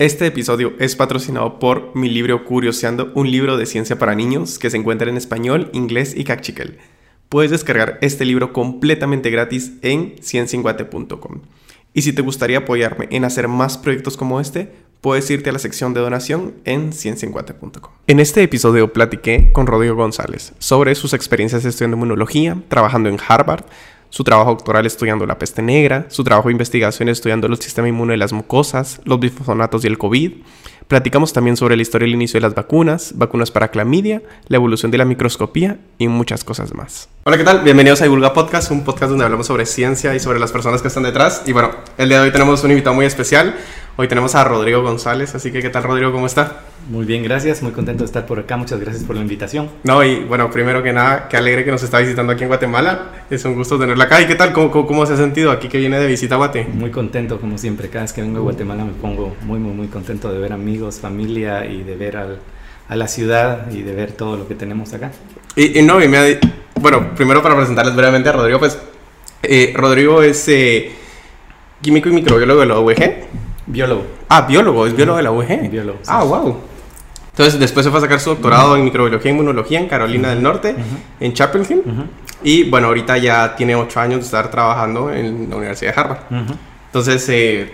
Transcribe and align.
Este 0.00 0.26
episodio 0.26 0.72
es 0.80 0.96
patrocinado 0.96 1.60
por 1.60 1.94
mi 1.94 2.08
libro 2.08 2.44
Curioseando, 2.44 3.12
un 3.14 3.30
libro 3.30 3.56
de 3.56 3.64
ciencia 3.64 3.96
para 3.96 4.16
niños 4.16 4.58
que 4.58 4.68
se 4.68 4.76
encuentra 4.76 5.08
en 5.08 5.16
español, 5.16 5.70
inglés 5.72 6.14
y 6.16 6.24
cachiquel. 6.24 6.78
Puedes 7.28 7.52
descargar 7.52 7.98
este 8.00 8.24
libro 8.24 8.52
completamente 8.52 9.30
gratis 9.30 9.74
en 9.82 10.16
ciencienguate.com. 10.20 11.42
Y 11.92 12.02
si 12.02 12.12
te 12.12 12.22
gustaría 12.22 12.58
apoyarme 12.58 13.06
en 13.12 13.24
hacer 13.24 13.46
más 13.46 13.78
proyectos 13.78 14.16
como 14.16 14.40
este, 14.40 14.72
puedes 15.00 15.30
irte 15.30 15.50
a 15.50 15.52
la 15.52 15.60
sección 15.60 15.94
de 15.94 16.00
donación 16.00 16.54
en 16.64 16.92
ciencienguate.com. 16.92 17.92
En 18.08 18.18
este 18.18 18.42
episodio 18.42 18.92
platiqué 18.92 19.52
con 19.52 19.68
Rodrigo 19.68 19.94
González 19.94 20.54
sobre 20.58 20.96
sus 20.96 21.12
experiencias 21.12 21.64
estudiando 21.64 21.96
inmunología, 21.96 22.60
trabajando 22.66 23.10
en 23.10 23.18
Harvard, 23.28 23.66
su 24.14 24.22
trabajo 24.22 24.50
doctoral 24.50 24.86
estudiando 24.86 25.26
la 25.26 25.40
peste 25.40 25.60
negra, 25.60 26.06
su 26.08 26.22
trabajo 26.22 26.46
de 26.48 26.52
investigación 26.52 27.08
estudiando 27.08 27.48
el 27.48 27.60
sistema 27.60 27.88
inmune 27.88 28.12
de 28.12 28.18
las 28.18 28.32
mucosas, 28.32 29.00
los 29.04 29.18
bifosonatos 29.18 29.82
y 29.82 29.88
el 29.88 29.98
COVID. 29.98 30.34
Platicamos 30.86 31.32
también 31.32 31.56
sobre 31.56 31.74
la 31.74 31.82
historia 31.82 32.06
del 32.06 32.14
inicio 32.14 32.38
de 32.38 32.42
las 32.42 32.54
vacunas, 32.54 33.14
vacunas 33.16 33.50
para 33.50 33.72
clamidia, 33.72 34.22
la 34.46 34.56
evolución 34.58 34.92
de 34.92 34.98
la 34.98 35.04
microscopía 35.04 35.80
y 35.98 36.06
muchas 36.06 36.44
cosas 36.44 36.72
más. 36.74 37.08
Hola, 37.24 37.38
¿qué 37.38 37.42
tal? 37.42 37.64
Bienvenidos 37.64 38.02
a 38.02 38.04
Divulga 38.04 38.32
Podcast, 38.32 38.70
un 38.70 38.84
podcast 38.84 39.10
donde 39.10 39.24
hablamos 39.24 39.48
sobre 39.48 39.66
ciencia 39.66 40.14
y 40.14 40.20
sobre 40.20 40.38
las 40.38 40.52
personas 40.52 40.80
que 40.80 40.86
están 40.86 41.02
detrás. 41.02 41.42
Y 41.46 41.52
bueno, 41.52 41.72
el 41.98 42.08
día 42.08 42.20
de 42.20 42.26
hoy 42.26 42.32
tenemos 42.32 42.62
un 42.62 42.70
invitado 42.70 42.94
muy 42.94 43.06
especial. 43.06 43.56
Hoy 43.96 44.08
tenemos 44.08 44.34
a 44.34 44.42
Rodrigo 44.42 44.82
González, 44.82 45.36
así 45.36 45.52
que 45.52 45.62
¿qué 45.62 45.70
tal 45.70 45.84
Rodrigo? 45.84 46.10
¿Cómo 46.10 46.26
está? 46.26 46.62
Muy 46.90 47.04
bien, 47.04 47.22
gracias, 47.22 47.62
muy 47.62 47.70
contento 47.70 48.02
de 48.02 48.06
estar 48.06 48.26
por 48.26 48.40
acá, 48.40 48.56
muchas 48.56 48.80
gracias 48.80 49.04
por 49.04 49.14
la 49.14 49.22
invitación. 49.22 49.70
No, 49.84 50.02
y 50.02 50.24
bueno, 50.24 50.50
primero 50.50 50.82
que 50.82 50.92
nada, 50.92 51.28
qué 51.28 51.36
alegre 51.36 51.64
que 51.64 51.70
nos 51.70 51.80
está 51.84 52.00
visitando 52.00 52.32
aquí 52.32 52.42
en 52.42 52.48
Guatemala, 52.48 53.12
es 53.30 53.44
un 53.44 53.54
gusto 53.54 53.78
tenerla 53.78 54.04
acá. 54.04 54.20
¿Y 54.20 54.26
qué 54.26 54.34
tal? 54.34 54.52
¿Cómo, 54.52 54.72
cómo, 54.72 55.06
se 55.06 55.12
ha 55.12 55.16
sentido 55.16 55.52
aquí 55.52 55.68
que 55.68 55.78
viene 55.78 56.00
de 56.00 56.08
visita 56.08 56.34
a 56.34 56.38
Guate? 56.38 56.64
Muy 56.64 56.90
contento, 56.90 57.40
como 57.40 57.56
siempre, 57.56 57.88
cada 57.88 58.02
vez 58.02 58.12
que 58.12 58.20
vengo 58.20 58.38
a 58.38 58.42
Guatemala 58.42 58.84
me 58.84 58.94
pongo 58.94 59.36
muy, 59.42 59.60
muy, 59.60 59.72
muy 59.72 59.86
contento 59.86 60.32
de 60.32 60.40
ver 60.40 60.52
amigos, 60.52 60.98
familia 60.98 61.64
y 61.64 61.84
de 61.84 61.94
ver 61.94 62.16
al, 62.16 62.40
a 62.88 62.96
la 62.96 63.06
ciudad 63.06 63.70
y 63.70 63.82
de 63.82 63.94
ver 63.94 64.10
todo 64.10 64.36
lo 64.36 64.48
que 64.48 64.56
tenemos 64.56 64.92
acá. 64.92 65.12
Y, 65.54 65.80
no, 65.82 66.02
y 66.02 66.08
me 66.08 66.18
ha, 66.18 66.24
bueno, 66.80 67.14
primero 67.14 67.44
para 67.44 67.54
presentarles 67.54 67.94
brevemente 67.94 68.28
a 68.28 68.32
Rodrigo, 68.32 68.58
pues 68.58 68.76
eh, 69.44 69.72
Rodrigo 69.76 70.20
es 70.20 70.48
eh, 70.48 70.90
químico 71.80 72.08
y 72.08 72.12
microbiólogo 72.12 72.60
de 72.60 72.66
la 72.66 72.80
UEG. 72.80 73.43
Biólogo. 73.66 74.04
Ah, 74.28 74.42
biólogo, 74.42 74.86
es 74.86 74.94
biólogo 74.94 75.16
de 75.16 75.22
la 75.22 75.32
UG. 75.32 75.70
Biólogo. 75.70 75.98
Ah, 76.06 76.24
wow. 76.24 76.56
Entonces, 77.30 77.58
después 77.58 77.84
se 77.84 77.90
fue 77.90 77.98
a 77.98 78.02
sacar 78.02 78.20
su 78.20 78.30
doctorado 78.30 78.76
en 78.76 78.84
microbiología 78.84 79.30
e 79.30 79.34
inmunología 79.34 79.80
en 79.80 79.88
Carolina 79.88 80.28
del 80.28 80.40
Norte, 80.40 80.76
en 81.18 81.32
Chapel 81.32 81.66
Hill. 81.68 81.82
Y 82.44 82.70
bueno, 82.70 82.88
ahorita 82.88 83.18
ya 83.18 83.56
tiene 83.56 83.74
ocho 83.74 83.98
años 83.98 84.20
de 84.20 84.24
estar 84.26 84.50
trabajando 84.50 85.12
en 85.12 85.50
la 85.50 85.56
Universidad 85.56 85.94
de 85.94 86.00
Harvard. 86.00 86.18
Entonces, 86.86 87.28
eh, 87.28 87.72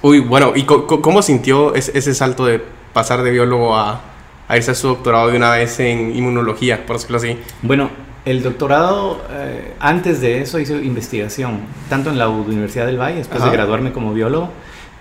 uy, 0.00 0.20
bueno, 0.20 0.52
¿y 0.54 0.62
cómo 0.62 1.22
sintió 1.22 1.74
ese, 1.74 2.14
salto 2.14 2.46
de 2.46 2.62
pasar 2.92 3.22
de 3.22 3.32
biólogo 3.32 3.76
a, 3.76 4.00
irse 4.54 4.70
a 4.70 4.74
su 4.76 4.86
doctorado 4.86 5.28
de 5.28 5.38
una 5.38 5.50
vez 5.50 5.80
en 5.80 6.14
inmunología, 6.14 6.86
por 6.86 6.96
decirlo 6.96 7.16
así? 7.16 7.36
Bueno, 7.62 7.90
el 8.24 8.44
doctorado, 8.44 9.22
eh, 9.32 9.74
antes 9.80 10.20
de 10.20 10.40
eso 10.40 10.60
hice 10.60 10.76
investigación, 10.76 11.62
tanto 11.88 12.10
en 12.10 12.18
la 12.18 12.28
Universidad 12.28 12.86
del 12.86 13.00
Valle, 13.00 13.16
después 13.16 13.42
de 13.42 13.50
graduarme 13.50 13.90
como 13.92 14.14
biólogo, 14.14 14.50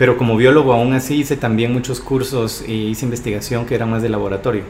pero 0.03 0.17
como 0.17 0.35
biólogo 0.35 0.73
aún 0.73 0.91
así 0.91 1.15
hice 1.15 1.37
también 1.37 1.71
muchos 1.71 2.01
cursos 2.01 2.61
y 2.67 2.87
hice 2.87 3.05
investigación 3.05 3.65
que 3.65 3.73
era 3.73 3.85
más 3.85 4.01
de 4.01 4.09
laboratorio. 4.09 4.63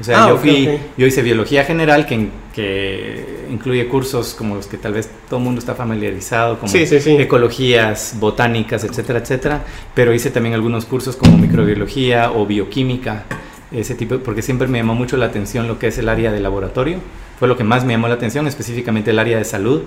O 0.00 0.02
sea, 0.02 0.24
ah, 0.24 0.28
yo, 0.30 0.38
fui, 0.38 0.66
yo 0.96 1.06
hice 1.06 1.20
biología 1.20 1.62
general, 1.66 2.06
que, 2.06 2.30
que, 2.54 3.44
incluye 3.50 3.86
cursos 3.86 4.32
como 4.32 4.54
los 4.54 4.66
que 4.66 4.78
tal 4.78 4.94
vez 4.94 5.10
todo 5.28 5.40
el 5.40 5.44
mundo 5.44 5.58
está 5.58 5.74
familiarizado, 5.74 6.58
como 6.58 6.72
ecologías, 6.74 8.14
botánicas, 8.18 8.82
etcétera, 8.82 9.18
etcétera. 9.18 9.62
Pero 9.94 10.14
hice 10.14 10.30
también 10.30 10.54
algunos 10.54 10.86
cursos 10.86 11.16
como 11.16 11.36
microbiología 11.36 12.32
o 12.32 12.46
bioquímica, 12.46 13.24
ese 13.70 13.94
tipo, 13.94 14.16
porque 14.20 14.40
siempre 14.40 14.68
me 14.68 14.78
llamó 14.78 14.94
mucho 14.94 15.18
la 15.18 15.26
atención 15.26 15.68
lo 15.68 15.78
que 15.78 15.88
es 15.88 15.98
el 15.98 16.08
área 16.08 16.32
de 16.32 16.40
laboratorio. 16.40 17.00
Fue 17.38 17.46
lo 17.46 17.58
que 17.58 17.64
más 17.64 17.84
me 17.84 17.92
llamó 17.92 18.08
la 18.08 18.14
atención, 18.14 18.46
específicamente 18.46 19.10
el 19.10 19.18
área 19.18 19.36
de 19.36 19.44
salud. 19.44 19.82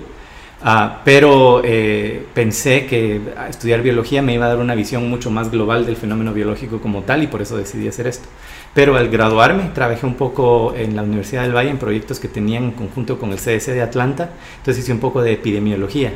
Ah, 0.64 1.02
pero 1.04 1.62
eh, 1.64 2.28
pensé 2.36 2.86
que 2.86 3.20
estudiar 3.50 3.82
biología 3.82 4.22
me 4.22 4.36
iba 4.36 4.46
a 4.46 4.50
dar 4.50 4.60
una 4.60 4.76
visión 4.76 5.10
mucho 5.10 5.32
más 5.32 5.50
global 5.50 5.88
del 5.88 5.96
fenómeno 5.96 6.34
biológico 6.34 6.80
como 6.80 7.02
tal 7.02 7.24
y 7.24 7.28
por 7.28 7.42
eso 7.42 7.58
decidí 7.58 7.88
hacer 7.88 8.06
esto. 8.06 8.28
Pero 8.76 8.96
al 8.96 9.10
graduarme 9.10 9.72
trabajé 9.74 10.06
un 10.06 10.14
poco 10.14 10.76
en 10.76 10.96
la 10.96 11.02
Universidad 11.02 11.44
del 11.44 11.56
Valle 11.56 11.72
en 11.72 11.80
proyectos 11.80 12.20
que 12.20 12.28
tenían 12.28 12.66
en 12.66 12.72
conjunto 12.72 13.18
con 13.18 13.32
el 13.32 13.38
CDC 13.38 13.74
de 13.74 13.82
Atlanta, 13.82 14.30
entonces 14.58 14.84
hice 14.84 14.94
un 14.94 15.00
poco 15.00 15.24
de 15.24 15.34
epidemiología, 15.34 16.14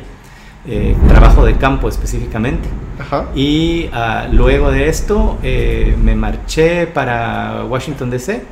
eh, 0.68 0.96
trabajo 1.08 1.44
de 1.44 1.56
campo 1.56 1.88
específicamente. 1.88 2.68
Y 3.34 3.90
ah, 3.92 4.28
luego 4.30 4.70
de 4.70 4.88
esto 4.88 5.38
eh, 5.42 5.96
me 6.00 6.14
marché 6.14 6.86
para 6.86 7.64
Washington 7.68 8.10
DC, 8.10 8.42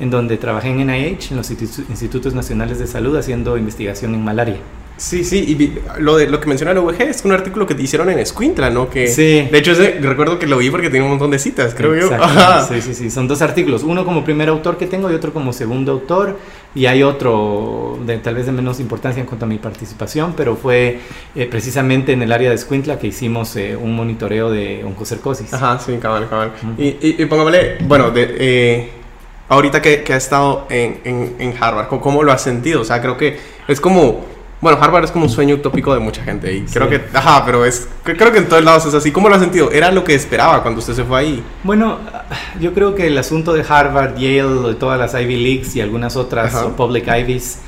en 0.00 0.10
donde 0.10 0.36
trabajé 0.36 0.70
en 0.70 0.84
NIH, 0.84 1.30
en 1.30 1.36
los 1.36 1.48
Institutos 1.50 2.34
Nacionales 2.34 2.80
de 2.80 2.88
Salud, 2.88 3.16
haciendo 3.16 3.56
investigación 3.56 4.14
en 4.14 4.24
malaria. 4.24 4.56
Sí, 4.96 5.24
sí, 5.24 5.38
y 5.38 6.00
lo, 6.00 6.16
de, 6.16 6.28
lo 6.28 6.38
que 6.38 6.46
menciona 6.46 6.70
el 6.70 6.78
OVG 6.78 7.02
es 7.02 7.24
un 7.24 7.32
artículo 7.32 7.66
que 7.66 7.74
te 7.74 7.82
hicieron 7.82 8.10
en 8.10 8.20
Escuintla, 8.20 8.70
¿no? 8.70 8.88
Que, 8.88 9.08
sí. 9.08 9.48
De 9.50 9.58
hecho, 9.58 9.74
recuerdo 10.00 10.38
que 10.38 10.46
lo 10.46 10.58
vi 10.58 10.70
porque 10.70 10.88
tiene 10.88 11.04
un 11.04 11.10
montón 11.10 11.32
de 11.32 11.40
citas, 11.40 11.74
creo 11.74 11.96
yo. 11.96 12.10
Sí, 12.68 12.80
sí, 12.80 12.94
sí, 12.94 13.10
son 13.10 13.26
dos 13.26 13.42
artículos, 13.42 13.82
uno 13.82 14.04
como 14.04 14.24
primer 14.24 14.48
autor 14.48 14.78
que 14.78 14.86
tengo 14.86 15.10
y 15.10 15.14
otro 15.14 15.32
como 15.32 15.52
segundo 15.52 15.90
autor, 15.92 16.38
y 16.76 16.86
hay 16.86 17.02
otro 17.02 17.98
de, 18.06 18.18
tal 18.18 18.36
vez 18.36 18.46
de 18.46 18.52
menos 18.52 18.78
importancia 18.78 19.20
en 19.20 19.26
cuanto 19.26 19.46
a 19.46 19.48
mi 19.48 19.58
participación, 19.58 20.34
pero 20.36 20.54
fue 20.54 21.00
eh, 21.34 21.46
precisamente 21.46 22.12
en 22.12 22.22
el 22.22 22.30
área 22.30 22.50
de 22.50 22.54
Escuintla 22.54 22.98
que 22.98 23.08
hicimos 23.08 23.56
eh, 23.56 23.76
un 23.76 23.96
monitoreo 23.96 24.50
de 24.50 24.84
oncocercosis. 24.84 25.52
Ajá, 25.54 25.78
sí, 25.80 25.98
cabal, 26.00 26.28
cabal. 26.28 26.52
Y, 26.78 26.96
y, 27.00 27.26
póngale, 27.26 27.78
bueno, 27.80 28.12
de, 28.12 28.36
eh, 28.38 28.90
ahorita 29.48 29.82
que, 29.82 30.04
que 30.04 30.12
ha 30.12 30.18
estado 30.18 30.66
en, 30.70 31.00
en, 31.04 31.34
en 31.40 31.54
Harvard, 31.58 31.88
¿cómo 31.88 32.22
lo 32.22 32.30
has 32.30 32.42
sentido? 32.42 32.80
O 32.80 32.84
sea, 32.84 33.00
creo 33.00 33.16
que 33.16 33.38
es 33.66 33.80
como 33.80 34.33
bueno, 34.64 34.78
Harvard 34.80 35.04
es 35.04 35.10
como 35.10 35.26
un 35.26 35.30
sueño 35.30 35.56
utópico 35.56 35.92
de 35.92 36.00
mucha 36.00 36.22
gente 36.22 36.50
y 36.54 36.62
creo 36.62 36.88
que, 36.88 36.98
ajá, 37.12 37.44
pero 37.44 37.66
es, 37.66 37.86
creo 38.02 38.32
que 38.32 38.38
en 38.38 38.48
todos 38.48 38.64
lados 38.64 38.86
es 38.86 38.94
así. 38.94 39.12
¿Cómo 39.12 39.28
lo 39.28 39.34
ha 39.34 39.38
sentido? 39.38 39.70
¿Era 39.70 39.92
lo 39.92 40.04
que 40.04 40.14
esperaba 40.14 40.62
cuando 40.62 40.80
usted 40.80 40.94
se 40.94 41.04
fue 41.04 41.18
ahí? 41.18 41.44
Bueno, 41.64 41.98
yo 42.58 42.72
creo 42.72 42.94
que 42.94 43.06
el 43.06 43.18
asunto 43.18 43.52
de 43.52 43.62
Harvard, 43.68 44.14
Yale, 44.14 44.68
de 44.68 44.74
todas 44.76 44.98
las 44.98 45.12
Ivy 45.20 45.36
Leagues 45.36 45.76
y 45.76 45.82
algunas 45.82 46.16
otras 46.16 46.54
Public 46.78 47.06
Ivies 47.06 47.58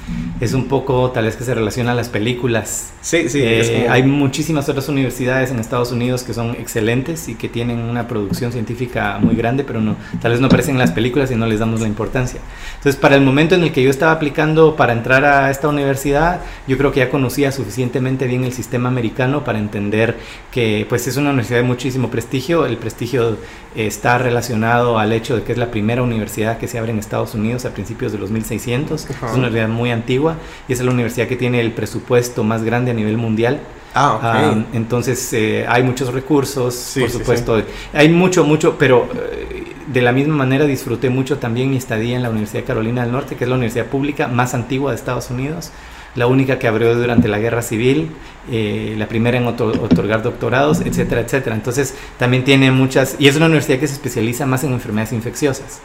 es 0.40 0.54
un 0.54 0.68
poco 0.68 1.10
tal 1.10 1.24
vez 1.24 1.36
que 1.36 1.44
se 1.44 1.54
relaciona 1.54 1.92
a 1.92 1.94
las 1.94 2.08
películas. 2.08 2.92
Sí, 3.02 3.28
sí. 3.28 3.40
Eh, 3.42 3.86
hay 3.90 4.02
muchísimas 4.02 4.68
otras 4.68 4.88
universidades 4.88 5.50
en 5.50 5.58
Estados 5.58 5.92
Unidos 5.92 6.22
que 6.22 6.32
son 6.32 6.52
excelentes 6.52 7.28
y 7.28 7.34
que 7.34 7.48
tienen 7.48 7.78
una 7.78 8.08
producción 8.08 8.52
científica 8.52 9.18
muy 9.20 9.34
grande, 9.34 9.64
pero 9.64 9.80
no, 9.80 9.96
tal 10.20 10.32
vez 10.32 10.40
no 10.40 10.46
aparecen 10.46 10.76
en 10.76 10.80
las 10.80 10.92
películas 10.92 11.30
y 11.30 11.36
no 11.36 11.46
les 11.46 11.60
damos 11.60 11.80
la 11.80 11.88
importancia. 11.88 12.40
Entonces, 12.76 12.98
para 12.98 13.16
el 13.16 13.22
momento 13.22 13.54
en 13.54 13.64
el 13.64 13.72
que 13.72 13.82
yo 13.82 13.90
estaba 13.90 14.12
aplicando 14.12 14.76
para 14.76 14.92
entrar 14.92 15.24
a 15.24 15.50
esta 15.50 15.68
universidad, 15.68 16.40
yo 16.66 16.76
creo 16.78 16.85
que 16.92 17.00
ya 17.00 17.10
conocía 17.10 17.52
suficientemente 17.52 18.26
bien 18.26 18.44
el 18.44 18.52
sistema 18.52 18.88
americano 18.88 19.44
para 19.44 19.58
entender 19.58 20.16
que 20.50 20.86
pues 20.88 21.06
es 21.06 21.16
una 21.16 21.30
universidad 21.30 21.58
de 21.58 21.64
muchísimo 21.64 22.10
prestigio. 22.10 22.66
El 22.66 22.76
prestigio 22.76 23.36
está 23.74 24.18
relacionado 24.18 24.98
al 24.98 25.12
hecho 25.12 25.36
de 25.36 25.42
que 25.42 25.52
es 25.52 25.58
la 25.58 25.70
primera 25.70 26.02
universidad 26.02 26.58
que 26.58 26.68
se 26.68 26.78
abre 26.78 26.92
en 26.92 26.98
Estados 26.98 27.34
Unidos 27.34 27.64
a 27.64 27.70
principios 27.70 28.12
de 28.12 28.18
los 28.18 28.30
1600. 28.30 29.04
Es 29.04 29.16
una 29.20 29.32
universidad 29.32 29.68
muy 29.68 29.90
antigua 29.90 30.36
y 30.68 30.72
es 30.72 30.80
la 30.80 30.90
universidad 30.90 31.26
que 31.28 31.36
tiene 31.36 31.60
el 31.60 31.72
presupuesto 31.72 32.44
más 32.44 32.62
grande 32.62 32.90
a 32.90 32.94
nivel 32.94 33.16
mundial. 33.16 33.60
Ah, 33.94 34.18
ah 34.22 34.54
entonces 34.74 35.32
eh, 35.32 35.64
hay 35.66 35.82
muchos 35.82 36.12
recursos, 36.12 36.96
por 36.98 37.10
supuesto. 37.10 37.62
Hay 37.94 38.08
mucho, 38.10 38.44
mucho, 38.44 38.76
pero 38.78 39.08
eh, 39.14 39.64
de 39.86 40.02
la 40.02 40.12
misma 40.12 40.34
manera 40.34 40.66
disfruté 40.66 41.10
mucho 41.10 41.38
también 41.38 41.70
mi 41.70 41.76
estadía 41.76 42.16
en 42.16 42.22
la 42.22 42.30
Universidad 42.30 42.60
de 42.60 42.66
Carolina 42.66 43.02
del 43.02 43.12
Norte, 43.12 43.36
que 43.36 43.44
es 43.44 43.48
la 43.48 43.56
universidad 43.56 43.86
pública 43.86 44.28
más 44.28 44.52
antigua 44.54 44.90
de 44.90 44.96
Estados 44.96 45.30
Unidos, 45.30 45.70
la 46.16 46.26
única 46.26 46.58
que 46.58 46.66
abrió 46.66 46.94
durante 46.94 47.28
la 47.28 47.38
Guerra 47.38 47.62
Civil, 47.62 48.10
eh, 48.50 48.94
la 48.98 49.06
primera 49.06 49.36
en 49.36 49.46
otorgar 49.46 50.22
doctorados, 50.22 50.80
etcétera, 50.80 51.20
etcétera. 51.20 51.54
Entonces 51.54 51.94
también 52.18 52.44
tiene 52.44 52.70
muchas, 52.72 53.16
y 53.18 53.28
es 53.28 53.36
una 53.36 53.46
universidad 53.46 53.78
que 53.78 53.86
se 53.86 53.94
especializa 53.94 54.46
más 54.46 54.64
en 54.64 54.72
enfermedades 54.72 55.12
infecciosas. 55.12 55.80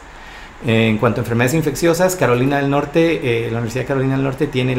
En 0.64 0.98
cuanto 0.98 1.20
a 1.20 1.22
enfermedades 1.22 1.54
infecciosas, 1.54 2.14
Carolina 2.14 2.58
del 2.58 2.70
Norte, 2.70 3.46
eh, 3.46 3.50
la 3.50 3.58
Universidad 3.58 3.82
de 3.82 3.88
Carolina 3.88 4.14
del 4.14 4.22
Norte 4.22 4.46
tiene 4.46 4.76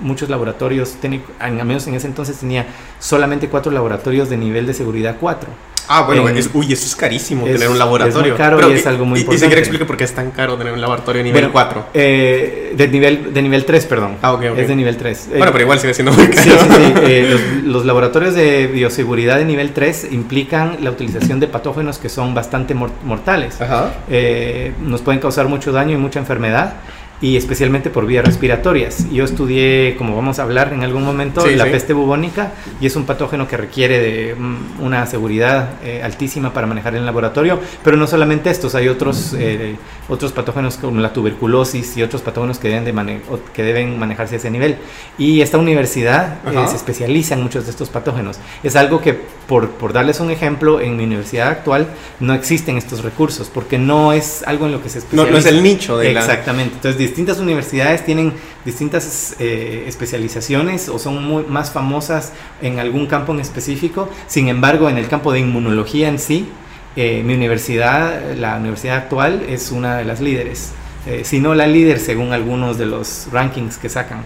muchos 0.00 0.28
laboratorios, 0.28 0.96
al 1.38 1.52
menos 1.64 1.86
en 1.86 1.94
ese 1.94 2.08
entonces 2.08 2.38
tenía 2.38 2.66
solamente 2.98 3.48
cuatro 3.48 3.70
laboratorios 3.70 4.28
de 4.28 4.36
nivel 4.36 4.66
de 4.66 4.74
seguridad 4.74 5.16
4. 5.20 5.48
Ah, 5.94 6.02
bueno, 6.02 6.24
uy, 6.54 6.72
eso 6.72 6.86
es 6.86 6.96
carísimo 6.96 7.44
tener 7.44 7.68
un 7.68 7.78
laboratorio. 7.78 8.18
Es 8.18 8.28
muy 8.28 8.38
caro 8.38 8.70
y 8.70 8.72
es 8.72 8.86
algo 8.86 9.04
muy 9.04 9.20
importante. 9.20 9.36
Y 9.36 9.38
si 9.40 9.46
quiere 9.46 9.60
explicar 9.60 9.86
por 9.86 9.98
qué 9.98 10.04
es 10.04 10.14
tan 10.14 10.30
caro 10.30 10.56
tener 10.56 10.72
un 10.72 10.80
laboratorio 10.80 11.18
de 11.18 11.24
nivel 11.24 11.50
4. 11.50 11.86
Eh, 11.92 12.72
de, 12.74 12.88
nivel, 12.88 13.34
de 13.34 13.42
nivel 13.42 13.66
3, 13.66 13.84
perdón. 13.84 14.16
Ah, 14.22 14.32
ok, 14.32 14.44
ok. 14.52 14.58
Es 14.58 14.68
de 14.68 14.76
nivel 14.76 14.96
3. 14.96 15.28
Bueno, 15.36 15.52
pero 15.52 15.64
igual 15.64 15.78
sigue 15.80 15.92
siendo 15.92 16.12
muy 16.12 16.28
caro. 16.28 16.42
Sí, 16.42 16.50
sí, 16.50 16.68
sí. 16.74 16.92
Eh, 17.02 17.62
los, 17.64 17.84
laboratorios 17.84 18.34
de 18.34 18.68
bioseguridad 18.68 19.36
de 19.36 19.44
nivel 19.44 19.72
3 19.72 20.08
implican 20.12 20.78
la 20.80 20.90
utilización 20.90 21.40
de 21.40 21.46
patógenos 21.46 21.98
que 21.98 22.08
son 22.08 22.32
bastante 22.32 22.74
mortales. 22.74 23.60
Ajá. 23.60 23.92
Eh, 24.08 24.72
nos 24.80 25.02
pueden 25.02 25.20
causar 25.20 25.48
mucho 25.48 25.72
daño 25.72 25.92
y 25.92 25.98
mucha 25.98 26.20
enfermedad 26.20 26.74
y 27.22 27.36
especialmente 27.36 27.88
por 27.88 28.04
vías 28.04 28.24
respiratorias. 28.24 29.08
Yo 29.10 29.24
estudié, 29.24 29.94
como 29.96 30.16
vamos 30.16 30.40
a 30.40 30.42
hablar 30.42 30.72
en 30.72 30.82
algún 30.82 31.04
momento, 31.04 31.46
la 31.46 31.64
peste 31.64 31.92
bubónica 31.92 32.52
y 32.80 32.86
es 32.86 32.96
un 32.96 33.04
patógeno 33.04 33.46
que 33.46 33.56
requiere 33.56 34.00
de 34.00 34.34
mm, 34.34 34.82
una 34.82 35.06
seguridad 35.06 35.70
eh, 35.84 36.02
altísima 36.02 36.52
para 36.52 36.66
manejar 36.66 36.94
en 36.94 37.00
el 37.00 37.06
laboratorio, 37.06 37.60
pero 37.84 37.96
no 37.96 38.08
solamente 38.08 38.50
estos, 38.50 38.74
hay 38.74 38.88
otros, 38.88 39.34
eh, 39.38 39.76
otros 40.08 40.32
patógenos 40.32 40.76
como 40.76 41.00
la 41.00 41.12
tuberculosis 41.12 41.96
y 41.96 42.02
otros 42.02 42.22
patógenos 42.22 42.58
que 42.58 42.68
deben, 42.68 42.84
de 42.84 43.20
que 43.54 43.62
deben 43.62 43.98
manejarse 44.00 44.34
a 44.34 44.38
ese 44.38 44.50
nivel. 44.50 44.76
Y 45.16 45.42
esta 45.42 45.58
universidad 45.58 46.38
eh, 46.46 46.66
se 46.68 46.74
especializa 46.74 47.34
en 47.34 47.42
muchos 47.44 47.66
de 47.66 47.70
estos 47.70 47.88
patógenos. 47.88 48.38
Es 48.64 48.74
algo 48.74 49.00
que, 49.00 49.14
por, 49.46 49.70
por 49.70 49.92
darles 49.92 50.18
un 50.18 50.32
ejemplo, 50.32 50.80
en 50.80 50.96
mi 50.96 51.04
universidad 51.04 51.48
actual 51.48 51.86
no 52.18 52.34
existen 52.34 52.78
estos 52.78 53.04
recursos 53.04 53.48
porque 53.48 53.78
no 53.78 54.12
es 54.12 54.42
algo 54.44 54.66
en 54.66 54.72
lo 54.72 54.82
que 54.82 54.88
se 54.88 54.98
especializa. 54.98 55.26
No, 55.26 55.32
no 55.32 55.38
es 55.38 55.46
el 55.46 55.62
nicho 55.62 55.98
de 55.98 56.10
Exactamente. 56.10 56.74
Entonces, 56.74 57.11
distintas 57.12 57.40
universidades 57.40 58.06
tienen 58.06 58.32
distintas 58.64 59.36
eh, 59.38 59.84
especializaciones 59.86 60.88
o 60.88 60.98
son 60.98 61.22
muy, 61.22 61.44
más 61.44 61.70
famosas 61.70 62.32
en 62.62 62.78
algún 62.78 63.06
campo 63.06 63.32
en 63.32 63.40
específico. 63.40 64.08
Sin 64.28 64.48
embargo, 64.48 64.88
en 64.88 64.96
el 64.96 65.08
campo 65.08 65.30
de 65.30 65.40
inmunología 65.40 66.08
en 66.08 66.18
sí, 66.18 66.48
eh, 66.96 67.22
mi 67.22 67.34
universidad, 67.34 68.34
la 68.34 68.56
universidad 68.56 68.96
actual, 68.96 69.44
es 69.46 69.72
una 69.72 69.98
de 69.98 70.06
las 70.06 70.22
líderes. 70.22 70.72
Eh, 71.06 71.20
si 71.24 71.38
no 71.38 71.54
la 71.54 71.66
líder 71.66 72.00
según 72.00 72.32
algunos 72.32 72.78
de 72.78 72.86
los 72.86 73.28
rankings 73.30 73.76
que 73.76 73.90
sacan. 73.90 74.22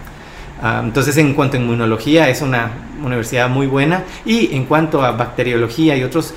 Ah, 0.61 0.81
entonces, 0.83 1.17
en 1.17 1.33
cuanto 1.33 1.57
a 1.57 1.59
inmunología, 1.59 2.29
es 2.29 2.41
una 2.41 2.71
universidad 3.03 3.49
muy 3.49 3.67
buena. 3.67 4.03
Y 4.25 4.55
en 4.55 4.65
cuanto 4.65 5.03
a 5.03 5.11
bacteriología 5.11 5.95
y 5.95 6.03
otros 6.03 6.33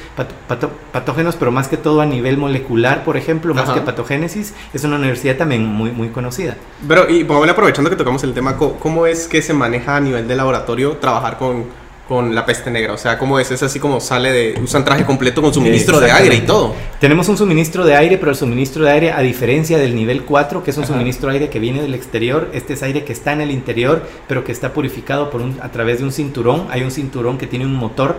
patógenos, 0.93 1.37
pero 1.37 1.51
más 1.51 1.69
que 1.69 1.77
todo 1.77 2.01
a 2.01 2.07
nivel 2.07 2.37
molecular, 2.37 3.05
por 3.05 3.17
ejemplo, 3.17 3.55
más 3.55 3.71
que 3.71 3.81
patogénesis, 3.81 4.55
es 4.73 4.85
una 4.85 4.97
universidad 4.97 5.37
también 5.37 5.65
muy, 5.65 5.91
muy 5.91 6.09
conocida. 6.09 6.57
Pero, 6.87 7.09
y 7.09 7.23
aprovechando 7.23 7.91
que 7.91 7.97
tocamos 7.97 8.23
el 8.25 8.35
tema, 8.35 8.57
¿cómo 8.57 9.07
es 9.07 9.29
que 9.29 9.43
se 9.43 9.55
maneja 9.55 9.97
a 9.97 10.01
nivel 10.01 10.29
de 10.29 10.37
laboratorio 10.37 10.97
trabajar 10.97 11.39
con 11.39 11.80
con 12.11 12.35
la 12.35 12.45
peste 12.45 12.73
negra? 12.73 12.95
O 12.95 12.99
sea, 12.99 13.17
¿cómo 13.17 13.39
es? 13.39 13.53
Es 13.53 13.63
así 13.63 13.79
como 13.79 14.01
sale 14.01 14.33
de... 14.33 14.61
Usan 14.61 14.85
traje 14.85 15.05
completo 15.05 15.41
con 15.41 15.55
suministro 15.55 16.01
de 16.01 16.11
aire 16.11 16.35
y 16.35 16.41
todo. 16.41 16.75
Tenemos 16.99 17.29
un 17.29 17.39
suministro 17.39 17.85
de 17.87 17.95
aire, 17.95 18.19
pero 18.19 18.33
el 18.33 18.37
suministro 18.37 18.85
de 18.85 18.91
aire, 18.91 19.13
a 19.13 19.21
diferencia 19.21 19.79
del 19.79 19.95
nivel 19.95 20.25
4, 20.25 20.65
que 20.65 20.73
es 20.73 20.77
un 20.77 20.85
suministro 20.85 21.29
de 21.29 21.35
aire 21.35 21.51
que 21.51 21.61
viene 21.61 21.81
del 21.81 21.95
exterior, 21.95 22.51
este 22.53 22.73
es 22.73 22.83
aire 22.83 23.05
que 23.05 23.13
está 23.13 23.33
en 23.33 23.43
el 23.43 23.53
interior, 23.53 24.03
pero 24.27 24.43
que 24.43 24.51
está 24.51 24.73
purificado 24.73 25.31
por 25.31 25.41
un, 25.41 25.57
a 25.63 25.71
través 25.71 26.01
de 26.01 26.05
un 26.05 26.11
cinturón. 26.11 26.67
Hay 26.71 26.83
un 26.83 26.91
cinturón 26.91 27.39
que 27.39 27.47
tiene 27.47 27.65
un 27.65 27.77
motor 27.77 28.17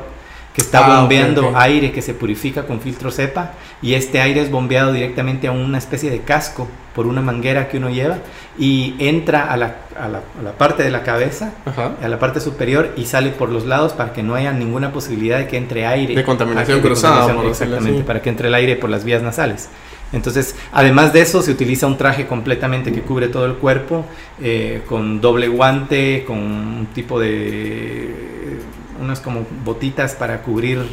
que 0.53 0.62
está 0.62 0.86
ah, 0.86 1.00
bombeando 1.00 1.53
aire 1.56 1.92
que 1.92 2.01
se 2.01 2.13
purifica 2.13 2.65
con 2.65 2.81
filtro 2.81 3.12
cepa 3.12 3.53
y 3.81 3.94
este 3.94 4.19
aire 4.19 4.42
es 4.42 4.51
bombeado 4.51 4.92
directamente 4.92 5.48
a 5.48 5.51
una 5.51 5.77
especie 5.77 6.09
de 6.09 6.21
casco 6.21 6.68
por 6.94 7.07
una 7.07 7.21
manguera 7.21 7.69
que 7.69 7.77
uno 7.77 7.89
lleva 7.89 8.18
y 8.59 8.95
entra 9.00 9.51
a 9.51 9.56
la, 9.56 9.77
a 9.98 10.09
la, 10.09 10.21
a 10.39 10.44
la 10.44 10.51
parte 10.51 10.83
de 10.83 10.92
la 10.92 11.03
cabeza, 11.03 11.53
a 12.01 12.07
la 12.07 12.19
parte 12.19 12.42
superior 12.42 12.92
y 12.98 13.06
sale 13.06 13.30
por 13.30 13.50
los 13.50 13.65
lados 13.65 13.94
para 13.94 14.12
que 14.12 14.24
no 14.24 14.36
haya 14.36 14.51
ninguna 14.51 14.92
posibilidad 14.92 15.38
de 15.38 15.48
que 15.48 15.57
entre 15.57 15.86
aire. 15.86 16.15
De 16.15 16.24
contaminación 16.24 16.81
cruzada. 16.81 17.33
exactamente, 17.47 18.04
para 18.04 18.21
que 18.21 18.30
entre 18.30 18.50
el 18.50 18.54
aire 18.54 18.75
por 18.75 18.89
las 18.89 19.06
vías 19.06 19.21
nasales. 19.21 19.69
Entonces, 20.13 20.56
además 20.74 21.13
de 21.13 21.21
eso, 21.21 21.42
se 21.42 21.51
utiliza 21.51 21.88
un 21.88 21.97
traje 21.97 22.27
completamente 22.27 22.92
que 22.92 23.01
cubre 23.01 23.30
todo 23.30 23.45
el 23.45 23.54
cuerpo, 23.54 24.06
eh, 24.42 24.81
con 24.86 25.21
doble 25.21 25.47
guante, 25.47 26.25
con 26.27 26.38
un 26.38 26.88
tipo 26.94 27.18
de 27.18 28.59
unas 29.01 29.19
como 29.19 29.45
botitas 29.65 30.15
para 30.15 30.42
cubrir 30.42 30.86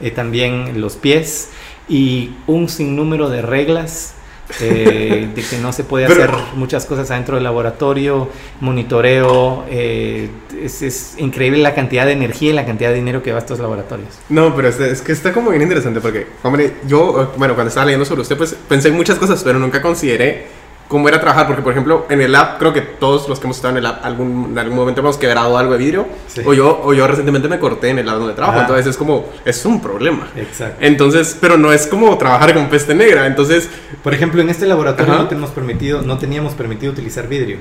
eh, 0.00 0.10
también 0.10 0.80
los 0.80 0.96
pies 0.96 1.50
y 1.88 2.32
un 2.46 2.68
sinnúmero 2.68 3.28
de 3.28 3.42
reglas 3.42 4.14
eh, 4.60 5.28
de 5.34 5.42
que 5.42 5.58
no 5.58 5.72
se 5.72 5.84
puede 5.84 6.06
hacer 6.06 6.30
muchas 6.54 6.86
cosas 6.86 7.10
adentro 7.10 7.34
del 7.34 7.44
laboratorio, 7.44 8.28
monitoreo, 8.60 9.64
eh, 9.68 10.30
es, 10.62 11.16
increíble 11.18 11.58
la 11.58 11.74
cantidad 11.74 12.06
de 12.06 12.12
energía 12.12 12.50
y 12.50 12.52
la 12.52 12.64
cantidad 12.64 12.90
de 12.90 12.96
dinero 12.96 13.22
que 13.22 13.32
va 13.32 13.38
a 13.38 13.40
estos 13.40 13.58
laboratorios. 13.58 14.10
No, 14.28 14.54
pero 14.54 14.68
es, 14.68 14.78
es, 14.78 15.02
que 15.02 15.12
está 15.12 15.32
como 15.32 15.50
bien 15.50 15.62
interesante 15.62 16.00
porque, 16.00 16.26
hombre, 16.42 16.74
yo, 16.86 17.32
bueno, 17.36 17.54
cuando 17.54 17.68
estaba 17.68 17.86
leyendo 17.86 18.04
sobre 18.04 18.22
usted, 18.22 18.36
pues 18.36 18.56
pensé 18.68 18.88
en 18.88 18.94
muchas 18.94 19.18
cosas, 19.18 19.42
pero 19.42 19.58
nunca 19.58 19.82
consideré 19.82 20.46
cómo 20.88 21.08
era 21.08 21.20
trabajar, 21.20 21.46
porque 21.46 21.62
por 21.62 21.72
ejemplo 21.72 22.06
en 22.08 22.20
el 22.20 22.32
lab 22.32 22.58
creo 22.58 22.72
que 22.72 22.80
todos 22.80 23.28
los 23.28 23.40
que 23.40 23.46
hemos 23.46 23.56
estado 23.56 23.72
en 23.72 23.78
el 23.78 23.82
lab 23.84 24.00
algún, 24.02 24.48
en 24.52 24.58
algún 24.58 24.76
momento 24.76 25.00
hemos 25.00 25.16
quebrado 25.16 25.58
algo 25.58 25.72
de 25.72 25.78
vidrio 25.78 26.06
o 26.44 26.54
yo 26.54 26.80
o 26.84 26.94
yo 26.94 27.06
recientemente 27.06 27.48
me 27.48 27.58
corté 27.58 27.90
en 27.90 27.98
el 27.98 28.06
lab 28.06 28.18
donde 28.18 28.34
trabajo, 28.34 28.60
entonces 28.60 28.86
es 28.86 28.96
como 28.96 29.26
es 29.44 29.64
un 29.64 29.80
problema. 29.80 30.28
Exacto. 30.36 30.76
Entonces, 30.80 31.36
pero 31.40 31.56
no 31.56 31.72
es 31.72 31.86
como 31.86 32.16
trabajar 32.18 32.54
con 32.54 32.68
peste 32.68 32.94
negra, 32.94 33.26
entonces, 33.26 33.68
por 34.02 34.14
ejemplo, 34.14 34.40
en 34.40 34.50
este 34.50 34.66
laboratorio 34.66 35.14
no 35.14 35.28
tenemos 35.28 35.50
permitido 35.50 36.02
no 36.02 36.18
teníamos 36.18 36.54
permitido 36.54 36.92
utilizar 36.92 37.28
vidrio. 37.28 37.58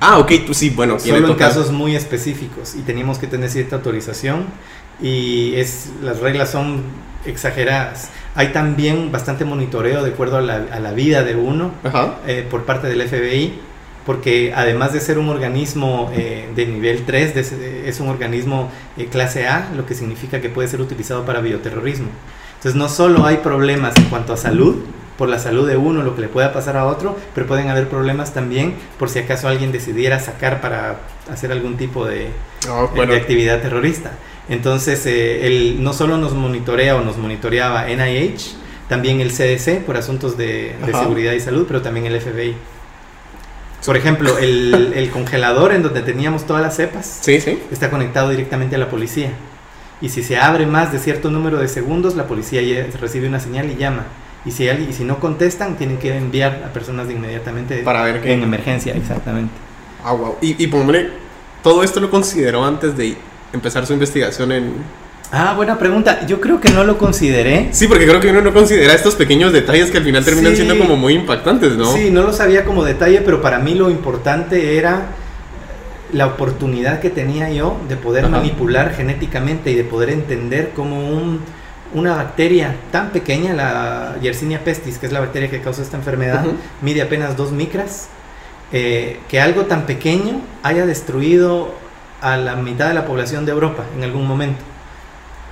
Ah, 0.00 0.18
ok, 0.18 0.32
tú 0.46 0.52
sí, 0.52 0.70
bueno, 0.70 0.98
solo 0.98 1.28
en 1.28 1.34
casos 1.34 1.70
muy 1.70 1.96
específicos 1.96 2.74
y 2.74 2.80
teníamos 2.80 3.18
que 3.18 3.26
tener 3.26 3.48
cierta 3.48 3.76
autorización 3.76 4.46
y 5.00 5.54
es 5.56 5.90
las 6.02 6.20
reglas 6.20 6.50
son 6.50 6.82
exageradas. 7.26 8.10
Hay 8.34 8.48
también 8.48 9.12
bastante 9.12 9.44
monitoreo 9.44 10.02
de 10.02 10.10
acuerdo 10.10 10.38
a 10.38 10.42
la, 10.42 10.92
vida 10.92 11.22
de 11.22 11.36
uno 11.36 11.72
eh, 12.26 12.46
por 12.48 12.64
parte 12.64 12.86
del 12.88 13.06
FBI, 13.06 13.60
porque 14.04 14.52
además 14.54 14.92
de 14.92 15.00
ser 15.00 15.18
un 15.18 15.28
organismo 15.28 16.10
eh, 16.14 16.48
de 16.54 16.66
nivel 16.66 17.04
3, 17.04 17.36
es 17.36 18.00
un 18.00 18.08
organismo 18.08 18.70
eh, 18.96 19.06
clase 19.06 19.46
A, 19.48 19.70
lo 19.76 19.84
que 19.84 19.94
significa 19.94 20.40
que 20.40 20.48
puede 20.48 20.68
ser 20.68 20.80
utilizado 20.80 21.24
para 21.24 21.40
bioterrorismo. 21.40 22.08
Entonces 22.56 22.76
no 22.76 22.88
solo 22.88 23.26
hay 23.26 23.38
problemas 23.38 23.96
en 23.96 24.04
cuanto 24.04 24.32
a 24.32 24.36
salud, 24.36 24.76
por 25.16 25.28
la 25.28 25.38
salud 25.38 25.66
de 25.66 25.76
uno, 25.76 26.02
lo 26.02 26.14
que 26.14 26.20
le 26.20 26.28
pueda 26.28 26.52
pasar 26.52 26.76
a 26.76 26.86
otro, 26.86 27.16
pero 27.34 27.46
pueden 27.46 27.68
haber 27.68 27.88
problemas 27.88 28.34
también 28.34 28.74
por 28.98 29.08
si 29.08 29.18
acaso 29.18 29.48
alguien 29.48 29.72
decidiera 29.72 30.20
sacar 30.20 30.60
para 30.60 30.96
hacer 31.30 31.52
algún 31.52 31.76
tipo 31.76 32.04
de, 32.06 32.28
ah, 32.68 32.86
de 32.94 33.16
actividad 33.16 33.60
terrorista. 33.60 34.12
Entonces, 34.48 35.04
eh, 35.06 35.46
él 35.46 35.82
no 35.82 35.92
solo 35.92 36.18
nos 36.18 36.34
monitorea 36.34 36.96
o 36.96 37.00
nos 37.00 37.16
monitoreaba 37.16 37.86
NIH, 37.86 38.54
también 38.88 39.20
el 39.20 39.32
CDC 39.32 39.84
por 39.84 39.96
asuntos 39.96 40.36
de, 40.36 40.76
seguridad 40.86 41.32
y 41.32 41.40
salud, 41.40 41.64
pero 41.66 41.82
también 41.82 42.06
el 42.06 42.20
FBI. 42.20 42.54
Por 43.84 43.96
ejemplo, 43.96 44.38
el, 44.40 45.10
congelador 45.12 45.72
en 45.72 45.82
donde 45.82 46.02
teníamos 46.02 46.46
todas 46.46 46.62
las 46.62 46.76
cepas 46.76 47.20
sí, 47.22 47.40
sí. 47.40 47.58
está 47.72 47.90
conectado 47.90 48.30
directamente 48.30 48.76
a 48.76 48.78
la 48.78 48.88
policía. 48.88 49.30
Y 50.00 50.10
si 50.10 50.22
se 50.22 50.36
abre 50.36 50.66
más 50.66 50.92
de 50.92 50.98
cierto 50.98 51.30
número 51.30 51.58
de 51.58 51.68
segundos, 51.68 52.14
la 52.16 52.26
policía 52.26 52.60
recibe 53.00 53.28
una 53.28 53.40
señal 53.40 53.70
y 53.70 53.76
llama. 53.76 54.04
Y 54.44 54.52
si, 54.52 54.68
alguien, 54.68 54.90
y 54.90 54.92
si 54.92 55.02
no 55.02 55.18
contestan, 55.18 55.76
tienen 55.76 55.98
que 55.98 56.16
enviar 56.16 56.62
a 56.64 56.72
personas 56.72 57.08
de 57.08 57.14
inmediatamente 57.14 57.78
Para 57.78 58.04
ver 58.04 58.24
en 58.28 58.44
emergencia, 58.44 58.94
exactamente. 58.94 59.52
Ah, 60.04 60.12
wow. 60.12 60.36
Y, 60.40 60.62
y 60.62 60.70
todo 61.62 61.82
esto 61.82 61.98
lo 61.98 62.10
consideró 62.10 62.64
antes 62.64 62.96
de 62.96 63.16
empezar 63.56 63.86
su 63.86 63.92
investigación 63.92 64.52
en... 64.52 64.72
Ah, 65.32 65.54
buena 65.54 65.78
pregunta. 65.78 66.24
Yo 66.26 66.40
creo 66.40 66.60
que 66.60 66.70
no 66.70 66.84
lo 66.84 66.98
consideré. 66.98 67.70
Sí, 67.72 67.88
porque 67.88 68.06
creo 68.06 68.20
que 68.20 68.30
uno 68.30 68.42
no 68.42 68.52
considera 68.52 68.94
estos 68.94 69.16
pequeños 69.16 69.52
detalles 69.52 69.90
que 69.90 69.98
al 69.98 70.04
final 70.04 70.24
terminan 70.24 70.54
siendo 70.54 70.78
como 70.78 70.96
muy 70.96 71.14
impactantes, 71.14 71.72
¿no? 71.72 71.92
Sí, 71.92 72.10
no 72.10 72.22
lo 72.22 72.32
sabía 72.32 72.64
como 72.64 72.84
detalle, 72.84 73.22
pero 73.22 73.42
para 73.42 73.58
mí 73.58 73.74
lo 73.74 73.90
importante 73.90 74.78
era 74.78 75.06
la 76.12 76.26
oportunidad 76.26 77.00
que 77.00 77.10
tenía 77.10 77.50
yo 77.50 77.76
de 77.88 77.96
poder 77.96 78.28
manipular 78.28 78.94
genéticamente 78.94 79.72
y 79.72 79.74
de 79.74 79.82
poder 79.84 80.10
entender 80.10 80.70
cómo 80.74 80.96
un, 80.96 81.40
una 81.94 82.14
bacteria 82.14 82.76
tan 82.92 83.10
pequeña, 83.10 83.52
la 83.54 84.16
Yersinia 84.22 84.62
pestis, 84.62 84.98
que 84.98 85.06
es 85.06 85.12
la 85.12 85.20
bacteria 85.20 85.50
que 85.50 85.60
causa 85.60 85.82
esta 85.82 85.96
enfermedad, 85.96 86.44
mide 86.82 87.02
apenas 87.02 87.36
dos 87.36 87.50
micras, 87.50 88.08
eh, 88.72 89.18
que 89.28 89.40
algo 89.40 89.62
tan 89.62 89.86
pequeño 89.86 90.40
haya 90.62 90.86
destruido 90.86 91.74
a 92.26 92.36
la 92.36 92.56
mitad 92.56 92.88
de 92.88 92.94
la 92.94 93.06
población 93.06 93.46
de 93.46 93.52
Europa 93.52 93.84
en 93.96 94.02
algún 94.02 94.26
momento 94.26 94.58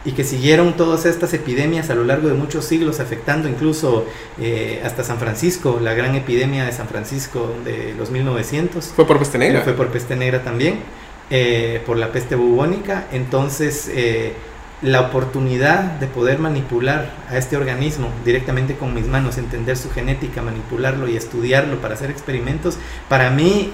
y 0.04 0.12
que 0.12 0.24
siguieron 0.24 0.74
todas 0.74 1.06
estas 1.06 1.32
epidemias 1.32 1.88
a 1.88 1.94
lo 1.94 2.04
largo 2.04 2.28
de 2.28 2.34
muchos 2.34 2.64
siglos, 2.64 3.00
afectando 3.00 3.48
incluso 3.48 4.06
eh, 4.38 4.82
hasta 4.84 5.04
San 5.04 5.18
Francisco, 5.18 5.78
la 5.80 5.94
gran 5.94 6.14
epidemia 6.14 6.64
de 6.64 6.72
San 6.72 6.88
Francisco 6.88 7.54
de 7.64 7.94
los 7.96 8.10
1900. 8.10 8.86
¿Fue 8.88 9.06
por 9.06 9.18
peste 9.18 9.38
negra? 9.38 9.62
Fue 9.62 9.72
por 9.72 9.88
peste 9.88 10.16
negra 10.16 10.42
también, 10.42 10.80
eh, 11.30 11.80
por 11.86 11.96
la 11.96 12.12
peste 12.12 12.34
bubónica. 12.34 13.06
Entonces, 13.12 13.88
eh, 13.90 14.34
la 14.82 15.00
oportunidad 15.00 15.84
de 16.00 16.06
poder 16.06 16.38
manipular 16.38 17.14
a 17.30 17.38
este 17.38 17.56
organismo 17.56 18.08
directamente 18.26 18.74
con 18.74 18.92
mis 18.92 19.06
manos, 19.06 19.38
entender 19.38 19.76
su 19.78 19.90
genética, 19.90 20.42
manipularlo 20.42 21.08
y 21.08 21.16
estudiarlo 21.16 21.80
para 21.80 21.94
hacer 21.94 22.10
experimentos, 22.10 22.76
para 23.08 23.30
mí 23.30 23.72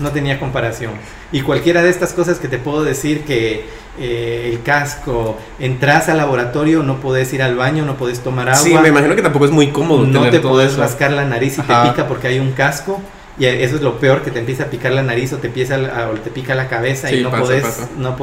no 0.00 0.10
tenía 0.10 0.38
comparación. 0.38 0.92
Y 1.32 1.42
cualquiera 1.42 1.82
de 1.82 1.90
estas 1.90 2.12
cosas 2.12 2.38
que 2.38 2.48
te 2.48 2.58
puedo 2.58 2.84
decir 2.84 3.24
que 3.24 3.66
eh, 3.98 4.50
el 4.52 4.62
casco, 4.62 5.38
entras 5.58 6.08
al 6.08 6.18
laboratorio, 6.18 6.82
no 6.82 7.00
puedes 7.00 7.32
ir 7.32 7.42
al 7.42 7.56
baño, 7.56 7.84
no 7.84 7.96
puedes 7.96 8.20
tomar 8.20 8.48
agua. 8.48 8.60
Sí, 8.60 8.74
me 8.74 8.88
imagino 8.88 9.16
que 9.16 9.22
tampoco 9.22 9.46
es 9.46 9.50
muy 9.50 9.68
cómodo. 9.68 10.04
No 10.06 10.28
te 10.28 10.40
puedes 10.40 10.76
rascar 10.76 11.12
la 11.12 11.24
nariz 11.24 11.58
y 11.58 11.62
te 11.62 11.74
pica 11.88 12.06
porque 12.08 12.28
hay 12.28 12.38
un 12.38 12.52
casco. 12.52 13.00
Y 13.38 13.44
eso 13.44 13.76
es 13.76 13.82
lo 13.82 13.98
peor, 13.98 14.22
que 14.22 14.30
te 14.30 14.38
empieza 14.38 14.64
a 14.64 14.66
picar 14.66 14.92
la 14.92 15.02
nariz 15.02 15.32
o 15.34 15.36
te, 15.36 15.48
empieza 15.48 15.76
o 16.10 16.14
te 16.14 16.30
pica 16.30 16.54
la 16.54 16.68
cabeza 16.68 17.12
y 17.12 17.22
no, 17.22 17.30
puedes, 17.30 17.90
no 17.98 18.16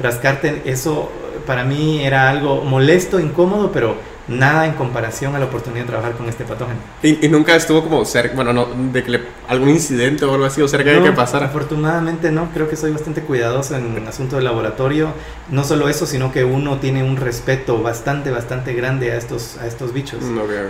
rascarte. 0.00 0.62
Eso 0.64 1.12
para 1.46 1.64
mí 1.64 2.04
era 2.04 2.28
algo 2.28 2.64
molesto, 2.64 3.20
incómodo, 3.20 3.70
pero 3.70 3.96
nada 4.28 4.66
en 4.66 4.72
comparación 4.72 5.34
a 5.34 5.38
la 5.38 5.46
oportunidad 5.46 5.82
de 5.82 5.88
trabajar 5.88 6.12
con 6.12 6.28
este 6.28 6.44
patógeno. 6.44 6.78
¿Y, 7.02 7.28
nunca 7.28 7.56
estuvo 7.56 7.82
como 7.82 8.04
cerca, 8.04 8.34
bueno, 8.34 8.52
no, 8.52 8.66
de 8.92 9.02
que 9.02 9.20
algún 9.48 9.70
incidente 9.70 10.24
o 10.24 10.32
algo 10.32 10.44
así 10.44 10.62
o 10.62 10.68
cerca 10.68 10.90
de 10.90 11.02
que 11.02 11.12
pasara? 11.12 11.46
Afortunadamente 11.46 12.30
no, 12.30 12.48
creo 12.52 12.68
que 12.68 12.76
soy 12.76 12.92
bastante 12.92 13.22
cuidadoso 13.22 13.76
en 13.76 13.96
el 13.96 14.06
asunto 14.06 14.36
del 14.36 14.44
laboratorio. 14.44 15.12
No 15.50 15.64
solo 15.64 15.88
eso, 15.88 16.06
sino 16.06 16.32
que 16.32 16.44
uno 16.44 16.78
tiene 16.78 17.02
un 17.02 17.16
respeto 17.16 17.82
bastante, 17.82 18.30
bastante 18.30 18.74
grande 18.74 19.12
a 19.12 19.16
estos, 19.16 19.58
a 19.58 19.66
estos 19.66 19.92
bichos. 19.92 20.20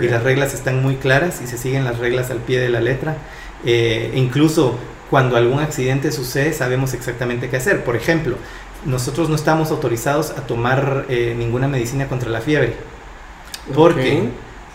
Y 0.00 0.08
las 0.08 0.22
reglas 0.22 0.54
están 0.54 0.82
muy 0.82 0.96
claras 0.96 1.40
y 1.42 1.46
se 1.46 1.58
siguen 1.58 1.84
las 1.84 1.98
reglas 1.98 2.30
al 2.30 2.38
pie 2.38 2.60
de 2.60 2.70
la 2.70 2.80
letra. 2.80 3.16
Eh, 3.64 4.12
incluso 4.14 4.76
cuando 5.10 5.36
algún 5.36 5.60
accidente 5.60 6.10
sucede 6.10 6.52
sabemos 6.52 6.94
exactamente 6.94 7.50
qué 7.50 7.58
hacer. 7.58 7.84
Por 7.84 7.96
ejemplo, 7.96 8.36
nosotros 8.86 9.28
no 9.28 9.36
estamos 9.36 9.70
autorizados 9.70 10.30
a 10.30 10.46
tomar 10.46 11.04
eh, 11.08 11.34
ninguna 11.36 11.68
medicina 11.68 12.08
contra 12.08 12.30
la 12.30 12.40
fiebre. 12.40 12.74
Porque, 13.74 14.28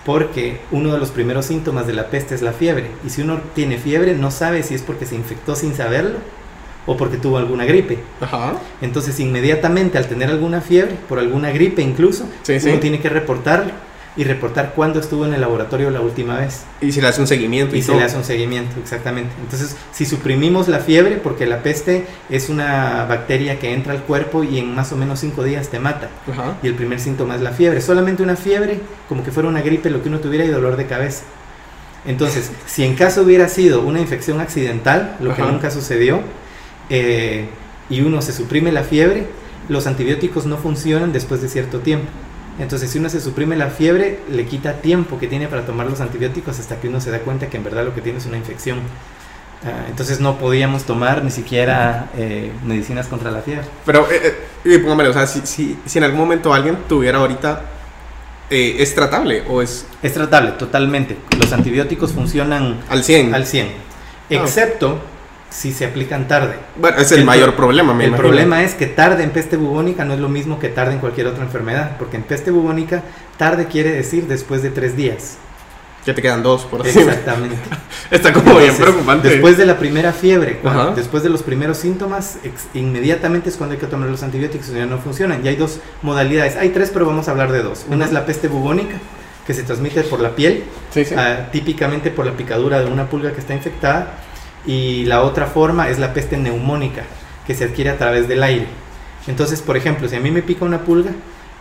porque 0.06 0.62
uno 0.72 0.94
de 0.94 1.00
los 1.00 1.10
primeros 1.12 1.46
síntomas 1.46 1.88
de 1.88 1.94
la 1.94 2.08
peste 2.10 2.36
es 2.36 2.41
la 2.41 2.53
fiebre. 2.53 2.91
Y 3.06 3.10
si 3.10 3.22
uno 3.22 3.41
tiene 3.56 3.77
fiebre, 3.77 4.15
no 4.15 4.32
sabe 4.32 4.63
si 4.63 4.74
es 4.74 4.82
porque 4.82 5.06
se 5.06 5.15
infectó 5.15 5.56
sin 5.56 5.75
saberlo 5.75 6.20
o 6.86 6.96
porque 6.96 7.17
tuvo 7.17 7.38
alguna 7.38 7.65
gripe. 7.65 8.00
Entonces, 8.82 9.20
inmediatamente 9.20 9.98
al 9.98 10.08
tener 10.08 10.29
alguna 10.29 10.62
fiebre, 10.62 10.96
por 11.10 11.20
alguna 11.20 11.51
gripe 11.51 11.82
incluso, 11.82 12.24
uno 12.70 12.79
tiene 12.79 13.01
que 13.01 13.10
reportarlo 13.10 13.72
y 14.17 14.24
reportar 14.24 14.74
cuándo 14.74 15.00
estuvo 15.00 15.25
en 15.27 15.33
el 15.36 15.41
laboratorio 15.41 15.91
la 15.91 16.01
última 16.01 16.39
vez. 16.39 16.63
Y 16.81 16.91
se 16.91 17.01
le 17.01 17.07
hace 17.07 17.21
un 17.21 17.27
seguimiento. 17.27 17.75
Y, 17.75 17.83
se 17.83 17.93
le 17.93 18.03
hace 18.03 18.17
un 18.17 18.24
seguimiento, 18.24 18.75
exactamente. 18.81 19.31
Entonces, 19.39 19.77
si 19.91 20.07
suprimimos 20.07 20.67
la 20.67 20.79
fiebre, 20.79 21.17
porque 21.17 21.45
la 21.45 21.62
peste 21.62 22.05
es 22.27 22.50
una 22.50 23.05
bacteria 23.05 23.59
que 23.59 23.74
entra 23.74 23.93
al 23.93 24.01
cuerpo 24.01 24.43
y 24.43 24.57
en 24.57 24.74
más 24.74 24.91
o 24.91 24.97
menos 24.97 25.19
cinco 25.19 25.43
días 25.43 25.69
te 25.69 25.79
mata. 25.79 26.09
Y 26.63 26.67
el 26.67 26.74
primer 26.74 27.00
síntoma 27.00 27.36
es 27.36 27.41
la 27.41 27.51
fiebre. 27.51 27.79
Solamente 27.79 28.24
una 28.24 28.36
fiebre, 28.36 28.79
como 29.07 29.24
que 29.24 29.31
fuera 29.31 29.47
una 29.47 29.62
gripe, 29.62 29.91
lo 29.91 30.01
que 30.01 30.09
uno 30.09 30.19
tuviera 30.19 30.43
y 30.43 30.50
dolor 30.50 30.77
de 30.77 30.88
cabeza. 30.88 31.24
Entonces, 32.07 32.51
si 32.65 32.83
en 32.83 32.95
caso 32.95 33.21
hubiera 33.21 33.47
sido 33.50 33.81
una 33.81 34.00
infección 34.00 34.41
accidental, 34.41 35.15
lo 35.19 35.36
que 35.36 35.43
nunca 35.43 35.69
sucedió, 35.69 36.21
eh, 36.89 37.45
y 37.88 38.01
uno 38.01 38.24
se 38.24 38.33
suprime 38.33 38.71
la 38.71 38.83
fiebre, 38.83 39.27
los 39.69 39.86
antibióticos 39.86 40.47
no 40.47 40.57
funcionan 40.57 41.13
después 41.13 41.39
de 41.43 41.50
cierto 41.50 41.79
tiempo. 41.81 42.07
Entonces, 42.59 42.89
si 42.89 42.97
uno 42.97 43.09
se 43.09 43.21
suprime 43.21 43.55
la 43.55 43.67
fiebre, 43.69 44.19
le 44.29 44.45
quita 44.45 44.73
tiempo 44.73 45.19
que 45.19 45.27
tiene 45.27 45.47
para 45.47 45.65
tomar 45.65 45.87
los 45.87 46.01
antibióticos 46.01 46.59
hasta 46.59 46.79
que 46.79 46.87
uno 46.87 46.99
se 46.99 47.11
da 47.11 47.19
cuenta 47.19 47.47
que 47.47 47.57
en 47.57 47.63
verdad 47.63 47.85
lo 47.85 47.93
que 47.93 48.01
tiene 48.01 48.17
es 48.17 48.25
una 48.25 48.37
infección. 48.37 48.79
Ah, 49.63 49.85
entonces 49.89 50.19
no 50.19 50.37
podíamos 50.37 50.83
tomar 50.83 51.23
ni 51.23 51.31
siquiera 51.31 52.09
eh, 52.15 52.51
medicinas 52.65 53.07
contra 53.07 53.31
la 53.31 53.41
fiebre. 53.41 53.65
Pero, 53.85 54.07
eh, 54.11 54.35
eh 54.65 54.79
póngame, 54.79 55.07
o 55.07 55.13
sea, 55.13 55.27
si, 55.27 55.41
si, 55.45 55.77
si, 55.85 55.97
en 55.97 56.03
algún 56.03 56.19
momento 56.19 56.53
alguien 56.53 56.77
tuviera 56.87 57.19
ahorita, 57.19 57.61
eh, 58.49 58.77
¿es 58.79 58.93
tratable 58.95 59.43
o 59.47 59.61
es...? 59.61 59.85
Es 60.01 60.13
tratable, 60.13 60.51
totalmente. 60.51 61.17
Los 61.39 61.51
antibióticos 61.51 62.11
funcionan... 62.11 62.79
Al 62.89 63.03
100. 63.03 63.35
Al 63.35 63.45
100. 63.45 63.67
Excepto 64.29 64.99
si 65.50 65.72
se 65.72 65.86
aplican 65.86 66.27
tarde. 66.27 66.56
Bueno, 66.75 66.98
es 66.98 67.12
el, 67.12 67.24
mayor 67.24 67.56
problema, 67.56 68.04
El 68.04 68.13
problema 68.13 68.63
es 68.63 68.74
que 68.74 68.86
tarde 68.86 69.24
en 69.24 69.32
peste 69.32 69.58
bubónica 69.58 70.06
no 70.06 70.13
es 70.13 70.20
lo 70.20 70.30
mismo 70.30 70.60
que 70.60 70.70
tarde 70.70 70.94
en 70.94 71.00
cualquier 71.00 71.27
otra 71.27 71.44
enfermedad, 71.44 71.98
porque 71.98 72.18
en 72.18 72.24
peste 72.24 72.51
bubónica 72.51 73.04
tarde 73.38 73.68
quiere 73.68 73.92
decir 73.92 74.27
después 74.27 74.62
de 74.62 74.70
tres 74.70 74.96
días. 74.96 75.38
Ya 76.06 76.16
te 76.16 76.22
quedan 76.22 76.42
dos, 76.42 76.63
por 76.63 76.88
así 76.88 76.98
Exactamente. 76.98 77.58
Está 78.12 78.32
como 78.32 78.58
bien 78.58 78.74
preocupante. 78.75 79.27
Después 79.27 79.58
de 79.58 79.66
la 79.66 79.77
primera 79.77 80.13
fiebre, 80.13 80.60
después 80.96 81.22
de 81.22 81.30
los 81.30 81.44
primeros 81.44 81.77
síntomas, 81.77 82.38
inmediatamente 82.74 83.50
es 83.50 83.58
cuando 83.58 83.74
hay 83.74 83.80
que 83.80 83.88
tomar 83.88 84.10
los 84.10 84.24
antibióticos, 84.24 84.70
ya 84.70 84.86
no 84.86 85.00
funcionan. 85.00 85.46
Y 85.46 85.50
hay 85.50 85.58
dos 85.58 85.80
modalidades. 86.04 86.56
Hay 86.56 86.70
tres, 86.70 86.92
pero 86.94 87.06
vamos 87.06 87.27
a 87.27 87.32
hablar 87.32 87.51
de 87.51 87.62
dos. 87.62 87.86
Una 87.89 88.06
es 88.06 88.13
la 88.13 88.25
peste 88.25 88.48
bubónica, 88.48 88.96
que 89.46 89.54
se 89.54 89.63
transmite 89.63 90.04
por 90.04 90.22
la 90.22 90.34
piel, 90.34 90.63
ah, 91.18 91.50
típicamente 91.51 92.10
por 92.10 92.25
la 92.25 92.32
picadura 92.34 92.80
de 92.80 92.86
una 92.89 93.10
pulga 93.10 93.34
que 93.34 93.42
está 93.42 93.54
infectada 93.54 94.13
y 94.67 95.05
la 95.05 95.24
otra 95.24 95.47
forma 95.47 95.89
es 95.89 95.97
la 95.97 96.13
peste 96.13 96.38
neumónica, 96.38 97.03
que 97.47 97.55
se 97.55 97.63
adquiere 97.63 97.89
a 97.89 97.97
través 97.97 98.27
del 98.27 98.43
aire. 98.43 98.67
Entonces, 99.25 99.62
por 99.62 99.77
ejemplo, 99.77 100.07
si 100.07 100.15
a 100.15 100.19
mí 100.19 100.29
me 100.29 100.43
pica 100.43 100.65
una 100.65 100.81
pulga, 100.81 101.12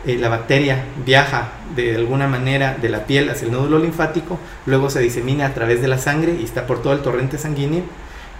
eh, 0.05 0.19
la 0.19 0.29
bacteria 0.29 0.85
viaja 1.05 1.53
de 1.75 1.97
alguna 1.97 2.29
manera 2.29 2.77
de 2.81 2.89
la 2.89 3.07
piel 3.07 3.31
hacia 3.31 3.47
el 3.47 3.53
nódulo 3.53 3.79
linfático, 3.79 4.39
luego 4.67 4.91
se 4.91 5.01
disemina 5.01 5.47
a 5.47 5.55
través 5.55 5.81
de 5.81 5.89
la 5.89 5.99
sangre 5.99 6.37
y 6.39 6.45
está 6.45 6.67
por 6.67 6.83
todo 6.83 6.93
el 6.93 7.01
torrente 7.01 7.39
sanguíneo 7.39 7.83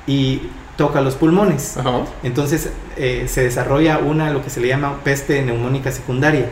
y 0.07 0.43
toca 0.77 1.01
los 1.01 1.15
pulmones. 1.15 1.77
Entonces 2.23 2.71
eh, 2.97 3.27
se 3.29 3.43
desarrolla 3.43 3.99
una, 3.99 4.31
lo 4.31 4.45
que 4.45 4.51
se 4.51 4.61
le 4.61 4.69
llama 4.69 5.01
peste 5.03 5.43
neumónica 5.43 5.91
secundaria. 5.91 6.49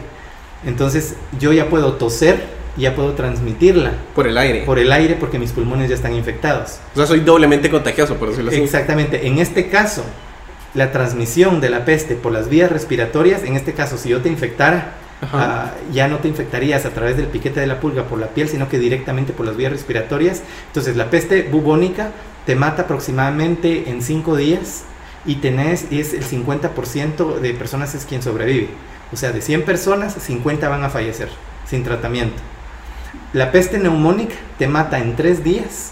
Entonces 0.65 1.17
yo 1.39 1.53
ya 1.53 1.69
puedo 1.69 1.93
toser 1.95 2.43
ya 2.77 2.95
puedo 2.95 3.13
transmitirla. 3.13 3.93
Por 4.15 4.27
el 4.27 4.37
aire. 4.37 4.63
Por 4.63 4.79
el 4.79 4.91
aire 4.93 5.17
porque 5.19 5.39
mis 5.39 5.53
pulmones 5.53 5.89
ya 5.89 5.95
están 5.95 6.15
infectados. 6.15 6.79
O 6.95 6.97
sea, 6.97 7.07
soy 7.07 7.21
doblemente 7.21 7.71
contagioso, 7.71 8.17
por 8.17 8.31
decirlo 8.31 8.51
así. 8.51 8.61
Exactamente. 8.61 9.27
En 9.27 9.39
este 9.39 9.69
caso, 9.69 10.05
la 10.75 10.93
transmisión 10.93 11.61
de 11.61 11.71
la 11.71 11.85
peste 11.85 12.17
por 12.17 12.33
las 12.33 12.49
vías 12.49 12.71
respiratorias, 12.71 13.45
en 13.45 13.57
este 13.57 13.73
caso, 13.73 13.97
si 13.97 14.09
yo 14.09 14.21
te 14.21 14.29
infectara, 14.29 14.95
ah, 15.33 15.73
ya 15.93 16.09
no 16.09 16.19
te 16.19 16.29
infectarías 16.29 16.85
a 16.85 16.91
través 16.91 17.17
del 17.17 17.27
piquete 17.27 17.61
de 17.61 17.67
la 17.67 17.81
pulga 17.81 18.05
por 18.05 18.19
la 18.19 18.29
piel, 18.29 18.49
sino 18.49 18.69
que 18.69 18.79
directamente 18.79 19.33
por 19.33 19.47
las 19.47 19.57
vías 19.57 19.73
respiratorias. 19.73 20.43
Entonces, 20.67 20.97
la 20.97 21.11
peste 21.11 21.43
bubónica 21.43 22.11
te 22.45 22.57
mata 22.57 22.83
aproximadamente 22.83 23.89
en 23.89 24.03
5 24.03 24.37
días 24.37 24.85
y 25.25 25.37
tenés, 25.37 25.87
es 25.91 26.13
el 26.13 26.25
50% 26.25 27.39
de 27.39 27.55
personas 27.55 27.95
es 27.95 28.05
quien 28.05 28.23
sobrevive. 28.23 28.69
O 29.13 29.17
sea, 29.17 29.33
de 29.33 29.41
100 29.41 29.63
personas, 29.63 30.15
50 30.15 30.69
van 30.69 30.83
a 30.83 30.91
fallecer 30.91 31.29
sin 31.67 31.85
tratamiento. 31.85 32.43
La 33.35 33.51
peste 33.51 33.79
neumónica 33.79 34.37
te 34.59 34.69
mata 34.69 35.01
en 35.01 35.17
tres 35.17 35.43
días 35.43 35.91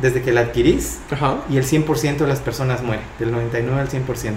desde 0.00 0.20
que 0.20 0.32
la 0.32 0.40
adquirís 0.40 0.98
y 1.48 1.58
el 1.58 1.64
100% 1.64 2.16
de 2.16 2.26
las 2.26 2.40
personas 2.40 2.82
mueren, 2.82 3.04
del 3.20 3.30
99 3.30 3.80
al 3.80 3.88
100%. 3.88 4.32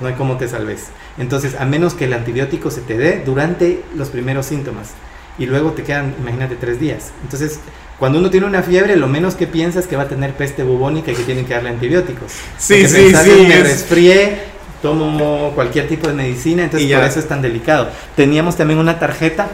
No 0.00 0.06
hay 0.06 0.14
cómo 0.14 0.36
te 0.36 0.46
salves. 0.46 0.84
Entonces, 1.18 1.56
a 1.58 1.64
menos 1.64 1.94
que 1.94 2.04
el 2.04 2.12
antibiótico 2.12 2.70
se 2.70 2.82
te 2.82 2.96
dé 2.96 3.20
durante 3.26 3.82
los 3.96 4.10
primeros 4.10 4.46
síntomas 4.46 4.90
y 5.38 5.46
luego 5.46 5.72
te 5.72 5.82
quedan, 5.82 6.14
imagínate, 6.20 6.54
tres 6.54 6.78
días. 6.78 7.10
Entonces, 7.24 7.58
cuando 7.98 8.20
uno 8.20 8.30
tiene 8.30 8.46
una 8.46 8.62
fiebre, 8.62 8.94
lo 8.94 9.08
menos 9.08 9.34
que 9.34 9.48
piensas 9.48 9.84
es 9.84 9.88
que 9.88 9.96
va 9.96 10.04
a 10.04 10.08
tener 10.08 10.34
peste 10.34 10.62
bubónica 10.62 11.10
y 11.10 11.16
que 11.16 11.24
tienen 11.24 11.46
que 11.46 11.54
darle 11.54 11.70
antibióticos. 11.70 12.30
Sí, 12.58 12.86
sí, 12.86 13.12
sí. 13.12 13.44
Me 13.48 13.60
resfrié, 13.60 14.38
tomo 14.82 15.50
cualquier 15.56 15.88
tipo 15.88 16.06
de 16.06 16.14
medicina, 16.14 16.62
entonces 16.62 16.92
por 16.92 17.02
eso 17.02 17.18
es 17.18 17.26
tan 17.26 17.42
delicado. 17.42 17.88
Teníamos 18.14 18.56
también 18.56 18.78
una 18.78 19.00
tarjeta 19.00 19.48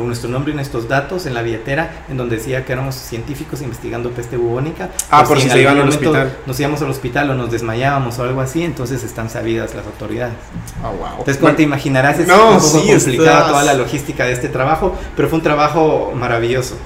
con 0.00 0.08
nuestro 0.08 0.30
nombre 0.30 0.52
y 0.52 0.56
nuestros 0.56 0.88
datos 0.88 1.26
en 1.26 1.34
la 1.34 1.42
billetera, 1.42 2.04
en 2.08 2.16
donde 2.16 2.36
decía 2.36 2.64
que 2.64 2.72
éramos 2.72 2.94
científicos 2.94 3.60
investigando 3.60 4.10
peste 4.10 4.38
bubónica. 4.38 4.88
Ah, 5.10 5.24
por, 5.24 5.38
si, 5.38 5.50
se 5.50 5.60
iban 5.60 5.78
al 5.78 5.88
hospital. 5.88 6.38
Nos 6.46 6.58
íbamos 6.58 6.80
al 6.80 6.88
hospital 6.90 7.30
o 7.30 7.34
nos 7.34 7.50
desmayábamos 7.50 8.18
o 8.18 8.22
algo 8.22 8.40
así, 8.40 8.64
entonces 8.64 9.04
están 9.04 9.28
sabidas 9.28 9.74
las 9.74 9.84
autoridades. 9.84 10.34
Ah, 10.82 10.88
wow. 10.88 11.08
Entonces, 11.18 11.36
como 11.36 11.54
te 11.54 11.62
imaginarás, 11.62 12.18
es 12.18 12.28
un 12.28 12.58
poco 12.58 12.86
complicada 12.86 13.48
toda 13.48 13.62
la 13.62 13.74
logística 13.74 14.24
de 14.24 14.32
este 14.32 14.48
trabajo, 14.48 14.96
pero 15.14 15.28
fue 15.28 15.36
un 15.38 15.44
trabajo 15.44 16.12
maravilloso. 16.16 16.76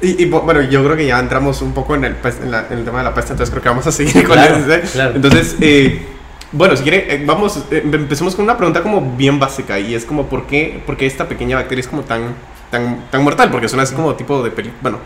Y, 0.00 0.26
bueno, 0.26 0.60
yo 0.62 0.84
creo 0.84 0.96
que 0.96 1.06
ya 1.06 1.18
entramos 1.18 1.60
un 1.60 1.72
poco 1.72 1.96
en 1.96 2.04
el, 2.04 2.16
en, 2.22 2.54
el 2.78 2.84
tema 2.84 2.98
de 2.98 3.04
la 3.04 3.14
peste, 3.14 3.32
entonces 3.32 3.50
creo 3.50 3.62
que 3.62 3.68
vamos 3.68 3.86
a 3.86 3.92
seguir 3.92 4.24
con 4.28 4.38
eso. 4.38 4.72
¿eh? 4.72 4.82
Entonces, 5.14 5.56
eh, 5.60 6.06
bueno, 6.50 6.74
si 6.76 6.82
quiere, 6.82 7.14
eh, 7.14 7.22
vamos, 7.26 7.62
empecemos 7.70 8.34
con 8.34 8.44
una 8.44 8.56
pregunta 8.56 8.82
como 8.82 9.02
bien 9.16 9.38
básica 9.38 9.78
y 9.78 9.94
es 9.94 10.06
como, 10.06 10.26
¿por 10.26 10.46
qué, 10.46 10.82
por 10.86 10.96
qué 10.96 11.06
esta 11.06 11.28
pequeña 11.28 11.56
bacteria 11.56 11.80
es 11.80 11.88
como 11.88 12.02
tan 12.02 12.34
tan, 12.70 13.10
tan 13.10 13.22
mortal, 13.22 13.50
porque 13.50 13.68
suena 13.68 13.82
así 13.82 13.94
como 13.94 14.14
tipo 14.14 14.42
de 14.42 14.50
película, 14.50 14.80
bueno, 14.82 14.98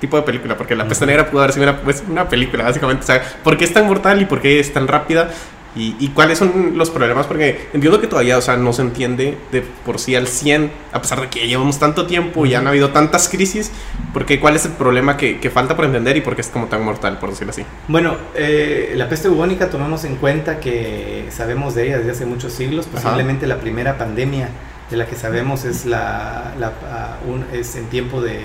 tipo 0.00 0.16
de 0.16 0.22
película, 0.22 0.56
porque 0.56 0.74
la 0.74 0.88
peste 0.88 1.06
negra 1.06 1.30
pudo 1.30 1.42
haber 1.42 1.52
sido 1.52 1.64
una, 1.64 1.80
pues, 1.82 2.02
una 2.08 2.28
película, 2.28 2.64
básicamente. 2.64 3.04
O 3.04 3.06
sea, 3.06 3.22
¿por 3.44 3.56
qué 3.56 3.64
es 3.64 3.72
tan 3.72 3.86
mortal 3.86 4.20
y 4.20 4.24
por 4.24 4.40
qué 4.40 4.58
es 4.58 4.72
tan 4.72 4.88
rápida? 4.88 5.30
Y, 5.76 5.94
y, 6.00 6.08
cuáles 6.08 6.36
son 6.36 6.76
los 6.76 6.90
problemas? 6.90 7.28
Porque 7.28 7.68
entiendo 7.72 8.00
que 8.00 8.08
todavía, 8.08 8.36
o 8.36 8.40
sea, 8.40 8.56
no 8.56 8.72
se 8.72 8.82
entiende 8.82 9.38
de 9.52 9.62
por 9.62 10.00
sí 10.00 10.16
al 10.16 10.26
100, 10.26 10.72
a 10.92 11.00
pesar 11.00 11.20
de 11.20 11.28
que 11.28 11.46
llevamos 11.46 11.78
tanto 11.78 12.06
tiempo 12.08 12.44
y 12.44 12.54
han 12.54 12.66
habido 12.66 12.90
tantas 12.90 13.28
crisis, 13.28 13.70
porque 14.12 14.40
¿cuál 14.40 14.56
es 14.56 14.64
el 14.64 14.72
problema 14.72 15.16
que, 15.16 15.38
que, 15.38 15.48
falta 15.48 15.76
por 15.76 15.84
entender 15.84 16.16
y 16.16 16.22
por 16.22 16.34
qué 16.34 16.40
es 16.40 16.48
como 16.48 16.66
tan 16.66 16.84
mortal, 16.84 17.20
por 17.20 17.30
decirlo 17.30 17.52
así? 17.52 17.64
Bueno, 17.86 18.16
eh, 18.34 18.94
la 18.96 19.08
peste 19.08 19.28
bubónica 19.28 19.70
tomamos 19.70 20.04
en 20.04 20.16
cuenta 20.16 20.58
que 20.58 21.26
sabemos 21.30 21.76
de 21.76 21.86
ella 21.86 21.98
desde 21.98 22.10
hace 22.10 22.26
muchos 22.26 22.52
siglos, 22.52 22.86
posiblemente 22.86 23.46
la 23.46 23.60
primera 23.60 23.96
pandemia 23.96 24.48
de 24.90 24.96
la 24.96 25.06
que 25.06 25.14
sabemos 25.14 25.64
es, 25.64 25.86
la, 25.86 26.52
ah, 26.60 27.16
es 27.52 27.76
en 27.76 27.86
tiempo 27.86 28.20
de, 28.20 28.42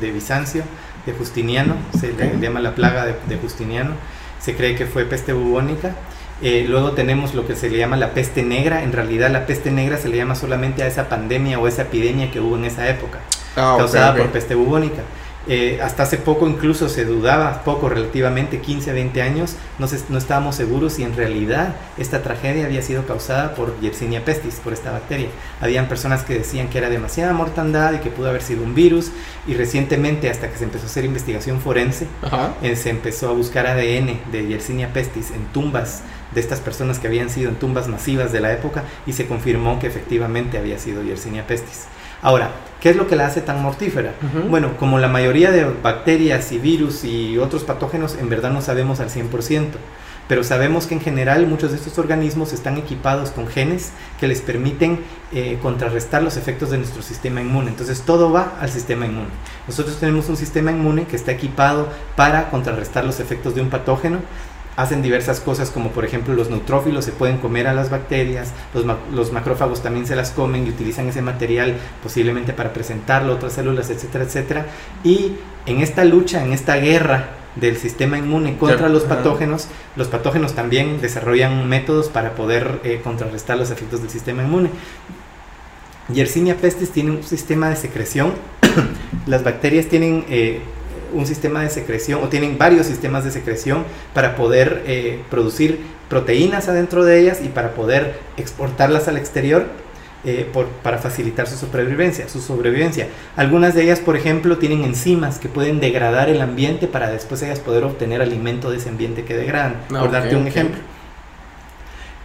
Bizancio, 0.00 0.62
de 1.04 1.12
Justiniano, 1.12 1.74
se 1.98 2.12
le 2.12 2.38
llama 2.38 2.60
la 2.60 2.74
plaga 2.74 3.06
de, 3.06 3.36
Justiniano, 3.36 3.92
se 4.40 4.54
cree 4.54 4.76
que 4.76 4.86
fue 4.86 5.04
peste 5.04 5.32
bubónica. 5.32 5.94
Eh, 6.42 6.64
luego 6.66 6.92
tenemos 6.92 7.34
lo 7.34 7.46
que 7.46 7.54
se 7.54 7.68
le 7.68 7.76
llama 7.76 7.98
la 7.98 8.14
peste 8.14 8.42
negra, 8.42 8.82
en 8.82 8.92
realidad 8.92 9.30
la 9.30 9.44
peste 9.44 9.70
negra 9.70 9.98
se 9.98 10.08
le 10.08 10.16
llama 10.16 10.34
solamente 10.34 10.82
a 10.82 10.86
esa 10.86 11.06
pandemia 11.10 11.58
o 11.58 11.68
esa 11.68 11.82
epidemia 11.82 12.30
que 12.30 12.40
hubo 12.40 12.56
en 12.56 12.64
esa 12.64 12.88
época, 12.88 13.18
ah, 13.56 13.74
causada 13.76 14.16
por 14.16 14.30
peste 14.30 14.54
bubónica. 14.54 15.02
Eh, 15.46 15.80
hasta 15.82 16.02
hace 16.02 16.18
poco 16.18 16.46
incluso 16.46 16.88
se 16.88 17.04
dudaba, 17.04 17.64
poco 17.64 17.88
relativamente, 17.88 18.60
15 18.60 18.90
a 18.90 18.94
20 18.94 19.22
años, 19.22 19.56
no, 19.78 19.86
no 20.10 20.18
estábamos 20.18 20.56
seguros 20.56 20.94
si 20.94 21.02
en 21.02 21.16
realidad 21.16 21.76
esta 21.96 22.22
tragedia 22.22 22.66
había 22.66 22.82
sido 22.82 23.06
causada 23.06 23.54
por 23.54 23.80
Yersinia 23.80 24.24
pestis, 24.24 24.56
por 24.56 24.72
esta 24.72 24.92
bacteria. 24.92 25.28
Habían 25.60 25.88
personas 25.88 26.24
que 26.24 26.34
decían 26.34 26.68
que 26.68 26.78
era 26.78 26.90
demasiada 26.90 27.32
mortandad 27.32 27.94
y 27.94 27.98
que 27.98 28.10
pudo 28.10 28.28
haber 28.28 28.42
sido 28.42 28.62
un 28.62 28.74
virus 28.74 29.12
y 29.46 29.54
recientemente 29.54 30.28
hasta 30.28 30.50
que 30.50 30.58
se 30.58 30.64
empezó 30.64 30.84
a 30.84 30.86
hacer 30.86 31.04
investigación 31.04 31.60
forense, 31.60 32.06
eh, 32.62 32.76
se 32.76 32.90
empezó 32.90 33.30
a 33.30 33.32
buscar 33.32 33.66
ADN 33.66 34.20
de 34.30 34.46
Yersinia 34.46 34.92
pestis 34.92 35.30
en 35.30 35.46
tumbas 35.46 36.02
de 36.34 36.40
estas 36.40 36.60
personas 36.60 36.98
que 36.98 37.06
habían 37.06 37.30
sido 37.30 37.48
en 37.48 37.56
tumbas 37.56 37.88
masivas 37.88 38.30
de 38.30 38.40
la 38.40 38.52
época 38.52 38.84
y 39.06 39.14
se 39.14 39.26
confirmó 39.26 39.78
que 39.78 39.86
efectivamente 39.86 40.58
había 40.58 40.78
sido 40.78 41.02
Yersinia 41.02 41.46
pestis. 41.46 41.86
Ahora, 42.22 42.50
¿qué 42.80 42.90
es 42.90 42.96
lo 42.96 43.06
que 43.06 43.16
la 43.16 43.26
hace 43.26 43.40
tan 43.40 43.62
mortífera? 43.62 44.14
Bueno, 44.48 44.76
como 44.78 44.98
la 44.98 45.08
mayoría 45.08 45.50
de 45.50 45.64
bacterias 45.64 46.52
y 46.52 46.58
virus 46.58 47.04
y 47.04 47.38
otros 47.38 47.64
patógenos, 47.64 48.16
en 48.16 48.28
verdad 48.28 48.50
no 48.50 48.60
sabemos 48.60 49.00
al 49.00 49.08
100%, 49.08 49.68
pero 50.28 50.44
sabemos 50.44 50.86
que 50.86 50.94
en 50.94 51.00
general 51.00 51.46
muchos 51.46 51.72
de 51.72 51.78
estos 51.78 51.98
organismos 51.98 52.52
están 52.52 52.76
equipados 52.76 53.30
con 53.30 53.48
genes 53.48 53.92
que 54.20 54.28
les 54.28 54.42
permiten 54.42 55.00
eh, 55.32 55.58
contrarrestar 55.60 56.22
los 56.22 56.36
efectos 56.36 56.70
de 56.70 56.78
nuestro 56.78 57.02
sistema 57.02 57.40
inmune. 57.40 57.70
Entonces 57.70 58.02
todo 58.02 58.30
va 58.30 58.52
al 58.60 58.70
sistema 58.70 59.06
inmune. 59.06 59.30
Nosotros 59.66 59.96
tenemos 59.98 60.28
un 60.28 60.36
sistema 60.36 60.70
inmune 60.70 61.06
que 61.06 61.16
está 61.16 61.32
equipado 61.32 61.88
para 62.16 62.50
contrarrestar 62.50 63.04
los 63.04 63.18
efectos 63.18 63.54
de 63.54 63.62
un 63.62 63.70
patógeno 63.70 64.20
hacen 64.82 65.02
diversas 65.02 65.40
cosas 65.40 65.70
como 65.70 65.90
por 65.90 66.04
ejemplo 66.04 66.34
los 66.34 66.50
neutrófilos 66.50 67.04
se 67.04 67.12
pueden 67.12 67.38
comer 67.38 67.66
a 67.66 67.74
las 67.74 67.90
bacterias, 67.90 68.52
los, 68.74 69.32
macrófagos 69.32 69.82
también 69.82 70.06
se 70.06 70.16
las 70.16 70.30
comen 70.30 70.66
y 70.66 70.70
utilizan 70.70 71.08
ese 71.08 71.22
material 71.22 71.76
posiblemente 72.02 72.52
para 72.52 72.72
presentarlo 72.72 73.32
a 73.32 73.36
otras 73.36 73.52
células, 73.52 73.90
etcétera, 73.90 74.24
etcétera. 74.24 74.66
Y 75.04 75.32
en 75.66 75.80
esta 75.80 76.04
lucha, 76.04 76.44
en 76.44 76.52
esta 76.52 76.76
guerra 76.76 77.30
del 77.56 77.76
sistema 77.76 78.18
inmune 78.18 78.56
contra 78.56 78.88
los 78.88 79.02
patógenos, 79.02 79.68
los 79.96 80.08
patógenos 80.08 80.54
también 80.54 81.00
desarrollan 81.00 81.68
métodos 81.68 82.08
para 82.08 82.34
poder 82.34 82.80
eh, 82.84 83.00
contrarrestar 83.02 83.58
los 83.58 83.70
efectos 83.70 84.00
del 84.00 84.10
sistema 84.10 84.42
inmune. 84.42 84.70
Yersinia 86.12 86.56
pestis 86.56 86.90
tiene 86.90 87.10
un 87.10 87.22
sistema 87.22 87.68
de 87.68 87.76
secreción. 87.76 88.32
las 89.26 89.44
bacterias 89.44 89.86
tienen 89.86 90.24
eh, 90.28 90.60
un 91.12 91.26
sistema 91.26 91.62
de 91.62 91.70
secreción 91.70 92.22
o 92.22 92.28
tienen 92.28 92.58
varios 92.58 92.86
sistemas 92.86 93.24
de 93.24 93.30
secreción 93.30 93.84
para 94.14 94.36
poder 94.36 94.82
eh, 94.86 95.20
producir 95.30 95.80
proteínas 96.08 96.68
adentro 96.68 97.04
de 97.04 97.20
ellas 97.20 97.40
y 97.42 97.48
para 97.48 97.72
poder 97.74 98.18
exportarlas 98.36 99.08
al 99.08 99.16
exterior 99.16 99.66
eh, 100.24 100.46
por, 100.52 100.66
para 100.66 100.98
facilitar 100.98 101.46
su 101.46 101.56
supervivencia, 101.56 102.28
su 102.28 102.42
sobrevivencia. 102.42 103.08
Algunas 103.36 103.74
de 103.74 103.84
ellas, 103.84 104.00
por 104.00 104.16
ejemplo, 104.16 104.58
tienen 104.58 104.84
enzimas 104.84 105.38
que 105.38 105.48
pueden 105.48 105.80
degradar 105.80 106.28
el 106.28 106.42
ambiente 106.42 106.86
para 106.86 107.10
después 107.10 107.40
ellas 107.42 107.60
poder 107.60 107.84
obtener 107.84 108.20
alimento 108.20 108.70
de 108.70 108.76
ese 108.76 108.90
ambiente 108.90 109.24
que 109.24 109.34
degradan. 109.34 109.76
por 109.88 110.08
ah, 110.08 110.08
darte 110.08 110.36
un 110.36 110.46
ejemplo. 110.46 110.78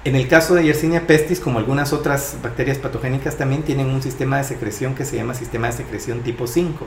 En 0.03 0.15
el 0.15 0.27
caso 0.27 0.55
de 0.55 0.63
Yersinia 0.63 1.07
pestis, 1.07 1.39
como 1.39 1.57
algunas 1.57 1.93
otras 1.93 2.35
bacterias 2.43 2.77
patogénicas, 2.77 3.37
también 3.37 3.63
tienen 3.63 3.87
un 3.87 4.03
sistema 4.03 4.37
de 4.37 4.43
secreción 4.43 4.93
que 4.93 5.05
se 5.05 5.15
llama 5.15 5.33
sistema 5.33 5.67
de 5.67 5.73
secreción 5.73 6.19
tipo 6.19 6.47
5 6.47 6.85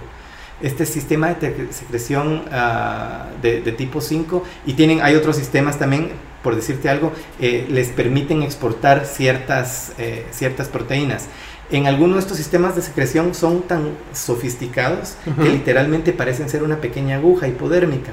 este 0.62 0.86
sistema 0.86 1.34
de 1.34 1.72
secreción 1.72 2.42
ah, 2.50 3.26
de, 3.42 3.60
tipo 3.72 4.00
5 4.00 4.42
y 4.66 4.74
tienen, 4.74 5.00
hay 5.02 5.14
otros 5.14 5.36
sistemas 5.36 5.78
también, 5.78 6.10
por 6.42 6.56
decirte 6.56 6.88
algo, 6.88 7.12
eh, 7.40 7.66
les 7.68 7.88
permiten 7.88 8.42
exportar 8.42 9.06
ciertas, 9.06 9.92
eh, 9.98 10.26
ciertas 10.30 10.68
proteínas. 10.68 11.26
En 11.70 11.86
algunos 11.86 12.16
de 12.16 12.20
estos 12.20 12.38
sistemas 12.38 12.76
de 12.76 12.82
secreción 12.82 13.34
son 13.34 13.62
tan 13.62 13.90
sofisticados 14.14 15.16
que 15.24 15.50
literalmente 15.50 16.12
parecen 16.12 16.48
ser 16.48 16.62
una 16.62 16.80
pequeña 16.80 17.16
aguja 17.16 17.46
hipodérmica. 17.46 18.12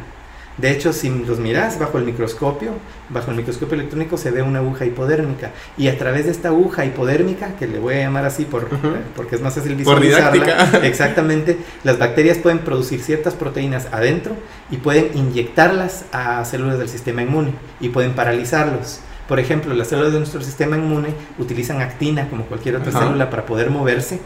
De 0.58 0.72
hecho, 0.72 0.94
si 0.94 1.10
los 1.10 1.40
miras 1.40 1.80
bajo 1.80 1.98
el 1.98 2.06
microscopio, 2.06 2.72
bajo 3.10 3.32
el 3.32 3.38
microscopio 3.38 3.76
electrónico 3.76 4.18
se 4.18 4.32
ve 4.32 4.42
una 4.42 4.60
aguja 4.60 4.86
hipodérmica. 4.86 5.52
Y 5.78 5.90
a 5.90 5.98
través 5.98 6.26
de 6.26 6.32
esta 6.32 6.48
aguja 6.50 6.86
hipodérmica, 6.86 7.56
que 7.58 7.68
le 7.68 7.80
voy 7.80 7.96
a 7.96 8.00
llamar 8.00 8.26
así 8.26 8.46
por, 8.46 8.70
porque 9.16 9.36
es 9.36 9.42
más 9.42 9.56
fácil 9.56 9.76
visualizarla, 9.76 10.80
exactamente, 10.84 11.58
las 11.84 12.00
bacterias 12.00 12.38
pueden 12.38 12.60
producir 12.60 13.02
ciertas 13.02 13.34
proteínas 13.34 13.88
adentro 13.92 14.36
y 14.72 14.78
pueden 14.78 15.10
inyectarlas 15.16 16.06
a 16.14 16.46
células 16.46 16.80
del 16.80 16.88
sistema 16.88 17.22
inmune 17.22 17.52
y 17.82 17.90
pueden 17.90 18.14
paralizarlos. 18.14 19.02
Por 19.28 19.40
ejemplo, 19.40 19.74
las 19.74 19.90
células 19.90 20.14
de 20.14 20.20
nuestro 20.20 20.42
sistema 20.42 20.78
inmune 20.78 21.10
utilizan 21.40 21.82
actina 21.82 22.30
como 22.30 22.46
cualquier 22.46 22.76
otra 22.78 22.92
célula 22.92 23.30
para 23.30 23.46
poder 23.46 23.72
moverse 23.72 24.20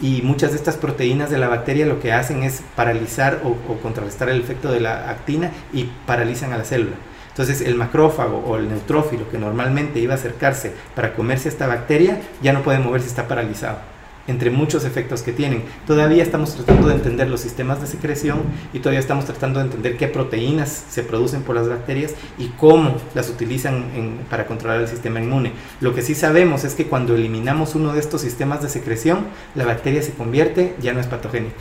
y 0.00 0.22
muchas 0.22 0.50
de 0.50 0.56
estas 0.56 0.76
proteínas 0.76 1.30
de 1.30 1.38
la 1.38 1.48
bacteria 1.48 1.86
lo 1.86 2.00
que 2.00 2.12
hacen 2.12 2.42
es 2.42 2.62
paralizar 2.74 3.40
o, 3.44 3.54
contrarrestar 3.78 4.28
el 4.28 4.40
efecto 4.40 4.70
de 4.70 4.80
la 4.80 5.10
actina 5.10 5.50
y 5.72 5.84
paralizan 6.06 6.52
a 6.52 6.58
la 6.58 6.64
célula. 6.64 6.96
Entonces 7.30 7.60
el 7.60 7.74
macrófago 7.74 8.38
o 8.38 8.56
el 8.56 8.68
neutrófilo 8.68 9.30
que 9.30 9.38
normalmente 9.38 9.98
iba 9.98 10.14
a 10.14 10.16
acercarse 10.16 10.72
para 10.94 11.14
comerse 11.14 11.48
esta 11.48 11.66
bacteria 11.66 12.20
ya 12.42 12.52
no 12.52 12.62
puede 12.62 12.78
moverse, 12.78 13.08
está 13.08 13.28
paralizado 13.28 13.95
entre 14.26 14.50
muchos 14.50 14.84
efectos 14.84 15.22
que 15.22 15.32
tienen. 15.32 15.62
Todavía 15.86 16.22
estamos 16.22 16.54
tratando 16.54 16.88
de 16.88 16.94
entender 16.94 17.28
los 17.28 17.40
sistemas 17.40 17.80
de 17.80 17.86
secreción 17.86 18.42
y 18.72 18.80
todavía 18.80 19.00
estamos 19.00 19.24
tratando 19.24 19.60
de 19.60 19.66
entender 19.66 19.96
qué 19.96 20.08
proteínas 20.08 20.84
se 20.88 21.02
producen 21.02 21.42
por 21.42 21.54
las 21.54 21.68
bacterias 21.68 22.14
y 22.38 22.48
cómo 22.48 22.96
las 23.14 23.30
utilizan 23.30 23.84
para 24.30 24.46
controlar 24.46 24.80
el 24.80 24.88
sistema 24.88 25.20
inmune. 25.20 25.52
Lo 25.80 25.94
que 25.94 26.02
sí 26.02 26.14
sabemos 26.14 26.64
es 26.64 26.74
que 26.74 26.86
cuando 26.86 27.14
eliminamos 27.14 27.74
uno 27.74 27.92
de 27.92 28.00
estos 28.00 28.20
sistemas 28.20 28.62
de 28.62 28.68
secreción, 28.68 29.26
la 29.54 29.64
bacteria 29.64 30.02
se 30.02 30.12
convierte, 30.12 30.74
ya 30.80 30.92
no 30.92 31.00
es 31.00 31.06
patogénica, 31.06 31.56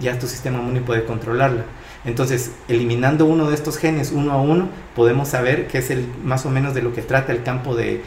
ya 0.00 0.18
tu 0.18 0.26
sistema 0.26 0.58
inmune 0.58 0.80
puede 0.80 1.04
controlarla. 1.04 1.64
Entonces, 2.06 2.52
eliminando 2.68 3.26
uno 3.26 3.48
de 3.48 3.54
estos 3.56 3.78
genes 3.78 4.12
uno 4.12 4.30
a 4.30 4.40
uno, 4.40 4.68
podemos 4.94 5.28
saber 5.28 5.66
qué 5.66 5.78
es 5.78 5.90
el 5.90 6.06
más 6.22 6.46
o 6.46 6.50
menos 6.50 6.72
de 6.72 6.80
lo 6.80 6.94
que 6.94 7.02
trata 7.02 7.32
el 7.32 7.42
campo 7.42 7.74
de, 7.74 8.00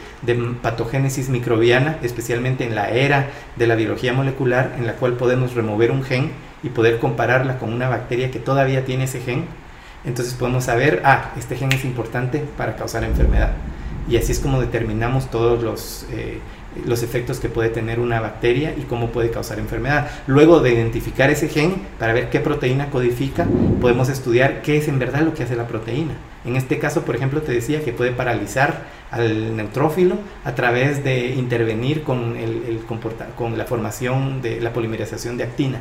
patogénesis 0.62 1.28
microbiana, 1.28 1.98
especialmente 2.02 2.64
en 2.64 2.74
la 2.74 2.88
era 2.88 3.28
de 3.56 3.66
la 3.66 3.74
biología 3.74 4.14
molecular, 4.14 4.74
en 4.78 4.86
la 4.86 4.94
cual 4.94 5.14
podemos 5.14 5.54
remover 5.54 5.90
un 5.90 6.02
gen 6.02 6.32
y 6.62 6.70
poder 6.70 6.98
compararla 6.98 7.58
con 7.58 7.74
una 7.74 7.90
bacteria 7.90 8.30
que 8.30 8.38
todavía 8.38 8.86
tiene 8.86 9.04
ese 9.04 9.20
gen. 9.20 9.44
Entonces 10.06 10.32
podemos 10.32 10.64
saber, 10.64 11.02
ah, 11.04 11.32
este 11.38 11.56
gen 11.56 11.70
es 11.72 11.84
importante 11.84 12.42
para 12.56 12.76
causar 12.76 13.04
enfermedad. 13.04 13.52
Y 14.08 14.16
así 14.16 14.32
es 14.32 14.40
como 14.40 14.60
determinamos 14.60 15.30
todos 15.30 15.62
los... 15.62 16.06
Eh, 16.10 16.38
los 16.86 17.02
efectos 17.02 17.40
que 17.40 17.48
puede 17.48 17.68
tener 17.68 18.00
una 18.00 18.20
bacteria 18.20 18.74
y 18.76 18.82
cómo 18.82 19.10
puede 19.10 19.30
causar 19.30 19.58
enfermedad. 19.58 20.10
Luego 20.26 20.60
de 20.60 20.72
identificar 20.72 21.30
ese 21.30 21.48
gen, 21.48 21.74
para 21.98 22.12
ver 22.12 22.30
qué 22.30 22.40
proteína 22.40 22.90
codifica, 22.90 23.46
podemos 23.80 24.08
estudiar 24.08 24.62
qué 24.62 24.78
es 24.78 24.88
en 24.88 24.98
verdad 24.98 25.22
lo 25.22 25.34
que 25.34 25.42
hace 25.42 25.56
la 25.56 25.66
proteína. 25.66 26.14
En 26.44 26.56
este 26.56 26.78
caso, 26.78 27.02
por 27.02 27.16
ejemplo, 27.16 27.42
te 27.42 27.52
decía 27.52 27.84
que 27.84 27.92
puede 27.92 28.12
paralizar 28.12 28.84
al 29.10 29.56
neutrófilo 29.56 30.16
a 30.44 30.54
través 30.54 31.04
de 31.04 31.34
intervenir 31.34 32.02
con, 32.02 32.36
el, 32.36 32.80
con 33.36 33.58
la 33.58 33.64
formación 33.64 34.40
de 34.40 34.60
la 34.60 34.72
polimerización 34.72 35.36
de 35.36 35.44
actina. 35.44 35.78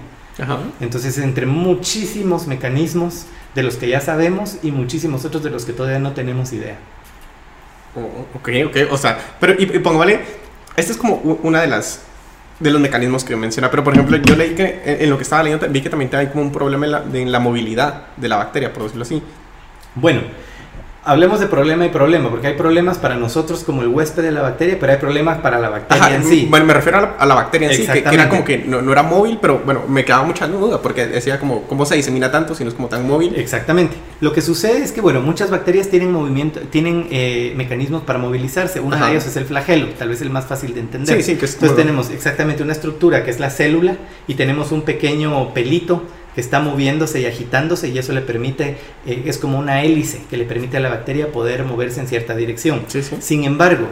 Entonces, 0.79 1.17
entre 1.17 1.45
muchísimos 1.45 2.47
mecanismos 2.47 3.25
de 3.55 3.63
los 3.63 3.75
que 3.75 3.89
ya 3.89 3.99
sabemos 3.99 4.57
y 4.63 4.71
muchísimos 4.71 5.25
otros 5.25 5.43
de 5.43 5.49
los 5.49 5.65
que 5.65 5.73
todavía 5.73 5.99
no 5.99 6.13
tenemos 6.13 6.53
idea. 6.53 6.77
Oh, 7.95 8.37
ok, 8.37 8.49
ok, 8.67 8.91
o 8.91 8.97
sea, 8.97 9.17
pero 9.39 9.53
y, 9.57 9.63
y 9.63 9.79
pongo, 9.79 9.99
vale, 9.99 10.19
esta 10.79 10.93
es 10.93 10.97
como 10.97 11.15
una 11.43 11.61
de 11.61 11.67
las 11.67 12.01
de 12.59 12.71
los 12.71 12.81
mecanismos 12.81 13.23
que 13.23 13.35
menciona. 13.35 13.71
Pero, 13.71 13.83
por 13.83 13.93
ejemplo, 13.93 14.17
yo 14.17 14.35
leí 14.35 14.53
que 14.53 14.81
en, 14.85 15.09
lo 15.09 15.17
que 15.17 15.23
estaba 15.23 15.43
leyendo 15.43 15.67
vi 15.69 15.81
que 15.81 15.89
también 15.89 16.13
hay 16.13 16.27
como 16.27 16.41
un 16.41 16.51
problema 16.51 16.85
en 16.85 16.91
la, 16.91 17.03
en 17.13 17.31
la 17.31 17.39
movilidad 17.39 18.07
de 18.17 18.27
la 18.27 18.37
bacteria, 18.37 18.73
por 18.73 18.83
decirlo 18.83 19.03
así. 19.03 19.21
Bueno, 19.95 20.21
hablemos 21.09 21.39
de 21.39 21.47
problema 21.47 21.85
y 21.85 21.89
problema, 21.89 22.29
porque 22.29 22.47
hay 22.47 22.53
problemas 22.53 22.99
para 22.99 23.15
nosotros 23.15 23.63
como 23.63 23.81
el 23.81 23.87
huésped 23.87 24.21
de 24.21 24.31
la 24.31 24.41
bacteria, 24.41 24.77
pero 24.79 24.91
hay 24.91 24.99
problemas 24.99 25.39
para 25.39 25.59
la 25.59 25.69
bacteria 25.69 26.15
en 26.15 26.23
sí. 26.23 26.47
Bueno, 26.49 26.67
me 26.67 26.73
refiero 26.73 27.15
a 27.17 27.25
la, 27.25 27.35
bacteria 27.35 27.71
en 27.71 27.75
sí, 27.75 27.87
que, 27.87 27.99
era 27.99 28.29
como 28.29 28.43
que 28.43 28.59
no, 28.59 28.91
era 28.91 29.01
móvil, 29.01 29.39
pero 29.41 29.59
bueno, 29.65 29.83
me 29.87 30.05
quedaba 30.05 30.23
mucha 30.23 30.47
duda, 30.47 30.81
porque 30.81 31.07
decía 31.07 31.39
como, 31.39 31.63
¿cómo 31.63 31.85
se 31.85 31.95
disemina 31.95 32.31
tanto 32.31 32.53
si 32.53 32.63
no 32.63 32.69
es 32.69 32.75
como 32.75 32.89
tan 32.89 33.07
móvil? 33.07 33.35
Exactamente. 33.35 33.95
Lo 34.21 34.33
que 34.33 34.41
sucede 34.41 34.83
es 34.83 34.91
que, 34.91 35.01
bueno, 35.01 35.21
muchas 35.21 35.49
bacterias 35.49 35.89
tienen 35.89 36.11
movimiento, 36.11 36.59
tienen 36.69 37.07
eh, 37.09 37.53
mecanismos 37.55 38.03
para 38.03 38.19
movilizarse. 38.19 38.79
Uno 38.79 38.95
de 39.03 39.11
ellos 39.11 39.25
es 39.25 39.35
el 39.35 39.45
flagelo, 39.45 39.87
tal 39.97 40.09
vez 40.09 40.21
el 40.21 40.29
más 40.29 40.45
fácil 40.45 40.75
de 40.75 40.81
entender. 40.81 41.17
Sí, 41.17 41.23
sí, 41.23 41.37
que 41.37 41.45
es 41.45 41.55
Entonces 41.55 41.75
tenemos 41.75 42.11
exactamente 42.11 42.61
una 42.61 42.73
estructura 42.73 43.23
que 43.23 43.31
es 43.31 43.39
la 43.39 43.49
célula 43.49 43.95
y 44.27 44.35
tenemos 44.35 44.71
un 44.71 44.83
pequeño 44.83 45.53
pelito 45.55 46.03
que 46.39 46.41
está 46.41 46.61
moviéndose 46.61 47.19
y 47.19 47.25
agitándose 47.25 47.89
y 47.89 47.97
eso 47.97 48.13
le 48.13 48.21
permite, 48.21 48.77
eh, 49.05 49.23
es 49.25 49.37
como 49.37 49.59
una 49.59 49.83
hélice 49.83 50.21
que 50.29 50.37
le 50.37 50.45
permite 50.45 50.77
a 50.77 50.79
la 50.79 50.87
bacteria 50.87 51.33
poder 51.33 51.65
moverse 51.65 51.99
en 51.99 52.07
cierta 52.07 52.33
dirección. 52.33 52.85
Sin 53.19 53.43
embargo, 53.43 53.87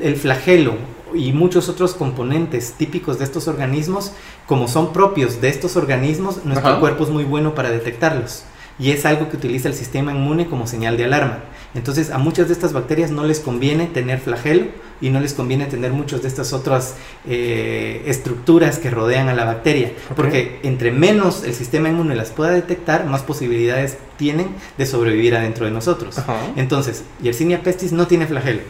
el 0.00 0.16
flagelo 0.16 0.76
y 1.14 1.34
muchos 1.34 1.68
otros 1.68 1.92
componentes 1.92 2.72
típicos 2.78 3.18
de 3.18 3.24
estos 3.24 3.46
organismos, 3.46 4.12
como 4.46 4.68
son 4.68 4.94
propios 4.94 5.42
de 5.42 5.50
estos 5.50 5.76
organismos, 5.76 6.46
nuestro 6.46 6.80
cuerpo 6.80 7.04
es 7.04 7.10
muy 7.10 7.24
bueno 7.24 7.54
para 7.54 7.70
detectarlos 7.70 8.44
y 8.78 8.92
es 8.92 9.04
algo 9.04 9.28
que 9.28 9.36
utiliza 9.36 9.68
el 9.68 9.74
sistema 9.74 10.14
inmune 10.14 10.46
como 10.46 10.66
señal 10.66 10.96
de 10.96 11.04
alarma. 11.04 11.40
Entonces 11.74 12.10
a 12.10 12.18
muchas 12.18 12.48
de 12.48 12.54
estas 12.54 12.72
bacterias 12.72 13.10
no 13.10 13.24
les 13.24 13.40
conviene 13.40 13.86
tener 13.86 14.20
flagelo 14.20 14.66
y 15.00 15.10
no 15.10 15.20
les 15.20 15.34
conviene 15.34 15.66
tener 15.66 15.92
muchas 15.92 16.22
de 16.22 16.28
estas 16.28 16.52
otras 16.52 16.94
eh, 17.26 18.02
estructuras 18.06 18.78
que 18.78 18.90
rodean 18.90 19.28
a 19.28 19.34
la 19.34 19.44
bacteria, 19.44 19.92
porque 20.14 20.60
entre 20.62 20.92
menos 20.92 21.42
el 21.44 21.54
sistema 21.54 21.88
inmune 21.88 22.14
las 22.14 22.30
pueda 22.30 22.52
detectar, 22.52 23.06
más 23.06 23.22
posibilidades 23.22 23.98
tienen 24.16 24.48
de 24.78 24.86
sobrevivir 24.86 25.34
adentro 25.34 25.64
de 25.64 25.72
nosotros. 25.72 26.16
Entonces, 26.56 27.02
Yersinia 27.20 27.62
pestis 27.62 27.92
no 27.92 28.06
tiene 28.06 28.26
flagelo 28.26 28.60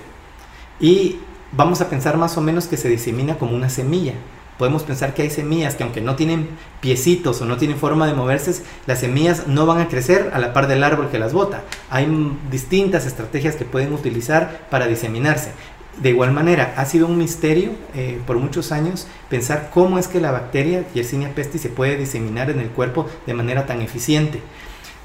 y 0.81 1.19
vamos 1.53 1.81
a 1.83 1.91
pensar 1.91 2.17
más 2.17 2.39
o 2.39 2.41
menos 2.41 2.67
que 2.67 2.77
se 2.79 2.89
disemina 2.89 3.37
como 3.37 3.55
una 3.55 3.69
semilla 3.69 4.15
podemos 4.59 4.83
pensar 4.83 5.15
que 5.15 5.23
hay 5.23 5.31
semillas 5.31 5.75
que 5.75 5.83
aunque 5.83 6.01
no 6.01 6.17
tienen 6.17 6.49
piecitos 6.81 7.41
o 7.41 7.47
no 7.47 7.57
tienen 7.57 7.77
forma 7.77 8.07
de 8.07 8.15
moverse, 8.15 8.63
las 8.87 9.01
semillas 9.01 9.47
no 9.47 9.67
van 9.67 9.81
a 9.81 9.89
crecer 9.89 10.31
a 10.35 10.39
la 10.39 10.53
par 10.53 10.69
del 10.69 10.85
árbol 10.85 11.11
que 11.11 11.19
las 11.19 11.33
bota. 11.33 11.63
Hay 11.91 12.07
distintas 12.51 13.07
estrategias 13.07 13.57
que 13.57 13.65
pueden 13.65 13.93
utilizar 13.93 14.67
para 14.71 14.87
diseminarse. 14.87 15.53
De 16.01 16.09
igual 16.09 16.33
manera, 16.33 16.73
ha 16.77 16.87
sido 16.87 17.07
un 17.07 17.19
misterio 17.19 17.71
eh, 17.95 18.19
por 18.27 18.39
muchos 18.39 18.73
años 18.73 19.07
pensar 19.29 19.71
cómo 19.73 19.99
es 19.99 20.09
que 20.09 20.21
la 20.21 20.31
bacteria 20.31 20.85
Yersinia 20.95 21.35
pestis 21.35 21.61
se 21.61 21.69
puede 21.69 21.99
diseminar 21.99 22.49
en 22.51 22.61
el 22.61 22.71
cuerpo 22.71 23.07
de 23.27 23.35
manera 23.35 23.67
tan 23.67 23.83
eficiente. 23.83 24.41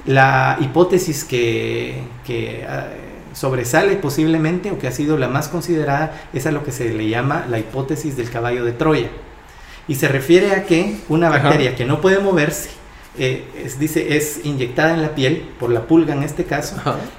La 0.06 0.56
hipótesis 0.60 1.24
que, 1.24 2.04
ah, 2.66 2.86
sobresale 3.34 3.96
posiblemente 3.96 4.70
o 4.70 4.78
que 4.78 4.88
ha 4.88 4.92
sido 4.92 5.18
la 5.18 5.28
más 5.28 5.48
considerada 5.48 6.22
es 6.32 6.46
a 6.46 6.52
lo 6.52 6.64
que 6.64 6.72
se 6.72 6.88
le 6.94 7.08
llama 7.08 7.44
la 7.50 7.58
hipótesis 7.58 8.16
del 8.16 8.30
caballo 8.30 8.64
de 8.64 8.72
Troya. 8.72 9.10
Y 9.88 9.94
se 9.94 10.06
refiere 10.06 10.52
a 10.52 10.64
que 10.64 10.96
una 11.08 11.30
bacteria 11.30 11.74
que 11.74 11.84
no 11.84 12.00
puede 12.00 12.18
moverse, 12.18 12.70
eh, 13.18 13.44
es, 13.64 13.80
dice, 13.80 14.16
es 14.16 14.44
inyectada 14.44 14.94
en 14.94 15.02
la 15.02 15.14
piel, 15.14 15.48
por 15.58 15.70
la 15.70 15.86
pulga 15.86 16.14
en 16.14 16.22
este 16.22 16.44
caso, 16.44 16.76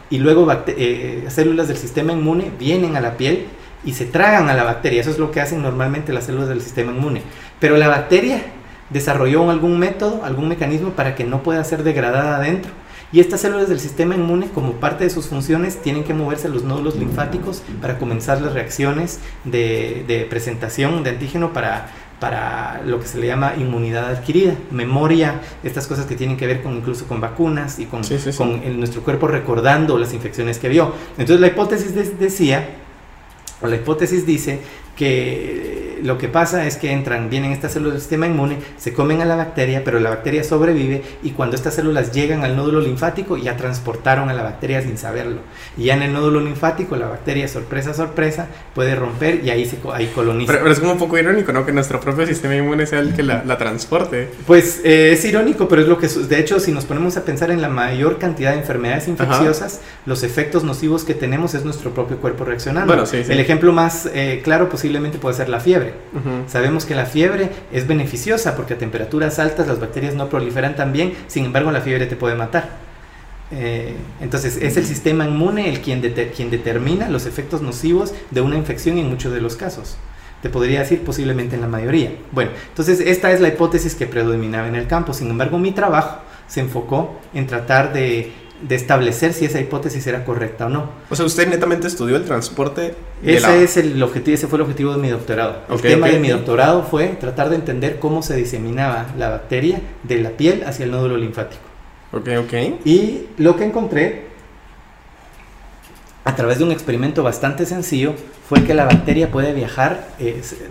y 0.09 0.19
luego 0.19 0.47
eh, 0.67 1.25
células 1.27 1.67
del 1.67 1.77
sistema 1.77 2.13
inmune 2.13 2.51
vienen 2.57 2.95
a 2.95 3.01
la 3.01 3.17
piel 3.17 3.47
y 3.83 3.93
se 3.93 4.05
tragan 4.05 4.49
a 4.49 4.53
la 4.53 4.63
bacteria. 4.63 5.01
Eso 5.01 5.09
es 5.09 5.17
lo 5.17 5.31
que 5.31 5.41
hacen 5.41 5.61
normalmente 5.61 6.13
las 6.13 6.25
células 6.25 6.47
del 6.47 6.61
sistema 6.61 6.91
inmune. 6.91 7.21
Pero 7.59 7.75
la 7.75 7.87
bacteria 7.87 8.43
desarrolló 8.89 9.49
algún 9.49 9.79
método, 9.79 10.23
algún 10.23 10.47
mecanismo 10.47 10.91
para 10.91 11.15
que 11.15 11.23
no 11.23 11.43
pueda 11.43 11.63
ser 11.63 11.83
degradada 11.83 12.37
adentro. 12.37 12.71
Y 13.11 13.19
estas 13.19 13.41
células 13.41 13.69
del 13.69 13.79
sistema 13.79 14.13
inmune, 14.13 14.49
como 14.53 14.73
parte 14.73 15.03
de 15.03 15.09
sus 15.09 15.27
funciones, 15.27 15.81
tienen 15.81 16.03
que 16.03 16.13
moverse 16.13 16.47
a 16.47 16.51
los 16.51 16.63
nódulos 16.63 16.95
linfáticos 16.95 17.63
para 17.81 17.97
comenzar 17.97 18.39
las 18.39 18.53
reacciones 18.53 19.19
de, 19.45 20.03
de 20.07 20.25
presentación 20.29 21.03
de 21.03 21.09
antígeno 21.09 21.51
para 21.51 21.89
para 22.19 22.81
lo 22.85 22.99
que 22.99 23.07
se 23.07 23.17
le 23.17 23.27
llama 23.27 23.53
inmunidad 23.57 24.09
adquirida, 24.09 24.53
memoria, 24.71 25.41
estas 25.63 25.87
cosas 25.87 26.05
que 26.05 26.15
tienen 26.15 26.37
que 26.37 26.45
ver 26.47 26.61
con 26.61 26.75
incluso 26.75 27.07
con 27.07 27.21
vacunas 27.21 27.79
y 27.79 27.85
con, 27.85 28.01
con 28.37 28.79
nuestro 28.79 29.01
cuerpo 29.01 29.27
recordando 29.27 29.97
las 29.97 30.13
infecciones 30.13 30.59
que 30.59 30.69
vio. 30.69 30.93
Entonces 31.11 31.39
la 31.39 31.47
hipótesis 31.47 32.19
decía, 32.19 32.69
o 33.61 33.67
la 33.67 33.77
hipótesis 33.77 34.25
dice 34.25 34.59
que 34.95 35.88
lo 36.03 36.17
que 36.17 36.27
pasa 36.27 36.65
es 36.65 36.77
que 36.77 36.91
entran, 36.91 37.29
vienen 37.29 37.51
estas 37.51 37.73
células 37.73 37.93
del 37.93 38.01
sistema 38.01 38.27
inmune, 38.27 38.57
se 38.77 38.93
comen 38.93 39.21
a 39.21 39.25
la 39.25 39.35
bacteria, 39.35 39.83
pero 39.83 39.99
la 39.99 40.09
bacteria 40.09 40.43
sobrevive 40.43 41.01
y 41.23 41.31
cuando 41.31 41.55
estas 41.55 41.75
células 41.75 42.11
llegan 42.11 42.43
al 42.43 42.55
nódulo 42.55 42.81
linfático 42.81 43.37
ya 43.37 43.57
transportaron 43.57 44.29
a 44.29 44.33
la 44.33 44.43
bacteria 44.43 44.81
sin 44.81 44.97
saberlo. 44.97 45.41
Y 45.77 45.85
ya 45.85 45.95
en 45.95 46.03
el 46.03 46.13
nódulo 46.13 46.39
linfático 46.39 46.95
la 46.95 47.07
bacteria, 47.07 47.47
sorpresa, 47.47 47.93
sorpresa, 47.93 48.47
puede 48.73 48.95
romper 48.95 49.41
y 49.43 49.49
ahí 49.49 49.65
se 49.65 49.77
ahí 49.93 50.07
coloniza. 50.07 50.53
Pero, 50.53 50.71
es 50.71 50.79
como 50.79 50.93
un 50.93 50.97
poco 50.99 51.17
irónico, 51.17 51.51
¿no? 51.51 51.65
Que 51.65 51.71
nuestro 51.71 51.99
propio 51.99 52.25
sistema 52.25 52.55
inmune 52.55 52.85
sea 52.85 52.99
el 52.99 53.13
que 53.13 53.23
la, 53.23 53.57
transporte. 53.57 54.29
Pues 54.47 54.81
eh, 54.83 55.11
es 55.11 55.25
irónico, 55.25 55.67
pero 55.67 55.81
es 55.81 55.87
lo 55.87 55.97
que... 55.97 56.07
De 56.07 56.39
hecho, 56.39 56.59
si 56.59 56.71
nos 56.71 56.85
ponemos 56.85 57.17
a 57.17 57.25
pensar 57.25 57.51
en 57.51 57.61
la 57.61 57.69
mayor 57.69 58.17
cantidad 58.19 58.51
de 58.51 58.59
enfermedades 58.59 59.07
infecciosas, 59.07 59.81
los 60.05 60.23
efectos 60.23 60.63
nocivos 60.63 61.03
que 61.03 61.13
tenemos 61.13 61.53
es 61.53 61.65
nuestro 61.65 61.93
propio 61.93 62.17
cuerpo 62.17 62.45
reaccionando. 62.45 62.87
Bueno, 62.87 63.05
sí, 63.05 63.17
El 63.27 63.39
ejemplo 63.39 63.71
más 63.73 64.09
eh, 64.13 64.41
claro 64.43 64.69
posiblemente 64.69 65.17
puede 65.17 65.35
ser 65.35 65.49
la 65.49 65.59
fiebre. 65.59 65.88
Sabemos 66.47 66.85
que 66.85 66.95
la 66.95 67.05
fiebre 67.05 67.49
es 67.71 67.87
beneficiosa 67.87 68.55
porque 68.55 68.73
a 68.73 68.77
temperaturas 68.77 69.39
altas 69.39 69.67
las 69.67 69.79
bacterias 69.79 70.15
no 70.15 70.29
proliferan 70.29 70.75
tan 70.75 70.91
bien, 70.91 71.13
sin 71.27 71.45
embargo 71.45 71.71
la 71.71 71.81
fiebre 71.81 72.05
te 72.05 72.15
puede 72.15 72.35
matar. 72.35 72.69
Eh, 73.51 73.95
entonces 74.21 74.57
es 74.57 74.77
el 74.77 74.85
sistema 74.85 75.25
inmune 75.25 75.69
el 75.69 75.81
quien, 75.81 76.01
quien 76.35 76.51
determina 76.51 77.09
los 77.09 77.25
efectos 77.25 77.61
nocivos 77.61 78.13
de 78.29 78.41
una 78.41 78.55
infección 78.55 78.97
en 78.97 79.09
muchos 79.09 79.33
de 79.33 79.41
los 79.41 79.55
casos. 79.55 79.97
Te 80.41 80.49
podría 80.49 80.79
decir 80.79 81.03
posiblemente 81.03 81.55
en 81.55 81.61
la 81.61 81.67
mayoría. 81.67 82.13
Bueno, 82.31 82.51
entonces 82.69 82.99
esta 83.01 83.31
es 83.31 83.41
la 83.41 83.49
hipótesis 83.49 83.95
que 83.95 84.05
predominaba 84.05 84.67
en 84.67 84.75
el 84.75 84.87
campo. 84.87 85.13
Sin 85.13 85.29
embargo, 85.29 85.57
mi 85.57 85.71
trabajo 85.71 86.19
se 86.47 86.61
enfocó 86.61 87.19
en 87.33 87.45
tratar 87.45 87.91
de 87.91 88.31
de 88.61 88.75
establecer 88.75 89.33
si 89.33 89.45
esa 89.45 89.59
hipótesis 89.59 90.05
era 90.07 90.25
correcta 90.25 90.65
o 90.65 90.69
no. 90.69 90.89
O 91.09 91.15
sea, 91.15 91.25
usted 91.25 91.47
netamente 91.47 91.87
estudió 91.87 92.15
el 92.15 92.25
transporte. 92.25 92.95
Ese, 93.23 93.63
es 93.63 93.77
el 93.77 94.01
objetivo, 94.01 94.35
ese 94.35 94.47
fue 94.47 94.57
el 94.57 94.63
objetivo 94.63 94.91
de 94.91 94.97
mi 94.97 95.09
doctorado. 95.09 95.61
el 95.69 95.81
tema 95.81 96.07
de 96.07 96.19
mi 96.19 96.29
doctorado 96.29 96.83
fue 96.83 97.07
tratar 97.19 97.49
de 97.49 97.55
entender 97.55 97.99
cómo 97.99 98.21
se 98.21 98.35
diseminaba 98.35 99.07
la 99.17 99.29
bacteria 99.29 99.81
de 100.03 100.21
la 100.21 100.31
piel 100.31 100.63
hacia 100.65 100.85
el 100.85 100.91
nódulo 100.91 101.17
linfático. 101.17 101.61
Ok, 102.11 102.27
ok. 102.45 102.53
Y 102.85 103.27
lo 103.37 103.55
que 103.55 103.65
encontré 103.65 104.29
a 106.25 106.35
través 106.35 106.59
de 106.59 106.63
un 106.63 106.71
experimento 106.71 107.23
bastante 107.23 107.65
sencillo 107.65 108.13
fue 108.47 108.63
que 108.63 108.73
la 108.73 108.85
bacteria 108.85 109.31
puede 109.31 109.53
viajar, 109.53 110.09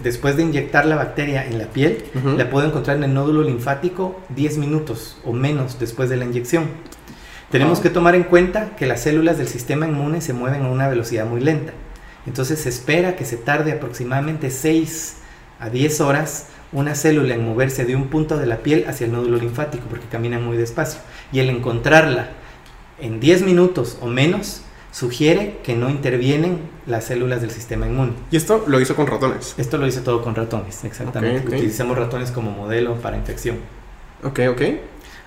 después 0.02 0.36
de 0.36 0.42
inyectar 0.42 0.84
la 0.84 0.96
bacteria 0.96 1.46
en 1.46 1.58
la 1.58 1.66
piel, 1.66 2.04
la 2.36 2.50
puedo 2.50 2.66
encontrar 2.66 2.96
en 2.96 3.04
el 3.04 3.14
nódulo 3.14 3.42
linfático 3.42 4.20
10 4.30 4.58
minutos 4.58 5.18
o 5.24 5.32
menos 5.32 5.78
después 5.78 6.10
de 6.10 6.16
la 6.16 6.24
inyección. 6.24 6.66
Tenemos 7.50 7.80
que 7.80 7.88
tomar 7.88 8.14
en 8.14 8.24
cuenta 8.24 8.76
que 8.76 8.86
las 8.86 9.02
células 9.02 9.38
del 9.38 9.48
sistema 9.48 9.86
inmune 9.86 10.20
se 10.20 10.34
mueven 10.34 10.66
a 10.66 10.68
una 10.68 10.86
velocidad 10.86 11.24
muy 11.24 11.40
lenta. 11.40 11.72
Entonces 12.26 12.60
se 12.60 12.68
espera 12.68 13.16
que 13.16 13.24
se 13.24 13.38
tarde 13.38 13.72
aproximadamente 13.72 14.50
6 14.50 15.16
a 15.58 15.70
10 15.70 16.00
horas 16.02 16.48
una 16.72 16.94
célula 16.94 17.34
en 17.34 17.46
moverse 17.46 17.86
de 17.86 17.96
un 17.96 18.08
punto 18.08 18.36
de 18.36 18.44
la 18.44 18.58
piel 18.58 18.84
hacia 18.86 19.06
el 19.06 19.12
nódulo 19.12 19.38
linfático 19.38 19.86
porque 19.88 20.06
camina 20.06 20.38
muy 20.38 20.58
despacio. 20.58 21.00
Y 21.32 21.38
el 21.38 21.48
encontrarla 21.48 22.28
en 23.00 23.18
10 23.18 23.42
minutos 23.42 23.96
o 24.02 24.08
menos 24.08 24.60
sugiere 24.92 25.60
que 25.62 25.74
no 25.74 25.88
intervienen 25.88 26.58
las 26.86 27.04
células 27.04 27.40
del 27.40 27.50
sistema 27.50 27.86
inmune. 27.86 28.12
¿Y 28.30 28.36
esto 28.36 28.64
lo 28.66 28.78
hizo 28.78 28.94
con 28.94 29.06
ratones? 29.06 29.54
Esto 29.56 29.78
lo 29.78 29.86
hizo 29.86 30.02
todo 30.02 30.22
con 30.22 30.34
ratones, 30.34 30.84
exactamente. 30.84 31.48
Utilizamos 31.48 31.96
ratones 31.96 32.30
como 32.30 32.50
modelo 32.50 32.96
para 32.96 33.16
infección. 33.16 33.56
Ok, 34.22 34.40
ok 34.50 34.62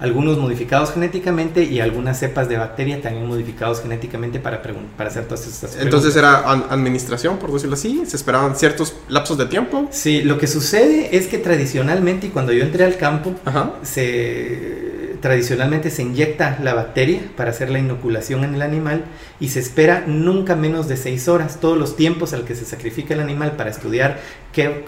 algunos 0.01 0.39
modificados 0.39 0.91
genéticamente 0.91 1.63
y 1.63 1.79
algunas 1.79 2.19
cepas 2.19 2.49
de 2.49 2.57
bacteria 2.57 3.01
también 3.01 3.27
modificados 3.27 3.81
genéticamente 3.81 4.39
para, 4.39 4.61
para 4.61 5.09
hacer 5.09 5.25
todas 5.25 5.41
estas 5.41 5.71
preguntas. 5.71 5.83
Entonces 5.83 6.15
era 6.15 6.39
administración, 6.49 7.37
por 7.37 7.53
decirlo 7.53 7.75
así, 7.75 8.03
se 8.07 8.17
esperaban 8.17 8.55
ciertos 8.55 8.95
lapsos 9.07 9.37
de 9.37 9.45
tiempo. 9.45 9.87
Sí, 9.91 10.23
lo 10.23 10.39
que 10.39 10.47
sucede 10.47 11.15
es 11.15 11.27
que 11.27 11.37
tradicionalmente, 11.37 12.27
y 12.27 12.29
cuando 12.31 12.51
yo 12.51 12.63
entré 12.63 12.83
al 12.83 12.97
campo, 12.97 13.35
se 13.83 15.11
tradicionalmente 15.21 15.91
se 15.91 16.01
inyecta 16.01 16.57
la 16.63 16.73
bacteria 16.73 17.21
para 17.37 17.51
hacer 17.51 17.69
la 17.69 17.77
inoculación 17.77 18.43
en 18.43 18.55
el 18.55 18.63
animal 18.63 19.03
y 19.39 19.49
se 19.49 19.59
espera 19.59 20.03
nunca 20.07 20.55
menos 20.55 20.87
de 20.87 20.97
seis 20.97 21.27
horas, 21.27 21.59
todos 21.59 21.77
los 21.77 21.95
tiempos 21.95 22.33
al 22.33 22.43
que 22.43 22.55
se 22.55 22.65
sacrifica 22.65 23.13
el 23.13 23.19
animal 23.19 23.51
para 23.51 23.69
estudiar 23.69 24.19
qué, 24.51 24.83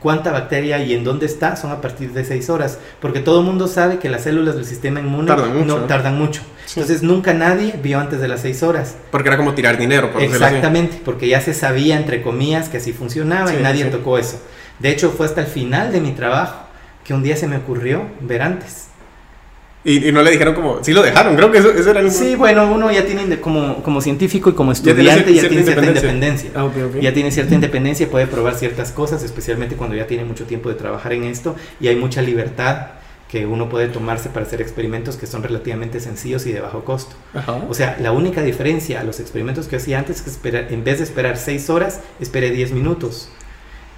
cuánta 0.00 0.30
bacteria 0.30 0.82
y 0.82 0.94
en 0.94 1.04
dónde 1.04 1.26
está 1.26 1.56
son 1.56 1.70
a 1.72 1.80
partir 1.80 2.12
de 2.12 2.24
6 2.24 2.50
horas, 2.50 2.78
porque 3.00 3.20
todo 3.20 3.40
el 3.40 3.46
mundo 3.46 3.66
sabe 3.66 3.98
que 3.98 4.08
las 4.08 4.22
células 4.22 4.54
del 4.54 4.64
sistema 4.64 5.00
inmune 5.00 5.34
no 5.64 5.76
tardan 5.84 6.18
mucho. 6.18 6.42
Entonces 6.68 7.02
nunca 7.02 7.32
nadie 7.32 7.74
vio 7.82 7.98
antes 7.98 8.20
de 8.20 8.28
las 8.28 8.40
6 8.42 8.62
horas. 8.62 8.96
Porque 9.10 9.28
era 9.28 9.36
como 9.36 9.54
tirar 9.54 9.78
dinero. 9.78 10.12
Por 10.12 10.22
Exactamente, 10.22 11.00
porque 11.04 11.28
ya 11.28 11.40
se 11.40 11.54
sabía 11.54 11.96
entre 11.96 12.22
comillas 12.22 12.68
que 12.68 12.76
así 12.76 12.92
funcionaba 12.92 13.52
y 13.54 13.62
nadie 13.62 13.86
tocó 13.86 14.18
eso. 14.18 14.40
De 14.78 14.90
hecho 14.90 15.10
fue 15.10 15.26
hasta 15.26 15.40
el 15.40 15.46
final 15.46 15.92
de 15.92 16.00
mi 16.00 16.12
trabajo 16.12 16.66
que 17.04 17.14
un 17.14 17.22
día 17.22 17.36
se 17.36 17.46
me 17.46 17.56
ocurrió 17.56 18.02
ver 18.20 18.42
antes. 18.42 18.87
Y, 19.84 20.12
no 20.12 20.22
le 20.22 20.32
dijeron 20.32 20.54
como, 20.54 20.82
sí 20.82 20.92
lo 20.92 21.02
dejaron, 21.02 21.36
creo 21.36 21.52
que 21.52 21.58
eso, 21.58 21.70
era 21.70 22.00
el... 22.00 22.10
Sí, 22.10 22.34
bueno, 22.34 22.70
uno 22.72 22.90
ya 22.90 23.06
tiene, 23.06 23.40
como, 23.40 23.82
como 23.82 24.00
científico 24.00 24.50
y 24.50 24.52
como 24.52 24.72
estudiante, 24.72 25.32
ya 25.32 25.48
tiene, 25.48 25.62
cierta 25.62 25.86
independencia. 25.86 26.50
Ah, 26.54 26.68
ya 27.00 27.14
tiene 27.14 27.30
cierta 27.30 27.54
independencia, 27.54 28.10
puede 28.10 28.26
probar 28.26 28.56
ciertas 28.56 28.90
cosas, 28.90 29.22
especialmente 29.22 29.76
cuando 29.76 29.94
ya 29.94 30.06
tiene 30.06 30.24
mucho 30.24 30.44
tiempo 30.44 30.68
de 30.68 30.74
trabajar 30.74 31.12
en 31.12 31.24
esto 31.24 31.54
y 31.80 31.88
hay 31.88 31.96
mucha 31.96 32.22
libertad 32.22 32.88
que 33.28 33.46
uno 33.46 33.68
puede 33.68 33.88
tomarse 33.88 34.30
para 34.30 34.46
hacer 34.46 34.60
experimentos 34.60 35.16
que 35.16 35.26
son 35.26 35.42
relativamente 35.42 36.00
sencillos 36.00 36.46
y 36.46 36.52
de 36.52 36.60
bajo 36.60 36.84
costo. 36.84 37.14
O 37.68 37.74
sea, 37.74 37.96
la 38.00 38.10
única 38.10 38.42
diferencia 38.42 39.00
a 39.00 39.04
los 39.04 39.20
experimentos 39.20 39.68
que 39.68 39.76
hacía 39.76 39.98
antes 39.98 40.26
es 40.26 40.38
que 40.38 40.66
en 40.70 40.82
vez 40.82 40.98
de 40.98 41.04
esperar 41.04 41.36
6 41.36 41.70
horas, 41.70 42.00
esperé 42.20 42.50
10 42.50 42.72
minutos. 42.72 43.28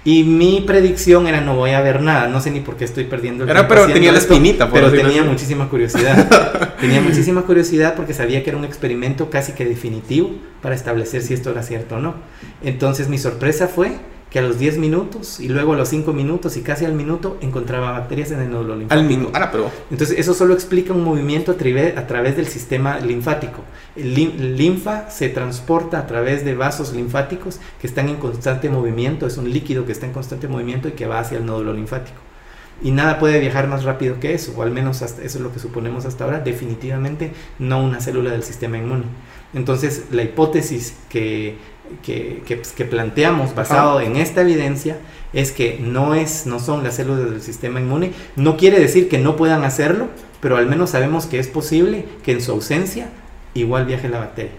Y 0.03 0.23
mi 0.23 0.61
predicción 0.61 1.27
era 1.27 1.41
no 1.41 1.55
voy 1.55 1.71
a 1.71 1.81
ver 1.81 2.01
nada, 2.01 2.27
no 2.27 2.41
sé 2.41 2.49
ni 2.49 2.59
por 2.59 2.75
qué 2.75 2.85
estoy 2.85 3.03
perdiendo 3.03 3.43
el 3.43 3.49
era, 3.51 3.67
Pero 3.67 3.85
tenía 3.85 4.11
la 4.11 4.17
espinita, 4.17 4.71
pero 4.71 4.91
tenía 4.91 5.23
muchísima 5.23 5.69
curiosidad. 5.69 6.75
tenía 6.81 7.01
muchísima 7.01 7.43
curiosidad 7.43 7.93
porque 7.95 8.15
sabía 8.15 8.43
que 8.43 8.49
era 8.49 8.57
un 8.57 8.65
experimento 8.65 9.29
casi 9.29 9.53
que 9.53 9.63
definitivo 9.63 10.31
para 10.61 10.73
establecer 10.73 11.21
si 11.21 11.35
esto 11.35 11.51
era 11.51 11.61
cierto 11.61 11.97
o 11.97 11.99
no. 11.99 12.15
Entonces 12.63 13.09
mi 13.09 13.19
sorpresa 13.19 13.67
fue 13.67 13.91
que 14.31 14.39
a 14.39 14.41
los 14.41 14.57
10 14.57 14.77
minutos 14.77 15.39
y 15.41 15.49
luego 15.49 15.73
a 15.73 15.75
los 15.75 15.89
5 15.89 16.13
minutos 16.13 16.55
y 16.57 16.61
casi 16.61 16.85
al 16.85 16.93
minuto 16.93 17.37
encontraba 17.41 17.91
bacterias 17.91 18.31
en 18.31 18.39
el 18.39 18.49
nódulo 18.49 18.77
linfático. 18.77 18.99
Al 19.01 19.05
minuto, 19.07 19.31
ahora 19.35 19.51
pero... 19.51 19.69
Entonces 19.91 20.17
eso 20.17 20.33
solo 20.33 20.53
explica 20.53 20.93
un 20.93 21.03
movimiento 21.03 21.51
a, 21.51 21.57
trive- 21.57 21.97
a 21.97 22.07
través 22.07 22.37
del 22.37 22.47
sistema 22.47 22.99
linfático. 22.99 23.61
El 23.97 24.15
lim- 24.15 24.37
linfa 24.55 25.09
se 25.11 25.27
transporta 25.29 25.99
a 25.99 26.07
través 26.07 26.45
de 26.45 26.55
vasos 26.55 26.93
linfáticos 26.93 27.59
que 27.81 27.87
están 27.87 28.07
en 28.07 28.15
constante 28.15 28.69
movimiento, 28.69 29.27
es 29.27 29.35
un 29.37 29.51
líquido 29.51 29.85
que 29.85 29.91
está 29.91 30.05
en 30.05 30.13
constante 30.13 30.47
movimiento 30.47 30.87
y 30.87 30.93
que 30.93 31.05
va 31.07 31.19
hacia 31.19 31.37
el 31.37 31.45
nódulo 31.45 31.73
linfático. 31.73 32.17
Y 32.83 32.91
nada 32.91 33.19
puede 33.19 33.39
viajar 33.39 33.67
más 33.67 33.83
rápido 33.83 34.19
que 34.19 34.33
eso, 34.33 34.53
o 34.57 34.63
al 34.63 34.71
menos 34.71 35.01
hasta, 35.03 35.21
eso 35.23 35.37
es 35.37 35.43
lo 35.43 35.53
que 35.53 35.59
suponemos 35.59 36.05
hasta 36.05 36.23
ahora, 36.23 36.39
definitivamente 36.39 37.31
no 37.59 37.83
una 37.83 37.99
célula 37.99 38.31
del 38.31 38.41
sistema 38.43 38.77
inmune. 38.77 39.03
Entonces 39.53 40.05
la 40.11 40.23
hipótesis 40.23 40.95
que, 41.09 41.57
que, 42.03 42.41
que- 42.45 42.61
que 42.61 42.85
planteamos 42.85 43.53
basado 43.55 44.01
en 44.01 44.15
esta 44.15 44.41
evidencia 44.41 44.97
es 45.33 45.51
que 45.51 45.77
no, 45.79 46.13
es, 46.15 46.45
no 46.45 46.59
son 46.59 46.83
las 46.83 46.95
células 46.95 47.29
del 47.29 47.41
sistema 47.41 47.79
inmune. 47.79 48.11
No 48.35 48.57
quiere 48.57 48.79
decir 48.79 49.07
que 49.09 49.17
no 49.17 49.35
puedan 49.35 49.63
hacerlo, 49.63 50.07
pero 50.41 50.57
al 50.57 50.65
menos 50.67 50.89
sabemos 50.91 51.25
que 51.25 51.39
es 51.39 51.47
posible 51.47 52.05
que 52.23 52.31
en 52.33 52.41
su 52.41 52.51
ausencia 52.51 53.09
igual 53.53 53.85
viaje 53.85 54.09
la 54.09 54.19
bacteria. 54.19 54.51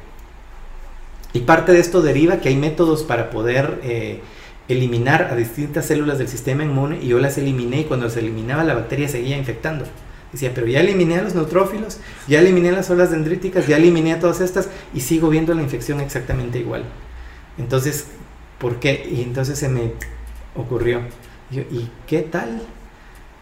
Y 1.34 1.40
parte 1.40 1.72
de 1.72 1.80
esto 1.80 2.02
deriva 2.02 2.38
que 2.38 2.48
hay 2.50 2.56
métodos 2.56 3.02
para 3.04 3.30
poder 3.30 3.80
eh, 3.82 4.20
eliminar 4.68 5.28
a 5.30 5.34
distintas 5.36 5.86
células 5.86 6.18
del 6.18 6.28
sistema 6.28 6.62
inmune 6.64 6.98
y 7.02 7.08
yo 7.08 7.18
las 7.18 7.38
eliminé 7.38 7.80
y 7.80 7.84
cuando 7.84 8.06
las 8.06 8.16
eliminaba 8.16 8.64
la 8.64 8.74
bacteria 8.74 9.08
seguía 9.08 9.36
infectando. 9.38 9.84
Decía, 10.32 10.52
pero 10.54 10.66
ya 10.66 10.80
eliminé 10.80 11.16
a 11.18 11.22
los 11.22 11.34
neutrófilos, 11.34 11.98
ya 12.26 12.40
eliminé 12.40 12.72
las 12.72 12.88
olas 12.88 13.10
dendríticas, 13.10 13.66
ya 13.66 13.76
eliminé 13.76 14.14
a 14.14 14.20
todas 14.20 14.40
estas 14.40 14.68
y 14.94 15.00
sigo 15.00 15.28
viendo 15.28 15.52
la 15.52 15.62
infección 15.62 16.00
exactamente 16.00 16.58
igual. 16.58 16.84
Entonces, 17.58 18.06
¿por 18.58 18.80
qué? 18.80 19.08
Y 19.10 19.22
entonces 19.22 19.58
se 19.58 19.68
me 19.68 19.92
ocurrió, 20.54 21.00
y, 21.50 21.56
yo, 21.56 21.62
¿y 21.62 21.90
qué 22.06 22.22
tal 22.22 22.62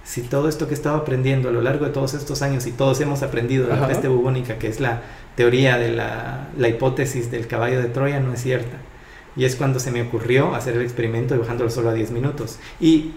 si 0.04 0.22
todo 0.22 0.48
esto 0.48 0.66
que 0.66 0.74
estaba 0.74 0.98
aprendiendo 0.98 1.50
a 1.50 1.52
lo 1.52 1.60
largo 1.60 1.84
de 1.84 1.92
todos 1.92 2.14
estos 2.14 2.42
años 2.42 2.66
y 2.66 2.72
todos 2.72 3.00
hemos 3.00 3.22
aprendido 3.22 3.68
de 3.68 3.76
la 3.76 3.86
peste 3.86 4.08
bubónica, 4.08 4.58
que 4.58 4.66
es 4.66 4.80
la 4.80 5.02
teoría 5.36 5.78
de 5.78 5.92
la, 5.92 6.48
la 6.56 6.68
hipótesis 6.68 7.30
del 7.30 7.46
caballo 7.46 7.80
de 7.80 7.88
Troya, 7.88 8.18
no 8.18 8.32
es 8.32 8.42
cierta? 8.42 8.78
Y 9.36 9.44
es 9.44 9.56
cuando 9.56 9.78
se 9.78 9.92
me 9.92 10.02
ocurrió 10.02 10.54
hacer 10.54 10.74
el 10.76 10.82
experimento 10.82 11.34
y 11.34 11.38
bajándolo 11.38 11.70
solo 11.70 11.90
a 11.90 11.94
10 11.94 12.10
minutos. 12.10 12.58
Y 12.80 13.12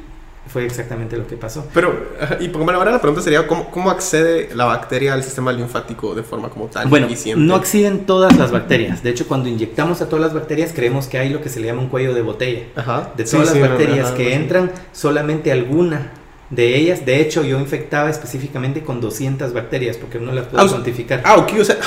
fue 0.48 0.66
exactamente 0.66 1.18
lo 1.18 1.26
que 1.26 1.36
pasó. 1.38 1.66
Pero, 1.74 1.94
y 2.40 2.48
bueno, 2.50 2.74
ahora 2.78 2.92
la 2.92 3.00
pregunta 3.02 3.22
sería, 3.24 3.48
¿cómo, 3.48 3.70
¿cómo 3.72 3.90
accede 3.90 4.50
la 4.54 4.66
bacteria 4.66 5.14
al 5.14 5.24
sistema 5.24 5.52
linfático 5.52 6.14
de 6.16 6.24
forma 6.24 6.50
como 6.50 6.66
tan 6.66 6.90
Bueno, 6.90 7.08
eficiente? 7.08 7.42
no 7.44 7.56
acceden 7.56 8.06
todas 8.06 8.38
las 8.38 8.52
bacterias. 8.52 9.02
De 9.04 9.10
hecho, 9.10 9.28
cuando 9.28 9.50
inyectamos 9.50 10.02
a 10.02 10.10
todas 10.10 10.26
las 10.26 10.34
bacterias, 10.34 10.72
creemos 10.74 11.08
que 11.08 11.18
hay 11.18 11.30
lo 11.30 11.42
que 11.42 11.50
se 11.50 11.60
le 11.60 11.68
llama 11.68 11.82
un 11.82 11.88
cuello 11.88 12.14
de 12.14 12.22
botella. 12.22 12.64
Ajá. 12.76 13.12
De 13.18 13.26
Sí, 13.26 13.38
todas 13.38 13.50
sí, 13.50 13.60
las 13.60 13.70
no, 13.70 13.76
bacterias 13.76 14.12
que 14.12 14.34
entran, 14.36 14.72
solamente 14.92 15.52
alguna 15.52 16.12
de 16.50 16.76
ellas. 16.78 17.06
De 17.06 17.20
hecho, 17.22 17.44
yo 17.44 17.60
infectaba 17.60 18.10
específicamente 18.10 18.82
con 18.82 19.02
200 19.02 19.54
bacterias 19.54 19.98
porque 19.98 20.20
no 20.20 20.32
las 20.32 20.48
puedo 20.48 20.64
Ah, 20.64 20.70
cuantificar. 20.70 21.22
Ah, 21.24 21.38
ok, 21.38 21.52
o 21.60 21.66
sea... 21.66 21.78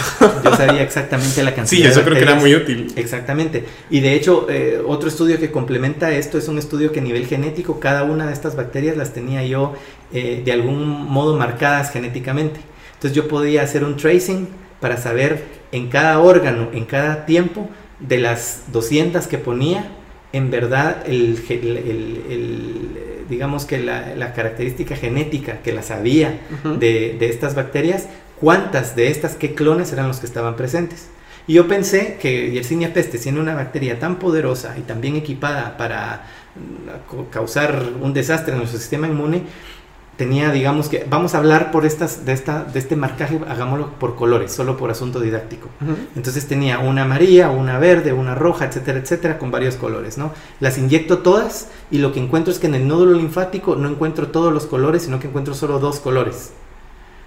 Yo 0.44 0.56
sabía 0.56 0.82
exactamente 0.82 1.42
la 1.42 1.54
cantidad 1.54 1.82
sí, 1.82 1.86
eso 1.86 2.00
de 2.00 2.04
creo 2.04 2.16
que 2.16 2.22
era 2.22 2.34
muy 2.34 2.54
útil. 2.54 2.92
Exactamente. 2.96 3.64
Y 3.90 4.00
de 4.00 4.14
hecho, 4.14 4.46
eh, 4.50 4.80
otro 4.84 5.08
estudio 5.08 5.38
que 5.38 5.50
complementa 5.50 6.10
esto 6.12 6.36
es 6.38 6.48
un 6.48 6.58
estudio 6.58 6.90
que 6.92 7.00
a 7.00 7.02
nivel 7.02 7.26
genético, 7.26 7.78
cada 7.80 8.02
una 8.04 8.26
de 8.26 8.32
estas 8.32 8.56
bacterias 8.56 8.96
las 8.96 9.12
tenía 9.12 9.44
yo 9.44 9.74
eh, 10.12 10.42
de 10.44 10.52
algún 10.52 11.04
modo 11.10 11.36
marcadas 11.36 11.90
genéticamente. 11.92 12.60
Entonces 12.94 13.12
yo 13.14 13.28
podía 13.28 13.62
hacer 13.62 13.84
un 13.84 13.96
tracing 13.96 14.48
para 14.80 14.96
saber 14.96 15.44
en 15.72 15.88
cada 15.88 16.18
órgano, 16.20 16.68
en 16.72 16.84
cada 16.86 17.26
tiempo, 17.26 17.68
de 18.00 18.18
las 18.18 18.64
200 18.72 19.26
que 19.26 19.38
ponía, 19.38 19.90
en 20.32 20.50
verdad, 20.50 21.02
el, 21.06 21.38
ge- 21.46 21.60
el- 21.60 21.76
el- 21.78 22.22
el, 22.30 22.88
digamos 23.28 23.64
que 23.64 23.78
la, 23.78 24.14
la 24.14 24.32
característica 24.32 24.96
genética 24.96 25.58
que 25.62 25.72
la 25.72 25.82
sabía 25.82 26.40
Ujú. 26.64 26.76
de, 26.76 27.16
de 27.18 27.28
estas 27.28 27.54
bacterias, 27.54 28.08
cuántas 28.40 28.96
de 28.96 29.08
estas, 29.08 29.34
qué 29.34 29.54
clones 29.54 29.92
eran 29.92 30.08
los 30.08 30.18
que 30.20 30.26
estaban 30.26 30.56
presentes. 30.56 31.08
Y 31.46 31.54
yo 31.54 31.68
pensé 31.68 32.18
que 32.20 32.50
Yersinia 32.50 32.92
pestis, 32.92 33.22
siendo 33.22 33.40
una 33.40 33.54
bacteria 33.54 33.98
tan 33.98 34.18
poderosa 34.18 34.76
y 34.78 34.82
tan 34.82 35.00
bien 35.00 35.14
equipada 35.16 35.76
para 35.76 36.26
mm, 36.56 37.30
causar 37.30 37.84
un 38.00 38.12
desastre 38.12 38.52
en 38.52 38.58
nuestro 38.58 38.80
sistema 38.80 39.06
inmune, 39.06 39.42
tenía, 40.16 40.50
digamos 40.50 40.88
que, 40.88 41.06
vamos 41.08 41.34
a 41.34 41.38
hablar 41.38 41.70
por 41.70 41.84
estas, 41.84 42.24
de, 42.24 42.32
esta, 42.32 42.64
de 42.64 42.78
este 42.78 42.96
marcaje, 42.96 43.38
hagámoslo 43.48 43.90
por 43.98 44.16
colores, 44.16 44.52
solo 44.52 44.76
por 44.76 44.90
asunto 44.90 45.20
didáctico. 45.20 45.68
Entonces 46.14 46.46
tenía 46.48 46.78
una 46.78 47.02
amarilla, 47.02 47.50
una 47.50 47.78
verde, 47.78 48.12
una 48.12 48.34
roja, 48.34 48.64
etcétera, 48.64 48.98
etcétera, 48.98 49.38
con 49.38 49.50
varios 49.50 49.76
colores, 49.76 50.18
¿no? 50.18 50.32
Las 50.60 50.78
inyecto 50.78 51.18
todas 51.18 51.68
y 51.90 51.98
lo 51.98 52.12
que 52.12 52.20
encuentro 52.20 52.52
es 52.52 52.58
que 52.58 52.66
en 52.66 52.74
el 52.74 52.88
nódulo 52.88 53.12
linfático 53.12 53.76
no 53.76 53.88
encuentro 53.88 54.28
todos 54.28 54.52
los 54.52 54.66
colores, 54.66 55.02
sino 55.02 55.20
que 55.20 55.28
encuentro 55.28 55.54
solo 55.54 55.78
dos 55.78 56.00
colores. 56.00 56.52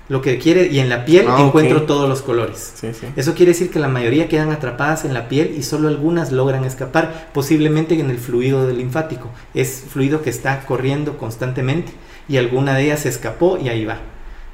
Lo 0.10 0.22
que 0.22 0.40
quiere, 0.40 0.68
y 0.68 0.80
en 0.80 0.90
la 0.90 1.06
piel 1.06 1.28
Ah, 1.30 1.40
encuentro 1.40 1.84
todos 1.84 2.10
los 2.10 2.24
colores. 2.24 2.74
Sí, 2.76 2.90
sí. 3.00 3.06
Eso 3.16 3.36
quiere 3.36 3.52
decir 3.52 3.70
que 3.70 3.78
la 3.80 3.88
mayoría 3.88 4.28
quedan 4.28 4.52
atrapadas 4.52 5.06
en 5.06 5.14
la 5.14 5.30
piel 5.30 5.54
y 5.56 5.62
solo 5.62 5.88
algunas 5.88 6.32
logran 6.32 6.66
escapar, 6.66 7.30
posiblemente 7.32 7.98
en 8.00 8.10
el 8.10 8.18
fluido 8.18 8.66
del 8.66 8.80
linfático. 8.80 9.30
Es 9.54 9.86
fluido 9.88 10.24
que 10.24 10.32
está 10.32 10.66
corriendo 10.66 11.18
constantemente 11.18 11.92
y 12.28 12.38
alguna 12.38 12.74
de 12.74 12.86
ellas 12.86 13.02
se 13.02 13.10
escapó 13.10 13.60
y 13.60 13.70
ahí 13.70 13.86
va. 13.86 14.00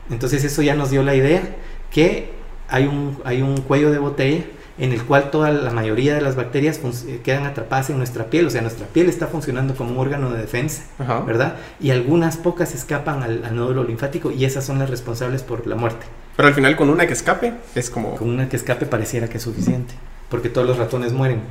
Entonces 0.09 0.43
eso 0.43 0.61
ya 0.61 0.75
nos 0.75 0.91
dio 0.91 1.03
la 1.03 1.15
idea 1.15 1.41
que 1.89 2.31
hay 2.67 2.85
un, 2.85 3.17
hay 3.23 3.41
un 3.41 3.57
cuello 3.61 3.91
de 3.91 3.99
botella 3.99 4.43
en 4.77 4.91
el 4.91 5.03
cual 5.03 5.31
toda 5.31 5.51
la 5.51 5.71
mayoría 5.71 6.15
de 6.15 6.21
las 6.21 6.35
bacterias 6.35 6.79
eh, 7.07 7.21
quedan 7.23 7.45
atrapadas 7.45 7.89
en 7.89 7.97
nuestra 7.97 8.25
piel, 8.25 8.47
o 8.47 8.49
sea, 8.49 8.61
nuestra 8.61 8.87
piel 8.87 9.07
está 9.07 9.27
funcionando 9.27 9.75
como 9.75 9.91
un 9.91 9.97
órgano 9.97 10.31
de 10.31 10.39
defensa. 10.39 10.83
Ajá. 10.99 11.21
¿verdad? 11.21 11.55
Y 11.79 11.91
algunas 11.91 12.37
pocas 12.37 12.75
escapan 12.75 13.23
al, 13.23 13.43
al 13.45 13.55
nódulo 13.55 13.83
linfático 13.83 14.31
y 14.31 14.45
esas 14.45 14.65
son 14.65 14.79
las 14.79 14.89
responsables 14.89 15.43
por 15.43 15.65
la 15.67 15.75
muerte. 15.75 16.05
Pero 16.35 16.47
al 16.47 16.53
final 16.53 16.75
con 16.75 16.89
una 16.89 17.07
que 17.07 17.13
escape 17.13 17.53
es 17.75 17.89
como... 17.89 18.15
Con 18.15 18.29
una 18.29 18.49
que 18.49 18.57
escape 18.57 18.85
pareciera 18.85 19.29
que 19.29 19.37
es 19.37 19.43
suficiente, 19.43 19.93
porque 20.29 20.49
todos 20.49 20.67
los 20.67 20.77
ratones 20.77 21.13
mueren. 21.13 21.41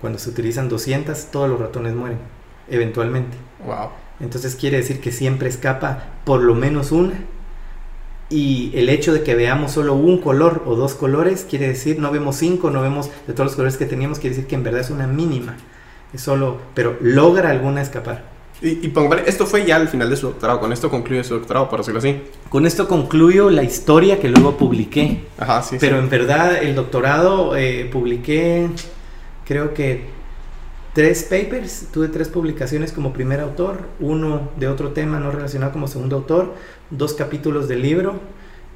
Cuando 0.00 0.18
se 0.18 0.30
utilizan 0.30 0.68
200, 0.68 1.26
todos 1.26 1.48
los 1.48 1.58
ratones 1.58 1.94
mueren, 1.94 2.18
eventualmente. 2.68 3.36
Wow. 3.64 3.90
Entonces 4.20 4.56
quiere 4.56 4.76
decir 4.78 5.00
que 5.00 5.12
siempre 5.12 5.48
escapa 5.48 6.04
por 6.24 6.42
lo 6.42 6.54
menos 6.54 6.92
una. 6.92 7.14
Y 8.30 8.70
el 8.74 8.88
hecho 8.88 9.12
de 9.12 9.24
que 9.24 9.34
veamos 9.34 9.72
solo 9.72 9.94
un 9.94 10.18
color 10.18 10.62
o 10.64 10.76
dos 10.76 10.94
colores, 10.94 11.44
quiere 11.48 11.66
decir, 11.66 11.98
no 11.98 12.12
vemos 12.12 12.36
cinco, 12.36 12.70
no 12.70 12.80
vemos 12.80 13.10
de 13.26 13.32
todos 13.32 13.46
los 13.46 13.56
colores 13.56 13.76
que 13.76 13.86
teníamos, 13.86 14.20
quiere 14.20 14.36
decir 14.36 14.48
que 14.48 14.54
en 14.54 14.62
verdad 14.62 14.80
es 14.80 14.90
una 14.90 15.08
mínima. 15.08 15.56
Es 16.12 16.22
solo, 16.22 16.58
pero 16.74 16.96
logra 17.00 17.50
alguna 17.50 17.82
escapar. 17.82 18.30
Y, 18.62 18.86
y 18.86 18.92
esto 19.26 19.46
fue 19.46 19.64
ya 19.64 19.76
al 19.76 19.88
final 19.88 20.10
de 20.10 20.16
su 20.16 20.28
doctorado. 20.28 20.60
Con 20.60 20.72
esto 20.72 20.90
concluye 20.90 21.24
su 21.24 21.34
doctorado, 21.34 21.68
por 21.68 21.80
decirlo 21.80 21.98
así. 21.98 22.20
Con 22.48 22.66
esto 22.66 22.86
concluyo 22.86 23.50
la 23.50 23.64
historia 23.64 24.20
que 24.20 24.28
luego 24.28 24.56
publiqué. 24.56 25.24
Ajá, 25.38 25.62
sí. 25.62 25.76
Pero 25.80 25.96
sí. 25.96 26.04
en 26.04 26.10
verdad 26.10 26.62
el 26.62 26.74
doctorado 26.74 27.56
eh, 27.56 27.88
publiqué, 27.90 28.68
creo 29.44 29.74
que 29.74 30.19
tres 30.94 31.22
papers, 31.24 31.86
tuve 31.92 32.08
tres 32.08 32.28
publicaciones 32.28 32.92
como 32.92 33.12
primer 33.12 33.40
autor, 33.40 33.88
uno 34.00 34.50
de 34.56 34.68
otro 34.68 34.90
tema 34.92 35.20
no 35.20 35.30
relacionado 35.30 35.72
como 35.72 35.86
segundo 35.88 36.16
autor, 36.16 36.54
dos 36.90 37.14
capítulos 37.14 37.68
del 37.68 37.82
libro 37.82 38.20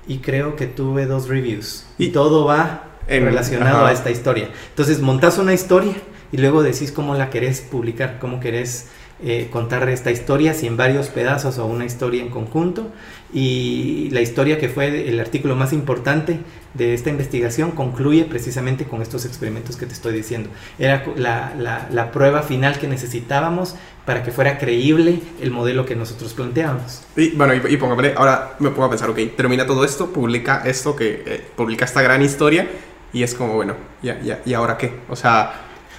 y 0.07 0.19
creo 0.19 0.55
que 0.57 0.67
tuve 0.67 1.07
dos 1.07 1.29
reviews. 1.29 1.87
Y, 1.99 2.09
todo 2.09 2.45
va 2.45 2.85
En- 3.09 3.25
relacionado 3.25 3.79
ajá. 3.79 3.89
a 3.89 3.93
esta 3.93 4.11
historia. 4.11 4.51
Entonces 4.71 5.01
montas 5.01 5.39
una 5.39 5.53
historia 5.55 5.95
y 6.33 6.37
luego 6.39 6.63
decís 6.63 6.93
cómo 6.93 7.15
la 7.15 7.31
querés 7.31 7.61
publicar, 7.61 8.19
cómo 8.21 8.41
querés 8.41 8.89
eh, 9.23 9.49
contar 9.51 9.89
esta 9.89 10.11
historia, 10.11 10.55
si 10.55 10.67
en 10.67 10.77
varios 10.77 11.09
pedazos 11.09 11.59
o 11.59 11.67
una 11.67 11.85
historia 11.85 12.23
en 12.23 12.29
conjunto. 12.31 12.89
Y 13.33 14.11
la 14.13 14.21
historia 14.21 14.59
que 14.59 14.69
fue 14.69 15.09
el 15.09 15.19
artículo 15.19 15.57
más 15.57 15.73
importante 15.73 16.39
de 16.75 16.95
esta 16.95 17.11
investigación 17.11 17.73
concluye 17.73 18.25
precisamente 18.25 18.85
con 18.85 19.03
estos 19.03 19.25
experimentos 19.25 19.77
que 19.77 19.87
te 19.87 19.93
estoy 19.93 20.15
diciendo. 20.15 20.51
Era 20.79 21.05
la, 21.17 21.53
la- 21.59 21.89
la 21.91 22.13
prueba 22.13 22.43
final 22.43 22.79
que 22.79 22.87
necesitábamos 22.87 23.75
para 24.05 24.23
que 24.23 24.31
fuera 24.31 24.59
creíble 24.59 25.21
el 25.41 25.51
modelo 25.51 25.87
que 25.87 25.97
nosotros 25.97 26.33
planteábamos. 26.35 27.03
Y 27.17 27.31
bueno, 27.31 27.55
y, 27.55 27.73
y 27.75 27.77
pongo, 27.77 27.97
vale, 27.97 28.15
ahora 28.17 28.55
me 28.61 28.71
pongo 28.71 28.85
a 28.85 28.91
pensar, 28.91 29.11
ok, 29.11 29.19
termina 29.37 29.67
todo 29.67 29.85
esto, 29.85 30.13
publica 30.13 30.63
esto, 30.65 30.95
que 30.95 31.23
eh, 31.27 31.45
publica 31.57 31.85
esta 31.87 32.03
gran 32.03 32.23
historia. 32.23 32.69
Y 33.13 33.23
es 33.23 33.35
como, 33.35 33.55
bueno, 33.55 33.75
ya, 34.03 34.21
ya, 34.21 34.41
¿y 34.45 34.55
ahora 34.55 34.77
qué? 34.77 34.93
O 35.09 35.17
sea, 35.17 35.53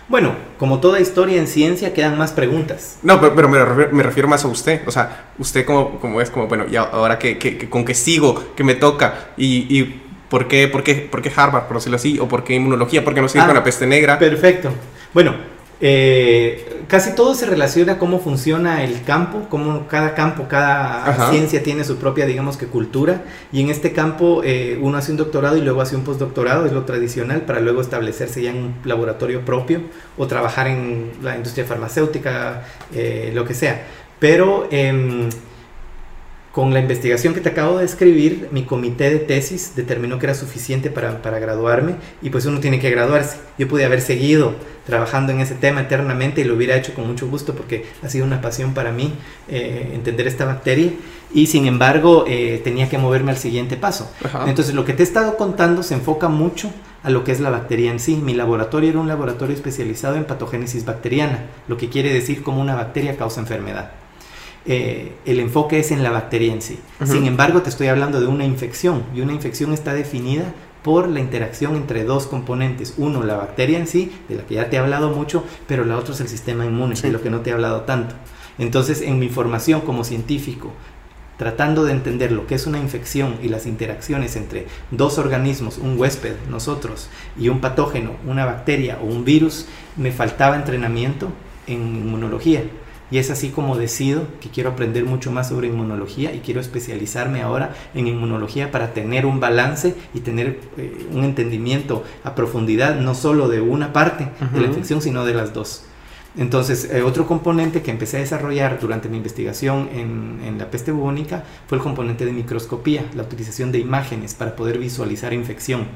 Bueno, 0.07 0.35
como 0.59 0.79
toda 0.79 0.99
historia 0.99 1.37
en 1.39 1.47
ciencia 1.47 1.93
quedan 1.93 2.17
más 2.17 2.31
preguntas. 2.31 2.99
No, 3.01 3.19
pero, 3.19 3.33
pero 3.35 3.49
me, 3.49 3.63
refiero, 3.63 3.91
me 3.91 4.03
refiero 4.03 4.27
más 4.27 4.45
a 4.45 4.47
usted. 4.47 4.81
O 4.87 4.91
sea, 4.91 5.31
usted 5.39 5.65
como, 5.65 5.99
como 5.99 6.21
es 6.21 6.29
como, 6.29 6.47
bueno, 6.47 6.65
y 6.69 6.75
ahora 6.75 7.17
que, 7.17 7.39
que, 7.39 7.69
con 7.69 7.83
qué 7.85 7.95
sigo, 7.95 8.53
que 8.55 8.63
me 8.63 8.75
toca, 8.75 9.29
y, 9.35 9.65
y 9.79 10.01
por, 10.29 10.47
qué, 10.47 10.67
por, 10.67 10.83
qué, 10.83 10.95
por 10.95 11.21
qué 11.21 11.31
Harvard, 11.35 11.63
por 11.65 11.77
decirlo 11.77 11.95
así, 11.95 12.19
o 12.19 12.27
por 12.27 12.43
qué 12.43 12.53
inmunología, 12.53 13.03
por 13.03 13.15
qué 13.15 13.21
no 13.21 13.27
sigue 13.27 13.43
Ah, 13.43 13.47
con 13.47 13.55
la 13.55 13.63
peste 13.63 13.87
negra. 13.87 14.19
Perfecto. 14.19 14.71
Bueno, 15.13 15.33
Eh, 15.81 16.83
casi 16.87 17.15
todo 17.15 17.35
se 17.35 17.45
relaciona 17.45 17.93
a 17.93 17.97
cómo 17.97 18.19
funciona 18.19 18.83
el 18.83 19.03
campo, 19.03 19.47
cómo 19.49 19.87
cada 19.87 20.15
campo, 20.15 20.47
cada 20.47 21.29
ciencia 21.29 21.61
tiene 21.63 21.83
su 21.83 21.97
propia, 21.97 22.25
digamos 22.25 22.55
que 22.55 22.67
cultura, 22.67 23.23
y 23.51 23.61
en 23.61 23.69
este 23.69 23.91
campo 23.91 24.41
eh, 24.43 24.79
uno 24.81 24.97
hace 24.97 25.11
un 25.11 25.17
doctorado 25.17 25.57
y 25.57 25.61
luego 25.61 25.81
hace 25.81 25.95
un 25.95 26.03
postdoctorado, 26.03 26.65
es 26.65 26.71
lo 26.71 26.85
tradicional, 26.85 27.41
para 27.41 27.59
luego 27.59 27.81
establecerse 27.81 28.41
ya 28.41 28.51
en 28.51 28.57
un 28.57 28.75
laboratorio 28.85 29.43
propio 29.43 29.81
o 30.17 30.27
trabajar 30.27 30.67
en 30.67 31.11
la 31.21 31.35
industria 31.35 31.65
farmacéutica, 31.65 32.63
eh, 32.93 33.31
lo 33.33 33.43
que 33.45 33.53
sea. 33.53 33.85
Pero 34.19 34.69
em, 34.71 35.29
con 36.55 36.73
la 36.73 36.79
investigación 36.79 37.33
que 37.33 37.41
te 37.41 37.49
acabo 37.49 37.79
de 37.79 37.83
escribir, 37.83 38.47
mi 38.53 38.63
comité 38.63 39.09
de 39.09 39.19
tesis 39.19 39.73
determinó 39.75 40.19
que 40.19 40.27
era 40.27 40.33
suficiente 40.33 40.89
para, 40.89 41.21
para, 41.21 41.37
graduarme 41.37 41.95
y 42.21 42.29
pues 42.29 42.45
uno 42.45 42.61
tiene 42.61 42.79
que 42.79 42.89
graduarse. 42.89 43.39
Yo 43.57 43.67
pude 43.67 43.83
haber 43.83 43.99
seguido 43.99 44.55
trabajando 44.85 45.33
en 45.33 45.41
ese 45.41 45.55
tema 45.55 45.81
eternamente 45.81 46.39
y 46.39 46.43
lo 46.45 46.53
hubiera 46.53 46.77
hecho 46.77 46.93
con 46.93 47.07
mucho 47.07 47.27
gusto 47.27 47.55
porque 47.55 47.85
ha 48.01 48.07
sido 48.07 48.25
una 48.25 48.39
pasión 48.39 48.73
para 48.73 48.93
mí 48.93 49.11
eh, 49.49 49.91
entender 49.95 50.27
esta 50.27 50.45
bacteria 50.45 50.91
y 51.33 51.47
sin 51.47 51.67
embargo 51.67 52.23
eh, 52.25 52.61
tenía 52.63 52.87
que 52.87 52.97
moverme 52.97 53.31
al 53.31 53.37
siguiente 53.37 53.75
paso. 53.75 54.09
Entonces 54.47 54.73
lo 54.73 54.85
que 54.85 54.93
te 54.93 55.03
he 55.03 55.05
estado 55.05 55.35
contando 55.35 55.83
se 55.83 55.95
enfoca 55.95 56.29
mucho 56.29 56.71
a 57.03 57.09
lo 57.09 57.25
que 57.25 57.33
es 57.33 57.41
la 57.41 57.49
bacteria 57.49 57.91
en 57.91 57.99
sí. 57.99 58.15
Mi 58.15 58.33
laboratorio 58.33 58.91
era 58.91 58.99
un 59.01 59.09
laboratorio 59.09 59.53
especializado 59.53 60.15
en 60.15 60.23
patogénesis 60.23 60.85
bacteriana, 60.85 61.47
lo 61.67 61.75
que 61.75 61.89
quiere 61.89 62.13
decir 62.13 62.43
cómo 62.43 62.61
una 62.61 62.75
bacteria 62.75 63.17
causa 63.17 63.41
enfermedad. 63.41 64.04
Eh, 64.67 65.13
el 65.25 65.39
enfoque 65.39 65.79
es 65.79 65.91
en 65.91 66.01
la 66.01 66.11
bacteria 66.11 66.51
en 66.51 66.61
sí. 66.61 66.79
Sin 67.03 67.25
embargo, 67.25 67.61
te 67.61 67.69
estoy 67.69 67.87
hablando 67.87 68.19
de 68.19 68.27
una 68.27 68.45
infección 68.45 69.03
y 69.13 69.21
una 69.21 69.33
infección 69.33 69.73
está 69.73 69.93
definida 69.93 70.53
por 70.81 71.07
la 71.07 71.19
interacción 71.19 71.75
entre 71.75 72.03
dos 72.03 72.27
componentes. 72.27 72.93
Uno, 72.97 73.23
la 73.23 73.35
bacteria 73.35 73.79
en 73.79 73.87
sí, 73.87 74.11
de 74.29 74.35
la 74.35 74.45
que 74.45 74.55
ya 74.55 74.69
te 74.69 74.75
he 74.75 74.79
hablado 74.79 75.09
mucho, 75.09 75.43
pero 75.67 75.83
la 75.83 75.97
otra 75.97 76.13
es 76.13 76.21
el 76.21 76.27
sistema 76.27 76.65
inmune, 76.65 76.95
de 76.95 77.11
lo 77.11 77.21
que 77.21 77.29
no 77.29 77.41
te 77.41 77.49
he 77.49 77.53
hablado 77.53 77.81
tanto. 77.81 78.15
Entonces, 78.57 79.01
en 79.01 79.19
mi 79.19 79.29
formación 79.29 79.81
como 79.81 80.03
científico, 80.03 80.71
tratando 81.37 81.83
de 81.83 81.91
entender 81.91 82.31
lo 82.31 82.47
que 82.47 82.55
es 82.55 82.65
una 82.65 82.79
infección 82.79 83.37
y 83.43 83.49
las 83.49 83.65
interacciones 83.65 84.35
entre 84.35 84.67
dos 84.91 85.17
organismos, 85.17 85.77
un 85.77 85.99
huésped, 85.99 86.35
nosotros, 86.49 87.09
y 87.37 87.49
un 87.49 87.61
patógeno, 87.61 88.11
una 88.25 88.45
bacteria 88.45 88.99
o 89.01 89.05
un 89.05 89.25
virus, 89.25 89.65
me 89.97 90.11
faltaba 90.11 90.55
entrenamiento 90.55 91.29
en 91.67 91.97
inmunología. 91.97 92.63
Y 93.11 93.19
es 93.19 93.29
así 93.29 93.49
como 93.49 93.77
decido 93.77 94.23
que 94.41 94.49
quiero 94.49 94.71
aprender 94.71 95.05
mucho 95.05 95.31
más 95.31 95.49
sobre 95.49 95.67
inmunología 95.67 96.33
y 96.33 96.39
quiero 96.39 96.59
especializarme 96.59 97.41
ahora 97.41 97.75
en 97.93 98.07
inmunología 98.07 98.71
para 98.71 98.93
tener 98.93 99.25
un 99.25 99.39
balance 99.39 99.95
y 100.13 100.21
tener 100.21 100.59
eh, 100.77 101.07
un 101.11 101.23
entendimiento 101.23 102.03
a 102.23 102.33
profundidad 102.33 102.99
no 102.99 103.13
solo 103.13 103.47
de 103.47 103.61
una 103.61 103.93
parte 103.93 104.29
de 104.53 104.59
la 104.59 104.67
infección, 104.67 105.01
sino 105.01 105.23
de 105.23 105.35
las 105.35 105.53
dos. 105.53 105.83
Entonces, 106.37 106.89
eh, 106.91 107.01
otro 107.01 107.25
componente 107.27 107.81
que 107.81 107.91
empecé 107.91 108.17
a 108.17 108.19
desarrollar 108.19 108.79
durante 108.79 109.07
mi 109.07 109.17
investigación 109.17 109.89
en, 109.93 110.57
la 110.57 110.69
peste 110.69 110.91
bubónica 110.91 111.43
fue 111.67 111.77
el 111.77 111.83
componente 111.83 112.25
de 112.25 112.31
microscopía, 112.31 113.05
la 113.15 113.23
utilización 113.23 113.71
de 113.71 113.79
imágenes 113.79 114.33
para 114.33 114.55
poder 114.55 114.77
visualizar 114.77 115.33
infección. 115.33 115.87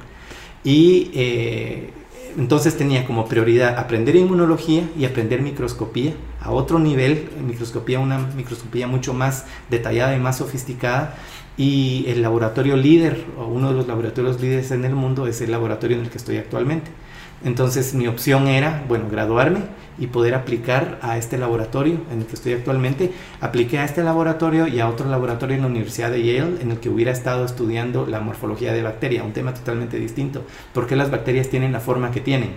Y 0.63 1.12
eh, 1.13 1.89
entonces 2.38 2.78
tenía 2.78 3.06
como 3.06 3.28
prioridad 3.28 3.78
aprender 3.78 4.15
inmunología 4.15 4.84
y 4.98 5.06
aprender 5.06 5.42
microscopía 5.42 6.13
a 6.42 6.52
otro 6.52 6.80
nivel, 6.80 7.30
microscopía, 7.46 8.00
una 8.00 8.18
microscopía 8.18 8.88
mucho 8.88 9.13
más 9.13 9.46
detallada 9.70 10.15
y 10.15 10.20
más 10.20 10.38
sofisticada. 10.38 11.15
Y 11.58 12.06
el 12.08 12.22
laboratorio 12.22 12.78
líder, 12.78 13.26
o 13.38 13.46
uno 13.48 13.70
de 13.70 13.76
los 13.76 13.88
laboratorios 13.88 14.39
líderes 14.39 14.72
en 14.72 14.86
el 14.86 14.96
mundo, 14.96 15.28
es 15.28 15.42
el 15.42 15.52
laboratorio 15.52 15.98
en 15.98 16.04
el 16.04 16.10
que 16.10 16.18
estoy 16.18 16.38
actualmente. 16.38 16.89
Entonces 17.43 17.93
mi 17.93 18.08
opción 18.08 18.47
era, 18.47 18.84
bueno, 18.88 19.06
graduarme 19.10 19.60
y 19.97 20.08
poder 20.08 20.34
aplicar 20.34 20.97
a 21.02 21.17
este 21.17 21.38
laboratorio 21.38 21.99
en 22.12 22.19
el 22.19 22.25
que 22.25 22.36
estoy 22.36 22.54
actualmente. 22.54 23.12
Apliqué 23.41 23.80
a 23.80 23.86
este 23.86 24.04
laboratorio 24.04 24.67
y 24.67 24.80
a 24.80 24.88
otro 24.88 25.10
laboratorio 25.10 25.56
en 25.56 25.62
la 25.62 25.67
Universidad 25.67 26.12
de 26.12 26.23
Yale 26.23 26.62
en 26.62 26.71
el 26.71 26.80
que 26.80 26.89
hubiera 26.89 27.12
estado 27.12 27.45
estudiando 27.45 28.06
la 28.06 28.19
morfología 28.19 28.73
de 28.73 28.84
bacteria, 28.84 29.23
un 29.23 29.34
tema 29.34 29.54
totalmente 29.54 29.97
distinto. 29.99 30.43
¿Por 30.73 30.88
qué 30.88 30.95
las 30.95 31.12
bacterias 31.12 31.49
tienen 31.49 31.71
la 31.71 31.80
forma 31.80 32.12
que 32.12 32.21
tienen? 32.21 32.52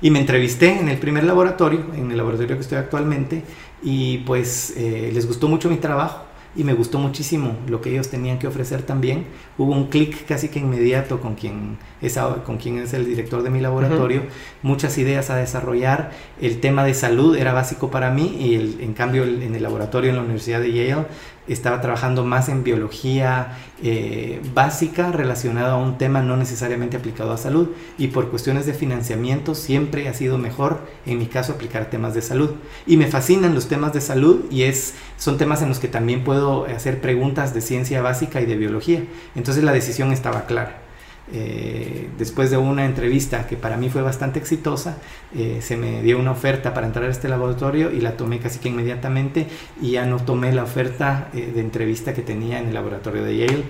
Y 0.00 0.10
me 0.10 0.18
entrevisté 0.18 0.78
en 0.78 0.88
el 0.88 0.98
primer 0.98 1.24
laboratorio, 1.24 1.80
en 1.94 2.10
el 2.10 2.16
laboratorio 2.16 2.56
que 2.56 2.62
estoy 2.62 2.78
actualmente, 2.78 3.42
y 3.82 4.18
pues 4.18 4.74
eh, 4.76 5.10
les 5.12 5.26
gustó 5.26 5.48
mucho 5.48 5.70
mi 5.70 5.76
trabajo 5.76 6.24
y 6.56 6.64
me 6.64 6.72
gustó 6.72 6.98
muchísimo 6.98 7.56
lo 7.68 7.80
que 7.80 7.90
ellos 7.90 8.08
tenían 8.08 8.38
que 8.38 8.46
ofrecer 8.46 8.82
también. 8.82 9.26
Hubo 9.58 9.72
un 9.72 9.88
clic 9.88 10.26
casi 10.26 10.48
que 10.48 10.60
inmediato 10.60 11.20
con 11.20 11.34
quien 11.34 11.78
es, 12.00 12.18
con 12.44 12.58
quien 12.58 12.78
es 12.78 12.94
el 12.94 13.06
director 13.06 13.42
de 13.42 13.50
mi 13.50 13.60
laboratorio, 13.60 14.22
muchas 14.62 14.96
ideas 14.98 15.30
a 15.30 15.36
desarrollar. 15.36 16.12
El 16.40 16.60
tema 16.60 16.84
de 16.84 16.94
salud 16.94 17.36
era 17.36 17.52
básico 17.52 17.90
para 17.90 18.10
mí 18.10 18.36
y 18.38 18.54
el, 18.54 18.80
en 18.80 18.94
cambio 18.94 19.24
en 19.24 19.54
el 19.54 19.62
laboratorio 19.62 20.10
en 20.10 20.16
la 20.16 20.22
Universidad 20.22 20.60
de 20.60 20.72
Yale 20.72 21.06
estaba 21.48 21.80
trabajando 21.80 22.24
más 22.24 22.48
en 22.48 22.64
biología 22.64 23.58
eh, 23.82 24.40
básica 24.54 25.12
relacionada 25.12 25.72
a 25.72 25.76
un 25.76 25.98
tema 25.98 26.22
no 26.22 26.36
necesariamente 26.36 26.96
aplicado 26.96 27.32
a 27.32 27.36
salud 27.36 27.68
y 27.98 28.08
por 28.08 28.30
cuestiones 28.30 28.66
de 28.66 28.74
financiamiento 28.74 29.54
siempre 29.54 30.08
ha 30.08 30.14
sido 30.14 30.38
mejor 30.38 30.80
en 31.06 31.18
mi 31.18 31.26
caso 31.26 31.52
aplicar 31.52 31.90
temas 31.90 32.14
de 32.14 32.22
salud. 32.22 32.50
Y 32.86 32.96
me 32.96 33.06
fascinan 33.06 33.54
los 33.54 33.68
temas 33.68 33.92
de 33.92 34.00
salud 34.00 34.44
y 34.50 34.62
es 34.62 34.94
son 35.18 35.38
temas 35.38 35.62
en 35.62 35.68
los 35.68 35.78
que 35.78 35.88
también 35.88 36.24
puedo 36.24 36.64
hacer 36.66 37.00
preguntas 37.00 37.54
de 37.54 37.60
ciencia 37.60 38.02
básica 38.02 38.40
y 38.40 38.46
de 38.46 38.56
biología. 38.56 39.04
Entonces 39.34 39.64
la 39.64 39.72
decisión 39.72 40.12
estaba 40.12 40.46
clara 40.46 40.83
eh, 41.32 42.10
después 42.18 42.50
de 42.50 42.58
una 42.58 42.84
entrevista 42.84 43.46
que 43.46 43.56
para 43.56 43.78
mí 43.78 43.88
fue 43.88 44.02
bastante 44.02 44.38
exitosa, 44.38 44.98
eh, 45.34 45.60
se 45.62 45.76
me 45.76 46.02
dio 46.02 46.18
una 46.18 46.32
oferta 46.32 46.74
para 46.74 46.86
entrar 46.86 47.06
a 47.06 47.10
este 47.10 47.28
laboratorio 47.28 47.90
y 47.90 48.00
la 48.00 48.16
tomé 48.16 48.40
casi 48.40 48.58
que 48.58 48.68
inmediatamente 48.68 49.46
y 49.80 49.92
ya 49.92 50.04
no 50.04 50.18
tomé 50.18 50.52
la 50.52 50.64
oferta 50.64 51.28
eh, 51.32 51.50
de 51.54 51.60
entrevista 51.60 52.12
que 52.12 52.20
tenía 52.20 52.58
en 52.58 52.68
el 52.68 52.74
laboratorio 52.74 53.24
de 53.24 53.38
Yale. 53.38 53.64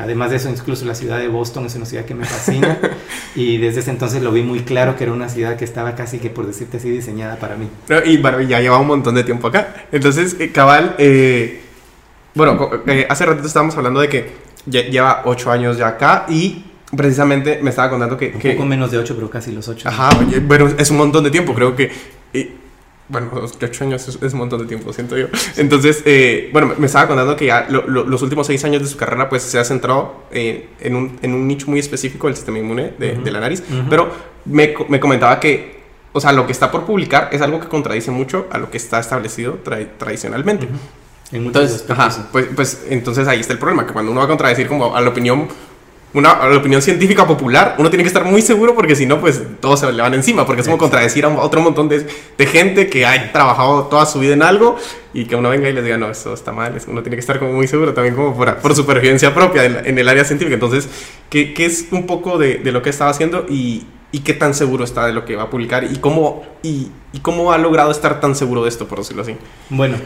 además 0.00 0.30
de 0.30 0.36
eso, 0.36 0.50
incluso 0.50 0.84
la 0.84 0.96
ciudad 0.96 1.18
de 1.18 1.28
Boston 1.28 1.66
es 1.66 1.76
una 1.76 1.86
ciudad 1.86 2.04
que 2.04 2.16
me 2.16 2.24
fascina 2.24 2.76
y 3.36 3.58
desde 3.58 3.80
ese 3.80 3.90
entonces 3.90 4.20
lo 4.20 4.32
vi 4.32 4.42
muy 4.42 4.60
claro 4.60 4.96
que 4.96 5.04
era 5.04 5.12
una 5.12 5.28
ciudad 5.28 5.56
que 5.56 5.64
estaba 5.64 5.94
casi 5.94 6.18
que, 6.18 6.28
por 6.28 6.44
decirte 6.44 6.78
así, 6.78 6.90
diseñada 6.90 7.36
para 7.36 7.54
mí. 7.54 7.68
Y 8.04 8.16
bueno, 8.16 8.40
ya 8.40 8.60
lleva 8.60 8.78
un 8.78 8.88
montón 8.88 9.14
de 9.14 9.22
tiempo 9.22 9.46
acá. 9.46 9.86
Entonces, 9.92 10.36
Cabal, 10.52 10.96
bueno, 12.34 12.68
hace 13.08 13.26
ratito 13.26 13.46
estábamos 13.46 13.76
hablando 13.76 14.00
de 14.00 14.08
que 14.08 14.32
lleva 14.66 15.22
ocho 15.24 15.52
años 15.52 15.78
ya 15.78 15.86
acá 15.86 16.26
y 16.28 16.64
precisamente 16.96 17.60
me 17.62 17.70
estaba 17.70 17.90
contando 17.90 18.16
que... 18.16 18.32
Un 18.34 18.40
poco 18.40 18.66
menos 18.66 18.90
de 18.90 18.98
8, 18.98 19.14
pero 19.14 19.30
casi 19.30 19.52
los 19.52 19.68
8. 19.68 19.88
Ajá, 19.88 20.10
bueno, 20.42 20.68
es 20.76 20.90
un 20.90 20.96
montón 20.96 21.24
de 21.24 21.30
tiempo, 21.30 21.54
creo 21.54 21.76
que... 21.76 21.90
bueno, 23.08 23.30
8 23.32 23.84
años 23.84 24.08
es, 24.08 24.32
un 24.32 24.38
montón 24.38 24.60
de 24.60 24.66
tiempo, 24.66 24.92
siento 24.92 25.16
yo. 25.16 25.26
Entonces, 25.56 26.02
eh, 26.04 26.50
bueno, 26.52 26.74
me 26.78 26.86
estaba 26.86 27.06
contando 27.06 27.36
que 27.36 27.46
ya 27.46 27.66
los 27.68 28.22
últimos 28.22 28.46
6 28.46 28.64
años 28.64 28.82
de 28.82 28.88
su 28.88 28.96
carrera 28.96 29.28
pues 29.28 29.42
se 29.42 29.58
ha 29.58 29.64
centrado 29.64 30.24
eh, 30.32 30.68
en, 30.80 30.96
un, 30.96 31.18
en, 31.22 31.34
un, 31.34 31.46
nicho 31.46 31.68
muy 31.68 31.78
específico 31.78 32.26
del 32.26 32.36
sistema 32.36 32.58
inmune 32.58 32.92
de, 32.98 33.16
de 33.16 33.30
la 33.30 33.40
nariz, 33.40 33.62
pero 33.88 34.10
me, 34.44 34.74
me, 34.88 34.98
comentaba 34.98 35.38
que, 35.38 35.80
o 36.12 36.20
sea, 36.20 36.32
lo 36.32 36.46
que 36.46 36.52
está 36.52 36.70
por 36.70 36.84
publicar 36.84 37.28
es 37.32 37.40
algo 37.40 37.60
que 37.60 37.68
contradice 37.68 38.10
mucho 38.10 38.48
a 38.50 38.58
lo 38.58 38.70
que 38.70 38.78
está 38.78 38.98
establecido 38.98 39.58
tradicionalmente. 39.98 40.68
entonces, 41.30 41.84
ajá, 41.88 42.28
pues, 42.32 42.46
pues 42.56 42.86
entonces 42.88 43.28
ahí 43.28 43.40
está 43.40 43.52
el 43.52 43.60
problema, 43.60 43.86
que 43.86 43.92
cuando 43.92 44.10
uno 44.10 44.20
va 44.20 44.24
a 44.24 44.28
contradecir 44.28 44.66
como 44.66 44.96
a 44.96 45.00
la 45.00 45.10
opinión 45.10 45.48
una 46.12 46.48
la 46.48 46.56
opinión 46.56 46.82
científica 46.82 47.26
popular, 47.26 47.76
uno 47.78 47.88
tiene 47.88 48.02
que 48.02 48.08
estar 48.08 48.24
muy 48.24 48.42
seguro 48.42 48.74
porque 48.74 48.96
si 48.96 49.06
no, 49.06 49.20
pues 49.20 49.42
todos 49.60 49.80
se 49.80 49.92
le 49.92 50.02
van 50.02 50.14
encima, 50.14 50.44
porque 50.44 50.62
es 50.62 50.66
como 50.66 50.78
contradecir 50.78 51.24
a 51.24 51.28
otro 51.28 51.60
montón 51.60 51.88
de, 51.88 52.06
de, 52.36 52.46
gente 52.46 52.88
que 52.88 53.06
ha 53.06 53.32
trabajado 53.32 53.84
toda 53.84 54.06
su 54.06 54.18
vida 54.18 54.34
en 54.34 54.42
algo 54.42 54.76
y 55.14 55.26
que 55.26 55.36
uno 55.36 55.50
venga 55.50 55.68
y 55.68 55.72
les 55.72 55.84
diga, 55.84 55.98
no, 55.98 56.10
eso 56.10 56.34
está 56.34 56.52
mal, 56.52 56.74
uno 56.88 57.02
tiene 57.02 57.16
que 57.16 57.20
estar 57.20 57.38
como 57.38 57.52
muy 57.52 57.68
seguro 57.68 57.94
también 57.94 58.16
como 58.16 58.36
por, 58.36 58.56
por 58.56 58.74
supervivencia 58.74 59.32
propia 59.34 59.64
en, 59.64 59.98
el 59.98 60.08
área 60.08 60.24
científica. 60.24 60.54
Entonces, 60.54 60.88
¿qué, 61.28 61.54
qué 61.54 61.66
es 61.66 61.86
un 61.92 62.06
poco 62.06 62.38
de, 62.38 62.58
de, 62.58 62.72
lo 62.72 62.82
que 62.82 62.90
estaba 62.90 63.10
haciendo 63.10 63.46
y, 63.48 63.86
y, 64.10 64.20
qué 64.20 64.34
tan 64.34 64.54
seguro 64.54 64.84
está 64.84 65.06
de 65.06 65.12
lo 65.12 65.24
que 65.24 65.36
va 65.36 65.44
a 65.44 65.50
publicar 65.50 65.84
y 65.84 65.98
cómo, 65.98 66.42
y, 66.62 66.88
y 67.12 67.20
cómo 67.20 67.52
ha 67.52 67.58
logrado 67.58 67.92
estar 67.92 68.20
tan 68.20 68.34
seguro 68.34 68.64
de 68.64 68.68
esto, 68.68 68.88
por 68.88 68.98
decirlo 68.98 69.22
así? 69.22 69.36
Bueno, 69.68 69.96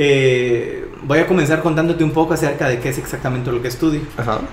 eh, 0.00 0.88
voy 1.02 1.18
a 1.18 1.26
comenzar 1.26 1.60
contándote 1.60 2.04
un 2.04 2.12
poco 2.12 2.32
acerca 2.32 2.68
de 2.68 2.78
qué 2.78 2.90
es 2.90 2.98
exactamente 2.98 3.50
lo 3.50 3.60
que 3.60 3.66
estudio. 3.66 4.00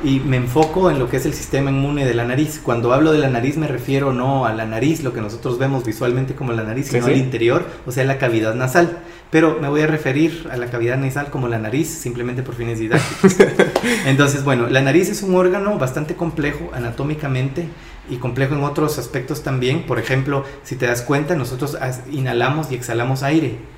Y 0.04 0.20
me 0.20 0.38
enfoco 0.38 0.90
en 0.90 0.98
lo 0.98 1.08
que 1.08 1.18
es 1.18 1.26
el 1.28 1.36
sistema 1.36 1.70
inmune 1.70 2.04
de 2.04 2.16
la 2.16 2.26
nariz. 2.26 2.60
Cuando 2.64 2.92
hablo 2.94 3.12
de 3.12 3.20
la 3.20 3.30
nariz 3.30 3.56
me 3.56 3.68
refiero 3.68 4.12
no 4.12 4.48
a 4.48 4.54
la 4.54 4.66
nariz, 4.66 5.04
lo 5.04 5.14
que 5.14 5.22
nosotros 5.22 5.60
vemos 5.60 5.86
visualmente 5.86 6.34
como 6.34 6.52
la 6.54 6.64
nariz, 6.64 6.88
sino 6.88 7.06
al 7.06 7.18
interior, 7.18 7.64
o 7.86 7.92
sea, 7.92 8.06
la 8.06 8.18
cavidad 8.18 8.56
nasal. 8.56 8.98
Pero 9.30 9.60
me 9.62 9.70
voy 9.70 9.82
a 9.82 9.88
referir 9.88 10.50
a 10.52 10.58
la 10.58 10.66
cavidad 10.66 10.98
nasal 10.98 11.30
como 11.30 11.48
la 11.48 11.60
nariz, 11.60 11.90
simplemente 11.90 12.42
por 12.42 12.56
fines 12.56 12.80
didácticos. 12.80 13.36
Entonces, 14.08 14.44
bueno, 14.44 14.68
la 14.68 14.82
nariz 14.82 15.10
es 15.10 15.22
un 15.22 15.36
órgano 15.36 15.78
bastante 15.78 16.16
complejo 16.16 16.72
anatómicamente 16.74 17.68
y 18.10 18.16
complejo 18.16 18.56
en 18.56 18.64
otros 18.64 18.98
aspectos 18.98 19.44
también. 19.44 19.84
Por 19.84 20.00
ejemplo, 20.00 20.44
si 20.64 20.76
te 20.76 20.88
das 20.88 21.04
cuenta, 21.04 21.36
nosotros 21.36 21.78
inhalamos 22.12 22.72
y 22.72 22.76
exhalamos 22.76 23.22
aire 23.22 23.75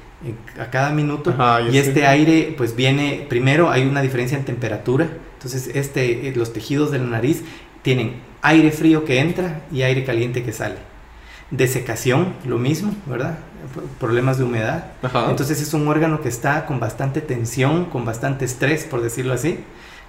a 0.60 0.69
cada 0.69 0.91
minuto. 0.91 1.36
Y 1.71 1.77
este 1.77 2.06
aire 2.06 2.53
pues 2.58 2.75
viene 2.75 3.25
primero 3.30 3.69
hay 3.69 3.86
una 3.86 4.01
diferencia 4.01 4.38
en 4.38 4.45
temperatura. 4.45 5.08
Entonces 5.34 5.71
este 5.73 6.30
eh, 6.30 6.34
los 6.36 6.53
tejidos 6.53 6.91
de 6.91 6.99
la 6.99 7.06
nariz 7.06 7.43
tienen 7.82 8.15
aire 8.41 8.71
frío 8.71 9.06
que 9.06 9.19
entra 9.19 9.62
y 9.71 9.84
aire 9.84 10.03
caliente 10.03 10.43
que 10.43 10.51
sale. 10.51 10.77
Desecación, 11.51 12.34
lo 12.45 12.58
mismo, 12.58 12.93
¿verdad? 13.06 13.39
Problemas 13.99 14.38
de 14.38 14.43
humedad. 14.43 14.91
Entonces 15.30 15.62
es 15.62 15.73
un 15.73 15.88
órgano 15.88 16.21
que 16.21 16.27
está 16.30 16.65
con 16.65 16.80
bastante 16.80 17.21
tensión, 17.21 17.86
con 17.86 18.03
bastante 18.03 18.45
estrés, 18.45 18.84
por 18.84 19.01
decirlo 19.01 19.34
así 19.34 19.60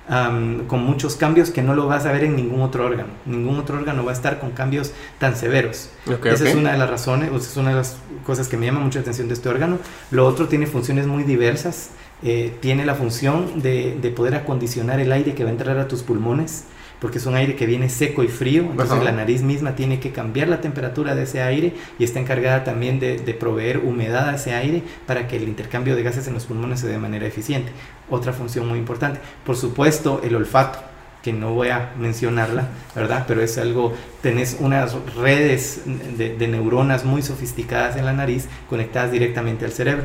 con 0.09 0.83
muchos 0.85 1.17
cambios 1.17 1.51
que 1.51 1.63
no 1.63 1.75
lo 1.75 1.87
vas 1.87 2.07
a 2.07 2.13
ver 2.13 2.25
en 2.25 2.37
ningún 2.37 2.63
otro 2.63 2.87
órgano. 2.87 3.11
Ningún 3.27 3.59
otro 3.59 3.79
órgano 3.79 4.05
va 4.05 4.13
a 4.13 4.15
estar 4.15 4.41
con 4.41 4.51
cambios 4.53 4.93
tan 5.19 5.37
severos. 5.37 5.91
Esa 6.25 6.49
es 6.49 6.55
una 6.55 6.73
de 6.73 6.79
las 6.79 6.89
razones, 6.89 7.31
es 7.33 7.57
una 7.57 7.71
de 7.71 7.77
las 7.77 7.97
cosas 8.25 8.49
que 8.49 8.57
me 8.57 8.67
llama 8.67 8.81
mucha 8.81 9.01
atención 9.01 9.29
de 9.29 9.35
este 9.35 9.49
órgano. 9.49 9.79
Lo 10.11 10.27
otro 10.27 10.49
tiene 10.49 10.67
funciones 10.67 11.07
muy 11.07 11.25
diversas. 11.25 11.91
Eh, 12.23 12.57
tiene 12.61 12.85
la 12.85 12.97
función 12.97 13.63
de, 13.63 13.97
de 14.01 14.11
poder 14.11 14.35
acondicionar 14.35 14.99
el 14.99 15.13
aire 15.13 15.35
que 15.35 15.45
va 15.45 15.51
a 15.51 15.53
entrar 15.53 15.79
a 15.79 15.87
tus 15.87 16.03
pulmones 16.03 16.65
porque 17.01 17.19
es 17.19 17.27
un 17.27 17.35
aire 17.35 17.55
que 17.55 17.67
viene 17.67 17.89
seco 17.89 18.25
y 18.25 18.29
frío, 18.29 18.63
entonces 18.63 19.03
la 19.03 19.13
nariz 19.13 19.43
misma 19.43 19.77
tiene 19.77 20.01
que 20.01 20.11
cambiar 20.11 20.49
la 20.49 20.61
temperatura 20.61 21.15
de 21.15 21.23
ese 21.25 21.43
aire 21.43 21.75
y 21.99 22.05
está 22.05 22.19
encargada 22.19 22.65
también 22.65 22.99
de, 22.99 23.19
proveer 23.39 23.79
humedad 23.79 24.29
a 24.29 24.35
ese 24.35 24.55
aire 24.55 24.83
para 25.07 25.29
que 25.29 25.37
el 25.37 25.45
intercambio 25.45 25.95
de 25.95 26.03
gases 26.03 26.27
en 26.27 26.35
los 26.35 26.47
pulmones 26.47 26.81
se 26.81 26.87
dé 26.87 26.95
de 26.95 26.99
manera 26.99 27.27
eficiente. 27.27 27.71
Otra 28.11 28.33
función 28.33 28.69
muy 28.69 28.79
importante. 28.79 29.21
Por 29.45 29.57
supuesto, 29.57 30.21
el 30.25 30.35
olfato 30.35 30.81
que 31.23 31.33
no 31.33 31.53
voy 31.53 31.69
a 31.69 31.93
mencionarla, 31.99 32.69
¿verdad? 32.95 33.25
Pero 33.27 33.43
es 33.43 33.59
algo, 33.59 33.93
tenés 34.23 34.57
unas 34.61 34.95
redes 35.17 35.83
de, 36.17 36.37
de 36.37 36.49
neuronas 36.49 37.05
muy 37.05 37.23
sofisticadas 37.23 37.97
en 37.97 38.05
la 38.05 38.13
nariz 38.13 38.47
conectadas 38.69 39.11
directamente 39.11 39.65
al 39.65 39.73
cerebro. 39.73 40.05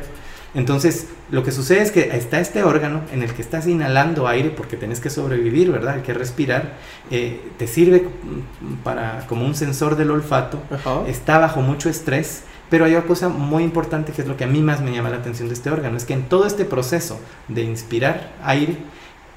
Entonces, 0.56 1.08
lo 1.32 1.44
que 1.44 1.52
sucede 1.52 1.82
es 1.82 1.92
que 1.92 2.16
está 2.16 2.40
este 2.40 2.64
órgano 2.64 3.02
en 3.12 3.24
el 3.24 3.34
que 3.34 3.42
estás 3.42 3.66
inhalando 3.66 4.28
aire 4.28 4.52
porque 4.52 4.78
tenés 4.78 5.00
que 5.00 5.10
sobrevivir, 5.10 5.72
¿verdad? 5.72 5.96
Hay 5.96 6.02
que 6.02 6.14
respirar. 6.14 6.74
Eh, 7.10 7.42
te 7.58 7.68
sirve 7.68 8.08
para, 8.84 9.26
como 9.28 9.46
un 9.46 9.56
sensor 9.56 9.96
del 9.96 10.12
olfato. 10.12 10.60
Está 11.08 11.40
bajo 11.40 11.62
mucho 11.62 11.90
estrés. 11.90 12.44
Pero 12.74 12.86
hay 12.86 12.96
una 12.96 13.06
cosa 13.06 13.30
muy 13.30 13.62
importante 13.62 14.14
que 14.14 14.24
es 14.24 14.28
lo 14.28 14.36
que 14.36 14.46
a 14.46 14.48
mí 14.48 14.64
más 14.64 14.82
me 14.82 14.92
llama 14.92 15.12
la 15.12 15.18
atención 15.18 15.48
de 15.48 15.54
este 15.54 15.70
órgano. 15.70 15.96
Es 15.96 16.06
que 16.06 16.14
en 16.14 16.24
todo 16.24 16.48
este 16.48 16.66
proceso 16.66 17.20
de 17.48 17.62
inspirar 17.62 18.32
aire, 18.44 18.78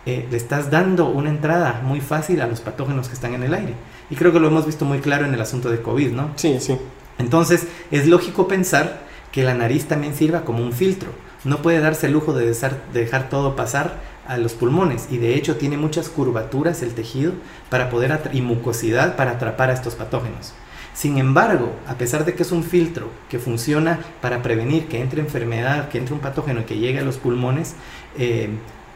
eh, 0.06 0.26
le 0.30 0.38
estás 0.38 0.70
dando 0.70 1.10
una 1.10 1.28
entrada 1.28 1.82
muy 1.84 2.00
fácil 2.00 2.40
a 2.40 2.46
los 2.46 2.62
patógenos 2.62 3.08
que 3.08 3.12
están 3.12 3.34
en 3.34 3.42
el 3.42 3.52
aire. 3.52 3.74
Y 4.08 4.16
creo 4.16 4.32
que 4.32 4.40
lo 4.40 4.48
hemos 4.48 4.64
visto 4.64 4.86
muy 4.86 5.00
claro 5.00 5.26
en 5.26 5.34
el 5.34 5.40
asunto 5.42 5.68
de 5.68 5.82
COVID, 5.82 6.12
¿no? 6.12 6.30
Sí, 6.36 6.56
sí. 6.60 6.78
Entonces, 7.18 7.66
es 7.90 8.06
lógico 8.06 8.48
pensar 8.48 9.00
que 9.32 9.42
la 9.42 9.52
nariz 9.52 9.84
también 9.84 10.14
sirva 10.14 10.46
como 10.46 10.62
un 10.62 10.72
filtro. 10.72 11.10
No 11.44 11.58
puede 11.58 11.80
darse 11.80 12.06
el 12.06 12.14
lujo 12.14 12.32
de 12.32 12.46
dejar, 12.46 13.28
todo 13.28 13.54
pasar 13.54 14.00
a 14.26 14.38
los 14.38 14.54
pulmones 14.54 15.08
y 15.10 15.18
de 15.18 15.34
hecho 15.34 15.56
tiene 15.56 15.76
muchas 15.76 16.08
curvaturas 16.08 16.80
el 16.80 16.94
tejido 16.94 17.32
para 17.68 17.90
poder 17.90 18.30
y 18.32 18.40
mucosidad 18.40 19.14
para 19.14 19.32
atrapar 19.32 19.68
a 19.68 19.74
estos 19.74 19.94
patógenos. 19.94 20.54
Sin 20.96 21.18
embargo, 21.18 21.74
a 21.86 21.96
pesar 21.96 22.24
de 22.24 22.34
que 22.34 22.42
es 22.42 22.52
un 22.52 22.64
filtro 22.64 23.10
que 23.28 23.38
funciona 23.38 24.00
para 24.22 24.40
prevenir 24.40 24.88
que 24.88 25.02
entre 25.02 25.20
enfermedad, 25.20 25.90
que 25.90 25.98
entre 25.98 26.14
un 26.14 26.20
patógeno 26.20 26.60
y 26.60 26.64
que 26.64 26.78
llegue 26.78 27.00
a 27.00 27.04
los 27.04 27.18
pulmones, 27.18 27.74
eh, 28.16 28.48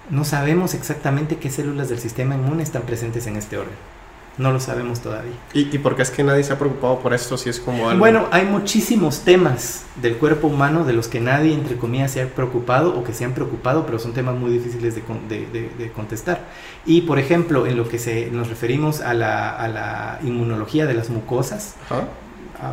no 0.09 0.25
sabemos 0.25 0.73
exactamente 0.73 1.37
qué 1.37 1.51
células 1.51 1.91
del 1.91 1.99
sistema 1.99 2.37
inmune 2.37 2.63
están 2.63 2.83
presentes 2.83 3.27
en 3.27 3.37
este 3.37 3.59
órgano. 3.59 4.00
No 4.39 4.53
lo 4.53 4.61
sabemos 4.61 5.01
todavía. 5.01 5.33
¿Y, 5.53 5.75
¿Y, 5.75 5.79
por 5.79 5.97
qué 5.97 6.03
es 6.03 6.11
que 6.11 6.25
nadie 6.25 6.43
se 6.43 6.53
ha 6.53 6.59
preocupado 6.59 7.01
por 7.01 7.13
esto? 7.13 7.37
Si 7.37 7.51
es 7.51 7.61
como 7.61 7.89
algo... 7.89 7.99
Bueno, 7.99 8.27
hay 8.31 8.47
muchísimos 8.47 9.21
temas 9.21 9.85
del 9.97 10.17
cuerpo 10.17 10.47
humano 10.47 10.85
de 10.85 10.93
los 10.93 11.09
que 11.09 11.21
nadie, 11.21 11.53
entre 11.53 11.77
comillas, 11.77 12.13
se 12.13 12.23
ha 12.23 12.27
preocupado 12.29 12.99
o 12.99 13.05
que 13.05 13.13
se 13.13 13.25
han 13.25 13.33
preocupado, 13.35 13.85
pero 13.85 13.99
son 13.99 14.15
temas 14.15 14.37
muy 14.37 14.51
difíciles 14.51 14.95
de, 14.95 15.03
de, 15.29 15.71
de, 15.77 15.93
contestar. 15.93 16.47
Y, 16.87 17.03
por 17.03 17.19
ejemplo, 17.19 17.67
en 17.67 17.77
lo 17.77 17.89
que 17.89 17.99
se, 17.99 18.31
nos 18.31 18.49
referimos 18.49 19.01
a 19.01 19.13
la, 19.13 19.51
a 19.51 19.69
la 19.69 20.19
inmunología 20.23 20.87
de 20.87 20.95
las 20.95 21.11
mucosas, 21.11 21.75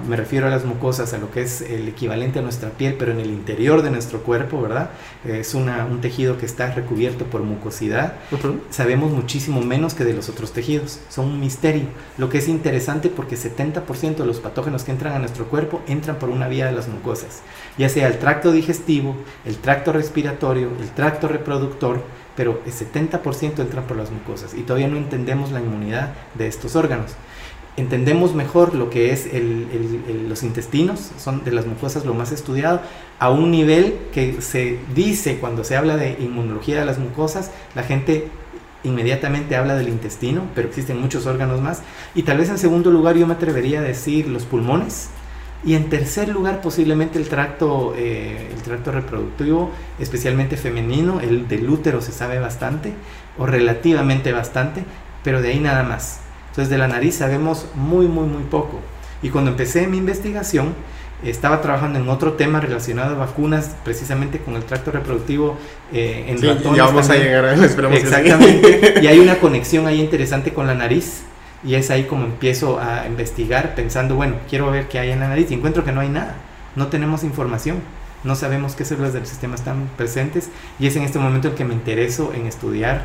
me 0.07 0.15
refiero 0.15 0.47
a 0.47 0.49
las 0.49 0.65
mucosas, 0.65 1.13
a 1.13 1.17
lo 1.17 1.31
que 1.31 1.41
es 1.41 1.61
el 1.61 1.87
equivalente 1.87 2.39
a 2.39 2.41
nuestra 2.41 2.69
piel, 2.69 2.95
pero 2.99 3.11
en 3.11 3.19
el 3.19 3.29
interior 3.29 3.81
de 3.81 3.89
nuestro 3.89 4.21
cuerpo, 4.21 4.61
¿verdad? 4.61 4.89
Es 5.25 5.53
una, 5.53 5.85
un 5.85 6.01
tejido 6.01 6.37
que 6.37 6.45
está 6.45 6.71
recubierto 6.71 7.25
por 7.25 7.41
mucosidad. 7.41 8.15
Sabemos 8.69 9.11
muchísimo 9.11 9.61
menos 9.61 9.93
que 9.93 10.03
de 10.03 10.13
los 10.13 10.29
otros 10.29 10.51
tejidos. 10.51 10.99
Son 11.09 11.25
un 11.25 11.39
misterio. 11.39 11.85
Lo 12.17 12.29
que 12.29 12.39
es 12.39 12.47
interesante 12.47 13.09
porque 13.09 13.37
70% 13.37 14.15
de 14.17 14.25
los 14.25 14.39
patógenos 14.39 14.83
que 14.83 14.91
entran 14.91 15.13
a 15.13 15.19
nuestro 15.19 15.45
cuerpo 15.45 15.81
entran 15.87 16.17
por 16.17 16.29
una 16.29 16.47
vía 16.47 16.65
de 16.65 16.73
las 16.73 16.87
mucosas, 16.87 17.41
ya 17.77 17.89
sea 17.89 18.07
el 18.07 18.19
tracto 18.19 18.51
digestivo, 18.51 19.15
el 19.45 19.57
tracto 19.57 19.93
respiratorio, 19.93 20.69
el 20.81 20.89
tracto 20.91 21.27
reproductor, 21.27 22.01
pero 22.35 22.61
el 22.65 22.71
70% 22.71 23.59
entran 23.59 23.85
por 23.85 23.97
las 23.97 24.11
mucosas 24.11 24.53
y 24.53 24.61
todavía 24.61 24.87
no 24.87 24.97
entendemos 24.97 25.51
la 25.51 25.59
inmunidad 25.59 26.13
de 26.35 26.47
estos 26.47 26.75
órganos 26.75 27.15
entendemos 27.77 28.33
mejor 28.33 28.73
lo 28.73 28.89
que 28.89 29.11
es 29.11 29.29
los 30.27 30.43
intestinos, 30.43 31.11
son 31.17 31.43
de 31.43 31.51
las 31.51 31.67
mucosas 31.67 32.05
lo 32.05 32.15
más 32.15 32.31
estudiado, 32.31 32.81
a 33.19 33.29
un 33.29 33.51
nivel 33.51 33.97
que 34.11 34.41
se 34.41 34.79
dice 34.95 35.37
cuando 35.37 35.63
se 35.63 35.77
habla 35.77 35.95
de 35.95 36.17
inmunología 36.19 36.79
de 36.79 36.85
las 36.85 36.97
mucosas, 36.97 37.51
la 37.75 37.83
gente 37.83 38.27
inmediatamente 38.83 39.55
habla 39.55 39.75
del 39.75 39.89
intestino, 39.89 40.43
pero 40.55 40.67
existen 40.67 40.99
muchos 40.99 41.25
órganos 41.27 41.61
más. 41.61 41.83
Y 42.15 42.23
tal 42.23 42.37
vez 42.37 42.49
en 42.49 42.57
segundo 42.57 42.91
lugar 42.91 43.15
yo 43.15 43.27
me 43.27 43.33
atrevería 43.33 43.79
a 43.79 43.83
decir 43.83 44.27
los 44.27 44.43
pulmones. 44.43 45.09
Y 45.63 45.73
en 45.73 45.89
tercer 45.89 46.29
lugar 46.29 46.61
posiblemente 46.61 47.17
el 47.19 47.27
tracto, 47.27 47.93
eh, 47.97 48.49
el 48.55 48.61
tracto 48.61 48.91
reproductivo, 48.91 49.71
especialmente 49.99 50.55
femenino, 50.55 51.19
el 51.19 51.47
del 51.47 51.69
útero 51.69 52.01
se 52.01 52.11
sabe 52.11 52.39
bastante, 52.39 52.93
o 53.37 53.45
relativamente 53.45 54.31
bastante, 54.31 54.83
pero 55.23 55.41
de 55.41 55.49
ahí 55.49 55.59
nada 55.59 55.83
más. 55.83 56.21
Entonces 56.57 56.71
de 56.71 56.79
la 56.79 56.87
nariz 56.87 57.13
sabemos 57.13 57.67
muy, 57.75 58.07
muy, 58.07 58.25
muy 58.25 58.41
poco. 58.41 58.79
Y 59.21 59.29
cuando 59.29 59.51
empecé 59.51 59.85
mi 59.85 59.97
investigación, 59.97 60.73
estaba 61.23 61.61
trabajando 61.61 61.99
en 61.99 62.09
otro 62.09 62.33
tema 62.33 62.59
relacionado 62.59 63.13
a 63.13 63.19
vacunas, 63.19 63.75
precisamente 63.83 64.39
con 64.39 64.55
el 64.55 64.63
tracto 64.63 64.89
reproductivo 64.89 65.55
eh, 65.93 66.25
en 66.29 66.39
sí, 66.39 66.47
Ya 66.75 66.85
vamos 66.85 67.11
a 67.11 67.15
llegar, 67.15 67.45
a 67.45 67.53
esperemos 67.63 67.99
Exactamente. 67.99 68.95
y 69.03 69.05
hay 69.05 69.19
una 69.19 69.35
conexión 69.35 69.85
ahí 69.85 70.01
interesante 70.01 70.51
con 70.51 70.65
la 70.65 70.73
nariz. 70.73 71.21
Y 71.63 71.75
es 71.75 71.91
ahí 71.91 72.05
como 72.05 72.25
empiezo 72.25 72.79
a 72.79 73.05
investigar 73.05 73.75
pensando, 73.75 74.15
bueno, 74.15 74.37
quiero 74.49 74.71
ver 74.71 74.87
qué 74.87 74.97
hay 74.97 75.11
en 75.11 75.19
la 75.19 75.27
nariz 75.27 75.51
y 75.51 75.53
encuentro 75.53 75.85
que 75.85 75.91
no 75.91 76.01
hay 76.01 76.09
nada. 76.09 76.37
No 76.75 76.87
tenemos 76.87 77.23
información. 77.23 77.83
No 78.23 78.33
sabemos 78.33 78.73
qué 78.73 78.83
células 78.83 79.13
del 79.13 79.27
sistema 79.27 79.53
están 79.53 79.87
presentes. 79.95 80.49
Y 80.79 80.87
es 80.87 80.95
en 80.95 81.03
este 81.03 81.19
momento 81.19 81.49
en 81.49 81.53
que 81.53 81.65
me 81.65 81.75
intereso 81.75 82.33
en 82.33 82.47
estudiar 82.47 83.03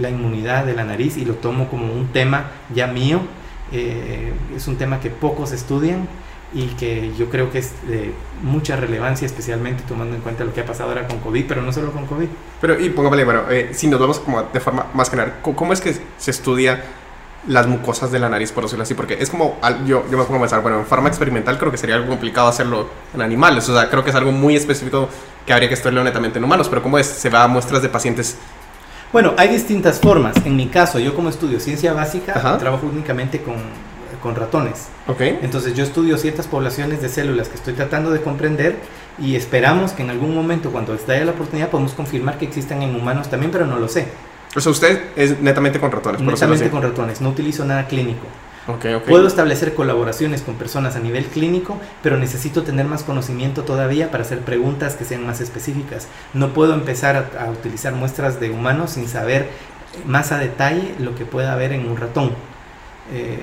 la 0.00 0.10
inmunidad 0.10 0.64
de 0.64 0.74
la 0.74 0.84
nariz 0.84 1.16
y 1.16 1.24
lo 1.24 1.34
tomo 1.34 1.68
como 1.68 1.92
un 1.92 2.08
tema 2.08 2.50
ya 2.74 2.86
mío. 2.86 3.20
Eh, 3.72 4.32
es 4.56 4.66
un 4.66 4.76
tema 4.76 5.00
que 5.00 5.10
pocos 5.10 5.52
estudian 5.52 6.08
y 6.52 6.66
que 6.70 7.12
yo 7.16 7.30
creo 7.30 7.50
que 7.50 7.58
es 7.58 7.72
de 7.86 8.12
mucha 8.42 8.74
relevancia, 8.76 9.24
especialmente 9.24 9.84
tomando 9.86 10.16
en 10.16 10.22
cuenta 10.22 10.44
lo 10.44 10.52
que 10.52 10.60
ha 10.60 10.66
pasado 10.66 10.88
ahora 10.88 11.06
con 11.06 11.18
COVID, 11.20 11.44
pero 11.46 11.62
no 11.62 11.72
solo 11.72 11.92
con 11.92 12.06
COVID. 12.06 12.26
Pero, 12.60 12.80
y 12.80 12.90
póngale, 12.90 13.24
bueno, 13.24 13.42
eh, 13.50 13.70
si 13.72 13.86
nos 13.86 14.00
vamos 14.00 14.18
como 14.18 14.42
de 14.42 14.58
forma 14.58 14.86
más 14.92 15.10
general, 15.10 15.36
¿cómo 15.42 15.72
es 15.72 15.80
que 15.80 15.94
se 16.18 16.30
estudia 16.30 16.82
las 17.48 17.66
mucosas 17.66 18.10
de 18.12 18.18
la 18.18 18.28
nariz, 18.28 18.52
por 18.52 18.64
decirlo 18.64 18.82
así? 18.82 18.94
Porque 18.94 19.16
es 19.20 19.30
como, 19.30 19.58
yo, 19.86 20.04
yo 20.10 20.18
me 20.18 20.24
pongo 20.24 20.36
a 20.36 20.40
pensar, 20.40 20.62
bueno, 20.62 20.78
en 20.78 20.86
forma 20.86 21.08
experimental 21.08 21.58
creo 21.58 21.70
que 21.70 21.78
sería 21.78 21.96
algo 21.96 22.08
complicado 22.08 22.48
hacerlo 22.48 22.88
en 23.14 23.22
animales, 23.22 23.68
o 23.68 23.74
sea, 23.74 23.88
creo 23.88 24.04
que 24.04 24.10
es 24.10 24.16
algo 24.16 24.32
muy 24.32 24.56
específico 24.56 25.08
que 25.46 25.52
habría 25.52 25.68
que 25.68 25.74
estudiarlo 25.74 26.04
netamente 26.04 26.38
en 26.38 26.44
humanos, 26.44 26.68
pero 26.68 26.82
¿cómo 26.82 26.98
es? 26.98 27.06
¿Se 27.06 27.30
va 27.30 27.44
a 27.44 27.48
muestras 27.48 27.82
de 27.82 27.88
pacientes 27.88 28.36
bueno, 29.12 29.34
hay 29.36 29.48
distintas 29.48 29.98
formas. 29.98 30.36
En 30.44 30.54
mi 30.54 30.68
caso, 30.68 31.00
yo 31.00 31.16
como 31.16 31.30
estudio 31.30 31.58
ciencia 31.58 31.92
básica, 31.92 32.32
trabajo 32.58 32.86
únicamente 32.86 33.42
con, 33.42 33.56
con 34.22 34.36
ratones. 34.36 34.86
Okay. 35.08 35.40
Entonces 35.42 35.74
yo 35.74 35.82
estudio 35.82 36.16
ciertas 36.16 36.46
poblaciones 36.46 37.02
de 37.02 37.08
células 37.08 37.48
que 37.48 37.56
estoy 37.56 37.74
tratando 37.74 38.10
de 38.10 38.20
comprender 38.20 38.76
y 39.18 39.34
esperamos 39.34 39.92
que 39.92 40.02
en 40.02 40.10
algún 40.10 40.32
momento, 40.32 40.70
cuando 40.70 40.94
esté 40.94 41.24
la 41.24 41.32
oportunidad, 41.32 41.70
podamos 41.70 41.92
confirmar 41.92 42.38
que 42.38 42.44
existan 42.44 42.82
en 42.82 42.94
humanos 42.94 43.28
también, 43.28 43.50
pero 43.50 43.66
no 43.66 43.78
lo 43.78 43.88
sé. 43.88 44.06
O 44.56 44.60
sea, 44.60 44.72
usted 44.72 45.10
es 45.16 45.40
netamente 45.40 45.78
con 45.78 45.92
ratones. 45.92 46.20
Netamente 46.20 46.70
con 46.70 46.82
ratones, 46.82 47.20
no 47.20 47.28
utilizo 47.30 47.64
nada 47.64 47.86
clínico. 47.86 48.26
Puedo 49.06 49.26
establecer 49.26 49.74
colaboraciones 49.74 50.42
con 50.42 50.54
personas 50.54 50.94
a 50.96 51.00
nivel 51.00 51.24
clínico, 51.26 51.78
pero 52.02 52.18
necesito 52.18 52.62
tener 52.62 52.86
más 52.86 53.02
conocimiento 53.02 53.64
todavía 53.64 54.10
para 54.10 54.22
hacer 54.22 54.40
preguntas 54.40 54.94
que 54.94 55.04
sean 55.04 55.26
más 55.26 55.40
específicas. 55.40 56.08
No 56.34 56.52
puedo 56.52 56.74
empezar 56.74 57.30
a, 57.38 57.50
utilizar 57.50 57.94
muestras 57.94 58.38
de 58.38 58.50
humanos 58.50 58.92
sin 58.92 59.08
saber 59.08 59.48
más 60.06 60.30
a 60.30 60.38
detalle 60.38 60.94
lo 60.98 61.14
que 61.14 61.24
pueda 61.24 61.52
haber 61.52 61.72
en 61.72 61.88
un 61.88 61.96
ratón. 61.96 62.32
Eh, 63.12 63.38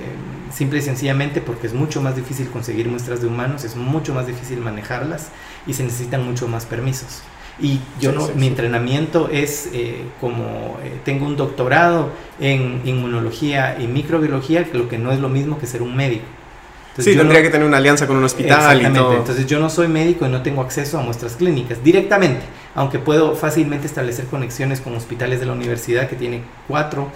simple 0.54 0.80
y 0.80 0.82
sencillamente 0.82 1.42
porque 1.42 1.68
es 1.68 1.74
mucho 1.74 2.02
más 2.02 2.16
difícil 2.16 2.50
conseguir 2.50 2.88
muestras 2.88 3.22
de 3.22 3.28
humanos, 3.28 3.66
es 3.66 3.76
mucho 3.76 4.14
más 4.14 4.26
difícil 4.26 4.60
manejarlas 4.60 5.28
y 5.66 5.74
se 5.74 5.84
necesitan 5.84 6.24
mucho 6.24 6.48
más 6.48 6.66
permisos. 6.66 7.22
Y 7.60 7.80
yo 8.00 8.12
no, 8.12 8.30
mi 8.36 8.48
entrenamiento 8.48 9.30
es 9.32 9.70
eh, 9.74 10.04
como 10.22 10.78
eh, 10.84 11.00
tengo 11.04 11.26
un 11.26 11.36
doctorado 11.36 12.12
en 12.40 12.82
inmunología 12.86 13.78
y 13.80 13.88
microbiología, 13.88 14.68
lo 14.74 14.88
que 14.88 15.00
no 15.00 15.12
es 15.12 15.20
lo 15.20 15.28
mismo 15.28 15.58
que 15.58 15.66
ser 15.66 15.82
un 15.82 15.96
médico. 15.96 16.26
sí, 17.00 17.16
tendría 17.16 17.42
que 17.42 17.50
tener 17.50 17.66
una 17.66 17.78
alianza 17.78 18.06
con 18.06 18.18
un 18.18 18.24
hospital 18.24 18.82
y 18.82 18.94
todo. 18.94 19.16
Entonces 19.16 19.48
yo 19.48 19.60
no 19.60 19.72
soy 19.72 19.88
médico 19.88 20.28
y 20.28 20.30
no 20.30 20.44
tengo 20.44 20.62
acceso 20.62 21.00
a 21.00 21.02
muestras 21.02 21.36
clínicas 21.36 21.84
directamente, 21.84 22.46
aunque 22.76 23.00
puedo 23.00 23.36
fácilmente 23.36 23.88
establecer 23.88 24.26
conexiones 24.26 24.80
con 24.80 24.96
hospitales 24.96 25.40
de 25.40 25.48
la 25.48 25.54
universidad 25.54 26.08
que 26.08 26.16
tiene 26.16 26.44
cuatro 26.68 27.12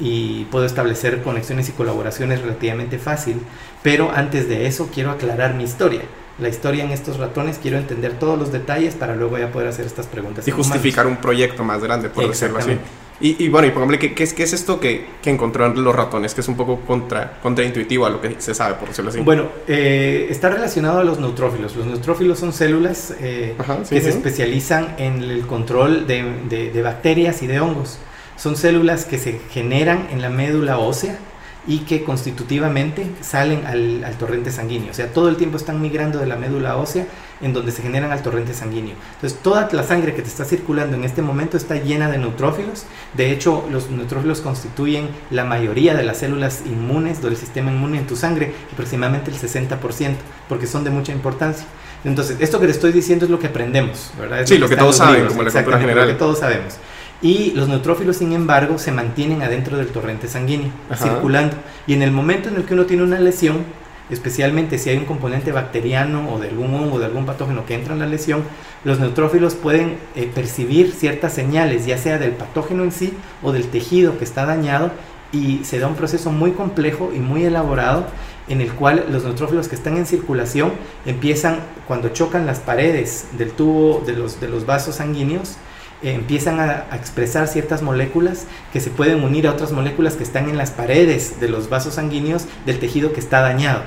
y 0.00 0.44
puedo 0.50 0.64
establecer 0.64 1.22
conexiones 1.22 1.68
y 1.68 1.72
colaboraciones 1.72 2.40
relativamente 2.40 2.98
fácil, 2.98 3.40
pero 3.82 4.10
antes 4.14 4.48
de 4.48 4.66
eso 4.66 4.88
quiero 4.92 5.10
aclarar 5.10 5.54
mi 5.54 5.64
historia. 5.64 6.02
La 6.38 6.48
historia 6.48 6.84
en 6.84 6.90
estos 6.90 7.18
ratones, 7.18 7.58
quiero 7.60 7.78
entender 7.78 8.18
todos 8.18 8.38
los 8.38 8.52
detalles 8.52 8.94
para 8.94 9.14
luego 9.14 9.38
ya 9.38 9.52
poder 9.52 9.68
hacer 9.68 9.86
estas 9.86 10.06
preguntas. 10.06 10.46
Y 10.48 10.50
justificar 10.50 11.06
un 11.06 11.16
proyecto 11.16 11.64
más 11.64 11.82
grande, 11.82 12.08
por 12.08 12.28
decirlo 12.28 12.58
así. 12.58 12.78
Y, 13.22 13.50
bueno, 13.50 13.68
y 13.68 13.70
pongámosle, 13.70 13.98
¿qué, 13.98 14.14
qué, 14.14 14.24
es, 14.24 14.32
¿qué 14.32 14.44
es 14.44 14.54
esto 14.54 14.80
que, 14.80 15.04
que, 15.20 15.28
encontró 15.28 15.66
en 15.66 15.84
los 15.84 15.94
ratones? 15.94 16.32
Que 16.32 16.40
es 16.40 16.48
un 16.48 16.56
poco 16.56 16.80
contra, 16.80 17.38
contraintuitivo 17.42 18.06
a 18.06 18.10
lo 18.10 18.18
que 18.18 18.36
se 18.38 18.54
sabe, 18.54 18.76
por 18.76 18.88
decirlo 18.88 19.10
así. 19.10 19.20
Bueno, 19.20 19.44
eh, 19.68 20.26
está 20.30 20.48
relacionado 20.48 21.00
a 21.00 21.04
los 21.04 21.20
neutrófilos. 21.20 21.76
Los 21.76 21.84
neutrófilos 21.84 22.38
son 22.38 22.54
células 22.54 23.14
eh, 23.20 23.56
que 23.90 24.00
se 24.00 24.08
especializan 24.08 24.94
en 24.96 25.22
el 25.22 25.46
control 25.46 26.06
de, 26.06 26.24
de, 26.48 26.70
de 26.70 26.82
bacterias 26.82 27.42
y 27.42 27.46
de 27.46 27.60
hongos. 27.60 27.98
Son 28.36 28.56
células 28.56 29.04
que 29.04 29.18
se 29.18 29.38
generan 29.50 30.08
en 30.10 30.22
la 30.22 30.30
médula 30.30 30.78
ósea 30.78 31.18
y 31.66 31.80
que 31.80 32.04
constitutivamente 32.04 33.06
salen 33.20 33.66
al, 33.66 34.04
al, 34.04 34.16
torrente 34.16 34.50
sanguíneo. 34.50 34.90
O 34.90 34.94
sea, 34.94 35.12
todo 35.12 35.28
el 35.28 35.36
tiempo 35.36 35.56
están 35.56 35.80
migrando 35.80 36.18
de 36.18 36.26
la 36.26 36.36
médula 36.36 36.76
ósea 36.76 37.06
en 37.40 37.52
donde 37.52 37.72
se 37.72 37.82
generan 37.82 38.12
al 38.12 38.22
torrente 38.22 38.54
sanguíneo. 38.54 38.94
Entonces, 39.14 39.38
toda 39.42 39.68
la 39.72 39.82
sangre 39.82 40.14
que 40.14 40.22
te 40.22 40.28
está 40.28 40.44
circulando 40.44 40.96
en 40.96 41.04
este 41.04 41.22
momento 41.22 41.56
está 41.56 41.76
llena 41.76 42.10
de 42.10 42.18
neutrófilos. 42.18 42.84
De 43.14 43.30
hecho, 43.30 43.66
los 43.70 43.90
neutrófilos 43.90 44.40
constituyen 44.40 45.08
la 45.30 45.44
mayoría 45.44 45.94
de 45.94 46.02
las 46.02 46.18
células 46.18 46.62
inmunes 46.66 47.22
del 47.22 47.36
sistema 47.36 47.70
inmune 47.70 47.98
en 47.98 48.06
tu 48.06 48.16
sangre, 48.16 48.52
aproximadamente 48.72 49.30
el 49.30 49.36
60%, 49.38 50.16
porque 50.48 50.66
son 50.66 50.84
de 50.84 50.90
mucha 50.90 51.12
importancia. 51.12 51.66
Entonces, 52.04 52.38
esto 52.40 52.58
que 52.60 52.66
te 52.66 52.72
estoy 52.72 52.92
diciendo 52.92 53.26
es 53.26 53.30
lo 53.30 53.38
que 53.38 53.48
aprendemos, 53.48 54.10
¿verdad? 54.18 54.42
sí, 54.46 54.56
lo 54.56 54.68
que, 54.68 54.76
todos 54.76 54.96
saben, 54.96 55.26
como 55.26 55.42
la 55.42 55.50
cultura 55.50 55.78
general. 55.78 56.06
Lo 56.08 56.14
que 56.14 56.18
todos 56.18 56.38
sabemos. 56.38 56.76
Y 57.22 57.50
los 57.52 57.68
neutrófilos, 57.68 58.16
sin 58.16 58.32
embargo, 58.32 58.78
se 58.78 58.92
mantienen 58.92 59.42
adentro 59.42 59.76
del 59.76 59.88
torrente 59.88 60.26
sanguíneo, 60.26 60.70
circulando. 60.96 61.56
Y 61.86 61.92
en 61.92 62.02
el 62.02 62.12
momento 62.12 62.48
en 62.48 62.56
el 62.56 62.64
que 62.64 62.74
uno 62.74 62.86
tiene 62.86 63.02
una 63.02 63.20
lesión, 63.20 63.64
especialmente 64.08 64.78
si 64.78 64.90
hay 64.90 64.96
un 64.96 65.04
componente 65.04 65.52
bacteriano 65.52 66.32
o 66.32 66.38
de 66.38 66.48
algún 66.48 66.74
hongo 66.74 66.96
o 66.96 66.98
de 66.98 67.06
algún 67.06 67.26
patógeno 67.26 67.66
que 67.66 67.74
entra 67.74 67.92
en 67.92 68.00
la 68.00 68.06
lesión, 68.06 68.42
los 68.84 68.98
neutrófilos 69.00 69.54
pueden 69.54 69.98
eh, 70.16 70.30
percibir 70.34 70.92
ciertas 70.92 71.34
señales, 71.34 71.84
ya 71.84 71.98
sea 71.98 72.18
del 72.18 72.32
patógeno 72.32 72.84
en 72.84 72.92
sí 72.92 73.12
o 73.42 73.52
del 73.52 73.66
tejido 73.66 74.18
que 74.18 74.24
está 74.24 74.46
dañado, 74.46 74.90
y 75.32 75.60
se 75.64 75.78
da 75.78 75.86
un 75.86 75.94
proceso 75.94 76.32
muy 76.32 76.52
complejo 76.52 77.12
y 77.14 77.18
muy 77.18 77.44
elaborado 77.44 78.06
en 78.48 78.60
el 78.60 78.72
cual 78.72 79.06
los 79.10 79.22
neutrófilos 79.22 79.68
que 79.68 79.76
están 79.76 79.96
en 79.96 80.06
circulación 80.06 80.72
empiezan, 81.06 81.60
cuando 81.86 82.08
chocan 82.08 82.46
las 82.46 82.58
paredes 82.58 83.26
del 83.38 83.52
tubo 83.52 84.02
de 84.04 84.14
los, 84.14 84.40
de 84.40 84.48
los 84.48 84.66
vasos 84.66 84.96
sanguíneos, 84.96 85.56
empiezan 86.02 86.60
a, 86.60 86.86
expresar 86.92 87.48
ciertas 87.48 87.82
moléculas 87.82 88.46
que 88.72 88.80
se 88.80 88.90
pueden 88.90 89.22
unir 89.22 89.46
a 89.46 89.52
otras 89.52 89.72
moléculas 89.72 90.14
que 90.14 90.22
están 90.22 90.48
en 90.48 90.56
las 90.56 90.70
paredes 90.70 91.40
de 91.40 91.48
los 91.48 91.68
vasos 91.68 91.94
sanguíneos 91.94 92.46
del 92.66 92.78
tejido 92.78 93.12
que 93.12 93.20
está 93.20 93.40
dañado, 93.40 93.82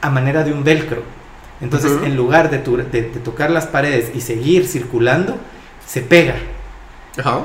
a 0.00 0.10
manera 0.10 0.44
de 0.44 0.52
un 0.52 0.64
velcro. 0.64 1.02
Entonces, 1.60 1.92
en 2.04 2.16
lugar 2.16 2.50
de, 2.50 2.58
de, 2.58 3.02
tocar 3.02 3.50
las 3.50 3.66
paredes 3.66 4.12
y 4.14 4.20
seguir 4.20 4.66
circulando, 4.66 5.38
se 5.86 6.02
pega 6.02 6.34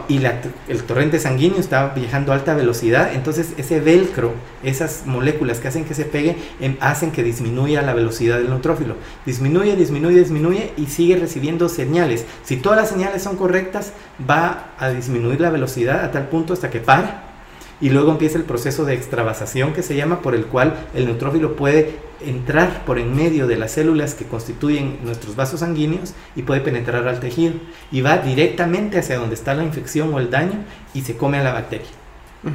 y 0.10 0.22
el 0.68 0.84
torrente 0.84 1.20
sanguíneo 1.20 1.60
está 1.60 1.90
viajando 1.90 2.32
a 2.32 2.36
alta 2.36 2.56
velocidad, 2.56 3.14
entonces 3.14 3.54
ese 3.58 3.80
velcro, 3.80 4.34
esas 4.64 5.04
moléculas 5.06 5.60
que 5.60 5.70
hacen 5.70 5.86
que 5.86 5.94
se 5.94 6.04
pegue, 6.04 6.36
em, 6.60 6.76
hacen 6.82 7.12
que 7.12 7.24
disminuya 7.24 7.82
la 7.82 7.94
velocidad 7.94 8.38
del 8.38 8.50
neutrófilo. 8.50 8.96
Disminuye, 9.26 9.76
disminuye, 9.78 10.20
disminuye 10.20 10.74
y 10.76 10.88
sigue 10.88 11.16
recibiendo 11.16 11.70
señales. 11.70 12.26
Si 12.44 12.58
todas 12.58 12.80
las 12.80 12.90
señales 12.90 13.24
son 13.24 13.38
correctas, 13.38 13.94
va 14.30 14.72
a 14.78 14.90
disminuir 14.90 15.40
la 15.40 15.50
velocidad 15.50 16.04
a 16.04 16.12
tal 16.12 16.28
punto 16.28 16.54
hasta 16.54 16.70
que 16.70 16.80
para 16.80 17.32
y 17.80 17.90
luego 17.90 18.12
empieza 18.12 18.38
el 18.38 18.44
proceso 18.44 18.86
de 18.86 18.94
extravasación 18.94 19.74
que 19.74 19.84
se 19.84 19.96
llama 19.96 20.22
por 20.22 20.36
el 20.36 20.46
cual 20.46 20.76
el 20.94 21.06
neutrófilo 21.06 21.56
puede 21.56 22.11
entrar 22.26 22.86
por 22.86 23.00
en 23.00 23.16
medio 23.16 23.48
de 23.48 23.58
las 23.58 23.72
células 23.72 24.14
que 24.14 24.26
constituyen 24.26 25.00
nuestros 25.04 25.36
vasos 25.36 25.62
sanguíneos 25.62 26.14
y 26.36 26.44
puede 26.44 26.62
penetrar 26.62 27.08
al 27.08 27.20
tejido 27.20 27.54
y 27.92 28.02
va 28.02 28.18
directamente 28.18 29.00
hacia 29.00 29.18
donde 29.18 29.36
está 29.36 29.54
la 29.54 29.64
infección 29.64 30.14
o 30.14 30.20
el 30.20 30.30
daño 30.30 30.64
y 30.94 31.02
se 31.02 31.18
come 31.18 31.40
a 31.40 31.44
la 31.44 31.54
bacteria. 31.54 31.88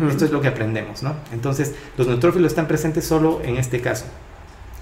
Esto 0.09 0.25
es 0.25 0.33
lo 0.33 0.41
que 0.41 0.49
aprendemos, 0.49 1.03
¿no? 1.05 1.15
Entonces, 1.33 1.75
los 1.97 2.09
neutrófilos 2.09 2.53
están 2.53 2.67
presentes 2.67 3.05
solo 3.05 3.41
en 3.45 3.57
este 3.57 3.81
caso. 3.81 4.07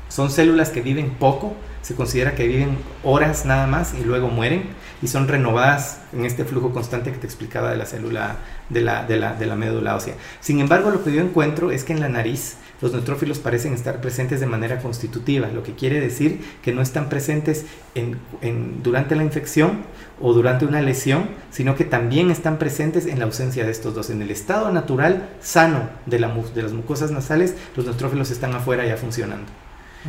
Son 0.09 0.31
células 0.31 0.71
que 0.71 0.81
viven 0.81 1.11
poco, 1.11 1.55
se 1.83 1.95
considera 1.95 2.35
que 2.35 2.47
viven 2.47 2.79
horas 3.03 3.45
nada 3.45 3.67
más 3.67 3.95
y 3.95 4.05
luego 4.05 4.29
mueren 4.29 4.65
y 5.03 5.09
son 5.09 5.29
renovadas 5.29 6.01
en 6.13 6.25
este 6.25 6.45
flujo 6.45 6.73
constante 6.73 7.11
que 7.11 7.19
te 7.19 7.27
explicaba 7.27 7.71
de 7.71 7.77
la 7.77 7.85
célula 7.85 8.37
de 8.71 8.81
la, 8.81 9.05
de 9.05 9.17
la, 9.17 9.35
de 9.35 9.47
la 9.47 9.57
médula 9.57 9.97
ósea. 9.97 10.15
Sin 10.41 10.61
embargo, 10.61 10.91
lo 10.91 11.05
que 11.05 11.13
yo 11.13 11.21
encuentro 11.21 11.71
es 11.71 11.85
que 11.85 11.93
en 11.93 12.01
la 12.01 12.09
nariz 12.09 12.57
los 12.81 12.93
neutrófilos 12.93 13.39
parecen 13.39 13.73
estar 13.73 14.01
presentes 14.01 14.41
de 14.41 14.47
manera 14.47 14.81
constitutiva, 14.81 15.49
lo 15.49 15.63
que 15.63 15.75
quiere 15.75 16.01
decir 16.01 16.41
que 16.63 16.73
no 16.73 16.83
están 16.83 17.09
presentes 17.09 17.67
en, 17.95 18.19
en, 18.43 18.83
durante 18.83 19.17
la 19.17 19.25
infección 19.25 19.83
o 20.21 20.33
durante 20.33 20.67
una 20.67 20.83
lesión, 20.83 21.29
sino 21.51 21.77
que 21.77 21.85
también 21.85 22.31
están 22.31 22.59
presentes 22.59 23.07
en 23.07 23.19
la 23.19 23.25
ausencia 23.25 23.65
de 23.65 23.71
estos 23.71 23.95
dos. 23.95 24.11
En 24.11 24.23
el 24.23 24.31
estado 24.31 24.71
natural 24.71 25.31
sano 25.41 25.89
de, 26.07 26.19
la, 26.19 26.35
de 26.55 26.63
las 26.63 26.73
mucosas 26.73 27.11
nasales, 27.11 27.55
los 27.77 27.87
neutrófilos 27.87 28.31
están 28.31 28.55
afuera 28.55 28.87
ya 28.87 28.97
funcionando. 28.97 29.47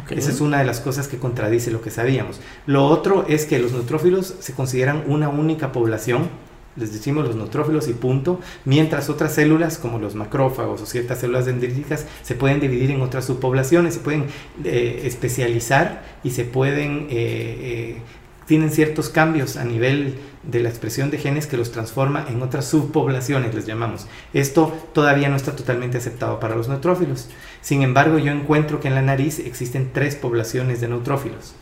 Esa 0.09 0.29
es 0.29 0.41
una 0.41 0.59
de 0.59 0.65
las 0.65 0.81
cosas 0.81 1.07
que 1.07 1.19
contradice 1.19 1.71
lo 1.71 1.81
que 1.81 1.89
sabíamos. 1.89 2.41
Lo 2.65 2.85
otro 2.85 3.25
es 3.29 3.45
que 3.45 3.59
los 3.59 3.71
neutrófilos 3.71 4.35
se 4.39 4.53
consideran 4.53 5.03
una 5.07 5.29
única 5.29 5.71
población, 5.71 6.27
les 6.75 6.91
decimos 6.91 7.25
los 7.25 7.35
neutrófilos 7.35 7.87
y 7.87 7.93
punto, 7.93 8.39
mientras 8.65 9.09
otras 9.09 9.33
células 9.33 9.77
como 9.77 9.99
los 9.99 10.15
macrófagos 10.15 10.81
o 10.81 10.85
ciertas 10.85 11.19
células 11.19 11.45
dendríticas 11.45 12.05
se 12.21 12.35
pueden 12.35 12.59
dividir 12.59 12.91
en 12.91 13.01
otras 13.01 13.25
subpoblaciones, 13.25 13.93
se 13.93 13.99
pueden 14.01 14.25
eh, 14.63 15.01
especializar 15.05 16.03
y 16.23 16.31
se 16.31 16.43
pueden, 16.43 17.07
eh, 17.09 17.09
eh, 17.11 17.97
tienen 18.45 18.71
ciertos 18.71 19.09
cambios 19.09 19.57
a 19.57 19.63
nivel 19.63 20.15
de 20.43 20.59
la 20.59 20.69
expresión 20.69 21.09
de 21.09 21.17
genes 21.17 21.47
que 21.47 21.57
los 21.57 21.71
transforma 21.71 22.25
en 22.29 22.41
otras 22.41 22.65
subpoblaciones, 22.65 23.55
les 23.55 23.65
llamamos. 23.65 24.07
Esto 24.33 24.71
todavía 24.93 25.29
no 25.29 25.35
está 25.35 25.55
totalmente 25.55 25.97
aceptado 25.97 26.39
para 26.39 26.55
los 26.55 26.67
neutrófilos. 26.67 27.29
Sin 27.61 27.81
embargo, 27.81 28.19
yo 28.19 28.31
encuentro 28.31 28.79
que 28.79 28.89
en 28.89 28.95
la 28.95 29.01
nariz 29.01 29.39
existen 29.39 29.89
tres 29.91 30.15
poblaciones 30.15 30.81
de 30.81 30.89
neutrófilos. 30.89 31.55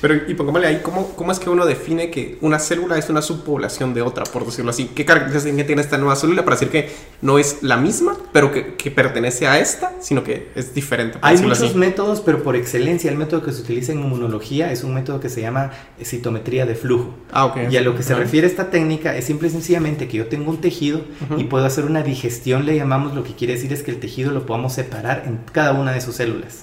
Pero, 0.00 0.14
y 0.26 0.34
pongámosle 0.34 0.66
ahí, 0.66 0.80
¿cómo, 0.82 1.14
¿cómo 1.14 1.30
es 1.30 1.38
que 1.38 1.50
uno 1.50 1.66
define 1.66 2.10
que 2.10 2.38
una 2.40 2.58
célula 2.58 2.96
es 2.96 3.10
una 3.10 3.20
subpoblación 3.20 3.92
de 3.92 4.02
otra, 4.02 4.24
por 4.24 4.46
decirlo 4.46 4.70
así? 4.70 4.90
¿Qué 4.94 5.04
características 5.04 5.66
tiene 5.66 5.82
esta 5.82 5.98
nueva 5.98 6.16
célula 6.16 6.44
para 6.44 6.56
decir 6.56 6.70
que 6.70 6.90
no 7.20 7.38
es 7.38 7.58
la 7.62 7.76
misma, 7.76 8.16
pero 8.32 8.50
que, 8.50 8.76
que 8.76 8.90
pertenece 8.90 9.46
a 9.46 9.58
esta, 9.58 9.92
sino 10.00 10.24
que 10.24 10.48
es 10.54 10.72
diferente? 10.74 11.18
Hay 11.20 11.38
muchos 11.38 11.74
métodos, 11.74 12.20
pero 12.20 12.42
por 12.42 12.56
excelencia 12.56 13.10
el 13.10 13.18
método 13.18 13.42
que 13.42 13.52
se 13.52 13.60
utiliza 13.60 13.92
en 13.92 14.00
inmunología 14.00 14.72
es 14.72 14.84
un 14.84 14.94
método 14.94 15.20
que 15.20 15.28
se 15.28 15.42
llama 15.42 15.70
citometría 16.02 16.64
de 16.64 16.74
flujo. 16.74 17.14
Ah, 17.30 17.44
okay. 17.44 17.68
Y 17.70 17.76
a 17.76 17.82
lo 17.82 17.94
que 17.94 18.02
se 18.02 18.14
refiere 18.14 18.46
esta 18.46 18.70
técnica 18.70 19.16
es 19.16 19.26
simple 19.26 19.48
y 19.48 19.50
sencillamente 19.50 20.08
que 20.08 20.16
yo 20.16 20.26
tengo 20.28 20.50
un 20.50 20.60
tejido 20.60 21.02
y 21.36 21.44
puedo 21.44 21.66
hacer 21.66 21.84
una 21.84 22.02
digestión, 22.02 22.64
le 22.64 22.74
llamamos, 22.76 23.14
lo 23.14 23.22
que 23.22 23.34
quiere 23.34 23.54
decir 23.54 23.72
es 23.72 23.82
que 23.82 23.90
el 23.90 24.00
tejido 24.00 24.32
lo 24.32 24.46
podamos 24.46 24.72
separar 24.72 25.24
en 25.26 25.40
cada 25.52 25.72
una 25.72 25.92
de 25.92 26.00
sus 26.00 26.16
células. 26.16 26.60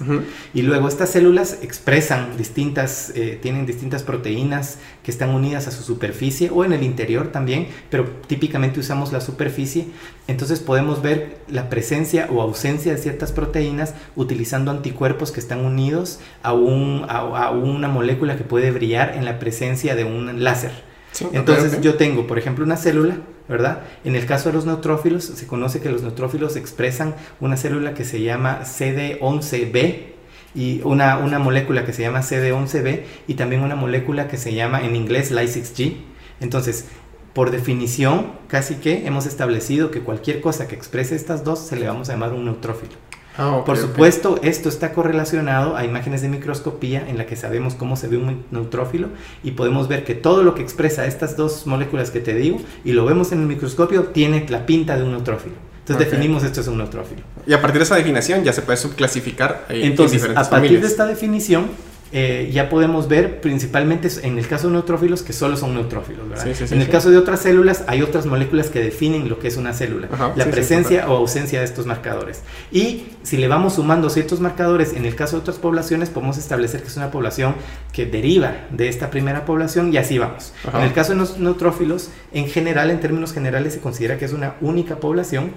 Y 0.54 0.62
luego 0.62 0.88
estas 0.88 1.10
células 1.10 1.58
expresan 1.62 2.36
distintas... 2.36 3.12
Eh, 3.14 3.27
tienen 3.36 3.66
distintas 3.66 4.02
proteínas 4.02 4.78
que 5.02 5.10
están 5.10 5.30
unidas 5.30 5.66
a 5.66 5.70
su 5.70 5.82
superficie 5.82 6.50
o 6.50 6.64
en 6.64 6.72
el 6.72 6.82
interior 6.82 7.28
también, 7.28 7.68
pero 7.90 8.04
típicamente 8.26 8.80
usamos 8.80 9.12
la 9.12 9.20
superficie. 9.20 9.86
Entonces 10.26 10.60
podemos 10.60 11.02
ver 11.02 11.38
la 11.48 11.70
presencia 11.70 12.28
o 12.30 12.42
ausencia 12.42 12.92
de 12.92 12.98
ciertas 12.98 13.32
proteínas 13.32 13.94
utilizando 14.16 14.70
anticuerpos 14.70 15.32
que 15.32 15.40
están 15.40 15.64
unidos 15.64 16.20
a, 16.42 16.52
un, 16.52 17.06
a, 17.08 17.50
una 17.50 17.88
molécula 17.88 18.36
que 18.36 18.44
puede 18.44 18.70
brillar 18.70 19.14
en 19.16 19.24
la 19.24 19.38
presencia 19.38 19.94
de 19.94 20.04
un 20.04 20.42
láser. 20.42 20.72
Entonces 21.32 21.80
yo 21.80 21.94
tengo, 21.94 22.26
por 22.26 22.38
ejemplo, 22.38 22.64
una 22.64 22.76
célula, 22.76 23.16
¿verdad? 23.48 23.82
En 24.04 24.14
el 24.14 24.26
caso 24.26 24.50
de 24.50 24.54
los 24.54 24.66
neutrófilos, 24.66 25.24
se 25.24 25.46
conoce 25.46 25.80
que 25.80 25.88
los 25.88 26.02
neutrófilos 26.02 26.56
expresan 26.56 27.14
una 27.40 27.56
célula 27.56 27.94
que 27.94 28.04
se 28.04 28.20
llama 28.20 28.60
CD11B, 28.62 30.17
y 30.54 30.80
una, 30.84 31.18
una 31.18 31.38
molécula 31.38 31.84
que 31.84 31.92
se 31.92 32.02
llama 32.02 32.20
CD11B 32.20 33.02
y 33.26 33.34
también 33.34 33.62
una 33.62 33.76
molécula 33.76 34.28
que 34.28 34.36
se 34.36 34.54
llama 34.54 34.84
en 34.84 34.96
inglés 34.96 35.32
Ly6G. 35.32 35.96
Entonces, 36.40 36.86
por 37.32 37.50
definición, 37.50 38.32
casi 38.48 38.76
que 38.76 39.06
hemos 39.06 39.26
establecido 39.26 39.90
que 39.90 40.00
cualquier 40.00 40.40
cosa 40.40 40.66
que 40.66 40.74
exprese 40.74 41.14
estas 41.14 41.44
dos 41.44 41.60
se 41.60 41.76
le 41.76 41.86
vamos 41.86 42.08
a 42.08 42.12
llamar 42.12 42.32
un 42.32 42.44
neutrófilo. 42.44 42.92
Ah, 43.40 43.62
por 43.64 43.76
supuesto, 43.76 44.40
esto 44.42 44.68
está 44.68 44.92
correlacionado 44.92 45.76
a 45.76 45.84
imágenes 45.84 46.22
de 46.22 46.28
microscopía 46.28 47.08
en 47.08 47.18
la 47.18 47.26
que 47.26 47.36
sabemos 47.36 47.76
cómo 47.76 47.94
se 47.94 48.08
ve 48.08 48.16
un 48.16 48.44
neutrófilo 48.50 49.10
y 49.44 49.52
podemos 49.52 49.86
ver 49.86 50.02
que 50.02 50.16
todo 50.16 50.42
lo 50.42 50.56
que 50.56 50.62
expresa 50.62 51.06
estas 51.06 51.36
dos 51.36 51.64
moléculas 51.64 52.10
que 52.10 52.18
te 52.18 52.34
digo 52.34 52.58
y 52.84 52.92
lo 52.92 53.04
vemos 53.04 53.30
en 53.30 53.42
el 53.42 53.46
microscopio 53.46 54.06
tiene 54.06 54.44
la 54.48 54.66
pinta 54.66 54.96
de 54.96 55.04
un 55.04 55.12
neutrófilo. 55.12 55.54
Entonces 55.88 56.10
definimos 56.10 56.44
esto 56.44 56.60
es 56.60 56.68
un 56.68 56.78
neutrófilo. 56.78 57.22
Y 57.46 57.52
a 57.52 57.60
partir 57.60 57.78
de 57.78 57.84
esa 57.84 57.96
definición 57.96 58.44
ya 58.44 58.52
se 58.52 58.62
puede 58.62 58.76
subclasificar. 58.76 59.66
Entonces, 59.68 60.28
a 60.34 60.48
partir 60.48 60.80
de 60.80 60.86
esta 60.86 61.06
definición, 61.06 61.66
eh, 62.10 62.48
ya 62.50 62.70
podemos 62.70 63.06
ver 63.06 63.42
principalmente 63.42 64.08
en 64.22 64.38
el 64.38 64.48
caso 64.48 64.68
de 64.68 64.72
neutrófilos 64.72 65.22
que 65.22 65.34
solo 65.34 65.58
son 65.58 65.74
neutrófilos. 65.74 66.24
en 66.72 66.80
el 66.80 66.88
caso 66.88 67.10
de 67.10 67.18
otras 67.18 67.40
células 67.40 67.84
hay 67.86 68.00
otras 68.00 68.24
moléculas 68.24 68.70
que 68.70 68.80
definen 68.80 69.28
lo 69.28 69.38
que 69.38 69.48
es 69.48 69.58
una 69.58 69.74
célula, 69.74 70.08
la 70.34 70.46
presencia 70.46 71.06
o 71.10 71.16
ausencia 71.16 71.58
de 71.58 71.66
estos 71.66 71.84
marcadores. 71.84 72.42
Y 72.72 73.08
si 73.22 73.36
le 73.36 73.46
vamos 73.46 73.74
sumando 73.74 74.08
ciertos 74.08 74.40
marcadores, 74.40 74.94
en 74.94 75.04
el 75.04 75.14
caso 75.16 75.36
de 75.36 75.42
otras 75.42 75.58
poblaciones 75.58 76.08
podemos 76.08 76.38
establecer 76.38 76.80
que 76.80 76.88
es 76.88 76.96
una 76.96 77.10
población 77.10 77.54
que 77.92 78.06
deriva 78.06 78.54
de 78.70 78.88
esta 78.88 79.10
primera 79.10 79.44
población 79.44 79.92
y 79.92 79.98
así 79.98 80.16
vamos. 80.18 80.54
En 80.72 80.80
el 80.80 80.94
caso 80.94 81.12
de 81.12 81.18
los 81.18 81.38
neutrófilos, 81.38 82.08
en 82.32 82.46
general, 82.48 82.90
en 82.90 83.00
términos 83.00 83.34
generales, 83.34 83.74
se 83.74 83.80
considera 83.80 84.16
que 84.16 84.24
es 84.24 84.32
una 84.32 84.54
única 84.62 84.96
población, 84.96 85.52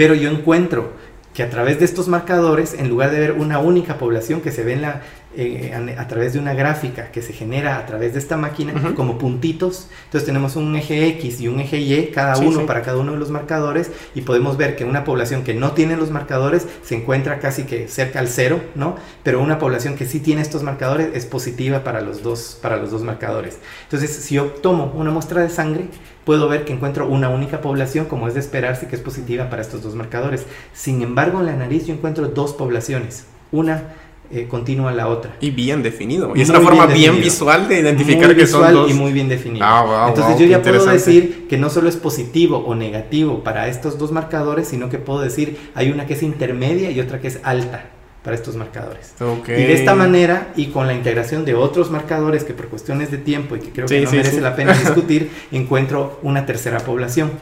pero 0.00 0.14
yo 0.14 0.30
encuentro 0.30 0.92
que 1.34 1.42
a 1.42 1.50
través 1.50 1.78
de 1.78 1.84
estos 1.84 2.08
marcadores, 2.08 2.72
en 2.72 2.88
lugar 2.88 3.10
de 3.10 3.20
ver 3.20 3.32
una 3.32 3.58
única 3.58 3.98
población 3.98 4.40
que 4.40 4.50
se 4.50 4.64
ve 4.64 4.72
en 4.72 4.80
la, 4.80 5.02
eh, 5.36 5.72
a, 5.96 6.08
través 6.08 6.32
de 6.32 6.40
una 6.40 6.54
gráfica 6.54 7.12
que 7.12 7.22
se 7.22 7.32
genera 7.32 7.78
a 7.78 7.86
través 7.86 8.14
de 8.14 8.18
esta 8.18 8.36
máquina 8.36 8.72
como 8.96 9.16
puntitos. 9.16 9.86
Entonces 10.06 10.26
tenemos 10.26 10.56
un 10.56 10.74
eje 10.74 11.06
X 11.06 11.40
y 11.40 11.46
un 11.46 11.60
eje 11.60 11.78
Y, 11.78 12.10
cada 12.12 12.36
uno 12.38 12.66
para 12.66 12.82
cada 12.82 12.98
uno 12.98 13.12
de 13.12 13.18
los 13.18 13.30
marcadores, 13.30 13.92
y 14.16 14.22
podemos 14.22 14.56
ver 14.56 14.74
que 14.74 14.84
una 14.84 15.04
población 15.04 15.44
que 15.44 15.54
no 15.54 15.70
tiene 15.70 15.96
los 15.96 16.10
marcadores 16.10 16.66
se 16.82 16.96
encuentra 16.96 17.38
casi 17.38 17.62
que 17.62 17.86
cerca 17.86 18.18
al 18.18 18.26
cero, 18.26 18.60
¿no? 18.74 18.96
Pero 19.22 19.40
una 19.40 19.60
población 19.60 19.94
que 19.94 20.04
sí 20.04 20.18
tiene 20.18 20.42
estos 20.42 20.64
marcadores 20.64 21.10
es 21.14 21.26
positiva 21.26 21.84
para 21.84 22.00
los 22.00 22.24
dos, 22.24 22.58
para 22.60 22.76
los 22.76 22.90
dos 22.90 23.02
marcadores. 23.02 23.58
Entonces, 23.84 24.10
si 24.10 24.34
yo 24.34 24.46
tomo 24.46 24.92
una 24.96 25.12
muestra 25.12 25.42
de 25.42 25.48
sangre, 25.48 25.84
puedo 26.24 26.48
ver 26.48 26.64
que 26.64 26.72
encuentro 26.72 27.06
una 27.06 27.28
única 27.28 27.60
población, 27.60 28.06
como 28.06 28.26
es 28.26 28.34
de 28.34 28.40
esperarse, 28.40 28.88
que 28.88 28.96
es 28.96 29.02
positiva 29.02 29.48
para 29.48 29.62
estos 29.62 29.82
dos 29.82 29.94
marcadores. 29.94 30.44
Sin 30.72 31.02
embargo, 31.02 31.38
en 31.38 31.46
la 31.46 31.54
nariz 31.54 31.86
yo 31.86 31.94
encuentro 31.94 32.26
dos 32.26 32.52
poblaciones. 32.52 33.26
Una 33.52 33.94
eh, 34.32 34.46
continúa 34.48 34.92
la 34.92 35.08
otra. 35.08 35.36
Y 35.40 35.50
bien 35.50 35.82
definido. 35.82 36.32
Y 36.36 36.42
es 36.42 36.50
una 36.50 36.60
forma 36.60 36.86
bien, 36.86 37.20
visual 37.20 37.68
de 37.68 37.80
identificar 37.80 38.36
que 38.36 38.46
son 38.46 38.72
dos. 38.72 38.90
y 38.90 38.94
muy 38.94 39.12
bien 39.12 39.28
definido. 39.28 39.66
Ah, 39.66 40.06
Entonces 40.08 40.38
yo 40.38 40.46
ya 40.46 40.62
puedo 40.62 40.86
decir 40.86 41.46
que 41.48 41.58
no 41.58 41.68
solo 41.68 41.88
es 41.88 41.96
positivo 41.96 42.58
o 42.58 42.74
negativo 42.76 43.42
para 43.42 43.66
estos 43.66 43.98
dos 43.98 44.12
marcadores, 44.12 44.68
sino 44.68 44.88
que 44.88 44.98
puedo 44.98 45.20
decir 45.20 45.58
hay 45.74 45.90
una 45.90 46.06
que 46.06 46.14
es 46.14 46.22
intermedia 46.22 46.90
y 46.92 47.00
otra 47.00 47.20
que 47.20 47.26
es 47.26 47.40
alta 47.42 47.90
para 48.22 48.36
estos 48.36 48.54
marcadores. 48.54 49.14
Y 49.48 49.50
de 49.50 49.72
esta 49.72 49.94
manera, 49.94 50.52
y 50.54 50.66
con 50.66 50.86
la 50.86 50.94
integración 50.94 51.44
de 51.44 51.54
otros 51.54 51.90
marcadores 51.90 52.44
que 52.44 52.52
por 52.52 52.68
cuestiones 52.68 53.10
de 53.10 53.18
tiempo 53.18 53.56
y 53.56 53.60
que 53.60 53.70
creo 53.70 53.86
que 53.86 54.00
no 54.02 54.10
merece 54.10 54.40
la 54.40 54.54
pena 54.54 54.72
discutir, 54.78 55.30
encuentro 55.50 56.20
una 56.22 56.46
tercera 56.46 56.78
población. 56.80 57.32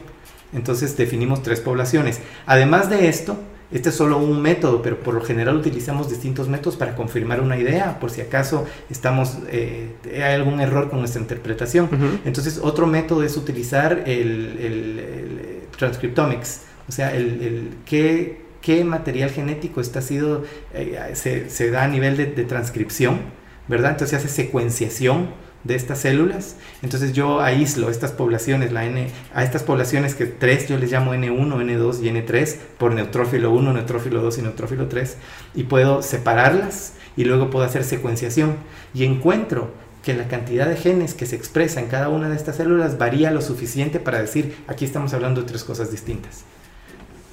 Entonces 0.53 0.97
definimos 0.97 1.43
tres 1.43 1.59
poblaciones. 1.59 2.21
Además 2.47 2.89
de 2.89 3.09
esto, 3.09 3.37
este 3.71 3.89
es 3.89 3.95
solo 3.95 4.17
un 4.17 4.41
método, 4.41 4.81
pero 4.81 4.99
por 4.99 5.13
lo 5.13 5.21
general 5.21 5.55
utilizamos 5.55 6.09
distintos 6.09 6.49
métodos 6.49 6.75
para 6.75 6.95
confirmar 6.95 7.39
una 7.39 7.57
idea, 7.57 7.99
por 7.99 8.09
si 8.09 8.21
acaso 8.21 8.65
estamos, 8.89 9.37
eh, 9.49 9.93
hay 10.05 10.33
algún 10.33 10.59
error 10.59 10.89
con 10.89 10.99
nuestra 10.99 11.21
interpretación. 11.21 11.87
Entonces, 12.25 12.59
otro 12.63 12.87
método 12.87 13.23
es 13.23 13.37
utilizar 13.37 14.03
el, 14.07 14.57
el, 14.59 15.59
transcriptomics, 15.77 16.61
o 16.87 16.91
sea, 16.91 17.15
el, 17.15 17.75
qué, 17.85 18.41
qué, 18.61 18.83
material 18.83 19.29
genético 19.29 19.81
está 19.81 20.01
sido, 20.01 20.43
eh, 20.73 20.97
se, 21.13 21.49
se, 21.49 21.69
da 21.69 21.83
a 21.83 21.87
nivel 21.87 22.17
de, 22.17 22.25
de 22.25 22.43
transcripción, 22.45 23.19
¿verdad? 23.67 23.91
Entonces 23.91 24.09
se 24.09 24.27
hace 24.27 24.43
secuenciación 24.43 25.29
de 25.63 25.75
estas 25.75 25.99
células. 25.99 26.55
Entonces 26.81 27.13
yo 27.13 27.41
aíslo 27.41 27.89
estas 27.89 28.11
poblaciones, 28.11 28.71
la 28.71 28.85
N, 28.85 29.07
a 29.33 29.43
estas 29.43 29.63
poblaciones 29.63 30.15
que 30.15 30.25
tres 30.25 30.67
yo 30.67 30.77
les 30.77 30.91
llamo 30.91 31.13
N1, 31.13 31.55
N2 31.55 32.03
y 32.03 32.09
N3 32.09 32.55
por 32.77 32.93
neutrófilo 32.93 33.51
1, 33.51 33.73
neutrófilo 33.73 34.21
2 34.21 34.37
y 34.37 34.41
neutrófilo 34.43 34.87
3 34.87 35.17
y 35.55 35.63
puedo 35.63 36.01
separarlas 36.01 36.93
y 37.17 37.25
luego 37.25 37.49
puedo 37.49 37.65
hacer 37.65 37.83
secuenciación 37.83 38.55
y 38.93 39.03
encuentro 39.03 39.71
que 40.03 40.13
la 40.13 40.27
cantidad 40.29 40.67
de 40.67 40.77
genes 40.77 41.13
que 41.13 41.25
se 41.25 41.35
expresa 41.35 41.81
en 41.81 41.87
cada 41.87 42.07
una 42.07 42.29
de 42.29 42.35
estas 42.35 42.55
células 42.55 42.97
varía 42.97 43.31
lo 43.31 43.41
suficiente 43.41 43.99
para 43.99 44.21
decir 44.21 44.55
aquí 44.67 44.85
estamos 44.85 45.13
hablando 45.13 45.41
de 45.41 45.47
tres 45.47 45.63
cosas 45.63 45.91
distintas. 45.91 46.43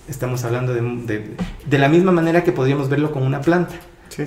Estamos 0.08 0.44
hablando 0.44 0.72
de, 0.72 1.34
de 1.66 1.78
la 1.78 1.88
misma 1.88 2.12
manera 2.12 2.44
que 2.44 2.52
podríamos 2.52 2.88
verlo 2.88 3.10
con 3.10 3.24
una 3.24 3.40
planta. 3.40 3.74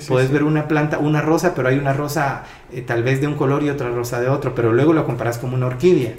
Puedes 0.08 0.30
ver 0.30 0.44
una 0.44 0.68
planta, 0.68 0.98
una 0.98 1.20
rosa, 1.20 1.54
pero 1.54 1.68
hay 1.68 1.78
una 1.78 1.92
rosa 1.92 2.44
eh, 2.72 2.82
tal 2.82 3.02
vez 3.02 3.20
de 3.20 3.26
un 3.26 3.34
color 3.34 3.62
y 3.62 3.70
otra 3.70 3.90
rosa 3.90 4.20
de 4.20 4.28
otro, 4.28 4.54
pero 4.54 4.72
luego 4.72 4.92
lo 4.92 5.04
comparas 5.04 5.38
como 5.38 5.56
una 5.56 5.66
orquídea. 5.66 6.14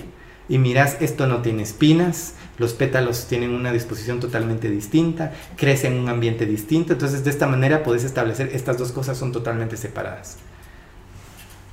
Y 0.49 0.57
miras, 0.57 0.97
esto 0.99 1.28
no 1.28 1.41
tiene 1.41 1.64
espinas, 1.64 2.34
los 2.57 2.74
pétalos 2.74 3.28
tienen 3.28 3.51
una 3.51 3.72
disposición 3.72 4.20
totalmente 4.20 4.70
distinta, 4.70 5.32
crece 5.55 5.88
en 5.88 5.97
un 5.97 6.09
ambiente 6.09 6.45
distinto, 6.45 6.93
entonces 6.93 7.24
de 7.24 7.30
esta 7.30 7.47
manera 7.47 7.84
puedes 7.84 8.03
establecer 8.03 8.49
estas 8.53 8.78
dos 8.78 8.91
cosas 8.91 9.18
son 9.18 9.32
totalmente 9.32 9.78
separadas. 9.78 10.38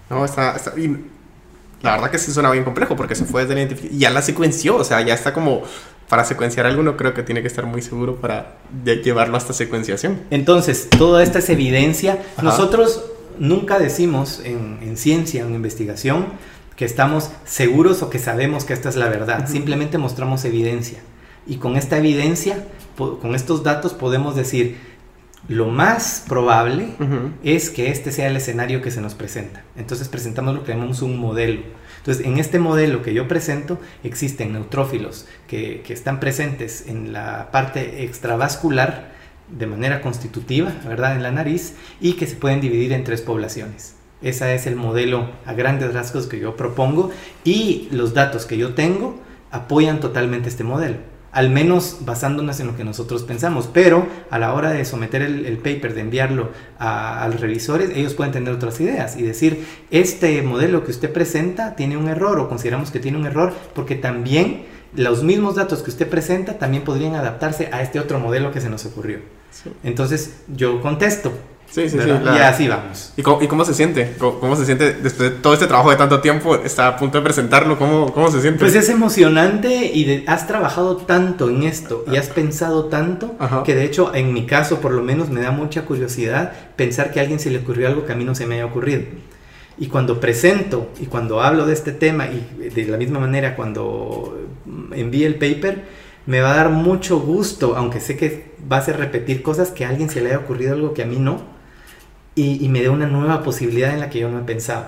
No, 0.08 0.24
está, 0.24 0.56
la 1.82 1.92
verdad 1.92 2.10
que 2.10 2.18
sí 2.18 2.32
suena 2.32 2.50
bien 2.50 2.64
complejo 2.64 2.96
porque 2.96 3.14
se 3.14 3.24
fue 3.24 3.42
desde 3.42 3.54
la 3.54 3.60
identificación 3.60 4.00
ya 4.00 4.10
la 4.10 4.22
secuenció, 4.22 4.76
o 4.76 4.84
sea, 4.84 5.00
ya 5.00 5.14
está 5.14 5.32
como 5.32 5.62
para 6.08 6.24
secuenciar 6.24 6.66
alguno 6.66 6.96
creo 6.96 7.14
que 7.14 7.22
tiene 7.22 7.42
que 7.42 7.48
estar 7.48 7.66
muy 7.66 7.82
seguro 7.82 8.16
para 8.16 8.56
llevarlo 8.84 9.36
hasta 9.36 9.52
secuenciación. 9.52 10.20
Entonces, 10.30 10.88
toda 10.90 11.22
esta 11.22 11.38
es 11.40 11.50
evidencia. 11.50 12.22
Nosotros 12.42 13.04
nunca 13.38 13.78
decimos 13.78 14.40
en, 14.44 14.96
ciencia, 14.96 15.42
en 15.42 15.54
investigación, 15.54 16.26
que 16.76 16.84
estamos 16.84 17.30
seguros 17.44 18.02
o 18.02 18.10
que 18.10 18.18
sabemos 18.18 18.64
que 18.64 18.72
esta 18.72 18.88
es 18.88 18.96
la 18.96 19.08
verdad. 19.08 19.48
Simplemente 19.48 19.98
mostramos 19.98 20.44
evidencia. 20.44 21.00
Y 21.46 21.56
con 21.56 21.76
esta 21.76 21.98
evidencia, 21.98 22.64
con 22.96 23.34
estos 23.34 23.62
datos 23.62 23.92
podemos 23.92 24.34
decir, 24.36 24.76
lo 25.46 25.68
más 25.68 26.24
probable 26.26 26.88
es 27.44 27.70
que 27.70 27.90
este 27.90 28.12
sea 28.12 28.28
el 28.28 28.36
escenario 28.36 28.80
que 28.80 28.90
se 28.90 29.00
nos 29.00 29.14
presenta. 29.14 29.62
Entonces 29.76 30.08
presentamos 30.08 30.54
lo 30.54 30.64
que 30.64 30.72
llamamos 30.72 31.02
un 31.02 31.18
modelo. 31.18 31.62
Entonces, 32.08 32.26
en 32.26 32.38
este 32.38 32.58
modelo 32.58 33.02
que 33.02 33.12
yo 33.12 33.28
presento, 33.28 33.78
existen 34.02 34.54
neutrófilos 34.54 35.26
que, 35.46 35.82
están 35.90 36.20
presentes 36.20 36.86
en 36.86 37.12
la 37.12 37.50
parte 37.50 38.02
extravascular 38.02 39.12
de 39.50 39.66
manera 39.66 40.00
constitutiva, 40.00 40.72
¿verdad? 40.86 41.16
En 41.16 41.22
la 41.22 41.32
nariz, 41.32 41.74
y 42.00 42.14
que 42.14 42.26
se 42.26 42.36
pueden 42.36 42.62
dividir 42.62 42.94
en 42.94 43.04
tres 43.04 43.20
poblaciones. 43.20 43.94
Ese 44.22 44.54
es 44.54 44.66
el 44.66 44.74
modelo 44.74 45.28
a 45.44 45.52
grandes 45.52 45.92
rasgos 45.92 46.26
que 46.28 46.40
yo 46.40 46.56
propongo 46.56 47.10
y 47.44 47.88
los 47.90 48.14
datos 48.14 48.46
que 48.46 48.56
yo 48.56 48.72
tengo 48.72 49.20
apoyan 49.50 50.00
totalmente 50.00 50.48
este 50.48 50.64
modelo 50.64 50.96
al 51.32 51.50
menos 51.50 51.98
basándonos 52.00 52.58
en 52.60 52.68
lo 52.68 52.76
que 52.76 52.84
nosotros 52.84 53.22
pensamos, 53.22 53.68
pero 53.72 54.06
a 54.30 54.38
la 54.38 54.54
hora 54.54 54.70
de 54.70 54.84
someter 54.84 55.22
el, 55.22 55.58
paper, 55.58 55.94
de 55.94 56.00
enviarlo 56.00 56.50
a, 56.78 57.28
los 57.30 57.40
revisores, 57.40 57.90
ellos 57.94 58.14
pueden 58.14 58.32
tener 58.32 58.52
otras 58.52 58.80
ideas 58.80 59.16
y 59.16 59.22
decir, 59.22 59.66
este 59.90 60.40
modelo 60.42 60.84
que 60.84 60.90
usted 60.90 61.12
presenta 61.12 61.76
tiene 61.76 61.96
un 61.96 62.08
error 62.08 62.38
o 62.40 62.48
consideramos 62.48 62.90
que 62.90 63.00
tiene 63.00 63.18
un 63.18 63.26
error 63.26 63.52
porque 63.74 63.94
también 63.94 64.66
los 64.94 65.22
mismos 65.22 65.56
datos 65.56 65.82
que 65.82 65.90
usted 65.90 66.08
presenta 66.08 66.58
también 66.58 66.82
podrían 66.82 67.14
adaptarse 67.14 67.68
a 67.72 67.82
este 67.82 68.00
otro 68.00 68.18
modelo 68.18 68.52
que 68.52 68.60
se 68.60 68.70
nos 68.70 68.86
ocurrió. 68.86 69.18
Entonces 69.82 70.40
yo 70.48 70.80
contesto, 70.80 71.32
Sí, 71.70 71.88
sí, 71.90 71.98
sí. 72.00 72.08
Y 72.08 72.38
así 72.38 72.66
vamos. 72.66 73.12
¿Y 73.16 73.22
cómo, 73.22 73.64
se 73.64 73.74
siente? 73.74 74.14
¿Cómo, 74.18 74.56
se 74.56 74.64
siente 74.64 74.94
después 74.94 75.30
de 75.30 75.36
todo 75.36 75.52
este 75.52 75.66
trabajo 75.66 75.90
de 75.90 75.96
tanto 75.96 76.20
tiempo? 76.20 76.56
Está 76.56 76.88
a 76.88 76.96
punto 76.96 77.18
de 77.18 77.24
presentarlo. 77.24 77.78
¿Cómo, 77.78 78.12
cómo 78.12 78.30
se 78.30 78.40
siente? 78.40 78.58
Pues 78.58 78.74
es 78.74 78.88
emocionante 78.88 79.86
y 79.86 80.24
has 80.26 80.46
trabajado 80.46 80.96
tanto 80.96 81.50
en 81.50 81.64
esto 81.64 82.04
y 82.10 82.16
has 82.16 82.28
pensado 82.28 82.86
tanto 82.86 83.36
que 83.64 83.74
de 83.74 83.84
hecho 83.84 84.14
en 84.14 84.32
mi 84.32 84.46
caso 84.46 84.80
por 84.80 84.92
lo 84.92 85.02
menos 85.02 85.28
me 85.28 85.42
da 85.42 85.50
mucha 85.50 85.82
curiosidad 85.82 86.52
pensar 86.76 87.10
que 87.10 87.20
a 87.20 87.22
alguien 87.22 87.38
se 87.38 87.50
le 87.50 87.58
ocurrió 87.58 87.86
algo 87.86 88.06
que 88.06 88.12
a 88.12 88.16
mí 88.16 88.24
no 88.24 88.34
se 88.34 88.46
me 88.46 88.54
haya 88.54 88.66
ocurrido. 88.66 89.02
Y 89.76 89.88
cuando 89.88 90.20
presento 90.20 90.88
y 90.98 91.06
cuando 91.06 91.42
hablo 91.42 91.66
de 91.66 91.74
este 91.74 91.92
tema 91.92 92.26
y 92.26 92.70
de 92.70 92.86
la 92.86 92.96
misma 92.96 93.20
manera 93.20 93.54
cuando 93.56 94.38
envíe 94.92 95.24
el 95.24 95.34
paper, 95.34 95.84
me 96.24 96.40
va 96.40 96.52
a 96.52 96.56
dar 96.56 96.70
mucho 96.70 97.20
gusto, 97.20 97.76
aunque 97.76 98.00
sé 98.00 98.16
que 98.16 98.52
va 98.70 98.78
a 98.78 98.82
ser 98.82 98.96
repetir 98.96 99.42
cosas 99.42 99.70
que 99.70 99.84
a 99.84 99.90
alguien 99.90 100.10
se 100.10 100.20
le 100.20 100.30
haya 100.30 100.38
ocurrido 100.38 100.74
algo 100.74 100.94
que 100.94 101.02
a 101.02 101.06
mí 101.06 101.16
no 101.16 101.57
y, 102.38 102.68
me 102.68 102.80
dé 102.80 102.88
una 102.88 103.06
nueva 103.06 103.42
posibilidad 103.42 103.92
en 103.92 104.00
la 104.00 104.10
que 104.10 104.20
yo 104.20 104.30
no 104.30 104.38
he 104.38 104.42
pensado. 104.42 104.86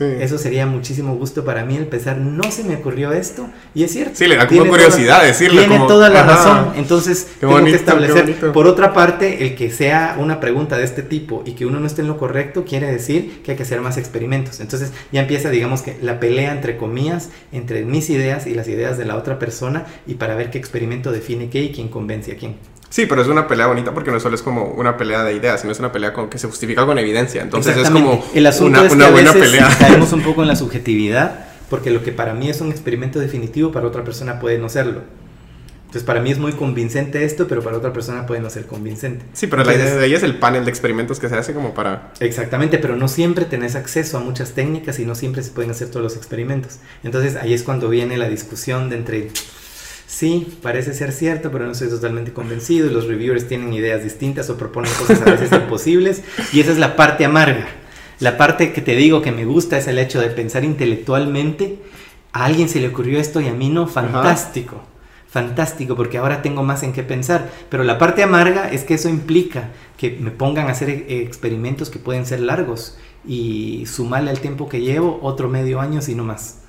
Eso 0.00 0.38
sería 0.38 0.64
muchísimo 0.64 1.16
gusto 1.16 1.44
para 1.44 1.66
mí 1.66 1.76
el 1.76 1.86
pensar, 1.86 2.16
no 2.16 2.50
se 2.50 2.64
me 2.64 2.76
ocurrió 2.76 3.12
esto, 3.12 3.50
y 3.74 3.84
es 3.84 3.92
cierto. 3.92 4.14
Sí, 4.14 4.26
le 4.26 4.36
da 4.36 4.46
como 4.46 4.66
curiosidad 4.66 5.22
decirlo. 5.22 5.60
Tiene 5.60 5.78
toda 5.86 6.08
la 6.08 6.22
razón, 6.22 6.72
entonces 6.76 7.28
tengo 7.38 7.62
que 7.62 7.74
establecer. 7.74 8.52
Por 8.52 8.66
otra 8.66 8.94
parte, 8.94 9.44
el 9.44 9.54
que 9.54 9.70
sea 9.70 10.16
una 10.18 10.40
pregunta 10.40 10.78
de 10.78 10.84
este 10.84 11.02
tipo 11.02 11.42
y 11.44 11.52
que 11.52 11.66
uno 11.66 11.78
no 11.78 11.86
esté 11.86 12.00
en 12.00 12.08
lo 12.08 12.16
correcto, 12.16 12.64
quiere 12.64 12.90
decir 12.90 13.42
que 13.42 13.50
hay 13.50 13.56
que 13.58 13.64
hacer 13.64 13.82
más 13.82 13.98
experimentos. 13.98 14.60
Entonces 14.60 14.92
ya 15.12 15.20
empieza, 15.20 15.50
digamos 15.50 15.82
que 15.82 15.98
la 16.00 16.18
pelea 16.18 16.52
entre 16.52 16.78
comillas, 16.78 17.28
entre 17.52 17.84
mis 17.84 18.08
ideas 18.08 18.46
y 18.46 18.54
las 18.54 18.68
ideas 18.68 18.96
de 18.96 19.04
la 19.04 19.16
otra 19.16 19.38
persona, 19.38 19.84
y 20.06 20.14
para 20.14 20.34
ver 20.36 20.50
qué 20.50 20.56
experimento 20.56 21.12
define 21.12 21.50
qué 21.50 21.62
y 21.62 21.70
quién 21.70 21.88
convence 21.88 22.32
a 22.32 22.36
quién. 22.36 22.56
Sí, 22.92 23.06
pero 23.06 23.22
es 23.22 23.28
una 23.28 23.48
pelea 23.48 23.68
bonita 23.68 23.94
porque 23.94 24.10
no 24.10 24.20
solo 24.20 24.34
es 24.34 24.42
como 24.42 24.66
una 24.66 24.98
pelea 24.98 25.24
de 25.24 25.32
ideas, 25.32 25.62
sino 25.62 25.72
es 25.72 25.78
una 25.78 25.90
pelea 25.90 26.12
con, 26.12 26.28
que 26.28 26.36
se 26.36 26.46
justifica 26.46 26.84
con 26.84 26.98
evidencia. 26.98 27.40
Entonces 27.40 27.74
es 27.74 27.88
como 27.88 28.22
El 28.34 28.46
asunto 28.46 28.80
una, 28.80 28.86
es 28.86 28.94
que 28.94 29.02
a 29.02 29.10
buena 29.10 29.32
veces 29.32 29.50
pelea. 29.50 29.76
Caemos 29.78 30.12
un 30.12 30.20
poco 30.24 30.42
en 30.42 30.48
la 30.48 30.56
subjetividad 30.56 31.46
porque 31.70 31.90
lo 31.90 32.02
que 32.02 32.12
para 32.12 32.34
mí 32.34 32.50
es 32.50 32.60
un 32.60 32.70
experimento 32.70 33.18
definitivo 33.18 33.72
para 33.72 33.86
otra 33.86 34.04
persona 34.04 34.38
puede 34.38 34.58
no 34.58 34.68
serlo. 34.68 35.00
Entonces, 35.92 36.06
para 36.06 36.20
mí 36.20 36.30
es 36.30 36.38
muy 36.38 36.52
convincente 36.52 37.24
esto, 37.24 37.48
pero 37.48 37.62
para 37.62 37.78
otra 37.78 37.94
persona 37.94 38.26
puede 38.26 38.42
no 38.42 38.50
ser 38.50 38.66
convincente. 38.66 39.24
Sí, 39.32 39.46
pero 39.46 39.64
la 39.64 39.74
idea 39.74 39.94
de 39.94 40.06
ella 40.06 40.18
es 40.18 40.22
el 40.22 40.38
panel 40.38 40.66
de 40.66 40.70
experimentos 40.70 41.18
que 41.18 41.30
se 41.30 41.36
hace 41.36 41.54
como 41.54 41.72
para... 41.72 42.12
Exactamente, 42.20 42.78
pero 42.78 42.96
no 42.96 43.08
siempre 43.08 43.46
tenés 43.46 43.74
acceso 43.74 44.18
a 44.18 44.20
muchas 44.20 44.52
técnicas 44.52 44.98
y 44.98 45.06
no 45.06 45.14
siempre 45.14 45.42
se 45.42 45.50
pueden 45.50 45.70
hacer 45.70 45.88
todos 45.88 46.02
los 46.02 46.16
experimentos. 46.16 46.78
Entonces, 47.04 47.36
ahí 47.36 47.54
es 47.54 47.62
cuando 47.62 47.88
viene 47.88 48.18
la 48.18 48.28
discusión 48.28 48.90
de 48.90 48.96
entre... 48.96 49.30
Sí, 50.06 50.58
parece 50.62 50.94
ser 50.94 51.12
cierto, 51.12 51.50
pero 51.50 51.64
no 51.64 51.72
estoy 51.72 51.88
totalmente 51.88 52.32
convencido 52.32 52.90
los 52.90 53.06
reviewers 53.06 53.48
tienen 53.48 53.72
ideas 53.72 54.02
distintas 54.02 54.50
o 54.50 54.58
proponen 54.58 54.92
cosas 54.92 55.22
a 55.22 55.30
veces 55.30 55.52
imposibles 55.62 56.22
y 56.52 56.60
esa 56.60 56.72
es 56.72 56.78
la 56.78 56.96
parte 56.96 57.24
amarga. 57.24 57.66
La 58.20 58.36
parte 58.36 58.72
que 58.72 58.82
te 58.82 58.94
digo 58.94 59.22
que 59.22 59.32
me 59.32 59.44
gusta 59.44 59.78
es 59.78 59.88
el 59.88 59.98
hecho 59.98 60.20
de 60.20 60.28
pensar 60.28 60.64
intelectualmente. 60.64 61.78
A 62.32 62.44
alguien 62.44 62.68
se 62.68 62.80
le 62.80 62.88
ocurrió 62.88 63.18
esto 63.18 63.40
y 63.40 63.48
a 63.48 63.52
mí 63.52 63.68
no, 63.68 63.86
fantástico 63.86 64.82
fantástico 65.32 65.96
porque 65.96 66.18
ahora 66.18 66.42
tengo 66.42 66.62
más 66.62 66.82
en 66.82 66.92
qué 66.92 67.02
pensar. 67.02 67.50
Pero 67.70 67.84
la 67.84 67.98
parte 67.98 68.22
amarga 68.22 68.70
es 68.70 68.84
que 68.84 68.94
eso 68.94 69.08
implica 69.08 69.70
que 69.96 70.10
me 70.10 70.30
pongan 70.30 70.68
a 70.68 70.72
hacer 70.72 70.90
e-, 70.90 71.22
experimentos 71.22 71.88
que 71.88 71.98
pueden 71.98 72.26
ser 72.26 72.40
largos 72.40 72.98
y 73.26 73.86
sumarle 73.86 74.30
al 74.30 74.40
tiempo 74.40 74.68
que 74.68 74.82
llevo 74.82 75.20
otro 75.22 75.48
medio 75.48 75.80
año, 75.80 76.02
si 76.02 76.14
no 76.14 76.22
más. 76.22 76.61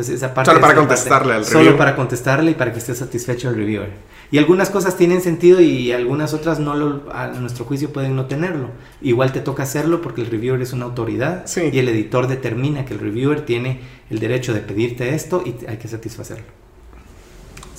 Entonces 0.00 0.16
esa 0.16 0.32
parte... 0.32 0.50
Solo 0.50 0.62
para 0.62 0.74
contestarle 0.74 1.34
al 1.34 1.44
reviewer. 1.44 1.64
Solo 1.66 1.76
para 1.76 1.94
contestarle 1.94 2.50
y 2.52 2.54
para 2.54 2.72
que 2.72 2.78
esté 2.78 2.94
satisfecho 2.94 3.50
el 3.50 3.56
reviewer. 3.56 3.90
Y 4.30 4.38
algunas 4.38 4.70
cosas 4.70 4.96
tienen 4.96 5.20
sentido 5.20 5.60
y 5.60 5.92
algunas 5.92 6.32
otras 6.32 6.58
no 6.58 6.74
lo, 6.74 7.12
a 7.12 7.28
nuestro 7.28 7.66
juicio 7.66 7.92
pueden 7.92 8.16
no 8.16 8.24
tenerlo. 8.24 8.70
Igual 9.02 9.32
te 9.32 9.40
toca 9.40 9.64
hacerlo 9.64 10.00
porque 10.00 10.22
el 10.22 10.28
reviewer 10.28 10.62
es 10.62 10.72
una 10.72 10.86
autoridad 10.86 11.44
y 11.56 11.78
el 11.78 11.88
editor 11.88 12.28
determina 12.28 12.86
que 12.86 12.94
el 12.94 13.00
reviewer 13.00 13.44
tiene 13.44 13.80
el 14.08 14.20
derecho 14.20 14.54
de 14.54 14.60
pedirte 14.60 15.14
esto 15.14 15.42
y 15.44 15.66
hay 15.66 15.76
que 15.76 15.88
satisfacerlo. 15.88 16.46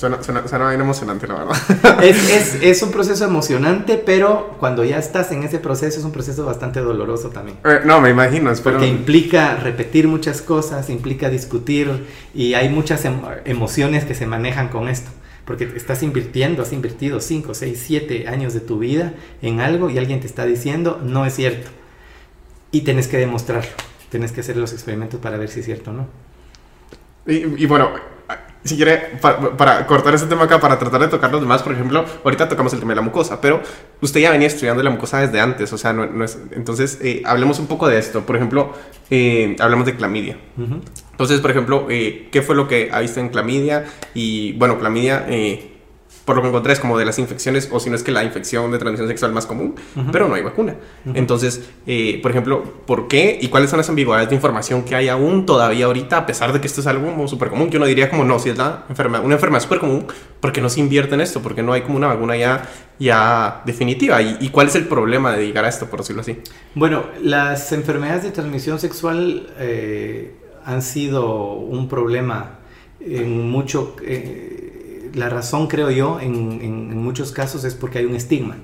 Suena, 0.02 0.24
suena, 0.24 0.68
bien 0.70 0.82
emocionante, 0.82 1.28
la 1.28 1.36
verdad. 1.36 2.02
Es, 2.02 2.56
es, 2.60 2.82
un 2.82 2.89
proceso 2.89 3.24
emocionante, 3.24 4.02
pero 4.04 4.56
cuando 4.60 4.84
ya 4.84 4.97
estás 4.97 5.32
en 5.32 5.43
ese 5.43 5.60
proceso 5.60 5.99
es 5.99 6.04
un 6.04 6.12
proceso 6.12 6.43
bastante 6.43 6.80
doloroso 6.80 7.30
también. 7.30 7.60
Eh, 7.64 7.82
no, 7.86 8.02
me 8.02 8.10
imagino. 8.10 8.49
Espero... 8.49 8.78
Porque 8.78 8.89
implica 8.89 9.58
repetir 9.58 10.08
muchas 10.08 10.41
cosas, 10.41 10.89
implica 10.89 11.30
discutir 11.30 12.08
y 12.34 12.56
hay 12.56 12.70
muchas 12.70 13.06
emociones 13.45 14.04
que 14.04 14.16
se 14.16 14.26
manejan 14.26 14.70
con 14.70 14.89
esto. 14.89 15.12
Porque 15.45 15.66
estás 15.76 16.02
invirtiendo, 16.02 16.64
has 16.64 16.74
invertido 16.74 17.22
5, 17.22 17.54
6, 17.54 17.84
7 17.86 18.28
años 18.28 18.56
de 18.56 18.62
tu 18.62 18.80
vida 18.80 19.14
en 19.43 19.60
algo 19.60 19.91
y 19.91 19.99
alguien 19.99 20.20
te 20.20 20.26
está 20.26 20.45
diciendo 20.45 20.99
no 21.04 21.28
es 21.28 21.36
cierto. 21.36 21.70
Y 22.72 22.82
tenés 22.82 23.08
que 23.08 23.18
demostrarlo. 23.18 23.70
Tienes 24.10 24.32
que 24.32 24.41
hacer 24.41 24.58
los 24.58 24.74
experimentos 24.74 25.20
para 25.20 25.38
ver 25.38 25.49
si 25.49 25.60
es 25.60 25.68
cierto 25.68 25.91
o 25.91 25.93
no. 25.93 26.08
y, 27.28 27.64
y 27.64 27.68
bueno, 27.68 27.91
si 28.64 28.76
quiere, 28.76 29.18
para, 29.57 29.88
cortar 29.88 30.14
ese 30.14 30.28
tema 30.28 30.43
acá, 30.43 30.59
para 30.59 30.78
tratar 30.78 31.01
de 31.01 31.07
tocar 31.07 31.32
los 31.32 31.41
demás, 31.41 31.64
por 31.64 31.74
ejemplo, 31.74 32.05
ahorita 32.24 32.47
tocamos 32.47 32.72
el 32.74 32.80
tema 32.80 32.91
de 32.91 32.97
la 32.97 33.01
mucosa, 33.01 33.41
pero 33.41 33.62
usted 34.01 34.20
ya 34.20 34.32
venía 34.32 34.47
estudiando 34.47 34.84
la 34.84 34.89
mucosa 34.89 35.20
desde 35.20 35.39
antes, 35.39 35.74
o 35.74 35.78
sea, 35.78 35.93
no, 35.93 36.24
es, 36.24 36.38
entonces 36.51 36.99
eh, 37.01 37.24
hablemos 37.26 37.59
un 37.59 37.68
poco 37.68 37.88
de 37.88 37.97
esto. 37.97 38.26
Por 38.26 38.36
ejemplo, 38.36 38.74
eh, 39.09 39.55
hablamos 39.59 39.86
de 39.86 39.95
clamidia. 39.95 40.38
Entonces, 41.12 41.39
por 41.39 41.51
ejemplo, 41.51 41.88
eh, 41.89 42.30
¿qué 42.32 42.41
fue 42.41 42.55
lo 42.55 42.68
que 42.68 42.89
ha 42.91 42.99
visto 42.99 43.20
en 43.20 43.30
clamidia? 43.30 43.86
Y 44.14 44.53
bueno, 44.53 44.78
clamidia 44.78 45.26
por 46.26 46.36
lo 46.36 46.41
que 46.41 46.49
encontré 46.49 46.74
es 46.74 46.80
como 46.80 46.97
de 46.97 47.05
las 47.05 47.17
infecciones, 47.19 47.69
o 47.72 47.80
si 47.80 47.89
no 47.89 47.95
es 47.95 48.03
que 48.03 48.11
la 48.11 48.24
infección 48.24 48.72
de 48.72 48.78
transmisión 48.78 49.07
sexual 49.07 49.34
más 49.34 49.45
común, 49.45 49.76
pero 50.11 50.28
no 50.28 50.36
hay 50.36 50.43
vacuna. 50.43 50.76
Entonces, 51.13 51.69
eh, 51.88 52.19
por 52.22 52.32
ejemplo, 52.32 52.63
¿por 52.86 53.07
qué 53.07 53.38
y 53.41 53.47
cuáles 53.47 53.69
son 53.69 53.78
las 53.78 53.89
ambigüedades 53.89 54.30
de 54.30 54.36
información 54.36 54.84
que 54.84 54.95
hay 54.95 55.09
aún 55.09 55.45
todavía 55.45 55.86
ahorita, 55.86 56.17
a 56.17 56.26
pesar 56.26 56.53
de 56.53 56.61
que 56.61 56.67
esto 56.67 56.82
es 56.82 56.88
algo 56.88 57.28
súper 57.28 57.49
común? 57.49 57.69
Que 57.69 57.78
uno 57.78 57.86
diría 57.86 58.09
como, 58.09 58.24
no, 58.24 58.39
si 58.39 58.49
es 58.49 58.57
la 58.57 58.86
enfermedad, 58.89 59.26
una 59.26 59.36
enfermedad 59.36 59.63
súper 59.63 59.80
común, 59.80 60.05
¿por 60.39 60.51
qué 60.51 60.61
no 60.61 60.69
se 60.69 60.80
invierte 60.80 61.15
en 61.15 61.22
esto? 61.22 61.41
Porque 61.41 61.63
no 61.63 61.74
hay 61.74 61.82
como 61.82 61.97
una 61.97 62.07
vacuna 62.07 62.38
ya, 62.38 62.69
ya 62.99 63.61
definitiva. 63.65 64.22
¿Y, 64.22 64.49
cuál 64.49 64.67
es 64.67 64.76
el 64.76 64.88
problema 64.88 65.36
de 65.36 65.47
llegar 65.47 65.65
a 65.65 65.69
esto, 65.69 65.88
por 65.88 66.01
decirlo 66.01 66.22
así? 66.22 66.38
Bueno, 66.76 67.05
las 67.22 67.72
enfermedades 67.72 68.24
de 68.24 68.32
transmisión 68.32 68.80
sexual 68.80 69.47
eh, 69.57 70.36
han 70.65 70.82
sido 70.82 71.53
un 71.53 71.89
problema 71.89 72.59
en 72.99 73.49
mucho... 73.49 73.95
Eh, 74.03 74.70
la 75.14 75.30
razón, 75.30 75.68
creo 75.68 75.91
yo, 75.91 76.20
en, 76.20 76.97
muchos 76.97 77.32
casos 77.32 77.64
es 77.64 77.76
porque 77.76 77.99
hay 77.99 78.05
un 78.05 78.16
estigma, 78.16 78.57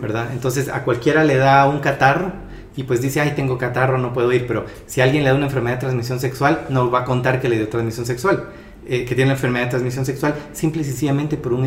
¿verdad? 0.00 0.30
Entonces 0.32 0.68
a 0.68 0.84
cualquiera 0.84 1.24
le 1.24 1.36
da 1.36 1.68
un 1.68 1.80
catarro 1.80 2.32
y 2.76 2.84
pues 2.84 3.02
dice, 3.02 3.20
ay, 3.20 3.32
tengo 3.36 3.58
catarro, 3.58 3.98
no 3.98 4.12
puedo 4.12 4.32
ir, 4.32 4.46
pero 4.46 4.66
si 4.86 5.00
alguien 5.00 5.24
le 5.24 5.30
da 5.30 5.36
una 5.36 5.46
enfermedad 5.46 5.76
de 5.76 5.80
transmisión 5.80 6.20
sexual, 6.20 6.66
no 6.70 6.90
va 6.90 7.00
a 7.00 7.04
contar 7.04 7.40
que 7.40 7.48
le 7.48 7.56
dio 7.56 7.68
transmisión 7.68 8.06
sexual. 8.06 8.48
Eh, 8.84 9.04
que 9.04 9.14
tiene 9.14 9.28
la 9.28 9.34
enfermedad 9.34 9.66
de 9.66 9.70
transmisión 9.70 10.04
sexual, 10.04 10.34
simple 10.54 10.82
y 10.82 10.84
sencillamente 10.84 11.36
por 11.36 11.52
un, 11.52 11.64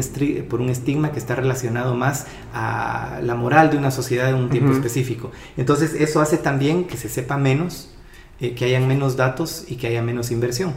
por 0.50 0.60
un 0.60 0.70
estigma 0.70 1.14
que 1.14 1.20
está 1.20 1.34
relacionado 1.34 1.96
más 1.96 2.28
a 2.54 3.22
la 3.24 3.36
moral 3.36 3.70
de 3.72 3.78
una 3.78 3.90
sociedad 3.90 4.28
en 4.28 4.36
un 4.36 4.50
tiempo 4.50 4.74
específico. 4.74 5.32
Entonces 5.56 5.94
eso 5.94 6.20
hace 6.20 6.38
también 6.38 6.84
que 6.84 6.98
se 6.98 7.08
sepa 7.08 7.38
menos, 7.38 7.96
eh, 8.42 8.54
que 8.54 8.66
hayan 8.66 8.86
menos 8.86 9.16
datos 9.16 9.64
y 9.70 9.78
que 9.78 9.88
haya 9.88 10.02
menos 10.02 10.30
inversión 10.30 10.74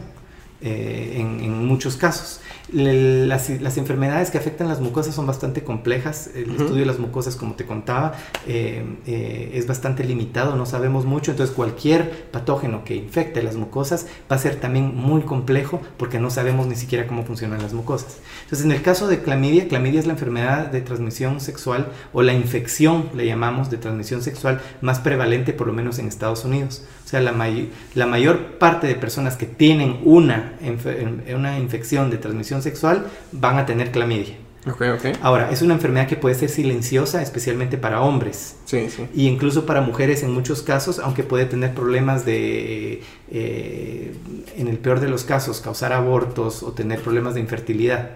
eh, 0.61 1.15
en, 1.15 1.39
en, 1.41 1.65
muchos 1.65 1.95
casos. 1.95 2.41
Las, 2.71 3.49
las, 3.49 3.77
enfermedades 3.77 4.29
que 4.29 4.37
afectan 4.37 4.67
las 4.67 4.81
mucosas 4.81 5.15
son 5.15 5.25
bastante 5.25 5.63
complejas. 5.63 6.29
El 6.35 6.51
estudio 6.51 6.81
de 6.81 6.85
las 6.85 6.99
mucosas, 6.99 7.37
como 7.37 7.53
te 7.55 7.65
contaba, 7.65 8.13
eh, 8.45 8.83
eh, 9.07 9.51
es 9.53 9.67
bastante 9.67 10.03
limitado, 10.03 10.57
no 10.57 10.65
sabemos 10.65 11.05
mucho. 11.05 11.31
Entonces, 11.31 11.55
cualquier 11.55 12.25
patógeno 12.25 12.83
que 12.83 12.95
infecte 12.95 13.41
las 13.41 13.55
mucosas 13.55 14.07
va 14.29 14.35
a 14.35 14.39
ser 14.39 14.57
también 14.57 14.95
muy 14.95 15.21
complejo 15.21 15.81
porque 15.97 16.19
no 16.19 16.29
sabemos 16.29 16.67
ni 16.67 16.75
siquiera 16.75 17.07
cómo 17.07 17.23
funcionan 17.23 17.61
las 17.61 17.73
mucosas. 17.73 18.17
Entonces, 18.43 18.65
en 18.65 18.73
el 18.73 18.81
caso 18.81 19.07
de 19.07 19.21
clamidia, 19.21 19.67
clamidia 19.69 20.01
es 20.01 20.07
la 20.07 20.13
enfermedad 20.13 20.67
de 20.67 20.81
transmisión 20.81 21.39
sexual 21.39 21.87
o 22.11 22.21
la 22.21 22.33
infección, 22.33 23.09
le 23.15 23.25
llamamos, 23.25 23.69
de 23.69 23.77
transmisión 23.77 24.21
sexual 24.21 24.61
más 24.81 24.99
prevalente, 24.99 25.53
por 25.53 25.67
lo 25.67 25.73
menos 25.73 25.99
en 25.99 26.07
Estados 26.07 26.43
Unidos. 26.43 26.83
O 27.09 27.11
sea, 27.11 27.21
la, 27.21 27.33
la 27.95 28.05
mayor 28.05 28.59
parte 28.59 28.85
de 28.85 28.93
personas 28.93 29.35
que 29.35 29.47
tienen 29.47 29.99
una, 30.03 30.53
una 31.35 31.57
infección 31.57 32.11
de 32.11 32.19
transmisión 32.19 32.61
sexual 32.61 33.07
van 33.31 33.57
a 33.57 33.65
tener 33.65 33.89
clamidia. 33.91 34.35
Okay, 34.67 34.89
okay. 34.89 35.13
Ahora, 35.23 35.49
es 35.49 35.63
una 35.63 35.73
enfermedad 35.73 36.07
que 36.07 36.17
puede 36.17 36.35
ser 36.35 36.49
silenciosa, 36.49 37.23
especialmente 37.23 37.79
para 37.79 38.01
hombres. 38.01 38.57
Sí, 38.65 38.91
sí. 38.91 39.07
Y 39.15 39.27
incluso 39.27 39.65
para 39.65 39.81
mujeres 39.81 40.21
en 40.21 40.31
muchos 40.31 40.61
casos, 40.61 40.99
aunque 40.99 41.23
puede 41.23 41.45
tener 41.45 41.73
problemas 41.73 42.25
de, 42.25 43.01
eh, 43.31 44.13
en 44.55 44.67
el 44.67 44.77
peor 44.77 44.99
de 44.99 45.09
los 45.09 45.23
casos, 45.23 45.61
causar 45.61 45.93
abortos 45.93 46.61
o 46.61 46.73
tener 46.73 47.01
problemas 47.01 47.33
de 47.33 47.39
infertilidad. 47.39 48.11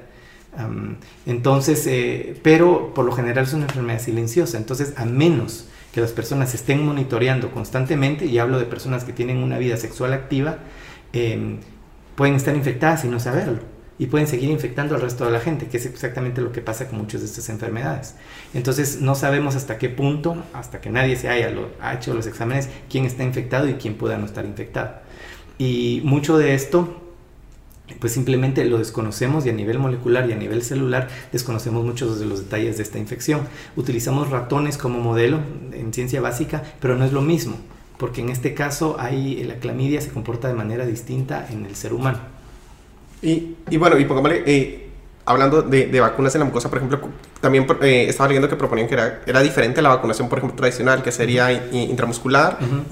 entonces, 1.25 1.87
eh, 1.87 2.39
pero 2.43 2.93
por 2.93 3.05
lo 3.05 3.11
general 3.11 3.45
es 3.45 3.53
una 3.55 3.65
enfermedad 3.65 3.99
silenciosa. 3.99 4.59
Entonces, 4.59 4.93
a 4.97 5.05
menos 5.05 5.65
que 5.93 6.01
las 6.01 6.11
personas 6.11 6.53
estén 6.53 6.85
monitoreando 6.85 7.51
constantemente, 7.51 8.25
y 8.25 8.39
hablo 8.39 8.59
de 8.59 8.65
personas 8.65 9.05
que 9.05 9.13
tienen 9.13 9.37
una 9.37 9.57
vida 9.57 9.77
sexual 9.77 10.11
activa, 10.11 10.57
em, 11.13 11.59
pueden 12.15 12.35
estar 12.35 12.55
infectadas 12.55 13.05
y 13.05 13.07
no 13.07 13.19
saberlo 13.19 13.73
y 13.99 14.07
pueden 14.07 14.27
seguir 14.27 14.49
infectando 14.49 14.95
al 14.95 15.01
resto 15.01 15.25
de 15.25 15.31
la 15.31 15.39
gente, 15.39 15.67
que 15.67 15.77
es 15.77 15.85
exactamente 15.85 16.41
lo 16.41 16.51
que 16.51 16.61
pasa 16.61 16.87
con 16.87 16.97
muchas 16.97 17.21
de 17.21 17.27
estas 17.27 17.47
enfermedades. 17.49 18.15
Entonces 18.53 19.01
no 19.01 19.13
sabemos 19.13 19.55
hasta 19.55 19.77
qué 19.77 19.89
punto, 19.89 20.43
hasta 20.53 20.81
que 20.81 20.89
nadie 20.89 21.15
se 21.15 21.29
haya 21.29 21.53
ha 21.79 21.93
hecho 21.93 22.13
los 22.13 22.25
exámenes, 22.25 22.69
quién 22.89 23.05
está 23.05 23.23
infectado 23.23 23.69
y 23.69 23.75
quién 23.75 23.95
pueda 23.95 24.17
no 24.17 24.25
estar 24.25 24.45
infectado. 24.45 24.95
Y 25.59 26.01
mucho 26.03 26.37
de 26.37 26.55
esto 26.55 27.02
pues 27.99 28.13
simplemente 28.13 28.63
lo 28.65 28.77
desconocemos 28.77 29.45
y 29.45 29.49
a 29.49 29.53
nivel 29.53 29.79
molecular 29.79 30.29
y 30.29 30.33
a 30.33 30.37
nivel 30.37 30.61
celular 30.61 31.09
desconocemos 31.31 31.83
muchos 31.83 32.19
de 32.19 32.25
los 32.25 32.39
detalles 32.39 32.77
de 32.77 32.83
esta 32.83 32.97
infección. 32.97 33.41
Utilizamos 33.75 34.29
ratones 34.29 34.77
como 34.77 34.99
modelo 34.99 35.39
en 35.71 35.93
ciencia 35.93 36.21
básica, 36.21 36.63
pero 36.79 36.95
no 36.95 37.05
es 37.05 37.11
lo 37.11 37.21
mismo, 37.21 37.57
porque 37.97 38.21
en 38.21 38.29
este 38.29 38.53
caso 38.53 38.95
hay, 38.99 39.43
la 39.43 39.55
clamidia 39.55 40.01
se 40.01 40.09
comporta 40.09 40.47
de 40.47 40.53
manera 40.53 40.85
distinta 40.85 41.47
en 41.51 41.65
el 41.65 41.75
ser 41.75 41.93
humano. 41.93 42.19
Y, 43.21 43.55
y 43.69 43.77
bueno, 43.77 43.97
y 43.97 44.05
pongámosle, 44.05 44.43
eh, 44.45 44.82
hablando 45.25 45.61
de, 45.61 45.87
de, 45.87 45.99
vacunas 45.99 46.35
en 46.35 46.39
la 46.39 46.45
mucosa, 46.45 46.69
por 46.69 46.79
ejemplo, 46.79 46.99
también 47.39 47.65
eh, 47.81 48.05
estaba 48.09 48.27
leyendo 48.27 48.49
que 48.49 48.55
proponían 48.55 48.87
que 48.87 48.95
era, 48.95 49.21
era 49.25 49.41
diferente 49.41 49.81
la 49.81 49.89
vacunación, 49.89 50.27
por 50.27 50.39
ejemplo, 50.39 50.57
tradicional, 50.57 51.01
que 51.01 51.11
sería 51.11 51.51
intramuscular, 51.71 52.57
uh 52.61 52.83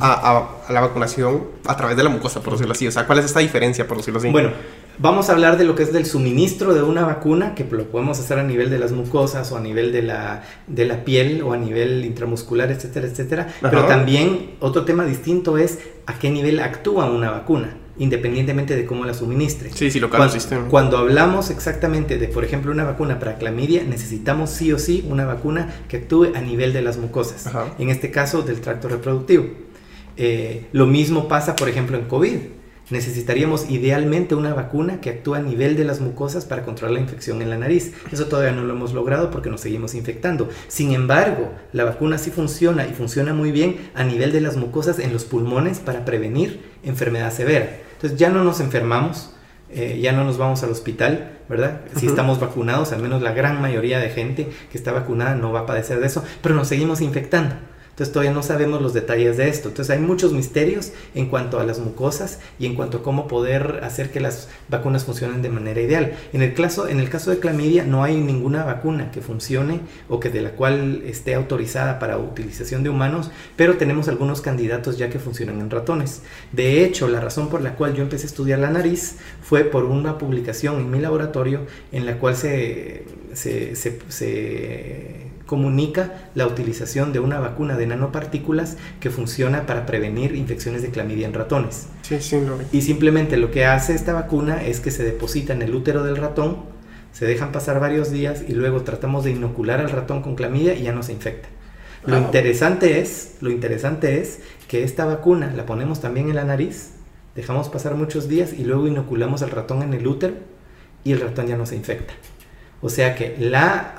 a, 0.00 0.58
a, 0.68 0.72
la 0.72 0.80
vacunación 0.80 1.44
a 1.66 1.76
través 1.76 1.96
de 1.96 2.02
la 2.02 2.10
mucosa, 2.10 2.40
por 2.40 2.54
decirlo 2.54 2.72
así. 2.72 2.86
O 2.86 2.90
sea, 2.90 3.06
¿cuál 3.06 3.18
es 3.18 3.24
esta 3.24 3.40
diferencia, 3.40 3.86
por 3.86 3.96
decirlo 3.96 4.18
así? 4.18 4.30
Bueno, 4.30 4.50
vamos 4.98 5.28
a 5.28 5.32
hablar 5.32 5.56
de 5.56 5.64
lo 5.64 5.74
que 5.74 5.82
es 5.82 5.92
del 5.92 6.06
suministro 6.06 6.74
de 6.74 6.82
una 6.82 7.04
vacuna, 7.04 7.54
que 7.54 7.64
lo 7.64 7.84
podemos 7.84 8.18
hacer 8.18 8.38
a 8.38 8.42
nivel 8.42 8.70
de 8.70 8.78
las 8.78 8.92
mucosas 8.92 9.50
o 9.52 9.56
a 9.56 9.60
nivel 9.60 9.92
de 9.92 10.02
la, 10.02 10.42
de 10.66 10.84
la 10.84 11.04
piel 11.04 11.42
o 11.42 11.52
a 11.52 11.56
nivel 11.56 12.04
intramuscular, 12.04 12.70
etcétera, 12.70 13.06
etcétera. 13.06 13.48
Pero 13.60 13.84
también 13.86 14.56
otro 14.60 14.84
tema 14.84 15.04
distinto 15.04 15.58
es 15.58 15.78
a 16.06 16.18
qué 16.18 16.30
nivel 16.30 16.60
actúa 16.60 17.06
una 17.06 17.30
vacuna 17.30 17.76
independientemente 17.98 18.76
de 18.76 18.86
cómo 18.86 19.04
la 19.04 19.14
suministre. 19.14 19.70
Sí, 19.72 19.90
sí, 19.90 20.00
lo 20.00 20.10
cuando, 20.10 20.36
cuando 20.68 20.98
hablamos 20.98 21.50
exactamente 21.50 22.18
de, 22.18 22.28
por 22.28 22.44
ejemplo, 22.44 22.72
una 22.72 22.84
vacuna 22.84 23.18
para 23.18 23.36
clamidia, 23.36 23.84
necesitamos 23.84 24.50
sí 24.50 24.72
o 24.72 24.78
sí 24.78 25.04
una 25.08 25.24
vacuna 25.24 25.74
que 25.88 25.98
actúe 25.98 26.32
a 26.34 26.40
nivel 26.40 26.72
de 26.72 26.82
las 26.82 26.98
mucosas, 26.98 27.48
en 27.78 27.90
este 27.90 28.10
caso 28.10 28.42
del 28.42 28.60
tracto 28.60 28.88
reproductivo. 28.88 29.46
Eh, 30.16 30.66
lo 30.72 30.86
mismo 30.86 31.28
pasa, 31.28 31.56
por 31.56 31.68
ejemplo, 31.68 31.96
en 31.96 32.04
COVID. 32.04 32.38
necesitaríamos 32.90 33.70
idealmente 33.70 34.34
una 34.34 34.52
vacuna 34.52 35.00
que 35.00 35.10
actúa 35.10 35.38
a 35.38 35.42
nivel 35.42 35.76
de 35.76 35.84
las 35.84 36.00
mucosas 36.00 36.44
para 36.44 36.64
controlar 36.64 36.94
la 36.94 37.00
infección 37.00 37.40
en 37.40 37.50
la 37.50 37.56
nariz. 37.56 37.94
Eso 38.12 38.26
todavía 38.26 38.52
no 38.52 38.64
lo 38.64 38.74
hemos 38.74 38.92
logrado 38.92 39.30
porque 39.30 39.50
nos 39.50 39.62
seguimos 39.62 39.94
infectando. 39.94 40.48
Sin 40.68 40.92
embargo, 40.92 41.52
la 41.72 41.84
vacuna 41.84 42.18
sí 42.18 42.30
funciona 42.30 42.86
y 42.86 42.92
funciona 42.92 43.32
muy 43.32 43.52
bien 43.52 43.76
a 43.94 44.04
nivel 44.04 44.32
de 44.32 44.40
las 44.40 44.56
mucosas 44.56 44.98
en 44.98 45.12
los 45.12 45.24
pulmones 45.24 45.78
para 45.78 46.04
prevenir 46.04 46.60
enfermedad 46.82 47.32
severa. 47.32 47.83
Entonces 48.04 48.20
ya 48.20 48.28
no 48.28 48.44
nos 48.44 48.60
enfermamos, 48.60 49.30
eh, 49.70 49.98
ya 49.98 50.12
no 50.12 50.24
nos 50.24 50.36
vamos 50.36 50.62
al 50.62 50.68
hospital, 50.68 51.38
¿verdad? 51.48 51.80
Si 51.96 52.06
estamos 52.06 52.38
vacunados, 52.38 52.92
al 52.92 53.00
menos 53.00 53.22
la 53.22 53.32
gran 53.32 53.62
mayoría 53.62 53.98
de 53.98 54.10
gente 54.10 54.50
que 54.70 54.76
está 54.76 54.92
vacunada 54.92 55.36
no 55.36 55.52
va 55.52 55.60
a 55.60 55.66
padecer 55.66 56.00
de 56.00 56.06
eso, 56.08 56.22
pero 56.42 56.54
nos 56.54 56.68
seguimos 56.68 57.00
infectando. 57.00 57.54
Entonces 57.94 58.12
todavía 58.12 58.32
no 58.32 58.42
sabemos 58.42 58.82
los 58.82 58.92
detalles 58.92 59.36
de 59.36 59.48
esto. 59.48 59.68
Entonces 59.68 59.96
hay 59.96 60.02
muchos 60.02 60.32
misterios 60.32 60.90
en 61.14 61.26
cuanto 61.26 61.60
a 61.60 61.64
las 61.64 61.78
mucosas 61.78 62.40
y 62.58 62.66
en 62.66 62.74
cuanto 62.74 62.98
a 62.98 63.02
cómo 63.04 63.28
poder 63.28 63.82
hacer 63.84 64.10
que 64.10 64.18
las 64.18 64.48
vacunas 64.68 65.04
funcionen 65.04 65.42
de 65.42 65.48
manera 65.48 65.80
ideal. 65.80 66.14
En 66.32 66.42
el 66.42 66.54
caso, 66.54 66.88
en 66.88 66.98
el 66.98 67.08
caso 67.08 67.30
de 67.30 67.38
clamidia 67.38 67.84
no 67.84 68.02
hay 68.02 68.16
ninguna 68.16 68.64
vacuna 68.64 69.12
que 69.12 69.20
funcione 69.20 69.78
o 70.08 70.18
que 70.18 70.28
de 70.28 70.42
la 70.42 70.50
cual 70.50 71.04
esté 71.06 71.36
autorizada 71.36 72.00
para 72.00 72.18
utilización 72.18 72.82
de 72.82 72.90
humanos, 72.90 73.30
pero 73.54 73.76
tenemos 73.76 74.08
algunos 74.08 74.40
candidatos 74.40 74.98
ya 74.98 75.08
que 75.08 75.20
funcionan 75.20 75.60
en 75.60 75.70
ratones. 75.70 76.22
De 76.50 76.84
hecho, 76.84 77.06
la 77.06 77.20
razón 77.20 77.48
por 77.48 77.62
la 77.62 77.76
cual 77.76 77.94
yo 77.94 78.02
empecé 78.02 78.24
a 78.24 78.26
estudiar 78.26 78.58
la 78.58 78.70
nariz 78.70 79.18
fue 79.40 79.62
por 79.62 79.84
una 79.84 80.18
publicación 80.18 80.80
en 80.80 80.90
mi 80.90 80.98
laboratorio 80.98 81.60
en 81.92 82.06
la 82.06 82.18
cual 82.18 82.34
se, 82.34 83.04
se, 83.34 83.76
se 83.76 85.23
comunica 85.46 86.12
la 86.34 86.46
utilización 86.46 87.12
de 87.12 87.20
una 87.20 87.38
vacuna 87.38 87.76
de 87.76 87.86
nanopartículas 87.86 88.76
que 89.00 89.10
funciona 89.10 89.66
para 89.66 89.86
prevenir 89.86 90.34
infecciones 90.34 90.82
de 90.82 90.90
clamidia 90.90 91.26
en 91.26 91.34
ratones. 91.34 91.88
Sí, 92.02 92.20
sí, 92.20 92.40
lo 92.40 92.58
Y 92.72 92.82
simplemente 92.82 93.36
lo 93.36 93.50
que 93.50 93.66
hace 93.66 93.94
esta 93.94 94.12
vacuna 94.12 94.64
es 94.64 94.80
que 94.80 94.90
se 94.90 95.04
deposita 95.04 95.52
en 95.52 95.62
el 95.62 95.74
útero 95.74 96.02
del 96.02 96.16
ratón, 96.16 96.58
se 97.12 97.26
dejan 97.26 97.52
pasar 97.52 97.78
varios 97.78 98.10
días 98.10 98.42
y 98.46 98.54
luego 98.54 98.82
tratamos 98.82 99.24
de 99.24 99.32
inocular 99.32 99.80
al 99.80 99.90
ratón 99.90 100.22
con 100.22 100.34
clamidia 100.34 100.74
y 100.74 100.82
ya 100.82 100.92
no 100.92 101.02
se 101.02 101.12
infecta. 101.12 101.48
Lo 102.06 102.18
interesante 102.18 103.00
es, 103.00 103.36
lo 103.40 103.50
interesante 103.50 104.20
es 104.20 104.40
que 104.68 104.82
esta 104.82 105.06
vacuna 105.06 105.52
la 105.56 105.64
ponemos 105.64 106.00
también 106.00 106.28
en 106.28 106.34
la 106.34 106.44
nariz, 106.44 106.90
dejamos 107.34 107.70
pasar 107.70 107.94
muchos 107.94 108.28
días 108.28 108.52
y 108.52 108.64
luego 108.64 108.86
inoculamos 108.86 109.42
al 109.42 109.50
ratón 109.50 109.82
en 109.82 109.94
el 109.94 110.06
útero 110.06 110.34
y 111.02 111.12
el 111.12 111.20
ratón 111.20 111.46
ya 111.46 111.56
no 111.56 111.64
se 111.64 111.76
infecta. 111.76 112.12
O 112.84 112.90
sea 112.90 113.14
que 113.14 113.34
la, 113.40 113.94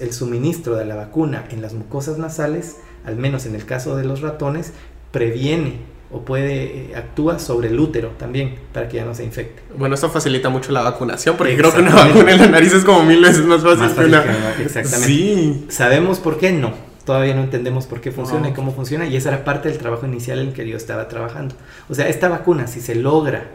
el 0.00 0.12
suministro 0.14 0.74
de 0.74 0.86
la 0.86 0.94
vacuna 0.94 1.44
en 1.50 1.60
las 1.60 1.74
mucosas 1.74 2.16
nasales, 2.16 2.78
al 3.04 3.16
menos 3.16 3.44
en 3.44 3.54
el 3.54 3.66
caso 3.66 3.96
de 3.96 4.04
los 4.04 4.22
ratones, 4.22 4.72
previene 5.12 5.80
o 6.10 6.22
puede 6.22 6.62
eh, 6.62 6.96
actúa 6.96 7.38
sobre 7.38 7.68
el 7.68 7.78
útero 7.78 8.12
también 8.18 8.54
para 8.72 8.88
que 8.88 8.96
ya 8.96 9.04
no 9.04 9.14
se 9.14 9.24
infecte. 9.24 9.60
Bueno, 9.76 9.94
esto 9.94 10.08
facilita 10.08 10.48
mucho 10.48 10.72
la 10.72 10.80
vacunación 10.80 11.36
porque 11.36 11.54
creo 11.54 11.70
que 11.70 11.82
una 11.82 11.94
vacuna 11.94 12.32
en 12.32 12.38
la 12.38 12.46
nariz 12.46 12.72
es 12.72 12.82
como 12.82 13.02
mil 13.02 13.20
veces 13.20 13.44
más 13.44 13.60
fácil, 13.62 13.94
que 13.94 14.04
una. 14.06 14.24
exactamente. 14.58 15.06
Sí. 15.06 15.66
¿Sabemos 15.68 16.18
por 16.18 16.38
qué? 16.38 16.50
No. 16.50 16.72
Todavía 17.04 17.34
no 17.34 17.42
entendemos 17.42 17.84
por 17.84 18.00
qué 18.00 18.10
funciona 18.10 18.48
y 18.48 18.52
cómo 18.54 18.72
funciona 18.72 19.06
y 19.06 19.16
esa 19.16 19.28
era 19.28 19.44
parte 19.44 19.68
del 19.68 19.76
trabajo 19.76 20.06
inicial 20.06 20.38
en 20.38 20.48
el 20.48 20.54
que 20.54 20.66
yo 20.66 20.78
estaba 20.78 21.08
trabajando. 21.08 21.56
O 21.90 21.94
sea, 21.94 22.08
esta 22.08 22.30
vacuna, 22.30 22.66
si 22.68 22.80
se 22.80 22.94
logra 22.94 23.48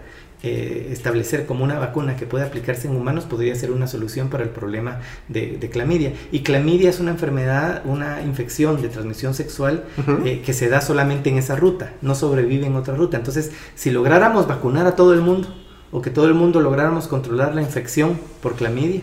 eh, 0.43 0.89
establecer 0.91 1.47
como 1.47 1.63
una 1.63 1.79
vacuna 1.79 2.17
que 2.17 2.27
puede 2.27 2.45
aplicarse 2.45 2.87
en 2.87 2.95
humanos 2.95 3.23
podría 3.23 3.55
ser 3.55 3.71
una 3.71 3.87
solución 3.87 4.29
para 4.29 4.43
el 4.43 4.49
problema 4.49 4.99
de, 5.27 5.57
clamidia. 5.71 6.13
Y 6.31 6.41
clamidia 6.41 6.89
es 6.89 6.99
una 6.99 7.11
enfermedad, 7.11 7.81
una 7.85 8.21
infección 8.21 8.81
de 8.81 8.89
transmisión 8.89 9.33
sexual 9.33 9.85
eh, 10.23 10.43
que 10.45 10.53
se 10.53 10.69
da 10.69 10.81
solamente 10.81 11.29
en 11.29 11.37
esa 11.37 11.55
ruta, 11.55 11.93
no 12.01 12.13
sobrevive 12.13 12.67
en 12.67 12.75
otra 12.75 12.95
ruta. 12.95 13.17
Entonces, 13.17 13.53
si 13.73 13.89
lográramos 13.89 14.45
vacunar 14.47 14.85
a 14.85 14.95
todo 14.95 15.13
el 15.13 15.21
mundo 15.21 15.47
o 15.91 16.01
que 16.01 16.11
todo 16.11 16.27
el 16.27 16.35
mundo 16.35 16.61
lográramos 16.61 17.07
controlar 17.07 17.55
la 17.55 17.61
infección 17.61 18.19
por 18.41 18.55
clamidia, 18.55 19.01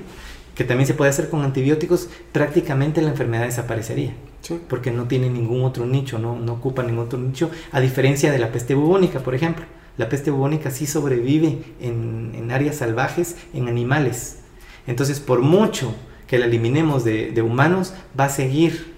que 0.54 0.64
también 0.64 0.86
se 0.86 0.94
puede 0.94 1.10
hacer 1.10 1.28
con 1.28 1.42
antibióticos, 1.42 2.08
prácticamente 2.30 3.02
la 3.02 3.08
enfermedad 3.08 3.46
desaparecería. 3.46 4.14
Porque 4.68 4.90
no 4.90 5.04
tiene 5.04 5.30
ningún 5.30 5.64
otro 5.64 5.86
nicho, 5.86 6.18
no, 6.18 6.38
no 6.38 6.52
ocupa 6.52 6.82
ningún 6.82 7.06
otro 7.06 7.18
nicho, 7.18 7.50
a 7.72 7.80
diferencia 7.80 8.30
de 8.30 8.38
la 8.38 8.52
peste 8.52 8.74
bubónica, 8.74 9.20
por 9.20 9.34
ejemplo 9.34 9.64
la 9.96 10.08
peste 10.08 10.30
bubónica 10.30 10.70
sí 10.70 10.86
sobrevive 10.86 11.58
en, 11.80 12.50
áreas 12.50 12.76
salvajes, 12.76 13.36
en 13.54 13.68
animales. 13.68 14.40
Entonces, 14.86 15.20
por 15.20 15.40
mucho 15.40 15.94
que 16.26 16.38
la 16.38 16.46
eliminemos 16.46 17.04
de, 17.04 17.30
de 17.30 17.42
humanos, 17.42 17.94
va 18.18 18.26
a 18.26 18.28
seguir 18.28 18.92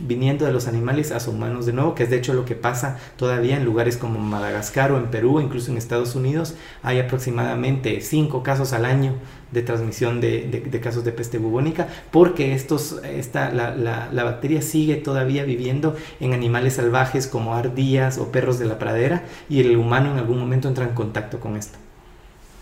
viniendo 0.00 0.46
de 0.46 0.52
los 0.52 0.68
animales 0.68 1.10
a 1.10 1.20
sus 1.20 1.34
humanos 1.34 1.66
de 1.66 1.72
nuevo, 1.72 1.94
que 1.94 2.04
es 2.04 2.10
de 2.10 2.16
hecho 2.16 2.34
lo 2.34 2.44
que 2.44 2.54
pasa 2.54 2.98
todavía 3.16 3.56
en 3.56 3.64
lugares 3.64 3.96
como 3.96 4.18
Madagascar 4.20 4.92
o 4.92 4.98
en 4.98 5.10
Perú, 5.10 5.40
incluso 5.40 5.70
en 5.70 5.78
Estados 5.78 6.14
Unidos, 6.14 6.54
hay 6.82 7.00
aproximadamente 7.00 8.00
cinco 8.00 8.42
casos 8.42 8.72
al 8.72 8.84
año 8.84 9.14
de 9.52 9.62
transmisión 9.62 10.20
de, 10.20 10.80
casos 10.82 11.04
de 11.04 11.12
peste 11.12 11.38
bubónica, 11.38 11.88
porque 12.10 12.54
estos, 12.54 13.00
esta, 13.04 13.50
la, 13.50 13.74
la, 13.74 14.24
bacteria 14.24 14.62
sigue 14.62 14.96
todavía 14.96 15.44
viviendo 15.44 15.96
en 16.20 16.32
animales 16.32 16.74
salvajes 16.74 17.26
como 17.26 17.54
ardillas 17.54 18.18
o 18.18 18.30
perros 18.30 18.58
de 18.58 18.66
la 18.66 18.78
pradera, 18.78 19.24
y 19.48 19.60
el 19.60 19.76
humano 19.76 20.12
en 20.12 20.18
algún 20.18 20.38
momento 20.38 20.68
entra 20.68 20.84
en 20.84 20.94
contacto 20.94 21.40
con 21.40 21.56
esto. 21.56 21.78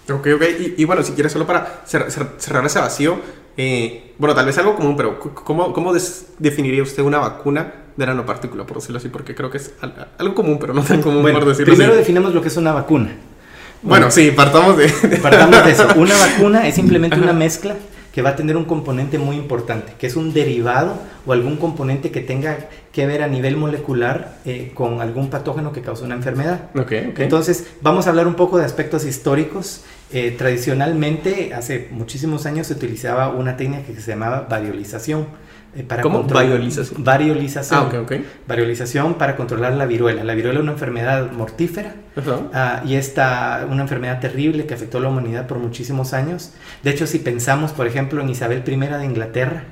Ok, 0.08 0.28
ok, 0.36 0.42
y, 0.76 0.84
bueno, 0.84 1.02
si 1.02 1.12
quieres 1.12 1.32
solo 1.32 1.46
para 1.46 1.82
cerrar 1.86 2.66
ese 2.66 2.78
vacío, 2.78 3.18
eh, 3.56 4.14
bueno, 4.18 4.34
tal 4.34 4.46
vez 4.46 4.56
algo 4.58 4.76
común, 4.76 4.96
pero 4.96 5.18
¿cómo, 5.18 5.72
cómo 5.72 5.92
definiría 6.38 6.82
usted 6.82 7.02
una 7.02 7.18
vacuna 7.18 7.72
de 7.96 8.06
nanopartícula, 8.06 8.66
por 8.66 8.76
decirlo 8.76 8.98
así? 8.98 9.08
Porque 9.08 9.34
creo 9.34 9.50
que 9.50 9.56
es 9.56 9.74
algo 10.18 10.34
común, 10.34 10.58
pero 10.60 10.74
no 10.74 10.82
tan 10.82 11.02
común 11.02 11.22
por 11.22 11.44
decirlo 11.44 11.74
primero 11.74 11.96
definamos 11.96 12.34
lo 12.34 12.42
que 12.42 12.48
es 12.48 12.56
una 12.56 12.72
vacuna. 12.72 13.16
Bueno, 13.82 14.10
sí, 14.10 14.30
partamos 14.30 14.76
de... 14.76 14.88
Partamos 15.22 15.64
de 15.64 15.72
eso. 15.72 15.88
Una 15.96 16.16
vacuna 16.16 16.66
es 16.66 16.74
simplemente 16.74 17.18
una 17.18 17.32
mezcla 17.32 17.74
que 18.16 18.22
va 18.22 18.30
a 18.30 18.36
tener 18.36 18.56
un 18.56 18.64
componente 18.64 19.18
muy 19.18 19.36
importante, 19.36 19.92
que 19.98 20.06
es 20.06 20.16
un 20.16 20.32
derivado 20.32 20.98
o 21.26 21.34
algún 21.34 21.56
componente 21.56 22.10
que 22.10 22.22
tenga 22.22 22.56
que 22.90 23.06
ver 23.06 23.22
a 23.22 23.28
nivel 23.28 23.58
molecular 23.58 24.38
eh, 24.46 24.70
con 24.72 25.02
algún 25.02 25.28
patógeno 25.28 25.70
que 25.70 25.82
causa 25.82 26.06
una 26.06 26.14
enfermedad. 26.14 26.70
Okay, 26.74 27.12
Entonces, 27.18 27.66
vamos 27.82 28.06
a 28.06 28.10
hablar 28.10 28.26
un 28.26 28.34
poco 28.34 28.56
de 28.56 28.64
aspectos 28.64 29.04
históricos 29.04 29.82
eh, 30.12 30.34
tradicionalmente, 30.38 31.52
hace 31.52 31.88
muchísimos 31.90 32.46
años 32.46 32.68
se 32.68 32.72
utilizaba 32.72 33.28
una 33.28 33.58
técnica 33.58 33.82
que 33.82 34.00
se 34.00 34.12
llamaba 34.12 34.46
variolización. 34.48 35.26
Eh, 35.76 35.82
para 35.82 36.02
¿Cómo? 36.02 36.22
Variolización. 36.22 37.04
Variolización. 37.04 37.88
Ah, 37.92 38.00
okay, 38.00 38.24
Variolización 38.48 39.14
para 39.14 39.36
controlar 39.36 39.74
la 39.74 39.84
viruela. 39.86 40.24
La 40.24 40.34
viruela 40.34 40.58
es 40.58 40.62
una 40.62 40.72
enfermedad 40.72 41.30
mortífera 41.32 41.94
ah, 42.54 42.82
y 42.86 42.94
esta 42.94 43.66
una 43.70 43.82
enfermedad 43.82 44.20
terrible 44.20 44.66
que 44.66 44.74
afectó 44.74 44.98
a 44.98 45.00
la 45.02 45.08
humanidad 45.08 45.46
por 45.46 45.58
muchísimos 45.58 46.14
años. 46.14 46.52
De 46.82 46.90
hecho, 46.90 47.06
si 47.06 47.18
pensamos, 47.18 47.72
por 47.72 47.86
ejemplo, 47.86 48.22
en 48.22 48.30
Isabel 48.30 48.62
I 48.66 48.76
de 48.76 49.04
Inglaterra, 49.04 49.64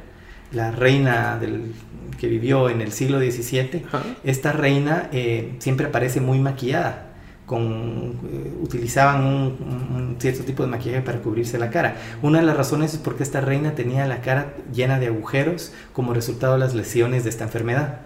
la 0.52 0.70
reina 0.70 1.38
del, 1.40 1.72
que 2.18 2.28
vivió 2.28 2.68
en 2.68 2.82
el 2.82 2.92
siglo 2.92 3.18
XVII, 3.18 3.84
esta 4.24 4.52
reina 4.52 5.08
eh, 5.12 5.54
siempre 5.58 5.86
aparece 5.86 6.20
muy 6.20 6.38
maquillada 6.38 7.03
con, 7.46 8.18
eh, 8.30 8.54
utilizaban 8.62 9.24
un, 9.24 10.16
cierto 10.18 10.44
tipo 10.44 10.62
de 10.62 10.68
maquillaje 10.68 11.02
para 11.02 11.18
cubrirse 11.20 11.58
la 11.58 11.70
cara. 11.70 11.96
Una 12.22 12.40
de 12.40 12.46
las 12.46 12.56
razones 12.56 12.94
es 12.94 12.98
porque 12.98 13.22
esta 13.22 13.40
reina 13.40 13.74
tenía 13.74 14.06
la 14.06 14.20
cara 14.20 14.54
llena 14.72 14.98
de 14.98 15.08
agujeros 15.08 15.72
como 15.92 16.14
resultado 16.14 16.54
de 16.54 16.60
las 16.60 16.74
lesiones 16.74 17.24
de 17.24 17.30
esta 17.30 17.44
enfermedad. 17.44 18.00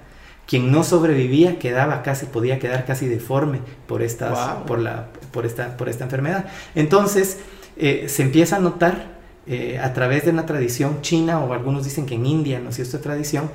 Quien 0.46 0.72
no 0.72 0.82
sobrevivía 0.82 1.58
quedaba 1.58 2.02
casi, 2.02 2.26
podía 2.26 2.58
quedar 2.58 2.86
casi 2.86 3.06
deforme 3.06 3.60
por, 3.86 4.02
estas, 4.02 4.62
por, 4.66 4.78
la, 4.78 5.08
por, 5.30 5.44
esta, 5.44 5.76
por 5.76 5.88
esta 5.88 6.04
enfermedad. 6.04 6.46
Entonces 6.74 7.38
eh, 7.76 8.06
se 8.08 8.22
empieza 8.22 8.56
a 8.56 8.60
notar 8.60 9.18
eh, 9.46 9.78
a 9.78 9.92
través 9.92 10.24
de 10.24 10.30
una 10.30 10.46
tradición 10.46 11.00
china, 11.00 11.40
o 11.40 11.52
algunos 11.52 11.84
dicen 11.84 12.06
que 12.06 12.16
en 12.16 12.26
India, 12.26 12.60
no 12.60 12.72
sé, 12.72 12.82
esta 12.82 13.00
tradición, 13.00 13.50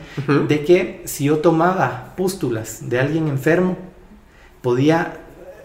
de 0.48 0.64
que 0.64 1.02
si 1.06 1.26
yo 1.26 1.38
tomaba 1.40 2.14
pústulas 2.16 2.90
de 2.90 3.00
alguien 3.00 3.28
enfermo, 3.28 3.78
podía 4.64 5.23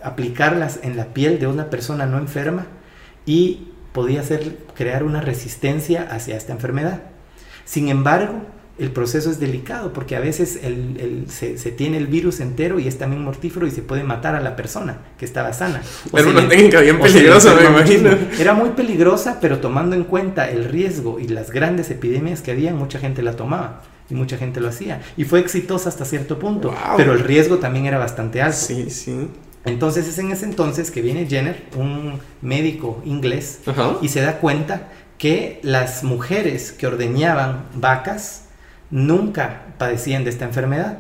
aplicarlas 0.09 0.81
en 0.83 0.97
la 0.97 1.07
piel 1.15 1.39
de 1.39 1.47
una 1.47 1.71
persona 1.71 2.07
no 2.07 2.19
enferma 2.19 2.67
y 3.27 3.69
podía 3.93 4.21
hacer, 4.21 4.57
crear 4.75 5.03
una 5.03 5.21
resistencia 5.21 6.09
hacia 6.11 6.37
esta 6.37 6.53
enfermedad. 6.53 7.03
Sin 7.65 7.89
embargo, 7.89 8.43
el 8.79 8.93
proceso 8.93 9.31
es 9.31 9.41
delicado 9.41 9.93
porque 9.93 10.15
a 10.15 10.21
veces 10.21 10.61
se, 11.29 11.73
tiene 11.73 11.97
el 11.97 12.07
virus 12.07 12.39
entero 12.39 12.79
y 12.79 12.87
es 12.87 12.97
también 12.97 13.25
mortífero 13.25 13.67
y 13.67 13.73
se 13.73 13.83
puede 13.83 14.05
matar 14.05 14.37
a 14.37 14.41
la 14.41 14.55
persona 14.55 14.99
que 15.19 15.25
estaba 15.25 15.53
sana. 15.53 15.83
Era 16.13 16.29
una 16.29 16.49
técnica 16.49 16.81
bien 16.81 17.01
peligrosa, 17.01 17.55
me 17.55 17.67
imagino. 17.67 18.11
Era 18.39 18.55
muy 18.55 18.71
peligrosa, 18.71 19.39
pero 19.41 19.59
tomando 19.59 19.97
en 19.97 20.05
cuenta 20.05 20.49
el 20.49 20.65
riesgo 20.65 21.19
y 21.19 21.27
las 21.27 21.51
grandes 21.51 21.91
epidemias 21.91 22.41
que 22.41 22.53
había, 22.53 22.73
mucha 22.73 23.01
gente 23.01 23.23
la 23.23 23.35
tomaba 23.35 23.83
y 24.09 24.15
mucha 24.15 24.37
gente 24.37 24.61
lo 24.61 24.69
hacía. 24.69 25.03
Y 25.17 25.25
fue 25.25 25.41
exitosa 25.41 25.89
hasta 25.89 26.05
cierto 26.05 26.39
punto, 26.39 26.73
pero 26.97 27.13
el 27.13 27.21
riesgo 27.21 27.59
también 27.59 27.87
era 27.87 27.99
bastante 27.99 28.41
alto. 28.41 28.59
Sí, 28.59 28.91
sí. 28.91 29.29
Entonces 29.69 30.09
es 30.09 30.19
en 30.19 30.33
ese 30.33 30.45
entonces 30.45 30.91
que 30.91 31.03
viene 31.03 31.27
Jenner, 31.27 31.65
un 31.77 32.21
médico 32.43 33.01
inglés, 33.05 33.61
y 34.03 34.09
se 34.09 34.21
da 34.21 34.39
cuenta 34.39 34.89
que 35.19 35.61
las 35.63 36.05
mujeres 36.05 36.73
que 36.73 36.87
ordeñaban 36.87 37.67
vacas 37.75 38.45
nunca 38.91 39.63
padecían 39.79 40.25
de 40.25 40.31
esta 40.31 40.45
enfermedad. 40.45 40.99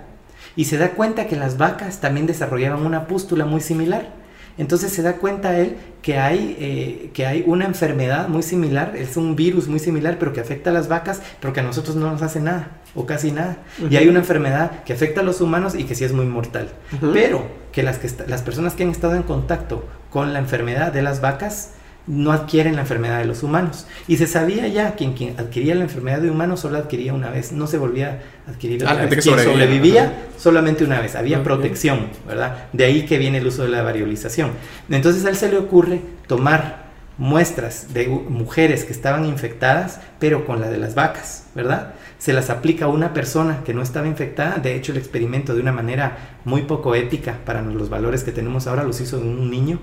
Y 0.56 0.64
se 0.64 0.78
da 0.78 0.90
cuenta 0.90 1.26
que 1.26 1.36
las 1.36 1.56
vacas 1.56 2.00
también 2.00 2.26
desarrollaban 2.26 2.84
una 2.84 3.06
pústula 3.06 3.44
muy 3.44 3.60
similar. 3.60 4.12
Entonces 4.58 4.92
se 4.92 5.02
da 5.02 5.14
cuenta 5.14 5.58
él 5.58 5.76
que 6.02 6.18
hay, 6.18 6.56
eh, 6.60 7.10
que 7.14 7.26
hay 7.26 7.44
una 7.46 7.64
enfermedad 7.64 8.28
muy 8.28 8.42
similar, 8.42 8.94
es 8.96 9.16
un 9.16 9.36
virus 9.36 9.68
muy 9.68 9.78
similar, 9.78 10.16
pero 10.18 10.32
que 10.32 10.40
afecta 10.40 10.70
a 10.70 10.72
las 10.72 10.88
vacas, 10.88 11.22
pero 11.40 11.52
que 11.52 11.60
a 11.60 11.62
nosotros 11.62 11.96
no 11.96 12.10
nos 12.10 12.22
hace 12.22 12.40
nada, 12.40 12.68
o 12.94 13.06
casi 13.06 13.30
nada. 13.30 13.58
Y 13.88 13.96
hay 13.96 14.08
una 14.08 14.18
enfermedad 14.18 14.82
que 14.84 14.92
afecta 14.92 15.20
a 15.20 15.24
los 15.24 15.40
humanos 15.40 15.74
y 15.74 15.84
que 15.84 15.94
sí 15.94 16.04
es 16.04 16.12
muy 16.12 16.26
mortal. 16.26 16.70
Pero 17.12 17.46
que 17.72 17.82
las, 17.82 17.98
que 17.98 18.10
las 18.26 18.42
personas 18.42 18.74
que 18.74 18.82
han 18.82 18.90
estado 18.90 19.14
en 19.14 19.22
contacto 19.22 19.84
con 20.10 20.32
la 20.32 20.40
enfermedad 20.40 20.92
de 20.92 21.02
las 21.02 21.20
vacas, 21.20 21.72
no 22.08 22.32
adquieren 22.32 22.74
la 22.74 22.80
enfermedad 22.80 23.18
de 23.18 23.26
los 23.26 23.42
humanos. 23.42 23.86
Y 24.08 24.16
se 24.16 24.26
sabía 24.26 24.66
ya 24.66 24.96
que 24.96 25.12
quien, 25.12 25.38
adquiría 25.38 25.74
la 25.74 25.84
enfermedad 25.84 26.20
de 26.20 26.30
humanos 26.30 26.60
solo 26.60 26.78
adquiría 26.78 27.12
una 27.12 27.30
vez, 27.30 27.52
no 27.52 27.66
se 27.66 27.78
volvía 27.78 28.20
a 28.46 28.50
adquirir 28.50 28.82
otra 28.82 28.96
Ah, 28.96 28.98
gente 29.00 29.14
vez. 29.16 29.24
que 29.24 29.30
Quien 29.30 29.44
sobrevivía. 29.44 29.62
sobrevivía 30.02 30.12
solamente 30.38 30.84
una 30.84 31.00
vez, 31.00 31.14
había 31.14 31.42
protección, 31.44 32.08
¿verdad? 32.26 32.64
De 32.72 32.84
ahí 32.84 33.04
que 33.04 33.18
viene 33.18 33.38
el 33.38 33.46
uso 33.46 33.62
de 33.62 33.68
la 33.68 33.82
variolización. 33.82 34.52
Entonces 34.90 35.24
a 35.24 35.28
él 35.28 35.36
se 35.36 35.50
le 35.50 35.58
ocurre 35.58 36.00
tomar 36.26 36.88
muestras 37.18 37.92
de 37.92 38.06
mujeres 38.08 38.84
que 38.84 38.92
estaban 38.92 39.26
infectadas, 39.26 40.00
pero 40.18 40.46
con 40.46 40.60
la 40.60 40.70
de 40.70 40.78
las 40.78 40.94
vacas, 40.94 41.46
¿verdad? 41.54 41.94
Se 42.18 42.32
las 42.32 42.48
aplica 42.48 42.86
a 42.86 42.88
una 42.88 43.12
persona 43.12 43.60
que 43.64 43.74
no 43.74 43.82
estaba 43.82 44.06
infectada, 44.06 44.56
de 44.56 44.76
hecho 44.76 44.92
el 44.92 44.98
experimento 44.98 45.54
de 45.54 45.60
una 45.60 45.72
manera 45.72 46.16
muy 46.44 46.62
poco 46.62 46.94
ética 46.94 47.38
para 47.44 47.60
los 47.60 47.90
valores 47.90 48.22
que 48.24 48.32
tenemos 48.32 48.66
ahora 48.66 48.84
los 48.84 49.00
hizo 49.00 49.18
en 49.20 49.26
un 49.28 49.50
niño. 49.50 49.78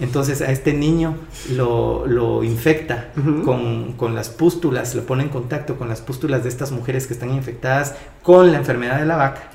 Entonces 0.00 0.40
a 0.42 0.52
este 0.52 0.72
niño 0.72 1.16
lo, 1.50 2.06
lo 2.06 2.44
infecta 2.44 3.08
con, 3.44 3.94
con 3.94 4.14
las 4.14 4.28
pústulas, 4.28 4.94
lo 4.94 5.02
pone 5.04 5.24
en 5.24 5.28
contacto 5.28 5.76
con 5.76 5.88
las 5.88 6.00
pústulas 6.00 6.44
de 6.44 6.48
estas 6.48 6.70
mujeres 6.70 7.06
que 7.06 7.14
están 7.14 7.34
infectadas 7.34 7.94
con 8.22 8.52
la 8.52 8.58
enfermedad 8.58 9.00
de 9.00 9.06
la 9.06 9.16
vaca. 9.16 9.50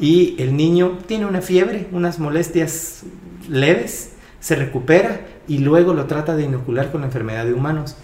Y 0.00 0.36
el 0.38 0.56
niño 0.56 0.98
tiene 1.06 1.26
una 1.26 1.42
fiebre, 1.42 1.86
unas 1.92 2.18
molestias 2.18 3.02
leves, 3.48 4.12
se 4.40 4.56
recupera 4.56 5.20
y 5.46 5.58
luego 5.58 5.94
lo 5.94 6.06
trata 6.06 6.34
de 6.34 6.44
inocular 6.44 6.90
con 6.90 7.02
la 7.02 7.06
enfermedad 7.08 7.44
de 7.44 7.52
humanos. 7.52 7.96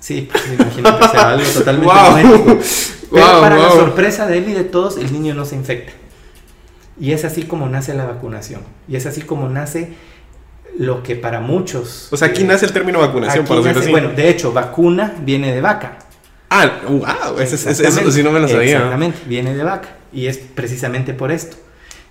Sí, 0.00 0.28
pues 0.30 0.44
imagínate, 0.52 1.04
o 1.04 1.08
sea, 1.08 1.30
algo 1.30 1.46
totalmente 1.54 1.94
Wow. 1.94 2.14
Pero 2.16 2.58
Wow, 3.12 3.40
para 3.40 3.56
la 3.56 3.70
sorpresa 3.70 4.26
de 4.26 4.38
él 4.38 4.48
y 4.48 4.52
de 4.54 4.64
todos, 4.64 4.96
el 4.96 5.12
niño 5.12 5.34
no 5.34 5.44
se 5.44 5.54
infecta. 5.54 5.92
Y 6.98 7.12
es 7.12 7.24
así 7.24 7.42
como 7.42 7.68
nace 7.68 7.94
la 7.94 8.06
vacunación. 8.06 8.62
Y 8.88 8.96
es 8.96 9.06
así 9.06 9.20
como 9.20 9.48
nace 9.48 9.94
lo 10.78 11.02
que 11.02 11.16
para 11.16 11.40
muchos... 11.40 12.08
O 12.10 12.16
sea, 12.16 12.28
aquí 12.28 12.42
eh, 12.42 12.46
nace 12.46 12.66
el 12.66 12.72
término 12.72 12.98
vacunación, 12.98 13.44
nace- 13.48 13.78
así. 13.80 13.90
Bueno, 13.90 14.10
de 14.10 14.28
hecho, 14.28 14.52
vacuna 14.52 15.14
viene 15.22 15.52
de 15.54 15.60
vaca. 15.60 15.98
Ah, 16.50 16.70
wow, 16.88 17.38
eso, 17.40 17.56
sí 17.56 18.22
no 18.22 18.30
me 18.30 18.40
lo 18.40 18.48
sabía. 18.48 18.76
Exactamente, 18.76 19.18
viene 19.26 19.54
de 19.54 19.64
vaca. 19.64 19.88
Y 20.12 20.26
es 20.26 20.38
precisamente 20.38 21.14
por 21.14 21.32
esto. 21.32 21.56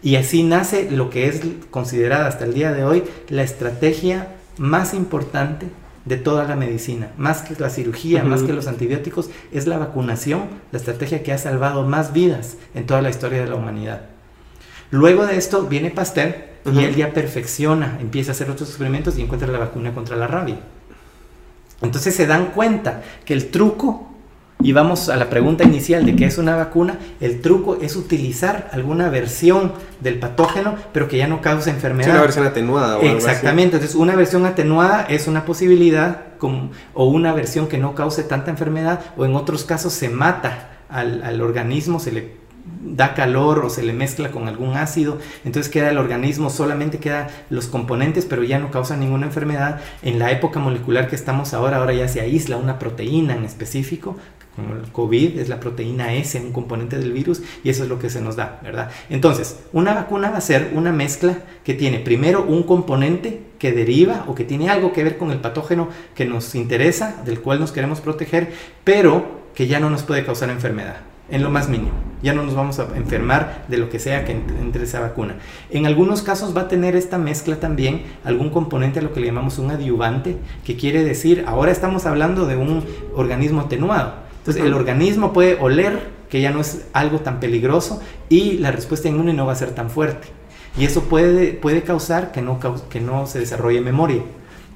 Y 0.01 0.16
así 0.16 0.41
nace 0.41 0.89
lo 0.89 1.12
que 1.12 1.28
es 1.28 1.41
considerada 1.70 2.28
hasta 2.28 2.45
el 2.45 2.55
día 2.55 2.72
de 2.74 2.84
hoy 2.84 3.03
la 3.30 3.43
estrategia 3.43 4.30
más 4.57 4.95
importante 4.95 5.68
de 6.05 6.18
toda 6.18 6.45
la 6.45 6.55
medicina. 6.55 7.12
Más 7.18 7.43
que 7.43 7.53
la 7.59 7.70
cirugía, 7.70 8.24
más 8.24 8.41
que 8.41 8.53
los 8.53 8.66
antibióticos, 8.66 9.30
es 9.51 9.68
la 9.68 9.78
vacunación, 9.78 10.45
la 10.72 10.80
estrategia 10.80 11.22
que 11.22 11.32
ha 11.32 11.38
salvado 11.38 11.84
más 11.84 12.14
vidas 12.14 12.57
en 12.74 12.88
toda 12.88 13.03
la 13.03 13.12
historia 13.12 13.41
de 13.43 13.49
la 13.49 13.55
humanidad. 13.55 14.01
Luego 14.89 15.28
de 15.28 15.38
esto 15.38 15.68
viene 15.68 15.91
Pasteur 15.91 16.51
Y 16.66 16.84
él 16.84 16.95
ya 16.95 17.14
perfecciona, 17.14 17.97
empieza 17.99 18.32
a 18.32 18.34
hacer 18.34 18.49
otros 18.49 18.70
experimentos 18.70 19.18
y 19.18 19.22
encuentra 19.22 19.51
la 19.51 19.57
vacuna 19.59 19.93
contra 19.93 20.16
la 20.16 20.28
rabia. 20.28 20.57
Entonces 21.82 22.16
se 22.16 22.28
dan 22.28 22.47
cuenta 22.47 23.01
que 23.26 23.34
el 23.34 23.49
truco, 23.49 24.07
y 24.62 24.72
vamos 24.74 25.09
a 25.09 25.16
la 25.16 25.30
pregunta 25.30 25.64
inicial 25.64 26.05
de 26.05 26.16
qué 26.16 26.26
es 26.26 26.38
una 26.38 26.55
vacuna, 26.55 26.99
el 27.20 27.41
truco 27.41 27.80
es 27.82 27.95
utilizar 27.95 28.70
alguna 28.72 29.09
versión 29.09 29.74
del 30.01 30.20
patógeno, 30.20 30.76
pero 30.93 31.07
que 31.07 31.18
ya 31.18 31.28
no 31.28 31.41
cause 31.41 31.64
Sí, 31.64 31.70
enfermedad. 31.72 32.12
una 32.12 32.22
versión 32.22 32.45
atenuada 32.45 32.97
o. 32.97 33.01
Exactamente, 33.01 33.78
entonces 33.78 33.95
una 33.95 34.16
versión 34.16 34.45
atenuada 34.45 35.05
es 35.09 35.28
una 35.28 35.45
posibilidad 35.45 36.26
o 36.93 37.05
una 37.05 37.34
versión 37.34 37.68
que 37.68 37.78
no 37.78 37.95
cause 37.95 38.24
tanta 38.24 38.51
enfermedad 38.51 38.99
o 39.18 39.26
en 39.26 39.36
otros 39.36 39.64
casos 39.64 39.93
se 39.93 40.09
mata 40.09 40.70
al, 40.89 41.24
al 41.24 41.41
organismo, 41.41 41.99
se 41.99 42.12
le 42.12 42.41
da 42.84 43.14
calor 43.14 43.59
o 43.66 43.70
se 43.70 43.84
le 43.84 43.93
mezcla 43.93 44.32
con 44.32 44.47
algún 44.47 44.76
ácido, 44.76 45.18
entonces 45.45 45.72
queda 45.72 45.89
el 45.89 45.97
organismo, 45.97 46.49
solamente 46.49 46.99
queda 46.99 47.30
los 47.49 47.68
componentes, 47.68 48.26
pero 48.26 48.43
ya 48.43 48.59
no 48.59 48.72
causa 48.72 48.97
ninguna 48.97 49.26
enfermedad. 49.26 49.82
En 50.01 50.20
la 50.20 50.32
época 50.32 50.59
molecular 50.59 51.07
que 51.07 51.16
estamos 51.16 51.53
ahora, 51.53 51.78
ahora 51.78 51.93
ya 51.93 52.07
se 52.07 52.22
aísla 52.22 52.57
una 52.57 52.80
proteína 52.80 53.36
en 53.36 53.45
específico, 53.45 54.18
como 54.55 54.76
el 54.76 54.91
COVID, 54.91 55.39
es 55.39 55.47
la 55.47 55.62
proteína 55.62 56.14
S, 56.14 56.38
un 56.39 56.51
componente 56.51 56.97
del 56.97 57.14
virus, 57.14 57.41
y 57.64 57.70
eso 57.70 57.84
es 57.84 57.89
lo 57.89 57.99
que 57.99 58.09
se 58.09 58.22
nos 58.22 58.36
da, 58.36 58.59
¿verdad? 58.62 58.91
Entonces, 59.09 59.59
una 59.72 59.93
vacuna 59.93 60.30
va 60.30 60.38
a 60.38 60.41
ser 60.41 60.72
una 60.76 60.91
mezcla 60.91 61.38
que 61.64 61.74
tiene 61.74 61.99
primero 61.99 62.43
un 62.43 62.64
componente 62.64 63.43
que 63.59 63.72
deriva 63.72 64.26
o 64.28 64.36
que 64.36 64.43
tiene 64.43 64.70
algo 64.70 64.91
que 64.91 65.03
ver 65.03 65.18
con 65.18 65.32
el 65.32 65.39
patógeno 65.39 65.88
que 66.16 66.26
nos 66.26 66.53
interesa, 66.55 67.22
del 67.24 67.39
cual 67.39 67.59
nos 67.62 67.72
queremos 67.72 68.01
proteger, 68.01 68.51
pero 68.84 69.41
que 69.55 69.68
ya 69.68 69.80
no 69.80 69.89
nos 69.89 70.03
puede 70.03 70.26
causar 70.26 70.49
enfermedad, 70.49 70.97
en 71.32 71.44
lo 71.44 71.50
más 71.50 71.70
mínimo. 71.70 71.92
Ya 72.22 72.34
no 72.34 72.44
nos 72.44 72.54
vamos 72.54 72.78
a 72.78 72.86
enfermar 72.96 73.66
de 73.68 73.78
lo 73.78 73.90
que 73.90 73.98
sea 73.98 74.26
que 74.26 74.34
ent- 74.36 74.60
entre 74.62 74.84
esa 74.84 75.00
vacuna. 75.00 75.38
En 75.72 75.88
algunos 75.88 76.22
casos 76.22 76.56
va 76.56 76.62
a 76.62 76.68
tener 76.68 76.96
esta 76.96 77.18
mezcla 77.18 77.56
también 77.56 78.04
algún 78.24 78.52
componente 78.52 79.00
a 79.00 79.02
lo 79.02 79.12
que 79.12 79.22
le 79.22 79.26
llamamos 79.28 79.58
un 79.58 79.72
adyuvante, 79.72 80.38
que 80.64 80.76
quiere 80.76 81.04
decir, 81.04 81.46
ahora 81.48 81.72
estamos 81.72 82.06
hablando 82.06 82.46
de 82.46 82.58
un 82.58 82.84
organismo 83.16 83.62
atenuado. 83.62 84.14
Entonces, 84.38 84.64
el 84.64 84.74
organismo 84.74 85.34
puede 85.34 85.58
oler 85.60 86.00
que 86.30 86.42
ya 86.42 86.52
no 86.52 86.62
es 86.62 86.86
algo 86.94 87.20
tan 87.20 87.40
peligroso 87.40 88.02
y 88.30 88.60
la 88.60 88.72
respuesta 88.72 89.10
inmune 89.10 89.34
no 89.34 89.46
va 89.48 89.54
a 89.54 89.56
ser 89.56 89.72
tan 89.72 89.90
fuerte. 89.90 90.28
Y 90.78 90.86
eso 90.86 91.04
puede, 91.04 91.54
puede 91.54 91.82
causar 91.82 92.32
que 92.32 92.42
no, 92.42 92.60
que 92.90 93.02
no 93.02 93.26
se 93.28 93.40
desarrolle 93.40 93.82
memoria. 93.82 94.22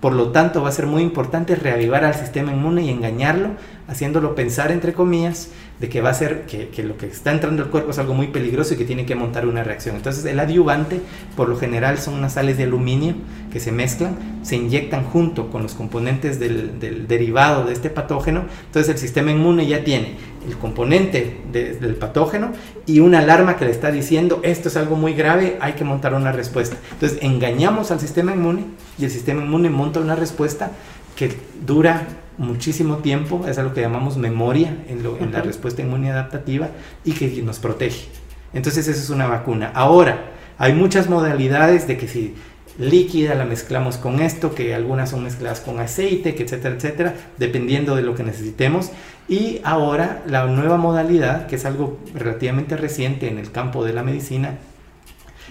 Por 0.02 0.14
lo 0.14 0.32
tanto, 0.32 0.62
va 0.62 0.70
a 0.70 0.74
ser 0.74 0.86
muy 0.88 1.02
importante 1.02 1.56
reavivar 1.56 2.04
al 2.04 2.14
sistema 2.14 2.52
inmune 2.52 2.84
y 2.84 2.90
engañarlo, 2.90 3.52
haciéndolo 3.88 4.36
pensar, 4.36 4.72
entre 4.72 4.94
comillas, 4.94 5.50
de 5.80 5.90
que 5.90 6.02
va 6.02 6.10
a 6.10 6.14
ser 6.14 6.46
que, 6.46 6.70
lo 6.84 6.98
que 6.98 7.08
está 7.08 7.32
entrando 7.32 7.62
al 7.64 7.70
cuerpo 7.70 7.92
es 7.92 8.00
algo 8.00 8.14
muy 8.14 8.28
peligroso 8.28 8.74
y 8.74 8.78
que 8.78 8.86
tiene 8.86 9.06
que 9.06 9.14
montar 9.16 9.46
una 9.46 9.64
reacción. 9.64 9.96
Entonces, 9.96 10.24
el 10.26 10.40
adyuvante, 10.40 11.02
por 11.36 11.50
lo 11.50 11.58
general, 11.58 11.98
son 11.98 12.14
unas 12.16 12.34
sales 12.34 12.58
de 12.58 12.64
aluminio 12.64 13.16
que 13.52 13.60
se 13.60 13.72
mezclan, 13.72 14.16
se 14.42 14.56
inyectan 14.56 15.04
junto 15.04 15.50
con 15.50 15.64
los 15.64 15.74
componentes 15.74 16.40
del, 16.40 16.80
derivado 17.08 17.66
de 17.66 17.74
este 17.74 17.90
patógeno. 17.90 18.46
Entonces, 18.68 18.94
el 18.94 18.98
sistema 18.98 19.32
inmune 19.32 19.68
ya 19.68 19.84
tiene 19.84 20.16
el 20.48 20.58
componente 20.58 21.42
de- 21.52 21.74
del 21.74 21.96
patógeno 21.96 22.52
y 22.86 23.00
una 23.00 23.20
alarma 23.20 23.58
que 23.58 23.66
le 23.66 23.72
está 23.72 23.92
diciendo 23.92 24.40
esto 24.44 24.70
es 24.70 24.78
algo 24.78 24.96
muy 24.96 25.14
grave, 25.14 25.58
hay 25.60 25.74
que 25.74 25.84
montar 25.84 26.14
una 26.14 26.32
respuesta. 26.32 26.78
Entonces 26.94 27.18
engañamos 27.24 27.90
al 27.90 28.00
sistema 28.00 28.34
inmune 28.34 28.64
y 29.00 29.06
el 29.06 29.12
sistema 29.12 29.42
inmune 29.44 29.70
monta 29.72 30.00
una 30.00 30.16
respuesta 30.16 30.72
que 31.16 31.36
dura 31.66 32.06
muchísimo 32.38 32.98
tiempo, 32.98 33.46
es 33.48 33.58
algo 33.58 33.74
que 33.74 33.82
llamamos 33.82 34.18
memoria 34.18 34.76
en, 34.90 35.04
lo- 35.04 35.18
en 35.20 35.32
la 35.32 35.42
respuesta 35.42 35.82
inmune 35.82 36.12
adaptativa 36.12 36.70
y 37.04 37.12
que 37.14 37.42
nos 37.42 37.60
protege. 37.60 38.08
Entonces 38.54 38.88
eso 38.88 39.00
es 39.00 39.10
una 39.10 39.28
vacuna. 39.28 39.72
Ahora, 39.74 40.32
hay 40.58 40.74
muchas 40.74 41.10
modalidades 41.10 41.88
de 41.88 41.98
que 41.98 42.08
si 42.08 42.36
líquida 42.78 43.36
la 43.36 43.46
mezclamos 43.46 43.98
con 43.98 44.20
esto, 44.22 44.54
que 44.54 44.76
algunas 44.76 45.10
son 45.10 45.24
mezcladas 45.24 45.62
con 45.62 45.80
aceite, 45.80 46.36
que 46.36 46.44
etcétera, 46.44 46.76
etcétera, 46.76 47.14
dependiendo 47.38 47.96
de 47.96 48.02
lo 48.02 48.16
que 48.16 48.24
necesitemos. 48.24 48.92
Y 49.28 49.60
ahora 49.64 50.24
la 50.28 50.46
nueva 50.46 50.78
modalidad, 50.78 51.48
que 51.48 51.56
es 51.56 51.66
algo 51.66 51.98
relativamente 52.14 52.76
reciente 52.78 53.30
en 53.30 53.38
el 53.38 53.52
campo 53.52 53.84
de 53.86 53.94
la 53.94 54.04
medicina, 54.04 54.58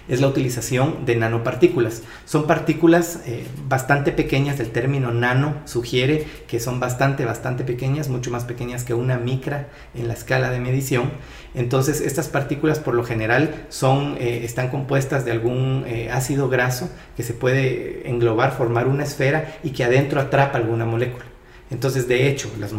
es 0.09 0.21
la 0.21 0.29
utilización 0.29 1.07
de 1.07 1.17
nanopartículas. 1.17 2.03
Son 2.25 2.47
partículas 2.47 3.21
eh, 3.27 3.47
bastante 3.69 4.13
pequeñas, 4.13 4.61
el 4.61 4.71
término 4.71 5.13
nano 5.13 5.55
sugiere 5.65 6.27
que 6.47 6.61
son 6.61 6.81
bastante, 6.81 7.25
bastante 7.25 7.65
pequeñas, 7.65 8.09
mucho 8.09 8.31
más 8.31 8.45
pequeñas 8.45 8.85
que 8.85 8.95
una 8.95 9.19
micra 9.19 9.69
en 9.95 10.09
la 10.09 10.15
escala 10.15 10.51
de 10.51 10.61
medición. 10.61 11.11
Entonces, 11.55 12.01
estas 12.01 12.29
partículas 12.29 12.79
por 12.79 12.95
lo 12.95 13.05
general 13.05 13.67
son, 13.69 14.17
eh, 14.19 14.43
están 14.45 14.69
compuestas 14.69 15.25
de 15.25 15.33
algún 15.33 15.85
eh, 15.87 16.11
ácido 16.11 16.49
graso 16.49 16.91
que 17.17 17.23
se 17.23 17.33
puede 17.33 18.09
englobar, 18.09 18.53
formar 18.53 18.89
una 18.89 19.05
esfera 19.05 19.57
y 19.63 19.71
que 19.71 19.85
adentro 19.85 20.21
atrapa 20.21 20.59
alguna 20.59 20.85
molécula. 20.85 21.34
Entonces, 21.71 22.07
de 22.09 22.29
hecho, 22.29 22.51
las, 22.59 22.73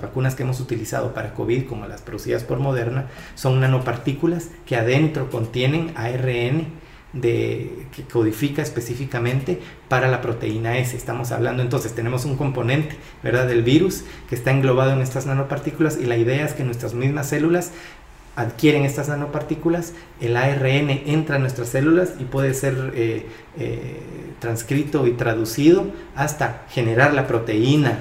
vacunas 0.00 0.34
que 0.34 0.42
hemos 0.42 0.60
utilizado 0.60 1.12
para 1.14 1.34
COVID, 1.34 1.66
como 1.66 1.86
las 1.86 2.00
producidas 2.00 2.42
por 2.42 2.58
Moderna, 2.58 3.06
son 3.34 3.60
nanopartículas 3.60 4.50
que 4.66 4.76
adentro 4.76 5.30
contienen 5.30 5.92
ARN 5.94 6.84
que 7.20 8.02
codifica 8.12 8.60
específicamente 8.60 9.60
para 9.88 10.08
la 10.08 10.20
proteína 10.20 10.78
S. 10.78 10.96
Estamos 10.96 11.30
hablando 11.30 11.62
entonces, 11.62 11.94
tenemos 11.94 12.24
un 12.24 12.36
componente 12.36 12.96
¿verdad? 13.22 13.46
del 13.46 13.62
virus 13.62 14.02
que 14.28 14.34
está 14.34 14.50
englobado 14.50 14.92
en 14.92 15.00
estas 15.00 15.26
nanopartículas 15.26 15.98
y 16.00 16.06
la 16.06 16.16
idea 16.16 16.44
es 16.44 16.54
que 16.54 16.64
nuestras 16.64 16.94
mismas 16.94 17.28
células 17.28 17.70
adquieren 18.36 18.84
estas 18.84 19.08
nanopartículas, 19.08 19.92
el 20.20 20.36
ARN 20.36 20.90
entra 21.06 21.36
a 21.36 21.38
nuestras 21.38 21.68
células 21.68 22.14
y 22.18 22.24
puede 22.24 22.52
ser 22.54 22.92
eh, 22.96 23.26
eh, 23.58 24.00
transcrito 24.40 25.06
y 25.06 25.12
traducido 25.12 25.86
hasta 26.16 26.64
generar 26.68 27.14
la 27.14 27.28
proteína 27.28 28.00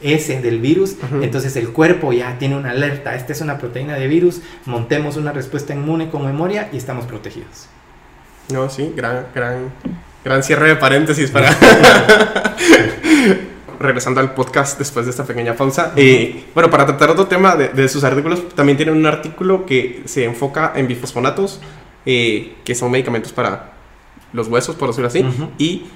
S 0.00 0.40
del 0.40 0.60
virus, 0.60 0.96
entonces 1.22 1.56
el 1.56 1.70
cuerpo 1.70 2.12
ya 2.12 2.38
tiene 2.38 2.56
una 2.56 2.70
alerta, 2.70 3.14
esta 3.14 3.32
es 3.32 3.40
una 3.40 3.58
proteína 3.58 3.94
de 3.94 4.06
virus, 4.06 4.42
montemos 4.66 5.16
una 5.16 5.32
respuesta 5.32 5.74
inmune 5.74 6.10
con 6.10 6.24
memoria 6.24 6.68
y 6.72 6.76
estamos 6.76 7.06
protegidos. 7.06 7.68
No, 8.52 8.68
sí, 8.68 8.92
gran, 8.94 9.26
gran, 9.34 9.70
Gran 10.24 10.42
cierre 10.42 10.68
de 10.68 10.76
paréntesis 10.76 11.30
para... 11.30 11.54
Regresando 13.78 14.20
al 14.20 14.32
podcast 14.32 14.78
después 14.78 15.04
de 15.04 15.10
esta 15.10 15.24
pequeña 15.24 15.54
pausa. 15.54 15.92
Eh, 15.96 16.44
bueno, 16.54 16.70
para 16.70 16.86
tratar 16.86 17.10
otro 17.10 17.26
tema 17.26 17.54
de, 17.56 17.88
sus 17.88 18.04
artículos, 18.04 18.48
también 18.54 18.78
tienen 18.78 18.96
un 18.96 19.04
artículo 19.04 19.66
que 19.66 20.02
se 20.06 20.24
enfoca 20.24 20.72
en 20.76 20.86
bifosfonatos, 20.86 21.60
eh, 22.06 22.54
que 22.64 22.74
son 22.74 22.90
medicamentos 22.90 23.34
para 23.34 23.74
los 24.32 24.48
huesos, 24.48 24.76
por 24.76 24.88
decirlo 24.88 25.08
así, 25.08 25.26
y 25.58 25.88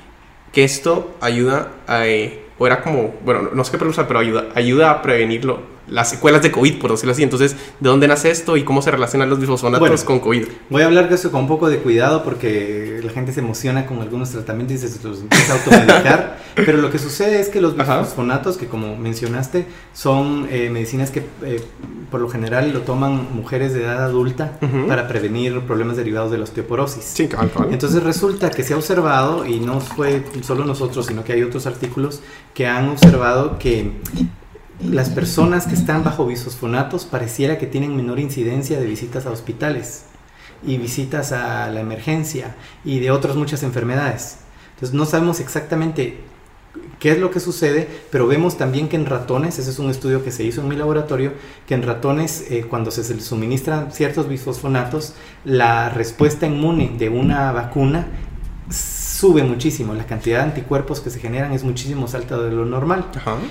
que 0.52 0.64
esto 0.64 1.16
ayuda 1.22 1.72
a... 1.86 2.06
Eh, 2.06 2.44
o 2.58 2.66
era 2.66 2.82
como, 2.82 3.14
bueno, 3.24 3.50
no 3.52 3.64
sé 3.64 3.72
qué 3.72 3.78
pero 4.06 4.20
ayuda, 4.20 4.46
ayuda 4.54 4.90
a 4.90 5.02
prevenirlo 5.02 5.77
las 5.90 6.10
secuelas 6.10 6.42
de 6.42 6.50
COVID, 6.50 6.78
por 6.78 6.90
decirlo 6.90 7.12
así. 7.12 7.22
Entonces, 7.22 7.56
¿de 7.80 7.88
dónde 7.88 8.08
nace 8.08 8.30
esto 8.30 8.56
y 8.56 8.64
cómo 8.64 8.82
se 8.82 8.90
relacionan 8.90 9.30
los 9.30 9.40
bifosfonatos 9.40 10.04
con 10.04 10.20
COVID? 10.20 10.46
Voy 10.70 10.82
a 10.82 10.86
hablar 10.86 11.08
de 11.08 11.14
eso 11.14 11.30
con 11.30 11.42
un 11.42 11.48
poco 11.48 11.68
de 11.68 11.78
cuidado 11.78 12.22
porque 12.24 13.00
la 13.02 13.10
gente 13.10 13.32
se 13.32 13.40
emociona 13.40 13.86
con 13.86 14.00
algunos 14.00 14.30
tratamientos 14.30 14.76
y 14.76 14.88
se 14.88 15.08
los 15.08 15.20
empieza 15.20 15.52
a 15.52 15.56
automedicar. 15.56 16.38
pero 16.54 16.78
lo 16.78 16.90
que 16.90 16.98
sucede 16.98 17.40
es 17.40 17.48
que 17.48 17.60
los 17.60 17.76
bifosfonatos, 17.76 18.56
que 18.56 18.66
como 18.66 18.96
mencionaste, 18.96 19.66
son 19.92 20.46
eh, 20.50 20.70
medicinas 20.70 21.10
que 21.10 21.24
eh, 21.42 21.62
por 22.10 22.20
lo 22.20 22.28
general 22.28 22.72
lo 22.72 22.80
toman 22.80 23.28
mujeres 23.34 23.74
de 23.74 23.82
edad 23.84 24.02
adulta 24.02 24.58
para 24.88 25.08
prevenir 25.08 25.60
problemas 25.62 25.96
derivados 25.96 26.30
de 26.30 26.38
la 26.38 26.44
osteoporosis. 26.44 27.04
Sí, 27.04 27.28
Entonces 27.70 28.02
resulta 28.02 28.50
que 28.50 28.62
se 28.62 28.74
ha 28.74 28.76
observado, 28.76 29.44
y 29.46 29.60
no 29.60 29.80
fue 29.80 30.24
solo 30.42 30.64
nosotros, 30.64 31.06
sino 31.06 31.24
que 31.24 31.32
hay 31.32 31.42
otros 31.42 31.66
artículos 31.66 32.20
que 32.54 32.66
han 32.66 32.88
observado 32.88 33.58
que 33.58 33.92
las 34.80 35.10
personas 35.10 35.66
que 35.66 35.74
están 35.74 36.04
bajo 36.04 36.26
bisosfonatos 36.26 37.04
pareciera 37.04 37.58
que 37.58 37.66
tienen 37.66 37.96
menor 37.96 38.20
incidencia 38.20 38.78
de 38.78 38.86
visitas 38.86 39.26
a 39.26 39.30
hospitales 39.30 40.04
y 40.64 40.76
visitas 40.76 41.32
a 41.32 41.68
la 41.70 41.80
emergencia 41.80 42.54
y 42.84 43.00
de 43.00 43.10
otras 43.10 43.36
muchas 43.36 43.62
enfermedades. 43.62 44.38
Entonces 44.74 44.94
no 44.94 45.04
sabemos 45.04 45.40
exactamente 45.40 46.20
qué 47.00 47.10
es 47.12 47.18
lo 47.18 47.30
que 47.30 47.40
sucede, 47.40 47.88
pero 48.10 48.26
vemos 48.26 48.56
también 48.56 48.88
que 48.88 48.96
en 48.96 49.06
ratones, 49.06 49.58
ese 49.58 49.70
es 49.70 49.78
un 49.78 49.90
estudio 49.90 50.22
que 50.22 50.30
se 50.30 50.44
hizo 50.44 50.60
en 50.60 50.68
mi 50.68 50.76
laboratorio, 50.76 51.32
que 51.66 51.74
en 51.74 51.82
ratones 51.82 52.46
eh, 52.50 52.64
cuando 52.68 52.90
se 52.90 53.14
les 53.14 53.24
suministran 53.24 53.92
ciertos 53.92 54.28
bisfosfonatos, 54.28 55.14
la 55.44 55.88
respuesta 55.90 56.46
inmune 56.46 56.92
de 56.98 57.08
una 57.08 57.50
vacuna 57.52 58.06
sube 58.70 59.42
muchísimo, 59.42 59.94
la 59.94 60.06
cantidad 60.06 60.38
de 60.38 60.44
anticuerpos 60.44 61.00
que 61.00 61.10
se 61.10 61.18
generan 61.18 61.52
es 61.52 61.64
muchísimo 61.64 62.02
más 62.02 62.14
alta 62.14 62.38
de 62.38 62.52
lo 62.52 62.64
normal. 62.64 63.06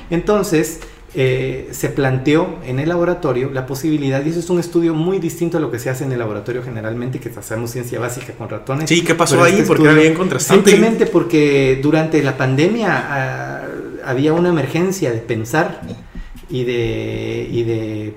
Entonces, 0.09 0.80
eh, 1.15 1.69
se 1.71 1.89
planteó 1.89 2.59
en 2.65 2.79
el 2.79 2.89
laboratorio 2.89 3.49
la 3.51 3.65
posibilidad, 3.65 4.23
y 4.25 4.29
eso 4.29 4.39
es 4.39 4.49
un 4.49 4.59
estudio 4.59 4.93
muy 4.93 5.19
distinto 5.19 5.57
a 5.57 5.61
lo 5.61 5.71
que 5.71 5.79
se 5.79 5.89
hace 5.89 6.03
en 6.03 6.11
el 6.11 6.19
laboratorio 6.19 6.61
generalmente, 6.63 7.19
que 7.19 7.29
hacemos 7.29 7.71
ciencia 7.71 7.99
básica 7.99 8.33
con 8.33 8.49
ratones. 8.49 8.89
Sí, 8.89 9.03
¿qué 9.03 9.15
pasó 9.15 9.41
ahí? 9.41 9.53
Este 9.53 9.65
porque 9.65 9.83
era 9.83 9.93
bien 9.93 10.13
contrastante. 10.13 10.69
Simplemente 10.69 11.05
porque 11.05 11.79
durante 11.81 12.21
la 12.21 12.35
pandemia 12.35 12.87
ah, 12.89 13.61
había 14.03 14.33
una 14.33 14.49
emergencia 14.49 15.11
de 15.11 15.19
pensar 15.19 15.81
y 16.49 16.65
de, 16.65 17.47
y 17.51 17.63
de 17.63 18.13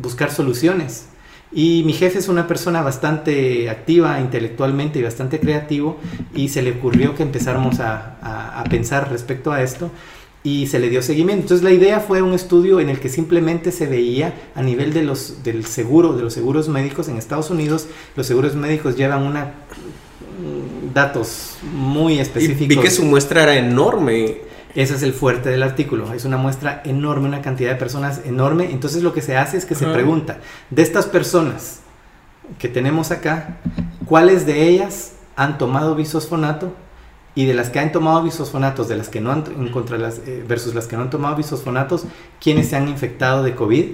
buscar 0.00 0.32
soluciones. 0.32 1.06
Y 1.52 1.82
mi 1.84 1.92
jefe 1.92 2.18
es 2.18 2.28
una 2.28 2.48
persona 2.48 2.82
bastante 2.82 3.68
activa 3.70 4.18
intelectualmente 4.20 4.98
y 4.98 5.02
bastante 5.02 5.38
creativo 5.38 5.98
y 6.34 6.48
se 6.48 6.62
le 6.62 6.72
ocurrió 6.72 7.14
que 7.14 7.22
empezáramos 7.22 7.78
a, 7.78 8.58
a 8.58 8.64
pensar 8.64 9.10
respecto 9.10 9.52
a 9.52 9.62
esto 9.62 9.90
y 10.44 10.66
se 10.66 10.78
le 10.78 10.90
dio 10.90 11.02
seguimiento. 11.02 11.42
Entonces 11.42 11.64
la 11.64 11.70
idea 11.70 12.00
fue 12.00 12.22
un 12.22 12.32
estudio 12.32 12.80
en 12.80 12.88
el 12.88 12.98
que 12.98 13.08
simplemente 13.08 13.70
se 13.70 13.86
veía 13.86 14.34
a 14.54 14.62
nivel 14.62 14.92
de 14.92 15.02
los, 15.02 15.42
del 15.44 15.64
seguro, 15.66 16.14
de 16.14 16.22
los 16.22 16.34
seguros 16.34 16.68
médicos 16.68 17.08
en 17.08 17.16
Estados 17.16 17.50
Unidos, 17.50 17.86
los 18.16 18.26
seguros 18.26 18.54
médicos 18.54 18.96
llevan 18.96 19.22
una 19.22 19.44
mm, 19.44 20.92
datos 20.92 21.56
muy 21.72 22.18
específicos. 22.18 22.62
Y 22.62 22.68
vi 22.68 22.76
que 22.78 22.90
su 22.90 23.04
muestra 23.04 23.44
era 23.44 23.56
enorme. 23.56 24.52
Ese 24.74 24.94
es 24.94 25.02
el 25.02 25.12
fuerte 25.12 25.50
del 25.50 25.62
artículo. 25.62 26.12
Es 26.14 26.24
una 26.24 26.38
muestra 26.38 26.80
enorme, 26.84 27.28
una 27.28 27.42
cantidad 27.42 27.70
de 27.70 27.76
personas 27.76 28.22
enorme. 28.24 28.70
Entonces 28.72 29.02
lo 29.02 29.12
que 29.12 29.20
se 29.20 29.36
hace 29.36 29.58
es 29.58 29.66
que 29.66 29.74
se 29.74 29.86
pregunta, 29.86 30.40
de 30.70 30.82
estas 30.82 31.06
personas 31.06 31.80
que 32.58 32.68
tenemos 32.68 33.10
acá, 33.10 33.58
¿cuáles 34.06 34.46
de 34.46 34.68
ellas 34.68 35.12
han 35.36 35.58
tomado 35.58 35.94
bisosfonato 35.94 36.72
y 37.34 37.46
de 37.46 37.54
las 37.54 37.70
que 37.70 37.78
han 37.78 37.92
tomado 37.92 38.22
bisosfonatos, 38.22 38.88
de 38.88 38.96
las 38.96 39.08
que 39.08 39.20
no 39.20 39.32
han, 39.32 39.68
contra 39.70 39.96
las, 39.98 40.18
eh, 40.26 40.44
versus 40.46 40.74
las 40.74 40.86
que 40.86 40.96
no 40.96 41.02
han 41.02 41.10
tomado 41.10 41.36
bisosfonatos, 41.36 42.04
quiénes 42.40 42.68
se 42.68 42.76
han 42.76 42.88
infectado 42.88 43.42
de 43.42 43.54
COVID 43.54 43.86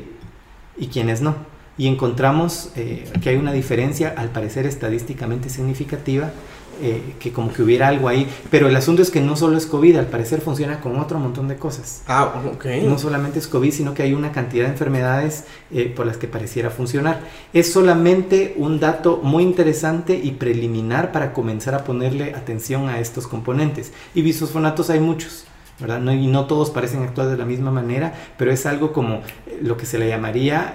y 0.77 0.87
quiénes 0.89 1.21
no. 1.21 1.37
Y 1.77 1.87
encontramos 1.87 2.71
eh, 2.75 3.09
que 3.23 3.31
hay 3.31 3.37
una 3.37 3.53
diferencia, 3.53 4.13
al 4.17 4.31
parecer 4.31 4.67
estadísticamente 4.67 5.49
significativa, 5.49 6.33
eh, 6.81 7.15
que 7.19 7.33
como 7.33 7.53
que 7.53 7.63
hubiera 7.63 7.89
algo 7.89 8.09
ahí. 8.09 8.29
Pero 8.51 8.69
el 8.69 8.77
asunto 8.77 9.03
es 9.03 9.11
que 9.11 9.21
no 9.21 9.37
solo 9.37 9.57
es 9.57 9.67
COVID, 9.67 9.97
al 9.97 10.07
parecer 10.07 10.41
funciona 10.41 10.81
con 10.81 10.99
otro 10.99 11.19
montón 11.19 11.49
de 11.49 11.57
cosas. 11.57 12.03
Ah, 12.07 12.43
ok. 12.53 12.67
No 12.85 12.99
solamente 12.99 13.39
es 13.39 13.47
COVID, 13.47 13.73
sino 13.73 13.95
que 13.95 14.03
hay 14.03 14.15
una 14.15 14.33
cantidad 14.33 14.65
de 14.65 14.73
enfermedades 14.73 15.45
eh, 15.71 15.93
por 15.95 16.07
las 16.07 16.17
que 16.17 16.29
pareciera 16.29 16.71
funcionar. 16.71 17.21
Es 17.53 17.73
solamente 17.73 18.55
un 18.57 18.81
dato 18.81 19.21
muy 19.23 19.43
interesante 19.43 20.21
y 20.23 20.33
preliminar 20.33 21.13
para 21.13 21.33
comenzar 21.33 21.75
a 21.75 21.85
ponerle 21.85 22.35
atención 22.35 22.89
a 22.89 23.01
estos 23.01 23.27
componentes. 23.27 23.93
Y 24.15 24.23
bisosfonatos 24.23 24.91
hay 24.91 25.01
muchos. 25.01 25.45
¿verdad? 25.81 26.01
No, 26.01 26.13
y 26.13 26.27
no 26.27 26.47
todos 26.47 26.71
parecen 26.71 27.05
actuar 27.05 27.29
de 27.29 27.37
la 27.37 27.45
misma 27.45 27.71
manera, 27.71 28.13
pero 28.37 28.51
es 28.51 28.67
algo 28.67 28.93
como 28.93 29.21
lo 29.63 29.77
que 29.77 29.87
se 29.87 29.97
le 29.97 30.09
llamaría 30.09 30.75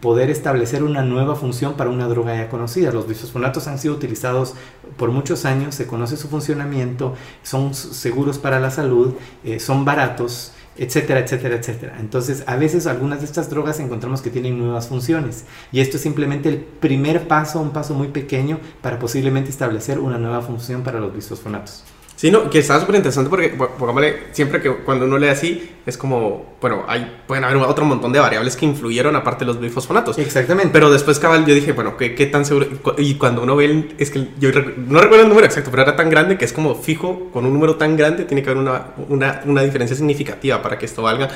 poder 0.00 0.30
establecer 0.30 0.82
una 0.82 1.02
nueva 1.02 1.36
función 1.36 1.74
para 1.74 1.90
una 1.90 2.08
droga 2.08 2.36
ya 2.36 2.48
conocida. 2.48 2.92
Los 2.92 3.06
bisfosfonatos 3.06 3.66
han 3.66 3.78
sido 3.78 3.94
utilizados 3.94 4.54
por 4.96 5.10
muchos 5.10 5.44
años, 5.44 5.74
se 5.74 5.86
conoce 5.86 6.16
su 6.16 6.28
funcionamiento, 6.28 7.14
son 7.42 7.74
seguros 7.74 8.38
para 8.38 8.60
la 8.60 8.70
salud, 8.70 9.14
eh, 9.44 9.60
son 9.60 9.84
baratos, 9.84 10.52
etcétera, 10.76 11.20
etcétera, 11.20 11.56
etcétera. 11.56 11.96
Entonces, 12.00 12.44
a 12.46 12.56
veces 12.56 12.86
algunas 12.86 13.20
de 13.20 13.26
estas 13.26 13.50
drogas 13.50 13.80
encontramos 13.80 14.22
que 14.22 14.30
tienen 14.30 14.58
nuevas 14.58 14.88
funciones 14.88 15.44
y 15.70 15.80
esto 15.80 15.96
es 15.96 16.02
simplemente 16.02 16.48
el 16.48 16.58
primer 16.58 17.28
paso, 17.28 17.60
un 17.60 17.70
paso 17.70 17.94
muy 17.94 18.08
pequeño 18.08 18.60
para 18.80 18.98
posiblemente 18.98 19.50
establecer 19.50 19.98
una 19.98 20.18
nueva 20.18 20.42
función 20.42 20.82
para 20.82 21.00
los 21.00 21.14
bisfosfonatos. 21.14 21.84
Sí, 22.22 22.30
no, 22.30 22.48
que 22.48 22.60
está 22.60 22.78
súper 22.78 22.94
interesante 22.94 23.28
porque, 23.28 24.20
siempre 24.30 24.62
que 24.62 24.70
cuando 24.70 25.06
uno 25.06 25.18
lee 25.18 25.26
así, 25.26 25.72
es 25.84 25.98
como, 25.98 26.54
bueno, 26.60 26.84
hay, 26.86 27.20
pueden 27.26 27.42
haber 27.42 27.56
otro 27.56 27.84
montón 27.84 28.12
de 28.12 28.20
variables 28.20 28.54
que 28.54 28.64
influyeron 28.64 29.16
aparte 29.16 29.40
de 29.44 29.46
los 29.46 29.58
bifosfonatos. 29.58 30.18
Exactamente. 30.18 30.70
Pero 30.72 30.88
después, 30.88 31.18
cabal, 31.18 31.44
yo 31.44 31.52
dije, 31.52 31.72
bueno, 31.72 31.96
¿qué, 31.96 32.14
qué 32.14 32.26
tan 32.26 32.44
seguro? 32.44 32.68
Y 32.96 33.16
cuando 33.16 33.42
uno 33.42 33.56
ve, 33.56 33.88
es 33.98 34.12
que 34.12 34.28
yo 34.38 34.50
no 34.52 35.00
recuerdo 35.00 35.24
el 35.24 35.30
número 35.30 35.48
exacto, 35.48 35.72
pero 35.72 35.82
era 35.82 35.96
tan 35.96 36.10
grande 36.10 36.38
que 36.38 36.44
es 36.44 36.52
como 36.52 36.76
fijo, 36.76 37.28
con 37.32 37.44
un 37.44 37.52
número 37.54 37.74
tan 37.74 37.96
grande 37.96 38.24
tiene 38.24 38.44
que 38.44 38.50
haber 38.50 38.62
una, 38.62 38.92
una, 39.08 39.40
una 39.44 39.62
diferencia 39.62 39.96
significativa 39.96 40.62
para 40.62 40.78
que 40.78 40.86
esto 40.86 41.02
valga. 41.02 41.28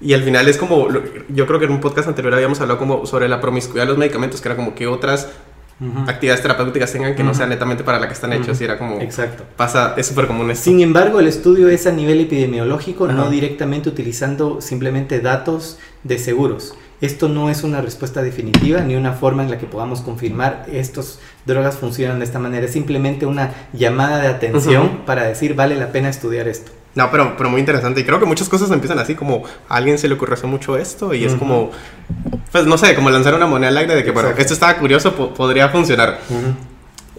Y 0.00 0.14
al 0.14 0.22
final 0.22 0.48
es 0.48 0.56
como, 0.56 0.88
yo 1.28 1.46
creo 1.46 1.58
que 1.58 1.66
en 1.66 1.72
un 1.72 1.80
podcast 1.82 2.08
anterior 2.08 2.32
habíamos 2.32 2.62
hablado 2.62 2.78
como 2.78 3.04
sobre 3.04 3.28
la 3.28 3.42
promiscuidad 3.42 3.84
de 3.84 3.90
los 3.90 3.98
medicamentos, 3.98 4.40
que 4.40 4.48
era 4.48 4.56
como 4.56 4.74
que 4.74 4.86
otras 4.86 5.28
actividades 6.06 6.42
terapéuticas 6.42 6.92
tengan 6.92 7.14
que 7.14 7.22
no 7.22 7.34
sean 7.34 7.48
netamente 7.48 7.84
para 7.84 7.98
la 7.98 8.06
que 8.06 8.14
están 8.14 8.32
hechos. 8.32 8.60
Y 8.60 8.64
era 8.64 8.78
como. 8.78 9.00
Exacto. 9.00 9.44
Pasa, 9.56 9.94
es 9.96 10.06
súper 10.06 10.26
común 10.26 10.54
Sin 10.54 10.80
embargo, 10.80 11.20
el 11.20 11.26
estudio 11.26 11.68
es 11.68 11.86
a 11.86 11.92
nivel 11.92 12.20
epidemiológico, 12.20 13.08
no 13.08 13.30
directamente 13.30 13.88
utilizando 13.88 14.60
simplemente 14.60 15.20
datos 15.20 15.78
de 16.04 16.18
seguros. 16.18 16.74
Esto 17.00 17.30
no 17.30 17.48
es 17.48 17.64
una 17.64 17.80
respuesta 17.80 18.22
definitiva 18.22 18.82
ni 18.82 18.94
una 18.94 19.12
forma 19.12 19.42
en 19.42 19.50
la 19.50 19.56
que 19.56 19.66
podamos 19.66 20.02
confirmar 20.02 20.66
estas 20.70 21.18
drogas 21.46 21.76
funcionan 21.76 22.18
de 22.18 22.26
esta 22.26 22.38
manera. 22.38 22.66
Es 22.66 22.72
simplemente 22.72 23.24
una 23.24 23.54
llamada 23.72 24.20
de 24.20 24.28
atención 24.28 25.00
para 25.06 25.24
decir 25.24 25.54
vale 25.54 25.76
la 25.76 25.92
pena 25.92 26.10
estudiar 26.10 26.46
esto. 26.46 26.72
No, 26.94 27.10
pero, 27.10 27.36
pero 27.36 27.50
muy 27.50 27.60
interesante. 27.60 28.00
Y 28.00 28.04
creo 28.04 28.18
que 28.18 28.26
muchas 28.26 28.48
cosas 28.48 28.70
empiezan 28.70 28.98
así, 28.98 29.14
como 29.14 29.44
a 29.68 29.76
alguien 29.76 29.98
se 29.98 30.08
le 30.08 30.14
ocurrió 30.14 30.34
hacer 30.34 30.48
mucho 30.48 30.76
esto 30.76 31.14
y 31.14 31.24
es 31.24 31.34
como, 31.34 31.70
pues 32.50 32.66
no 32.66 32.76
sé, 32.76 32.94
como 32.94 33.10
lanzar 33.10 33.34
una 33.34 33.46
moneda 33.46 33.68
al 33.68 33.76
aire 33.76 33.94
de 33.94 34.04
que, 34.04 34.10
bueno, 34.10 34.30
esto 34.36 34.54
estaba 34.54 34.76
curioso, 34.76 35.14
podría 35.14 35.68
funcionar. 35.68 36.18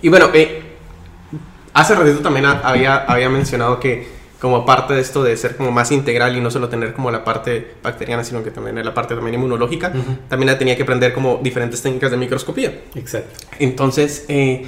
Y 0.01 0.09
bueno, 0.09 0.29
eh, 0.33 0.61
hace 1.73 1.95
ratito 1.95 2.19
también 2.19 2.45
había, 2.45 2.97
había 2.97 3.29
mencionado 3.29 3.79
que 3.79 4.21
como 4.41 4.65
parte 4.65 4.95
de 4.95 5.01
esto 5.01 5.23
de 5.23 5.37
ser 5.37 5.55
como 5.55 5.71
más 5.71 5.91
integral 5.91 6.35
y 6.35 6.41
no 6.41 6.49
solo 6.49 6.67
tener 6.67 6.93
como 6.93 7.11
la 7.11 7.23
parte 7.23 7.75
bacteriana, 7.83 8.23
sino 8.23 8.43
que 8.43 8.49
también 8.49 8.83
la 8.83 8.93
parte 8.93 9.13
también 9.13 9.35
inmunológica, 9.35 9.93
también 10.27 10.57
tenía 10.57 10.75
que 10.75 10.81
aprender 10.81 11.13
como 11.13 11.39
diferentes 11.43 11.81
técnicas 11.81 12.09
de 12.09 12.17
microscopía. 12.17 12.81
Exacto. 12.95 13.39
Entonces, 13.59 14.25
eh, 14.27 14.65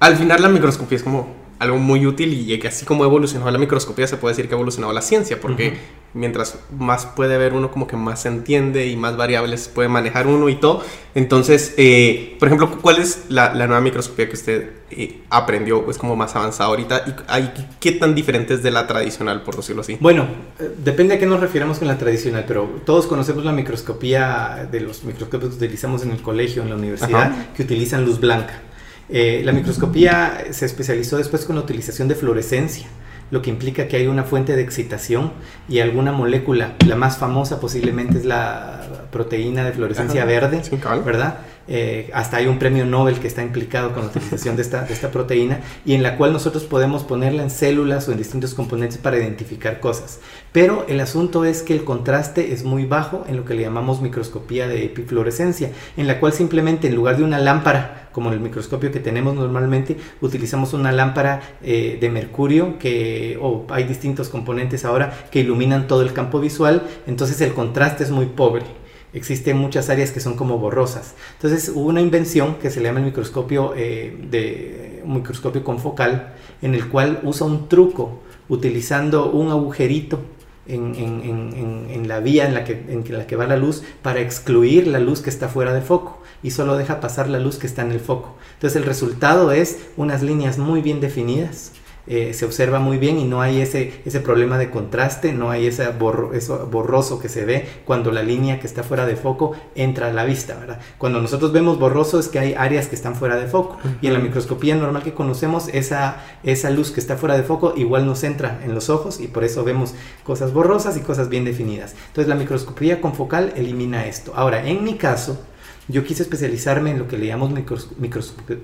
al 0.00 0.16
final 0.16 0.42
la 0.42 0.48
microscopía 0.48 0.96
es 0.96 1.04
como 1.04 1.43
algo 1.58 1.78
muy 1.78 2.06
útil 2.06 2.32
y 2.32 2.58
que 2.58 2.68
así 2.68 2.84
como 2.84 3.04
evolucionó 3.04 3.50
la 3.50 3.58
microscopía 3.58 4.06
se 4.06 4.16
puede 4.16 4.32
decir 4.32 4.48
que 4.48 4.54
ha 4.54 4.56
evolucionado 4.56 4.92
la 4.92 5.02
ciencia 5.02 5.40
porque 5.40 5.78
mientras 6.14 6.58
más 6.78 7.06
puede 7.06 7.36
ver 7.38 7.52
uno 7.52 7.70
como 7.70 7.86
que 7.86 7.96
más 7.96 8.22
se 8.22 8.28
entiende 8.28 8.86
y 8.86 8.96
más 8.96 9.16
variables 9.16 9.68
puede 9.68 9.88
manejar 9.88 10.26
uno 10.26 10.48
y 10.48 10.56
todo. 10.56 10.82
Entonces 11.14 11.74
eh, 11.76 12.36
por 12.38 12.48
ejemplo 12.48 12.78
cuál 12.80 12.98
es 12.98 13.26
la, 13.28 13.52
nueva 13.54 13.80
microscopía 13.80 14.28
que 14.28 14.34
usted 14.34 14.70
eh, 14.90 15.22
aprendió 15.30 15.88
es 15.90 15.98
como 15.98 16.16
más 16.16 16.34
avanzada 16.36 16.70
ahorita 16.70 17.04
y 17.06 17.64
qué 17.80 17.92
tan 17.92 18.14
diferente 18.14 18.54
es 18.54 18.62
de 18.62 18.70
la 18.70 18.86
tradicional 18.86 19.42
por 19.42 19.56
decirlo 19.56 19.80
así 19.80 19.96
bueno 19.98 20.26
eh, 20.60 20.70
depende 20.84 21.14
a 21.14 21.18
qué 21.18 21.26
nos 21.26 21.40
refiramos 21.40 21.78
con 21.78 21.88
la 21.88 21.98
tradicional 21.98 22.44
pero 22.46 22.68
todos 22.84 23.06
conocemos 23.06 23.44
la 23.44 23.52
microscopía 23.52 24.68
de 24.70 24.80
los 24.80 25.02
microscopios 25.04 25.52
que 25.52 25.64
utilizamos 25.64 26.02
en 26.02 26.10
el 26.10 26.20
colegio 26.20 26.62
en 26.62 26.68
la 26.68 26.76
universidad 26.76 27.52
que 27.54 27.62
utilizan 27.62 28.04
luz 28.04 28.20
blanca 28.20 28.60
Eh, 29.08 29.42
la 29.44 29.52
microscopía 29.52 30.46
se 30.50 30.64
especializó 30.64 31.18
después 31.18 31.44
con 31.44 31.56
la 31.56 31.62
utilización 31.62 32.08
de 32.08 32.14
fluorescencia 32.14 32.86
lo 33.30 33.42
que 33.42 33.50
implica 33.50 33.88
que 33.88 33.96
hay 33.96 34.06
una 34.06 34.24
fuente 34.24 34.54
de 34.54 34.62
excitación 34.62 35.32
y 35.68 35.80
alguna 35.80 36.12
molécula, 36.12 36.76
la 36.86 36.96
más 36.96 37.18
famosa 37.18 37.58
posiblemente 37.58 38.18
es 38.18 38.24
la 38.24 39.03
proteína 39.14 39.64
de 39.64 39.72
fluorescencia 39.72 40.24
verde, 40.24 40.60
¿verdad? 41.06 41.38
Eh, 41.68 42.10
hasta 42.12 42.38
hay 42.38 42.46
un 42.46 42.58
premio 42.58 42.84
Nobel 42.84 43.20
que 43.20 43.28
está 43.28 43.42
implicado 43.42 43.94
con 43.94 44.02
la 44.02 44.08
utilización 44.08 44.56
de 44.56 44.62
esta, 44.62 44.82
de 44.82 44.92
esta 44.92 45.10
proteína 45.10 45.60
y 45.86 45.94
en 45.94 46.02
la 46.02 46.18
cual 46.18 46.32
nosotros 46.32 46.64
podemos 46.64 47.04
ponerla 47.04 47.42
en 47.42 47.48
células 47.48 48.06
o 48.08 48.12
en 48.12 48.18
distintos 48.18 48.54
componentes 48.54 48.98
para 48.98 49.16
identificar 49.16 49.78
cosas. 49.78 50.18
Pero 50.50 50.84
el 50.88 51.00
asunto 51.00 51.44
es 51.44 51.62
que 51.62 51.74
el 51.74 51.84
contraste 51.84 52.52
es 52.52 52.64
muy 52.64 52.86
bajo 52.86 53.24
en 53.28 53.36
lo 53.36 53.44
que 53.44 53.54
le 53.54 53.62
llamamos 53.62 54.02
microscopía 54.02 54.66
de 54.66 54.84
epifluorescencia, 54.84 55.70
en 55.96 56.08
la 56.08 56.18
cual 56.18 56.32
simplemente 56.32 56.88
en 56.88 56.96
lugar 56.96 57.16
de 57.16 57.22
una 57.22 57.38
lámpara, 57.38 58.08
como 58.12 58.32
el 58.32 58.40
microscopio 58.40 58.90
que 58.90 59.00
tenemos 59.00 59.36
normalmente, 59.36 59.96
utilizamos 60.20 60.74
una 60.74 60.90
lámpara 60.90 61.40
eh, 61.62 61.98
de 62.00 62.10
mercurio 62.10 62.80
que, 62.80 63.38
o 63.40 63.64
hay 63.70 63.84
distintos 63.84 64.28
componentes 64.28 64.84
ahora 64.84 65.28
que 65.30 65.40
iluminan 65.40 65.86
todo 65.86 66.02
el 66.02 66.12
campo 66.12 66.40
visual, 66.40 66.82
entonces 67.06 67.40
el 67.40 67.54
contraste 67.54 68.02
es 68.02 68.10
muy 68.10 68.26
pobre 68.26 68.83
existen 69.14 69.56
muchas 69.56 69.88
áreas 69.88 70.10
que 70.10 70.20
son 70.20 70.34
como 70.34 70.58
borrosas. 70.58 71.14
Entonces 71.34 71.70
hubo 71.74 71.88
una 71.88 72.00
invención 72.00 72.56
que 72.56 72.70
se 72.70 72.80
le 72.80 72.86
llama 72.88 73.00
el 73.00 73.06
microscopio, 73.06 73.72
eh, 73.76 74.16
de, 74.30 75.02
un 75.04 75.14
microscopio 75.14 75.64
confocal, 75.64 76.34
en 76.60 76.74
el 76.74 76.88
cual 76.88 77.20
usa 77.22 77.46
un 77.46 77.68
truco 77.68 78.20
utilizando 78.48 79.30
un 79.30 79.50
agujerito 79.50 80.20
en, 80.66 80.94
en, 80.94 81.86
en, 81.90 82.08
la 82.08 82.20
vía 82.20 82.46
en 82.46 82.54
la, 82.54 82.64
que, 82.64 82.72
en 82.72 83.04
la 83.10 83.26
que 83.26 83.36
va 83.36 83.46
la 83.46 83.56
luz 83.56 83.82
para 84.02 84.20
excluir 84.20 84.86
la 84.86 84.98
luz 84.98 85.20
que 85.20 85.30
está 85.30 85.48
fuera 85.48 85.74
de 85.74 85.82
foco 85.82 86.22
y 86.42 86.50
solo 86.50 86.76
deja 86.76 87.00
pasar 87.00 87.28
la 87.28 87.38
luz 87.38 87.56
que 87.56 87.66
está 87.66 87.82
en 87.82 87.92
el 87.92 88.00
foco. 88.00 88.36
Entonces 88.54 88.80
el 88.80 88.86
resultado 88.86 89.52
es 89.52 89.78
unas 89.96 90.22
líneas 90.22 90.58
muy 90.58 90.80
bien 90.80 91.00
definidas 91.00 91.72
eh, 92.06 92.34
se 92.34 92.44
observa 92.44 92.78
muy 92.78 92.98
bien 92.98 93.18
y 93.18 93.24
no 93.24 93.40
hay 93.40 93.60
ese, 93.60 94.02
ese 94.04 94.20
problema 94.20 94.58
de 94.58 94.70
contraste, 94.70 95.32
no 95.32 95.50
hay 95.50 95.66
ese 95.66 95.88
eso 96.34 96.68
borroso 96.70 97.18
que 97.18 97.28
se 97.28 97.44
ve 97.44 97.66
cuando 97.84 98.12
la 98.12 98.22
línea 98.22 98.60
que 98.60 98.66
está 98.66 98.82
fuera 98.82 99.06
de 99.06 99.16
foco 99.16 99.52
entra 99.74 100.08
a 100.08 100.12
la 100.12 100.24
vista, 100.24 100.54
¿verdad? 100.58 100.80
Cuando 100.98 101.20
nosotros 101.20 101.52
vemos 101.52 101.78
borroso 101.78 102.18
es 102.18 102.28
que 102.28 102.38
hay 102.38 102.54
áreas 102.54 102.88
que 102.88 102.94
están 102.94 103.14
fuera 103.14 103.36
de 103.36 103.46
foco 103.46 103.78
y 104.00 104.06
en 104.06 104.12
la 104.12 104.18
microscopía 104.18 104.74
normal 104.74 105.02
que 105.02 105.14
conocemos 105.14 105.68
esa, 105.68 106.22
esa 106.42 106.70
luz 106.70 106.90
que 106.90 107.00
está 107.00 107.16
fuera 107.16 107.36
de 107.36 107.42
foco 107.42 107.74
igual 107.76 108.06
nos 108.06 108.22
entra 108.24 108.60
en 108.64 108.74
los 108.74 108.90
ojos 108.90 109.20
y 109.20 109.28
por 109.28 109.44
eso 109.44 109.64
vemos 109.64 109.94
cosas 110.24 110.52
borrosas 110.52 110.96
y 110.96 111.00
cosas 111.00 111.28
bien 111.28 111.44
definidas. 111.44 111.94
Entonces 112.08 112.28
la 112.28 112.34
microscopía 112.34 113.00
confocal 113.00 113.52
elimina 113.56 114.06
esto. 114.06 114.32
Ahora, 114.36 114.66
en 114.66 114.84
mi 114.84 114.94
caso, 114.94 115.38
yo 115.88 116.04
quise 116.04 116.22
especializarme 116.22 116.90
en 116.90 116.98
lo 116.98 117.08
que 117.08 117.18
le 117.18 117.26
llamamos 117.26 117.52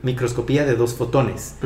microscopía 0.03 0.65
de 0.65 0.75
dos 0.75 0.95
fotones. 0.95 1.57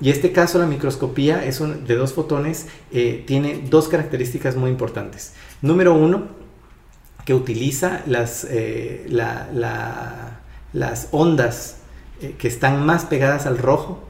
Y 0.00 0.10
este 0.10 0.32
caso, 0.32 0.58
la 0.58 0.66
microscopía 0.66 1.44
es 1.44 1.60
de 1.60 1.94
dos 1.94 2.12
fotones, 2.12 2.66
eh, 2.90 3.22
tiene 3.26 3.62
dos 3.70 3.88
características 3.88 4.56
muy 4.56 4.70
importantes. 4.70 5.34
Número 5.62 5.94
uno, 5.94 6.28
que 7.24 7.34
utiliza 7.34 8.02
las, 8.06 8.46
eh, 8.50 9.06
las 9.08 11.08
ondas 11.12 11.76
eh, 12.20 12.34
que 12.36 12.48
están 12.48 12.84
más 12.84 13.04
pegadas 13.04 13.46
al 13.46 13.58
rojo 13.58 14.02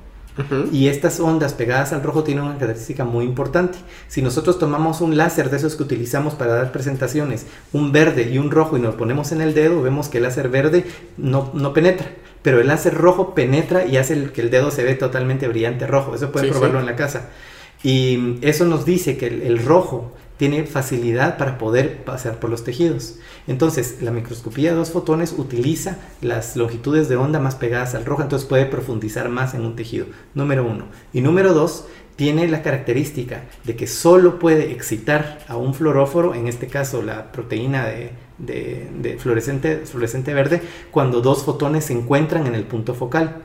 y 0.72 0.88
estas 0.88 1.20
ondas 1.20 1.54
pegadas 1.54 1.92
al 1.92 2.02
rojo 2.02 2.24
tienen 2.24 2.44
una 2.44 2.58
característica 2.58 3.04
muy 3.04 3.24
importante. 3.24 3.78
Si 4.08 4.20
nosotros 4.20 4.58
tomamos 4.58 5.00
un 5.00 5.16
láser 5.16 5.48
de 5.48 5.58
esos 5.58 5.76
que 5.76 5.84
utilizamos 5.84 6.34
para 6.34 6.54
dar 6.54 6.72
presentaciones, 6.72 7.46
un 7.72 7.92
verde 7.92 8.28
y 8.30 8.38
un 8.38 8.50
rojo, 8.50 8.76
y 8.76 8.80
nos 8.80 8.96
ponemos 8.96 9.30
en 9.30 9.40
el 9.40 9.54
dedo, 9.54 9.80
vemos 9.80 10.08
que 10.08 10.18
el 10.18 10.24
láser 10.24 10.48
verde 10.48 10.86
no, 11.16 11.52
no 11.54 11.72
penetra. 11.72 12.10
Pero 12.42 12.60
el 12.60 12.66
láser 12.66 12.94
rojo 12.94 13.34
penetra 13.34 13.86
y 13.86 13.96
hace 13.96 14.32
que 14.32 14.40
el 14.40 14.50
dedo 14.50 14.70
se 14.70 14.82
ve 14.82 14.94
totalmente 14.94 15.46
brillante 15.46 15.86
rojo. 15.86 16.14
Eso 16.14 16.32
pueden 16.32 16.50
probarlo 16.50 16.80
en 16.80 16.86
la 16.86 16.96
casa. 16.96 17.28
Y 17.84 18.38
eso 18.40 18.64
nos 18.64 18.84
dice 18.84 19.16
que 19.16 19.26
el 19.28 19.64
rojo 19.64 20.12
tiene 20.36 20.64
facilidad 20.64 21.38
para 21.38 21.58
poder 21.58 21.98
pasar 22.04 22.40
por 22.40 22.50
los 22.50 22.64
tejidos. 22.64 23.16
Entonces, 23.46 23.98
la 24.00 24.10
microscopía 24.10 24.70
de 24.70 24.76
dos 24.76 24.90
fotones 24.90 25.34
utiliza 25.36 25.98
las 26.22 26.56
longitudes 26.56 27.08
de 27.08 27.16
onda 27.16 27.40
más 27.40 27.56
pegadas 27.56 27.94
al 27.94 28.06
rojo, 28.06 28.22
entonces 28.22 28.48
puede 28.48 28.64
profundizar 28.64 29.28
más 29.28 29.54
en 29.54 29.62
un 29.62 29.76
tejido, 29.76 30.06
número 30.34 30.66
uno. 30.66 30.86
Y 31.12 31.20
número 31.20 31.52
dos, 31.52 31.86
tiene 32.16 32.46
la 32.48 32.62
característica 32.62 33.42
de 33.64 33.76
que 33.76 33.86
solo 33.86 34.38
puede 34.38 34.72
excitar 34.72 35.40
a 35.48 35.56
un 35.56 35.74
fluoróforo, 35.74 36.34
en 36.34 36.46
este 36.46 36.68
caso 36.68 37.02
la 37.02 37.32
proteína 37.32 37.86
de, 38.38 39.18
fluorescente, 39.18 40.34
verde, 40.34 40.62
cuando 40.90 41.20
dos 41.20 41.42
fotones 41.44 41.86
se 41.86 41.92
encuentran 41.92 42.46
en 42.46 42.54
el 42.54 42.64
punto 42.64 42.94
focal. 42.94 43.42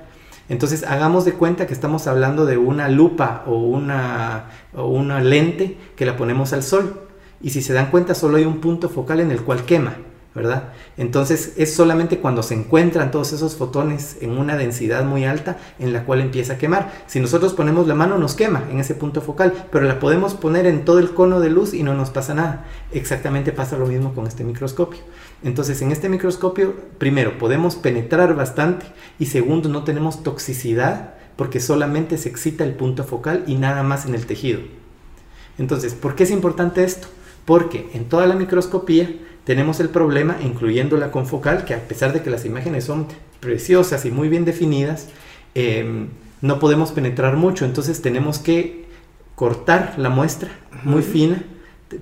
Entonces 0.49 0.83
hagamos 0.83 1.25
de 1.25 1.33
cuenta 1.33 1.67
que 1.67 1.73
estamos 1.73 2.07
hablando 2.07 2.45
de 2.45 2.57
una 2.57 2.89
lupa 2.89 3.43
o 3.47 3.57
una 3.57 5.21
lente 5.21 5.77
que 5.95 6.05
la 6.05 6.15
ponemos 6.15 6.53
al 6.53 6.63
sol. 6.63 7.08
Y 7.41 7.51
si 7.51 7.61
se 7.61 7.73
dan 7.73 7.91
cuenta 7.91 8.15
solo 8.15 8.37
hay 8.37 8.45
un 8.45 8.59
punto 8.59 8.89
focal 8.89 9.19
en 9.19 9.31
el 9.31 9.41
cual 9.41 9.65
quema. 9.65 9.95
¿verdad? 10.35 10.73
Entonces 10.95 11.53
es 11.57 11.73
solamente 11.73 12.19
cuando 12.19 12.43
se 12.43 12.53
encuentran 12.53 13.09
todos 13.09 13.33
esos 13.33 13.55
fotones 13.55 14.17
en 14.21 14.37
una 14.37 14.57
densidad 14.57 15.03
muy 15.03 15.25
alta 15.25 15.57
en 15.79 15.91
la 15.91 16.05
cual 16.05 16.21
empieza 16.21 16.53
a 16.53 16.57
quemar. 16.57 16.91
Si 17.07 17.19
nosotros 17.19 17.53
ponemos 17.53 17.87
la 17.87 17.95
mano 17.95 18.17
nos 18.17 18.35
quema 18.35 18.63
en 18.71 18.79
ese 18.79 18.93
punto 18.93 19.21
focal, 19.21 19.67
pero 19.71 19.85
la 19.85 19.99
podemos 19.99 20.35
poner 20.35 20.67
en 20.67 20.85
todo 20.85 20.99
el 20.99 21.13
cono 21.15 21.39
de 21.39 21.49
luz 21.49 21.73
y 21.73 21.81
no 21.81 21.95
nos 21.95 22.11
pasa 22.11 22.35
nada. 22.35 22.65
Exactamente 22.91 23.51
pasa 23.51 23.77
lo 23.77 23.87
mismo 23.87 24.13
con 24.13 24.27
este 24.27 24.43
microscopio. 24.43 24.99
Entonces 25.43 25.81
en 25.81 25.91
este 25.91 26.09
microscopio, 26.09 26.75
primero, 26.99 27.37
podemos 27.39 27.75
penetrar 27.75 28.35
bastante 28.35 28.85
y 29.17 29.25
segundo, 29.25 29.67
no 29.67 29.83
tenemos 29.83 30.21
toxicidad 30.21 31.15
porque 31.37 31.59
solamente 31.59 32.17
se 32.17 32.29
excita 32.29 32.63
el 32.63 32.75
punto 32.75 33.03
focal 33.03 33.45
y 33.47 33.55
nada 33.55 33.81
más 33.81 34.05
en 34.05 34.13
el 34.13 34.25
tejido. 34.27 34.59
Entonces, 35.57 35.93
¿por 35.93 36.15
qué 36.15 36.23
es 36.23 36.31
importante 36.31 36.83
esto? 36.83 37.07
Porque 37.49 37.89
en 37.95 38.05
toda 38.05 38.27
la 38.27 38.35
microscopía 38.35 39.09
tenemos 39.43 39.79
el 39.79 39.89
problema, 39.89 40.37
incluyendo 40.43 40.97
la 40.97 41.09
confocal, 41.09 41.65
que 41.65 41.73
a 41.73 41.87
pesar 41.87 42.13
de 42.13 42.21
que 42.21 42.29
las 42.29 42.45
imágenes 42.45 42.83
son 42.83 43.07
preciosas 43.39 44.05
y 44.05 44.11
muy 44.11 44.29
bien 44.29 44.45
definidas, 44.45 45.07
em, 45.55 46.09
no 46.41 46.59
podemos 46.59 46.91
penetrar 46.91 47.37
mucho, 47.37 47.65
entonces 47.65 48.03
tenemos 48.03 48.37
que 48.37 48.85
cortar 49.33 49.95
la 49.97 50.09
muestra 50.09 50.51
muy 50.83 51.01
fina, 51.01 51.43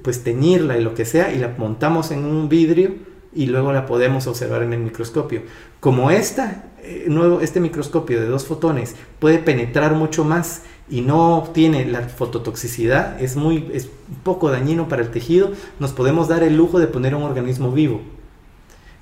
pues 0.01 0.21
teñirla 0.21 0.77
y 0.77 0.83
lo 0.83 0.93
que 0.93 1.05
sea, 1.05 1.31
y 1.31 1.39
la 1.39 1.55
montamos 1.57 2.11
en 2.11 2.25
un 2.25 2.49
vidrio 2.49 2.95
y 3.33 3.45
luego 3.45 3.71
la 3.71 3.85
podemos 3.85 4.27
observar 4.27 4.63
en 4.63 4.73
el 4.73 4.79
microscopio. 4.79 5.43
Como 5.79 6.11
esta, 6.11 6.65
eh, 6.83 7.05
nuevo, 7.07 7.39
este 7.39 7.61
microscopio 7.61 8.19
de 8.19 8.27
dos 8.27 8.45
fotones 8.45 8.97
puede 9.19 9.37
penetrar 9.37 9.93
mucho 9.93 10.25
más 10.25 10.63
y 10.89 11.01
no 11.01 11.49
tiene 11.53 11.85
la 11.85 12.01
fototoxicidad, 12.01 13.21
es 13.21 13.35
muy 13.35 13.69
es 13.73 13.89
poco 14.23 14.49
dañino 14.49 14.87
para 14.87 15.01
el 15.01 15.09
tejido, 15.11 15.51
nos 15.79 15.91
podemos 15.91 16.27
dar 16.27 16.43
el 16.43 16.55
lujo 16.55 16.79
de 16.79 16.87
poner 16.87 17.15
un 17.15 17.23
organismo 17.23 17.71
vivo. 17.71 18.01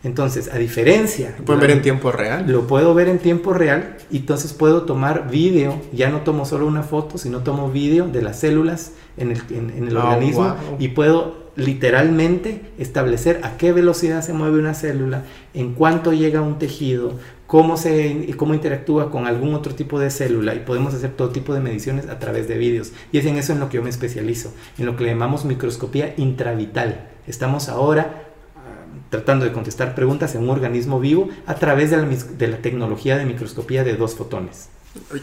Entonces, 0.04 0.54
a 0.54 0.60
diferencia... 0.60 1.34
¿Lo 1.40 1.46
pueden 1.46 1.62
ver 1.62 1.72
en 1.72 1.82
tiempo 1.82 2.12
real? 2.12 2.46
Lo 2.48 2.68
puedo 2.68 2.94
ver 2.94 3.10
en 3.10 3.18
tiempo 3.18 3.54
real 3.54 3.98
y 4.12 4.18
entonces 4.18 4.54
puedo 4.54 4.84
tomar 4.84 5.32
vídeo, 5.32 5.82
ya 5.94 6.10
no 6.10 6.22
tomo 6.22 6.46
solo 6.46 6.68
una 6.68 6.84
foto, 6.84 7.18
sino 7.18 7.40
tomo 7.40 7.72
vídeo 7.72 8.08
de 8.08 8.22
las 8.22 8.40
células 8.40 8.92
en 9.18 9.32
el, 9.32 9.42
en, 9.50 9.88
el 9.88 9.98
oh, 9.98 10.08
organismo 10.08 10.56
y 10.78 10.90
puedo 10.90 11.46
literalmente 11.56 12.62
establecer 12.78 13.40
a 13.44 13.58
qué 13.58 13.72
velocidad 13.72 14.22
se 14.22 14.34
mueve 14.34 14.60
una 14.60 14.76
célula, 14.76 15.24
en 15.56 15.74
cuánto 15.74 16.14
llega 16.14 16.42
un 16.42 16.60
tejido, 16.60 17.14
cómo, 17.48 17.78
se, 17.78 18.36
cómo 18.38 18.54
interactúa 18.54 19.12
con 19.12 19.28
algún 19.28 19.54
otro 19.54 19.76
tipo 19.76 20.00
de 20.00 20.10
célula 20.10 20.56
y 20.56 20.60
podemos 20.60 20.94
hacer 20.94 21.12
todo 21.12 21.30
tipo 21.30 21.54
de 21.54 21.60
mediciones 21.60 22.08
a 22.08 22.20
través 22.20 22.48
de 22.48 22.58
vídeos. 22.58 22.92
Y 23.12 23.18
es 23.20 23.26
en 23.26 23.38
eso 23.38 23.54
en 23.54 23.60
lo 23.60 23.70
que 23.70 23.78
yo 23.78 23.84
me 23.84 23.90
especializo, 23.90 24.54
en 24.78 24.86
lo 24.86 24.96
que 24.96 25.04
le 25.04 25.12
llamamos 25.12 25.46
microscopía 25.46 26.14
intravital. 26.18 27.10
Estamos 27.28 27.70
ahora 27.70 28.24
ah, 28.56 28.86
tratando 29.10 29.46
de 29.46 29.52
contestar 29.52 29.96
preguntas 29.96 30.36
en 30.36 30.44
un 30.44 30.50
organismo 30.50 31.00
vivo 31.00 31.30
a 31.46 31.56
través 31.56 31.92
de 31.92 32.48
la, 32.48 32.58
tecnología 32.58 33.18
de 33.18 33.26
microscopía 33.26 33.84
de 33.84 33.96
dos 33.96 34.16
fotones. 34.16 34.70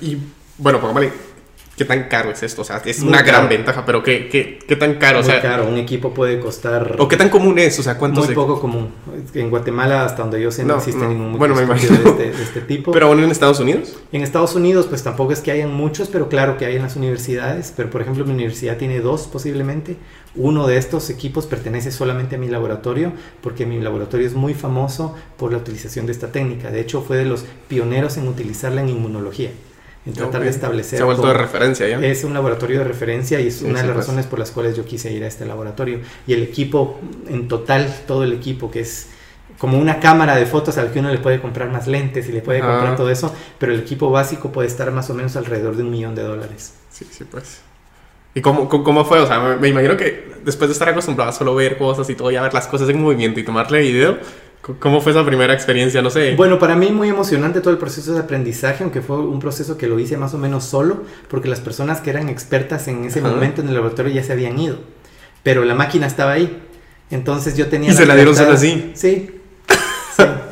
Y 0.00 0.18
bueno, 0.58 0.80
pongámosle 0.80 1.12
¿Qué 1.82 1.88
tan 1.88 2.04
caro 2.04 2.30
es 2.30 2.40
esto? 2.44 2.62
O 2.62 2.64
sea, 2.64 2.80
es 2.84 3.00
una 3.00 3.22
gran 3.22 3.48
ventaja, 3.48 3.84
pero 3.84 4.04
¿qué, 4.04 4.28
qué, 4.28 4.60
qué 4.68 4.76
tan 4.76 5.00
caro? 5.00 5.18
Muy 5.18 5.28
o 5.28 5.32
sea, 5.32 5.42
caro, 5.42 5.66
un 5.66 5.78
equipo 5.78 6.14
puede 6.14 6.38
costar... 6.38 6.94
¿O 7.00 7.08
qué 7.08 7.16
tan 7.16 7.28
común 7.28 7.58
es? 7.58 7.76
O 7.80 7.82
sea, 7.82 7.98
¿cuántos... 7.98 8.26
Muy 8.26 8.36
poco 8.36 8.60
común. 8.60 8.90
En 9.34 9.50
Guatemala, 9.50 10.04
hasta 10.04 10.22
donde 10.22 10.40
yo 10.40 10.52
sé, 10.52 10.62
no, 10.62 10.76
existe 10.76 11.04
ningún 11.04 11.36
bueno, 11.36 11.56
me 11.56 11.64
imagino. 11.64 11.98
De, 11.98 12.08
este, 12.08 12.30
de 12.30 12.42
este 12.44 12.60
tipo. 12.60 12.92
¿Pero 12.92 13.08
aún 13.08 13.18
en 13.18 13.32
Estados 13.32 13.58
Unidos? 13.58 13.98
En 14.12 14.22
Estados 14.22 14.54
Unidos, 14.54 14.86
pues 14.86 15.02
tampoco 15.02 15.32
es 15.32 15.40
que 15.40 15.50
hayan 15.50 15.74
muchos, 15.74 16.06
pero 16.06 16.28
claro 16.28 16.56
que 16.56 16.66
hay 16.66 16.76
en 16.76 16.82
las 16.82 16.94
universidades. 16.94 17.72
Pero, 17.76 17.90
por 17.90 18.00
ejemplo, 18.00 18.24
mi 18.24 18.30
universidad 18.30 18.76
tiene 18.76 19.00
dos 19.00 19.22
posiblemente. 19.22 19.96
Uno 20.36 20.68
de 20.68 20.76
estos 20.76 21.10
equipos 21.10 21.46
pertenece 21.46 21.90
solamente 21.90 22.36
a 22.36 22.38
mi 22.38 22.46
laboratorio, 22.46 23.12
porque 23.40 23.66
mi 23.66 23.80
laboratorio 23.80 24.24
es 24.24 24.34
muy 24.34 24.54
famoso 24.54 25.16
por 25.36 25.50
la 25.50 25.58
utilización 25.58 26.06
de 26.06 26.12
esta 26.12 26.30
técnica. 26.30 26.70
De 26.70 26.80
hecho, 26.80 27.02
fue 27.02 27.16
de 27.16 27.24
los 27.24 27.44
pioneros 27.66 28.18
en 28.18 28.28
utilizarla 28.28 28.82
en 28.82 28.90
inmunología 28.90 29.50
en 30.04 30.12
tratar 30.14 30.42
de 30.42 30.48
establecer. 30.48 30.98
Se 30.98 31.02
ha 31.02 31.06
vuelto 31.06 31.26
de 31.26 31.34
referencia 31.34 31.88
ya. 31.88 31.98
Es 32.00 32.24
un 32.24 32.34
laboratorio 32.34 32.78
de 32.78 32.84
referencia 32.84 33.40
y 33.40 33.48
es 33.48 33.62
una 33.62 33.80
de 33.80 33.86
las 33.86 33.94
pues. 33.94 33.96
razones 33.96 34.26
por 34.26 34.38
las 34.38 34.50
cuales 34.50 34.76
yo 34.76 34.84
quise 34.84 35.12
ir 35.12 35.22
a 35.24 35.28
este 35.28 35.46
laboratorio. 35.46 36.00
Y 36.26 36.32
el 36.32 36.42
equipo, 36.42 37.00
en 37.28 37.48
total, 37.48 37.92
todo 38.06 38.24
el 38.24 38.32
equipo, 38.32 38.70
que 38.70 38.80
es 38.80 39.08
como 39.58 39.78
una 39.78 40.00
cámara 40.00 40.34
de 40.34 40.46
fotos 40.46 40.76
al 40.78 40.90
que 40.90 40.98
uno 40.98 41.10
le 41.10 41.18
puede 41.18 41.40
comprar 41.40 41.70
más 41.70 41.86
lentes 41.86 42.28
y 42.28 42.32
le 42.32 42.40
puede 42.40 42.60
comprar 42.60 42.96
todo 42.96 43.10
eso, 43.10 43.32
pero 43.58 43.72
el 43.72 43.80
equipo 43.80 44.10
básico 44.10 44.50
puede 44.50 44.66
estar 44.66 44.90
más 44.90 45.08
o 45.10 45.14
menos 45.14 45.36
alrededor 45.36 45.76
de 45.76 45.84
un 45.84 45.90
millón 45.90 46.14
de 46.16 46.22
dólares. 46.22 46.74
Sí, 46.90 47.06
sí, 47.08 47.24
pues. 47.30 47.60
¿Y 48.34 48.40
cómo, 48.40 48.68
cómo 48.68 49.04
fue? 49.04 49.20
O 49.20 49.26
sea, 49.26 49.38
me, 49.38 49.68
imagino 49.68 49.96
que 49.96 50.32
después 50.42 50.68
de 50.68 50.72
estar 50.72 50.88
acostumbrado 50.88 51.30
a 51.30 51.32
solo 51.32 51.54
ver 51.54 51.76
cosas 51.76 52.08
y 52.10 52.14
todo, 52.14 52.30
y 52.30 52.36
a 52.36 52.42
ver 52.42 52.54
las 52.54 52.66
cosas 52.66 52.88
en 52.88 53.00
movimiento 53.00 53.38
y 53.38 53.44
tomarle 53.44 53.80
video, 53.82 54.18
¿cómo 54.78 55.00
fue 55.00 55.12
esa 55.12 55.24
primera 55.24 55.52
experiencia? 55.52 56.02
No 56.02 56.10
sé. 56.10 56.34
Bueno, 56.36 56.58
para 56.58 56.76
mí 56.76 56.90
muy 56.90 57.08
emocionante 57.08 57.60
todo 57.60 57.70
el 57.70 57.78
proceso 57.78 58.14
de 58.14 58.20
aprendizaje, 58.20 58.84
aunque 58.84 59.00
fue 59.02 59.18
un 59.18 59.40
proceso 59.40 59.76
que 59.76 59.86
lo 59.86 59.98
hice 59.98 60.16
más 60.16 60.34
o 60.34 60.38
menos 60.38 60.64
solo, 60.64 61.02
porque 61.28 61.48
las 61.48 61.60
personas 61.60 62.00
que 62.00 62.10
eran 62.10 62.28
expertas 62.28 62.88
en 62.88 63.04
ese 63.04 63.20
momento 63.20 63.60
en 63.60 63.68
el 63.68 63.74
laboratorio 63.74 64.12
ya 64.12 64.22
se 64.22 64.32
habían 64.32 64.58
ido, 64.58 64.78
pero 65.42 65.64
la 65.64 65.74
máquina 65.74 66.06
estaba 66.06 66.32
ahí. 66.32 66.62
Entonces 67.10 67.56
yo 67.56 67.68
tenía... 67.68 67.90
¿Y 67.90 67.94
se 67.94 68.06
la 68.06 68.14
dieron 68.14 68.34
solo 68.34 68.52
así? 68.52 68.92
Sí, 68.94 69.28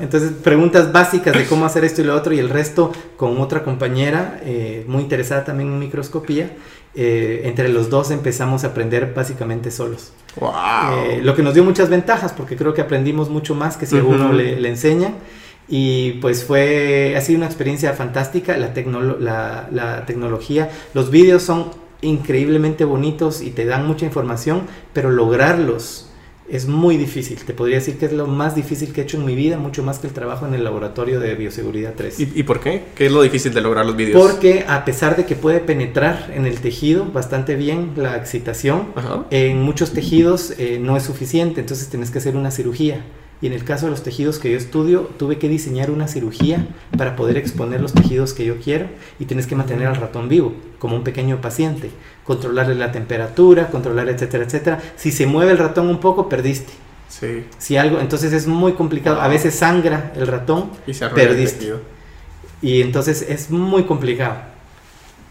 entonces 0.01 0.33
preguntas 0.43 0.93
básicas 0.93 1.37
de 1.37 1.47
cómo 1.47 1.67
hacer 1.67 1.85
esto 1.85 2.01
y 2.01 2.05
lo 2.05 2.17
otro 2.17 2.33
y 2.33 2.39
el 2.39 2.49
resto 2.49 2.93
con 3.17 3.39
otra 3.39 3.63
compañera 3.63 4.41
eh, 4.45 4.85
muy 4.89 5.03
interesada 5.03 5.45
también 5.45 5.71
en 5.71 5.79
microscopía. 5.79 6.51
Eh, 6.95 7.43
entre 7.45 7.69
los 7.69 7.89
dos 7.89 8.11
empezamos 8.11 8.65
a 8.65 8.69
aprender 8.69 9.13
básicamente 9.15 9.71
solos. 9.71 10.13
Eh, 10.37 11.21
lo 11.23 11.37
que 11.37 11.43
nos 11.43 11.55
dio 11.55 11.63
muchas 11.63 11.89
ventajas 11.89 12.33
porque 12.33 12.57
creo 12.57 12.75
que 12.75 12.81
aprendimos 12.81 13.31
mucho 13.31 13.55
más 13.55 13.77
que 13.77 13.87
si 13.87 13.97
uno 13.97 14.33
le, 14.33 14.69
enseña. 14.69 15.15
Y 15.69 16.13
pues 16.15 16.45
fue, 16.45 17.15
ha 17.17 17.21
sido 17.21 17.39
una 17.39 17.47
experiencia 17.47 17.93
fantástica, 17.93 18.57
la, 18.57 18.73
la, 19.21 19.69
la 19.71 20.05
tecnología, 20.05 20.69
los 20.95 21.11
vídeos 21.11 21.45
son 21.45 21.71
increíblemente 22.03 22.85
bonitos 22.85 23.41
y 23.41 23.51
te 23.51 23.67
dan 23.67 23.87
mucha 23.87 24.05
información, 24.05 24.63
pero 24.93 25.11
lograrlos 25.11 26.10
es 26.51 26.67
muy 26.67 26.97
difícil. 26.97 27.39
Te 27.39 27.55
podría 27.55 27.77
decir 27.77 27.99
que 27.99 28.07
es 28.07 28.13
lo 28.13 28.27
más 28.27 28.55
difícil 28.55 28.93
que 28.93 29.01
he 29.01 29.05
hecho 29.05 29.17
en 29.17 29.25
mi 29.25 29.35
vida, 29.35 29.59
mucho 29.59 29.83
más 29.83 29.99
que 29.99 30.07
el 30.07 30.13
trabajo 30.13 30.47
en 30.47 30.55
el 30.55 30.65
laboratorio 30.65 31.21
de 31.21 31.35
bioseguridad 31.35 31.95
3. 31.97 32.21
¿Y, 32.35 32.43
por 32.43 32.61
qué? 32.61 32.85
¿Qué 32.95 33.07
es 33.07 33.13
lo 33.13 33.23
difícil 33.23 33.55
de 33.55 33.61
lograr 33.61 33.87
los 33.87 33.97
vídeos? 33.97 34.21
Porque 34.21 34.65
a 34.67 34.85
pesar 34.85 35.17
de 35.17 35.27
que 35.27 35.37
puede 35.37 35.61
penetrar 35.61 36.31
en 36.35 36.47
el 36.47 36.61
tejido 36.61 37.07
bastante 37.07 37.55
bien 37.55 37.93
la 37.97 38.17
excitación, 38.17 38.89
en 39.31 39.63
muchos 39.63 39.93
tejidos 39.93 40.55
eh, 40.59 40.79
no 40.81 40.97
es 40.97 41.05
suficiente, 41.05 41.61
entonces 41.61 41.89
tienes 41.89 42.11
que 42.11 42.19
hacer 42.19 42.37
una 42.37 42.51
cirugía. 42.51 43.05
Y 43.43 43.47
en 43.47 43.55
el 43.55 43.65
caso 43.65 43.87
de 43.87 43.91
los 43.91 44.03
tejidos 44.03 44.39
que 44.39 44.51
yo 44.51 44.59
estudio, 44.59 45.11
tuve 45.19 45.39
que 45.39 45.49
diseñar 45.49 45.91
una 45.91 46.09
cirugía 46.09 46.67
para 46.97 47.17
poder 47.17 47.39
exponer 47.39 47.81
los 47.81 47.95
tejidos 47.95 48.35
que 48.35 48.45
yo 48.45 48.57
quiero 48.59 48.87
y 49.19 49.25
tienes 49.25 49.47
que 49.47 49.57
mantener 49.57 49.87
al 49.87 49.97
ratón 49.97 50.29
vivo, 50.29 50.53
como 50.79 50.97
un 50.97 51.05
pequeño 51.05 51.41
paciente, 51.41 51.91
controlarle 52.25 52.75
la 52.75 52.93
temperatura, 52.93 53.69
controlar, 53.69 54.09
etcétera, 54.11 54.45
etcétera. 54.45 54.83
Si 54.97 55.11
se 55.11 55.27
mueve 55.27 55.53
el 55.53 55.59
ratón 55.59 55.89
un 55.89 56.01
poco, 56.01 56.29
perdiste. 56.29 56.73
Sí. 57.09 57.45
Si 57.59 57.77
algo, 57.77 57.99
entonces 57.99 58.33
es 58.33 58.47
muy 58.47 58.75
complicado. 58.75 59.21
A 59.21 59.29
veces 59.29 59.55
sangra 59.55 60.13
el 60.17 60.27
ratón, 60.27 60.71
y 60.87 60.93
se 60.93 61.09
perdiste. 61.09 61.75
y 62.61 62.83
entonces 62.83 63.23
es 63.23 63.51
muy 63.51 63.85
complicado. 63.85 64.37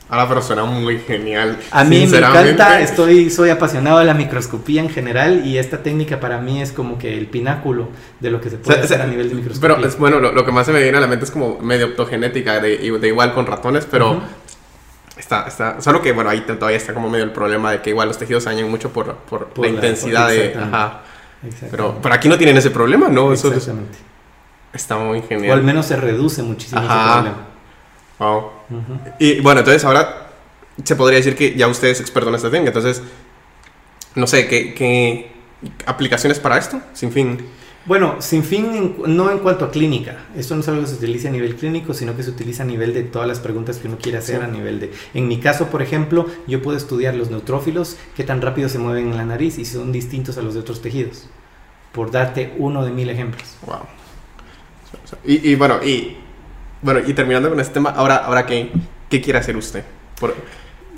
Ahora, 0.10 0.28
pero 0.28 0.42
suena 0.42 0.64
muy 0.66 0.98
genial. 1.00 1.60
A 1.70 1.84
mí 1.84 2.08
me 2.08 2.18
encanta, 2.18 2.82
estoy, 2.82 3.30
soy 3.30 3.52
apasionado 3.52 4.00
de 4.00 4.06
la 4.06 4.16
microscopía 4.16 4.82
en 4.82 4.90
general 4.90 5.46
y 5.46 5.60
esta 5.60 5.84
técnica 5.84 6.20
para 6.20 6.42
mí 6.42 6.62
es 6.62 6.72
como 6.72 6.98
que 6.98 7.16
el 7.16 7.28
pináculo 7.28 7.90
de 8.20 8.32
lo 8.32 8.42
que 8.42 8.50
se 8.50 8.58
puede 8.58 8.82
hacer 8.82 9.02
a 9.04 9.06
nivel 9.06 9.30
de 9.30 9.36
microscopía. 9.36 9.76
Pero 9.76 9.88
es, 9.88 10.00
bueno, 10.00 10.20
lo, 10.20 10.46
que 10.46 10.52
más 10.52 10.66
se 10.66 10.74
me 10.74 10.82
viene 10.82 10.98
a 10.98 11.02
la 11.02 11.08
mente 11.08 11.26
es 11.26 11.32
como 11.32 11.60
medio 11.60 11.88
optogenética, 11.88 12.60
de, 12.60 12.78
de 12.78 13.08
igual 13.08 13.36
con 13.36 13.46
ratones, 13.46 13.86
pero 13.86 14.20
está, 15.16 15.46
está, 15.48 15.80
solo 15.80 16.02
que 16.02 16.12
bueno, 16.12 16.32
ahí 16.32 16.42
todavía 16.42 16.78
está 16.78 16.96
como 16.96 17.08
medio 17.08 17.26
el 17.26 17.32
problema 17.32 17.72
de 17.72 17.82
que 17.84 17.92
igual 17.92 18.08
los 18.08 18.18
tejidos 18.18 18.44
se 18.44 18.50
dañan 18.50 18.70
mucho 18.70 18.92
por, 18.92 19.16
por, 19.16 19.60
la, 19.60 19.68
intensidad 19.68 20.30
de... 20.30 20.56
Ajá. 20.56 21.02
Pero, 21.70 22.00
pero 22.02 22.16
aquí 22.16 22.28
no 22.28 22.38
tienen 22.38 22.58
ese 22.58 22.72
problema, 22.72 23.10
¿no? 23.10 23.32
Exactamente. 23.32 23.98
está 24.74 24.98
muy 24.98 25.22
genial. 25.22 25.52
O 25.52 25.54
al 25.54 25.64
menos 25.64 25.86
se 25.86 25.96
reduce 25.96 26.42
muchísimo 26.42 26.82
ese 26.82 26.90
problema. 26.90 27.49
Wow. 28.20 28.52
Y 29.18 29.40
bueno, 29.40 29.62
entonces 29.62 29.84
ahora 29.86 30.28
se 30.84 30.96
podría 30.96 31.18
decir 31.18 31.36
que 31.36 31.56
ya 31.56 31.68
usted 31.68 31.88
es 31.88 32.02
experto 32.02 32.30
en 32.30 32.36
esta 32.36 32.52
técnica. 32.52 32.78
Entonces, 32.78 33.02
no 34.16 34.28
sé, 34.28 34.48
¿qué, 34.48 34.74
qué 34.74 35.32
aplicaciones 35.86 36.40
para 36.40 36.58
esto? 36.58 36.82
Sin 36.94 37.12
fin. 37.12 37.40
Bueno, 37.86 38.18
sin 38.20 38.44
fin 38.44 38.98
no 39.08 39.32
en 39.32 39.40
cuanto 39.40 39.66
a 39.66 39.72
clínica. 39.72 40.26
Esto 40.36 40.54
no 40.54 40.62
es 40.62 40.68
algo 40.68 40.82
que 40.82 40.88
se 40.88 40.96
utiliza 40.96 41.30
a 41.30 41.32
nivel 41.32 41.56
clínico, 41.56 41.94
sino 41.94 42.16
que 42.16 42.24
se 42.24 42.30
utiliza 42.30 42.64
a 42.64 42.66
nivel 42.66 42.94
de 42.94 43.04
todas 43.04 43.28
las 43.28 43.40
preguntas 43.40 43.78
que 43.78 43.88
uno 43.88 43.98
quiere 44.00 44.18
hacer 44.18 44.44
a 44.44 44.48
nivel 44.48 44.80
de... 44.80 44.92
En 45.14 45.28
mi 45.28 45.40
caso, 45.40 45.68
por 45.68 45.82
ejemplo, 45.82 46.28
yo 46.46 46.62
puedo 46.62 46.78
estudiar 46.78 47.16
los 47.16 47.32
neutrófilos, 47.32 47.98
qué 48.16 48.24
tan 48.24 48.42
rápido 48.42 48.70
se 48.70 48.78
mueven 48.80 49.08
en 49.08 49.18
la 49.18 49.26
nariz 49.26 49.58
y 49.58 49.66
si 49.66 49.74
son 49.74 49.92
distintos 49.92 50.38
a 50.38 50.42
los 50.42 50.54
de 50.54 50.60
otros 50.60 50.82
tejidos. 50.82 51.30
Por 51.94 52.12
darte 52.12 52.54
uno 52.58 52.86
de 52.86 52.92
mil 52.92 53.10
ejemplos. 53.10 53.56
Wow. 53.66 53.80
Y, 55.26 55.50
y 55.52 55.56
bueno, 55.56 55.84
y 55.84 56.18
bueno, 56.82 57.02
y 57.06 57.14
terminando 57.14 57.50
con 57.50 57.60
este 57.60 57.74
tema, 57.74 57.92
ahora, 57.92 58.18
ahora 58.18 58.46
¿qué, 58.46 58.72
qué 59.10 59.22
quiere 59.22 59.40
hacer 59.40 59.58
usted? 59.58 59.84
Por, 60.20 60.36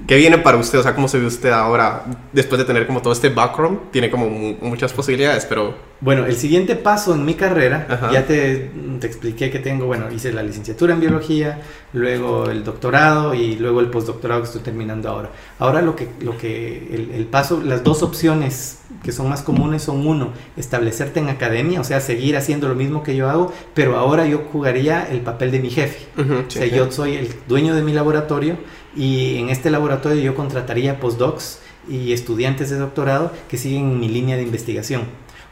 ¿Qué 0.08 0.16
viene 0.16 0.38
para 0.38 0.58
usted? 0.58 0.80
O 0.80 0.84
sea, 0.84 0.96
¿cómo 0.96 1.08
se 1.08 1.20
ve 1.20 1.26
usted 1.26 1.52
ahora 1.52 2.04
después 2.34 2.60
de 2.60 2.66
tener 2.66 2.88
como 2.88 3.02
todo 3.02 3.14
este 3.14 3.30
background? 3.30 3.92
Tiene 3.92 4.10
como 4.10 4.28
muchas 4.62 4.94
posibilidades, 4.94 5.46
pero... 5.46 5.92
Bueno, 6.02 6.26
el 6.26 6.36
siguiente 6.36 6.76
paso 6.76 7.14
en 7.14 7.24
mi 7.26 7.36
carrera, 7.36 8.10
ya 8.12 8.26
te, 8.26 8.72
te, 9.00 9.06
expliqué 9.06 9.52
que 9.52 9.60
tengo, 9.60 9.86
bueno, 9.86 10.12
hice 10.12 10.34
la 10.34 10.42
licenciatura 10.42 10.96
en 10.96 11.00
biología, 11.00 11.62
luego 11.94 12.50
el 12.50 12.64
doctorado 12.64 13.36
y 13.36 13.56
luego 13.58 13.82
el 13.82 13.88
postdoctorado 13.92 14.42
que 14.42 14.48
estoy 14.48 14.62
terminando 14.64 15.10
ahora. 15.10 15.30
Ahora 15.60 15.84
lo 15.84 15.96
que, 15.96 16.10
lo 16.22 16.36
que 16.40 16.88
el, 16.92 17.12
el 17.12 17.26
paso, 17.26 17.62
las 17.64 17.84
dos 17.84 18.02
opciones 18.02 18.80
que 19.04 19.12
son 19.12 19.30
más 19.30 19.42
comunes 19.42 19.84
son 19.84 20.06
uno, 20.08 20.34
establecerte 20.58 21.20
en 21.20 21.30
academia, 21.30 21.80
o 21.80 21.84
sea, 21.84 22.02
seguir 22.02 22.36
haciendo 22.36 22.68
lo 22.68 22.76
mismo 22.76 23.04
que 23.04 23.16
yo 23.16 23.30
hago, 23.30 23.54
pero 23.74 23.98
ahora 23.98 24.26
yo 24.26 24.44
jugaría 24.52 25.04
el 25.04 25.22
papel 25.22 25.52
de 25.52 25.60
mi 25.60 25.70
jefe. 25.70 26.08
o 26.18 26.50
sea, 26.50 26.66
yo 26.66 26.92
soy 26.92 27.16
el 27.16 27.30
dueño 27.48 27.76
de 27.76 27.84
mi 27.84 27.94
laboratorio 27.94 28.58
y 28.96 29.38
en 29.38 29.50
este 29.50 29.70
laboratorio 29.70 30.22
yo 30.22 30.36
contrataría 30.36 31.00
postdocs 31.00 31.60
y 31.90 32.14
estudiantes 32.14 32.70
de 32.70 32.78
doctorado 32.78 33.32
que 33.50 33.58
siguen 33.58 34.00
mi 34.00 34.10
línea 34.10 34.36
de 34.36 34.44
investigación. 34.44 35.04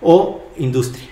O 0.01 0.41
industria. 0.57 1.07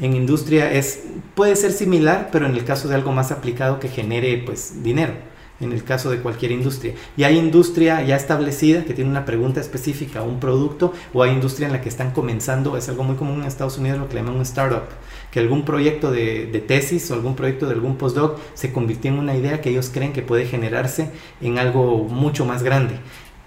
En 0.00 0.14
industria 0.14 0.72
es, 0.72 1.04
puede 1.34 1.54
ser 1.56 1.72
similar, 1.72 2.30
pero 2.32 2.46
en 2.46 2.54
el 2.54 2.64
caso 2.64 2.88
de 2.88 2.94
algo 2.94 3.12
más 3.12 3.30
aplicado 3.30 3.78
que 3.78 3.88
genere 3.88 4.42
pues 4.44 4.82
dinero 4.82 5.31
en 5.62 5.72
el 5.72 5.84
caso 5.84 6.10
de 6.10 6.18
cualquier 6.18 6.52
industria. 6.52 6.94
Y 7.16 7.24
hay 7.24 7.38
industria 7.38 8.02
ya 8.02 8.16
establecida 8.16 8.84
que 8.84 8.94
tiene 8.94 9.10
una 9.10 9.24
pregunta 9.24 9.60
específica, 9.60 10.22
un 10.22 10.40
producto, 10.40 10.92
o 11.12 11.22
hay 11.22 11.32
industria 11.32 11.66
en 11.66 11.72
la 11.72 11.80
que 11.80 11.88
están 11.88 12.10
comenzando, 12.10 12.76
es 12.76 12.88
algo 12.88 13.04
muy 13.04 13.16
común 13.16 13.40
en 13.40 13.46
Estados 13.46 13.78
Unidos 13.78 13.98
lo 13.98 14.08
que 14.08 14.16
llaman 14.16 14.36
un 14.36 14.42
startup, 14.42 14.84
que 15.30 15.40
algún 15.40 15.64
proyecto 15.64 16.10
de, 16.10 16.64
tesis 16.66 17.10
o 17.10 17.14
algún 17.14 17.34
proyecto 17.34 17.66
de 17.66 17.74
algún 17.74 17.96
postdoc 17.96 18.38
se 18.54 18.72
convirtió 18.72 19.10
en 19.10 19.18
una 19.18 19.36
idea 19.36 19.60
que 19.60 19.70
ellos 19.70 19.90
creen 19.92 20.12
que 20.12 20.22
puede 20.22 20.46
generarse 20.46 21.10
en 21.40 21.58
algo 21.58 22.04
mucho 22.04 22.44
más 22.44 22.62
grande. 22.62 22.94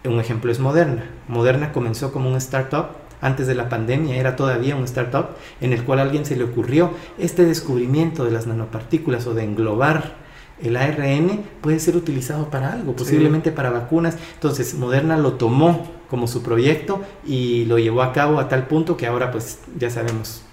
Un 0.03 0.19
ejemplo 0.19 0.51
es 0.51 0.59
Moderna. 0.59 1.09
Moderna 1.27 1.71
comenzó 1.71 2.11
como 2.11 2.29
un 2.29 2.35
startup 2.35 3.05
antes 3.21 3.47
de 3.47 3.55
la 3.55 3.69
pandemia 3.69 4.17
era 4.17 4.35
todavía 4.35 4.75
un 4.75 4.83
startup 4.83 5.29
en 5.61 5.73
el 5.73 5.83
cual 5.83 5.99
a 5.99 6.03
alguien 6.03 6.25
se 6.25 6.35
le 6.35 6.43
ocurrió 6.43 6.91
este 7.17 7.45
descubrimiento 7.45 8.25
de 8.25 8.31
las 8.31 8.45
nanopartículas 8.45 9.25
o 9.25 9.33
de 9.33 9.43
englobar 9.43 10.24
el 10.63 10.77
ARN 10.77 11.43
puede 11.61 11.79
ser 11.79 11.95
utilizado 11.95 12.49
para 12.49 12.73
algo, 12.73 12.95
posiblemente 12.95 13.51
para 13.51 13.69
vacunas. 13.69 14.17
Entonces 14.35 14.73
Moderna 14.75 15.17
lo 15.17 15.33
tomó 15.33 15.91
como 16.09 16.27
su 16.27 16.43
proyecto 16.43 17.01
y 17.25 17.65
lo 17.65 17.79
llevó 17.79 18.01
a 18.01 18.13
cabo 18.13 18.39
a 18.39 18.47
tal 18.47 18.67
punto 18.67 18.95
que 18.95 19.07
ahora 19.07 19.31
pues 19.31 19.59
ya 19.77 19.89
sabemos 19.89 20.45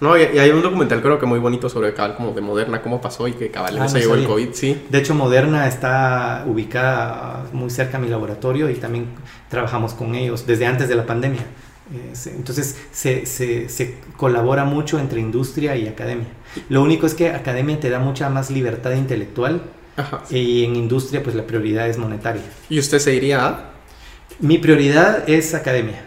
no, 0.00 0.16
y, 0.16 0.22
hay 0.22 0.50
un 0.50 0.62
documental 0.62 1.02
creo 1.02 1.18
que 1.18 1.26
muy 1.26 1.38
bonito 1.38 1.68
sobre 1.68 1.92
cabal 1.92 2.16
como 2.16 2.32
de 2.32 2.40
Moderna, 2.40 2.80
cómo 2.80 3.02
pasó 3.02 3.28
y 3.28 3.32
que 3.32 3.50
cabal 3.50 3.78
ah, 3.78 3.88
se 3.88 4.00
llevó 4.00 4.14
el 4.14 4.26
COVID, 4.26 4.48
sí. 4.52 4.82
De 4.88 4.98
hecho, 4.98 5.14
Moderna 5.14 5.68
está 5.68 6.44
ubicada 6.46 7.44
muy 7.52 7.68
cerca 7.68 7.98
a 7.98 8.00
mi 8.00 8.08
laboratorio 8.08 8.70
y 8.70 8.74
también 8.74 9.08
trabajamos 9.50 9.92
con 9.92 10.14
ellos 10.14 10.46
desde 10.46 10.66
antes 10.66 10.88
de 10.88 10.94
la 10.94 11.04
pandemia. 11.04 11.42
Entonces 12.24 12.78
se, 12.92 13.26
se, 13.26 13.68
se, 13.68 13.96
colabora 14.16 14.64
mucho 14.64 14.98
entre 14.98 15.20
industria 15.20 15.76
y 15.76 15.88
academia. 15.88 16.28
Lo 16.68 16.82
único 16.82 17.06
es 17.06 17.14
que 17.14 17.30
academia 17.30 17.78
te 17.78 17.90
da 17.90 17.98
mucha 17.98 18.28
más 18.28 18.50
libertad 18.50 18.92
intelectual 18.92 19.62
y 20.30 20.64
en 20.64 20.76
industria 20.76 21.22
pues 21.22 21.36
la 21.36 21.46
prioridad 21.46 21.88
es 21.88 21.98
monetaria. 21.98 22.42
¿Y 22.68 22.78
usted 22.78 22.98
se 22.98 23.14
iría 23.14 23.46
a? 23.46 23.70
Mi 24.40 24.58
prioridad 24.58 25.28
es 25.28 25.54
academia. 25.54 26.04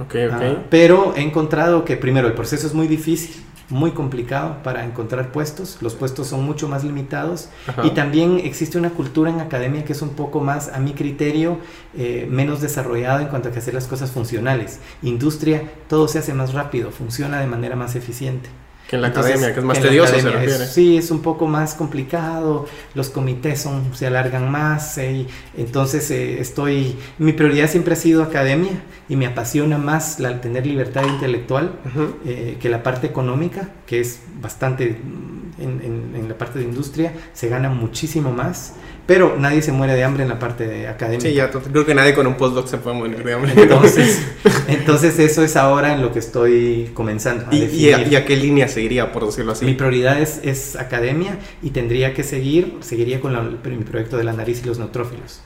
Ok, 0.00 0.14
ok. 0.32 0.42
pero 0.70 1.14
he 1.16 1.20
encontrado 1.20 1.84
que 1.84 1.96
primero 1.96 2.28
el 2.28 2.34
proceso 2.34 2.64
es 2.64 2.74
muy 2.74 2.86
difícil, 2.86 3.42
muy 3.70 3.90
complicado 3.92 4.58
para 4.62 4.84
encontrar 4.84 5.32
puestos, 5.32 5.78
los 5.80 5.94
puestos 5.94 6.28
son 6.28 6.44
mucho 6.44 6.68
más 6.68 6.84
limitados 6.84 7.48
y 7.82 7.90
también 7.90 8.40
existe 8.42 8.78
una 8.78 8.90
cultura 8.90 9.30
en 9.30 9.40
academia 9.40 9.84
que 9.84 9.92
es 9.92 10.02
un 10.02 10.10
poco 10.10 10.40
más, 10.40 10.68
a 10.68 10.78
mi 10.78 10.92
criterio, 10.92 11.58
eh, 11.96 12.26
menos 12.30 12.60
desarrollada 12.60 13.22
en 13.22 13.28
cuanto 13.28 13.48
a 13.48 13.52
que 13.52 13.58
hacer 13.58 13.74
las 13.74 13.86
cosas 13.86 14.10
funcionales. 14.10 14.80
Industria, 15.02 15.62
todo 15.88 16.08
se 16.08 16.18
hace 16.18 16.34
más 16.34 16.52
rápido, 16.52 16.90
funciona 16.90 17.40
de 17.40 17.46
manera 17.46 17.76
más 17.76 17.94
eficiente. 17.96 18.48
Que 18.90 18.96
en 18.96 19.02
la 19.02 19.08
academia, 19.08 19.54
que 19.54 19.60
es 19.60 19.64
más 19.64 19.80
tedioso, 19.80 20.18
se 20.18 20.28
refiere. 20.28 20.66
sí, 20.66 20.96
es 20.96 21.12
un 21.12 21.22
poco 21.22 21.46
más 21.46 21.74
complicado, 21.74 22.66
los 22.94 23.08
comités 23.08 23.60
son, 23.60 23.94
se 23.94 24.08
alargan 24.08 24.50
más, 24.50 24.98
eh, 24.98 25.28
entonces 25.56 26.10
eh, 26.10 26.40
estoy, 26.40 26.96
mi 27.18 27.32
prioridad 27.32 27.70
siempre 27.70 27.92
ha 27.92 27.96
sido 27.96 28.24
academia 28.24 28.82
y 29.08 29.14
me 29.14 29.26
apasiona 29.26 29.78
más 29.78 30.18
la, 30.18 30.40
tener 30.40 30.66
libertad 30.66 31.04
intelectual 31.06 31.78
eh, 32.26 32.56
que 32.60 32.68
la 32.68 32.82
parte 32.82 33.06
económica, 33.06 33.68
que 33.86 34.00
es 34.00 34.22
bastante, 34.40 34.90
mm, 35.00 35.62
en, 35.62 36.12
en 36.16 36.28
la 36.28 36.36
parte 36.36 36.58
de 36.58 36.64
industria 36.64 37.12
se 37.32 37.48
gana 37.48 37.68
muchísimo 37.68 38.32
más. 38.32 38.74
Pero 39.06 39.36
nadie 39.38 39.62
se 39.62 39.72
muere 39.72 39.94
de 39.94 40.04
hambre 40.04 40.22
en 40.22 40.28
la 40.28 40.38
parte 40.38 40.66
de 40.66 40.88
académica. 40.88 41.28
Sí, 41.28 41.34
ya 41.34 41.50
creo 41.50 41.84
que 41.84 41.94
nadie 41.94 42.14
con 42.14 42.26
un 42.26 42.34
postdoc 42.34 42.66
se 42.66 42.78
puede 42.78 42.96
morir 42.96 43.24
de 43.24 43.34
hambre. 43.34 43.52
Entonces, 43.56 44.22
entonces 44.68 45.18
eso 45.18 45.42
es 45.42 45.56
ahora 45.56 45.94
en 45.94 46.02
lo 46.02 46.12
que 46.12 46.18
estoy 46.18 46.90
comenzando. 46.94 47.46
A 47.50 47.54
¿Y, 47.54 47.64
y, 47.64 48.14
a, 48.14 48.24
qué 48.24 48.36
línea 48.36 48.68
seguiría, 48.68 49.12
por 49.12 49.26
decirlo 49.26 49.52
así? 49.52 49.64
Mi 49.64 49.74
prioridad 49.74 50.20
es, 50.20 50.40
es 50.44 50.76
academia 50.76 51.38
y 51.62 51.70
tendría 51.70 52.14
que 52.14 52.22
seguir, 52.22 52.78
seguiría 52.80 53.20
con 53.20 53.58
mi 53.64 53.84
proyecto 53.84 54.16
de 54.16 54.24
la 54.24 54.32
nariz 54.32 54.62
y 54.62 54.66
los 54.66 54.78
neutrófilos. 54.78 55.42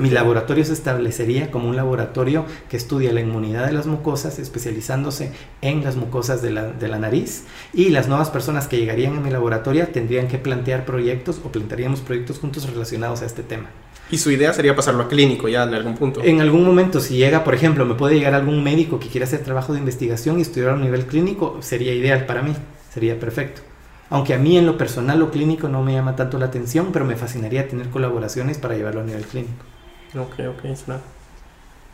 Mi 0.00 0.10
laboratorio 0.10 0.64
se 0.64 0.72
establecería 0.72 1.50
como 1.50 1.68
un 1.68 1.76
laboratorio 1.76 2.46
que 2.70 2.76
estudia 2.76 3.12
la 3.12 3.20
inmunidad 3.20 3.66
de 3.66 3.72
las 3.72 3.86
mucosas, 3.86 4.38
especializándose 4.38 5.32
en 5.60 5.84
las 5.84 5.96
mucosas 5.96 6.40
de 6.40 6.50
la, 6.50 6.72
de 6.72 6.88
la 6.88 6.98
nariz. 6.98 7.44
Y 7.74 7.90
las 7.90 8.08
nuevas 8.08 8.30
personas 8.30 8.66
que 8.66 8.78
llegarían 8.78 9.16
a 9.16 9.20
mi 9.20 9.30
laboratorio 9.30 9.88
tendrían 9.88 10.28
que 10.28 10.38
plantear 10.38 10.86
proyectos 10.86 11.40
o 11.44 11.52
plantearíamos 11.52 12.00
proyectos 12.00 12.38
juntos 12.38 12.68
relacionados 12.70 13.22
a 13.22 13.26
este 13.26 13.42
tema. 13.42 13.68
¿Y 14.10 14.16
su 14.16 14.30
idea 14.30 14.54
sería 14.54 14.74
pasarlo 14.74 15.02
a 15.02 15.08
clínico 15.08 15.48
ya 15.48 15.64
en 15.64 15.74
algún 15.74 15.94
punto? 15.94 16.22
En 16.24 16.40
algún 16.40 16.64
momento, 16.64 17.00
si 17.00 17.16
llega, 17.16 17.44
por 17.44 17.54
ejemplo, 17.54 17.84
me 17.84 17.94
puede 17.94 18.14
llegar 18.14 18.32
algún 18.34 18.64
médico 18.64 18.98
que 18.98 19.08
quiera 19.08 19.26
hacer 19.26 19.40
trabajo 19.40 19.74
de 19.74 19.80
investigación 19.80 20.38
y 20.38 20.42
estudiar 20.42 20.70
a 20.70 20.74
un 20.74 20.80
nivel 20.80 21.04
clínico, 21.04 21.58
sería 21.60 21.92
ideal 21.92 22.24
para 22.24 22.40
mí, 22.40 22.54
sería 22.92 23.20
perfecto. 23.20 23.67
Aunque 24.10 24.34
a 24.34 24.38
mí 24.38 24.56
en 24.56 24.66
lo 24.66 24.78
personal 24.78 25.18
lo 25.18 25.30
clínico 25.30 25.68
no 25.68 25.82
me 25.82 25.92
llama 25.92 26.16
tanto 26.16 26.38
la 26.38 26.46
atención, 26.46 26.90
pero 26.92 27.04
me 27.04 27.16
fascinaría 27.16 27.68
tener 27.68 27.90
colaboraciones 27.90 28.58
para 28.58 28.74
llevarlo 28.74 29.02
a 29.02 29.04
nivel 29.04 29.22
clínico. 29.24 29.64
Ok, 30.14 30.40
ok, 30.48 30.74
suena, 30.74 31.00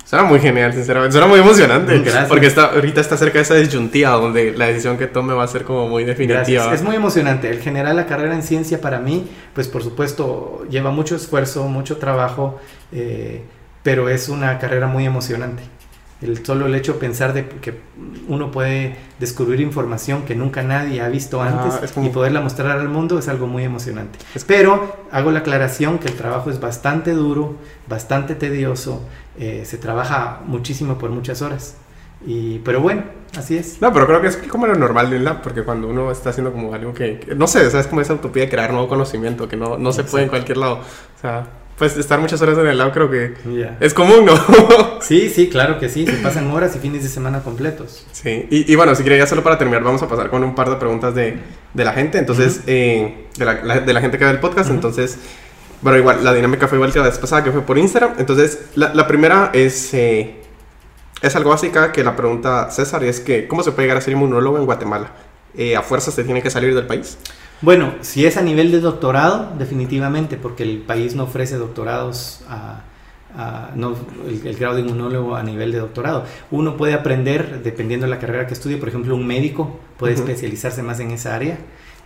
suena 0.05 0.25
muy 0.25 0.39
genial, 0.39 0.73
sinceramente. 0.73 1.13
Suena 1.13 1.27
muy 1.27 1.41
emocionante. 1.41 1.99
Gracias. 1.99 2.29
Porque 2.29 2.47
está, 2.47 2.67
ahorita 2.67 3.01
está 3.01 3.17
cerca 3.17 3.39
de 3.39 3.43
esa 3.43 3.55
disyuntiva 3.57 4.11
donde 4.11 4.53
la 4.57 4.67
decisión 4.67 4.97
que 4.97 5.09
tome 5.09 5.35
va 5.35 5.43
a 5.43 5.49
ser 5.49 5.65
como 5.65 5.89
muy 5.89 6.05
definitiva. 6.05 6.73
Es 6.73 6.83
muy 6.83 6.95
emocionante. 6.95 7.51
El 7.51 7.61
general, 7.61 7.97
la 7.97 8.07
carrera 8.07 8.35
en 8.35 8.43
ciencia 8.43 8.81
para 8.81 9.01
mí, 9.01 9.29
pues 9.53 9.67
por 9.67 9.83
supuesto 9.83 10.65
lleva 10.71 10.93
mucho 10.93 11.17
esfuerzo, 11.17 11.67
mucho 11.67 11.97
trabajo, 11.97 12.61
eh, 12.93 13.43
pero 13.83 14.09
es 14.09 14.29
una 14.29 14.59
carrera 14.61 14.87
muy 14.87 15.05
emocionante. 15.05 15.65
El 16.23 16.45
solo 16.45 16.67
el 16.67 16.75
hecho 16.75 16.95
de 16.95 16.99
pensar 17.01 17.33
de 17.35 17.47
que 17.47 17.75
uno 18.29 18.51
puede 18.51 18.97
descubrir 19.19 19.61
información 19.61 20.23
que 20.23 20.35
nunca 20.35 20.63
nadie 20.63 21.01
ha 21.01 21.09
visto 21.09 21.43
ah, 21.43 21.49
antes 21.49 21.93
y 21.97 22.09
poderla 22.09 22.41
mostrar 22.41 22.79
al 22.79 22.89
mundo 22.89 23.19
es 23.19 23.29
algo 23.29 23.47
muy 23.47 23.65
emocionante. 23.65 24.19
Pero 24.47 24.97
hago 25.11 25.31
la 25.33 25.41
aclaración 25.41 25.99
que 25.99 26.09
el 26.09 26.15
trabajo 26.15 26.51
es 26.51 26.61
bastante 26.61 27.13
duro, 27.13 27.57
bastante 27.89 28.35
tedioso, 28.35 29.03
eh, 29.39 29.63
se 29.67 29.77
trabaja 29.77 30.41
muchísimo 30.47 30.97
por 30.99 31.11
muchas 31.11 31.43
horas. 31.43 31.77
Y, 32.27 32.61
pero 32.61 32.81
bueno, 32.81 33.03
así 33.37 33.57
es. 33.57 33.83
No, 33.83 33.93
pero 33.93 34.07
creo 34.07 34.21
que 34.23 34.29
es 34.29 34.37
como 34.37 34.67
lo 34.67 34.75
normal 34.75 35.11
de 35.11 35.19
lab, 35.19 35.43
porque 35.43 35.63
cuando 35.63 35.89
uno 35.89 36.11
está 36.11 36.31
haciendo 36.31 36.53
como 36.53 36.73
algo 36.73 36.95
que, 36.95 37.35
no 37.37 37.47
sé, 37.47 37.67
es 37.67 37.87
como 37.87 38.01
esa 38.01 38.15
utopía 38.15 38.45
de 38.45 38.49
crear 38.49 38.73
nuevo 38.73 38.89
conocimiento 38.89 39.49
que 39.49 39.57
no, 39.57 39.77
no 39.77 39.93
se 39.93 40.05
puede 40.05 40.25
en 40.25 40.31
cualquier 40.31 40.59
lado. 40.59 40.77
O 40.77 41.21
sea, 41.21 41.47
pues 41.79 41.97
estar 41.97 42.21
muchas 42.21 42.41
horas 42.41 42.57
en 42.59 42.67
el 42.67 42.79
lab 42.79 42.93
creo 42.93 43.11
que 43.11 43.35
es 43.81 43.95
común, 43.95 44.25
¿no? 44.25 44.35
sí, 45.01 45.29
sí, 45.29 45.49
claro 45.49 45.79
que 45.79 45.89
sí, 45.89 46.07
se 46.07 46.15
pasan 46.15 46.51
horas 46.51 46.75
y 46.77 46.79
fines 46.79 47.03
de 47.03 47.09
semana 47.09 47.43
completos. 47.43 48.07
Sí, 48.13 48.47
y, 48.51 48.75
bueno, 48.77 48.95
si 48.95 49.03
quería 49.03 49.19
ya 49.19 49.27
solo 49.27 49.43
para 49.43 49.59
terminar, 49.59 49.83
vamos 49.83 50.03
a 50.03 50.09
pasar 50.09 50.31
con 50.31 50.45
un 50.45 50.55
par 50.55 50.71
de 50.71 50.77
preguntas 50.77 51.15
de, 51.15 51.39
de 51.73 51.85
la 51.85 51.93
gente, 51.93 52.19
entonces, 52.19 52.61
eh, 52.67 53.27
de, 53.37 53.45
la, 53.45 53.81
de, 53.81 53.93
la, 53.93 54.01
gente 54.01 54.19
que 54.19 54.25
ve 54.25 54.31
el 54.31 54.41
podcast, 54.41 54.71
entonces, 54.71 55.19
bueno, 55.83 55.99
igual, 55.99 56.23
la 56.23 56.33
dinámica 56.33 56.69
fue 56.69 56.77
igual 56.77 56.93
que 56.93 57.01
la 57.01 57.07
vez 57.07 57.19
pasada, 57.19 57.43
que 57.43 57.51
fue 57.51 57.63
por 57.63 57.77
Instagram, 57.77 58.15
entonces, 58.19 58.67
la, 58.77 58.95
la 58.95 59.07
primera 59.09 59.51
es, 59.53 59.93
eh, 59.95 60.37
es 61.23 61.35
algo 61.35 61.51
básica 61.51 61.91
que 61.91 62.05
la 62.05 62.15
pregunta 62.15 62.71
César, 62.71 63.03
es 63.03 63.19
que, 63.19 63.49
¿cómo 63.49 63.63
se 63.63 63.73
puede 63.73 63.87
llegar 63.87 63.99
a 63.99 64.01
ser 64.01 64.13
inmunólogo 64.13 64.59
en 64.59 64.67
Guatemala? 64.67 65.11
Eh, 65.57 65.77
¿A 65.77 65.83
fuerzas 65.83 66.15
se 66.15 66.25
tiene 66.25 66.43
que 66.43 66.51
salir 66.51 66.75
del 66.75 66.87
país? 66.87 67.17
Bueno, 67.65 67.95
si 68.03 68.27
es 68.27 68.37
a 68.37 68.43
nivel 68.43 68.71
de 68.71 68.81
doctorado, 68.81 69.55
definitivamente, 69.59 70.37
porque 70.37 70.65
el 70.65 70.83
país 70.83 71.15
no 71.15 71.23
ofrece 71.23 71.57
doctorados 71.57 72.43
a, 72.47 72.83
no, 73.75 73.97
el, 74.29 74.55
grado 74.55 74.75
de 74.75 74.83
inmunólogo 74.83 75.35
a 75.35 75.43
nivel 75.43 75.73
de 75.73 75.79
doctorado. 75.79 76.27
Uno 76.51 76.77
puede 76.77 76.93
aprender, 76.93 77.63
dependiendo 77.63 78.05
de 78.05 78.11
la 78.11 78.19
carrera 78.19 78.47
que 78.47 78.53
estudie, 78.53 78.77
por 78.77 78.91
ejemplo, 78.91 79.15
un 79.15 79.27
médico 79.27 79.81
puede 79.97 80.13
especializarse 80.13 80.83
más 80.83 81.01
en 81.01 81.13
esa 81.13 81.35
área 81.35 81.57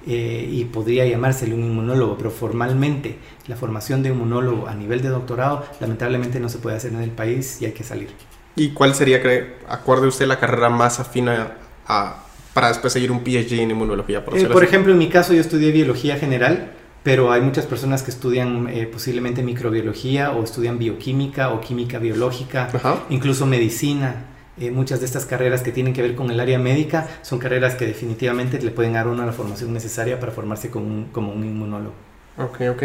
eh, 0.06 0.48
y 0.48 0.64
podría 0.66 1.04
llamársele 1.06 1.56
un 1.56 1.64
inmunólogo, 1.64 2.16
pero 2.16 2.30
formalmente 2.30 3.18
la 3.48 3.56
formación 3.56 4.04
de 4.04 4.10
inmunólogo 4.10 4.68
a 4.68 4.76
nivel 4.76 5.02
de 5.02 5.08
doctorado 5.08 5.64
lamentablemente 5.80 6.38
no 6.38 6.48
se 6.48 6.58
puede 6.58 6.76
hacer 6.76 6.92
en 6.92 7.02
el 7.02 7.10
país 7.10 7.60
y 7.60 7.64
hay 7.64 7.72
que 7.72 7.82
salir. 7.82 8.10
¿Y 8.54 8.70
cuál 8.70 8.94
sería, 8.94 9.20
acuerde 9.68 10.06
usted, 10.06 10.28
la 10.28 10.38
carrera 10.38 10.68
más 10.68 11.00
afina 11.00 11.54
a 11.88 12.27
para 12.58 12.70
después 12.70 12.92
seguir 12.92 13.12
un 13.12 13.20
PhD 13.20 13.60
en 13.60 13.70
inmunología. 13.70 14.24
Por, 14.24 14.36
eh, 14.36 14.46
por 14.46 14.64
ejemplo, 14.64 14.90
en 14.92 14.98
mi 14.98 15.08
caso 15.08 15.32
yo 15.32 15.40
estudié 15.40 15.70
biología 15.70 16.16
general, 16.16 16.72
pero 17.04 17.30
hay 17.30 17.40
muchas 17.40 17.66
personas 17.66 18.02
que 18.02 18.10
estudian 18.10 18.68
eh, 18.68 18.88
posiblemente 18.92 19.44
microbiología 19.44 20.32
o 20.32 20.42
estudian 20.42 20.76
bioquímica 20.76 21.52
o 21.52 21.60
química 21.60 22.00
biológica, 22.00 22.68
incluso 23.10 23.46
medicina. 23.46 24.24
Eh, 24.60 24.72
muchas 24.72 24.98
de 24.98 25.06
estas 25.06 25.24
carreras 25.24 25.62
que 25.62 25.70
tienen 25.70 25.92
que 25.92 26.02
ver 26.02 26.16
con 26.16 26.32
el 26.32 26.40
área 26.40 26.58
médica 26.58 27.06
son 27.22 27.38
carreras 27.38 27.76
que 27.76 27.86
definitivamente 27.86 28.60
le 28.60 28.72
pueden 28.72 28.94
dar 28.94 29.06
a 29.06 29.10
uno 29.10 29.24
la 29.24 29.30
formación 29.30 29.72
necesaria 29.72 30.18
para 30.18 30.32
formarse 30.32 30.68
como 30.68 30.86
un, 30.86 31.04
como 31.12 31.32
un 31.32 31.44
inmunólogo. 31.44 31.94
Ok, 32.38 32.62
ok. 32.72 32.82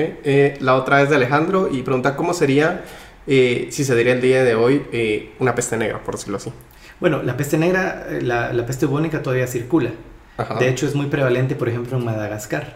la 0.59 0.75
otra 0.75 1.01
es 1.01 1.09
de 1.09 1.15
Alejandro 1.15 1.67
y 1.71 1.81
pregunta 1.81 2.15
cómo 2.15 2.35
sería, 2.35 2.83
si 3.25 3.71
se 3.71 3.95
diría 3.95 4.13
el 4.13 4.21
día 4.21 4.43
de 4.43 4.53
hoy, 4.53 4.83
una 5.39 5.55
peste 5.55 5.77
negra, 5.77 6.03
por 6.03 6.13
decirlo 6.13 6.37
así. 6.37 6.51
Bueno, 6.99 7.21
la 7.23 7.35
peste 7.37 7.57
negra, 7.57 8.05
eh, 8.09 8.21
la, 8.21 8.53
la 8.53 8.65
peste 8.65 8.85
bubónica 8.85 9.21
todavía 9.21 9.47
circula. 9.47 9.91
De 10.59 10.67
hecho, 10.67 10.87
es 10.87 10.95
muy 10.95 11.07
prevalente, 11.07 11.55
por 11.55 11.69
ejemplo, 11.69 11.97
en 11.97 12.05
Madagascar. 12.05 12.75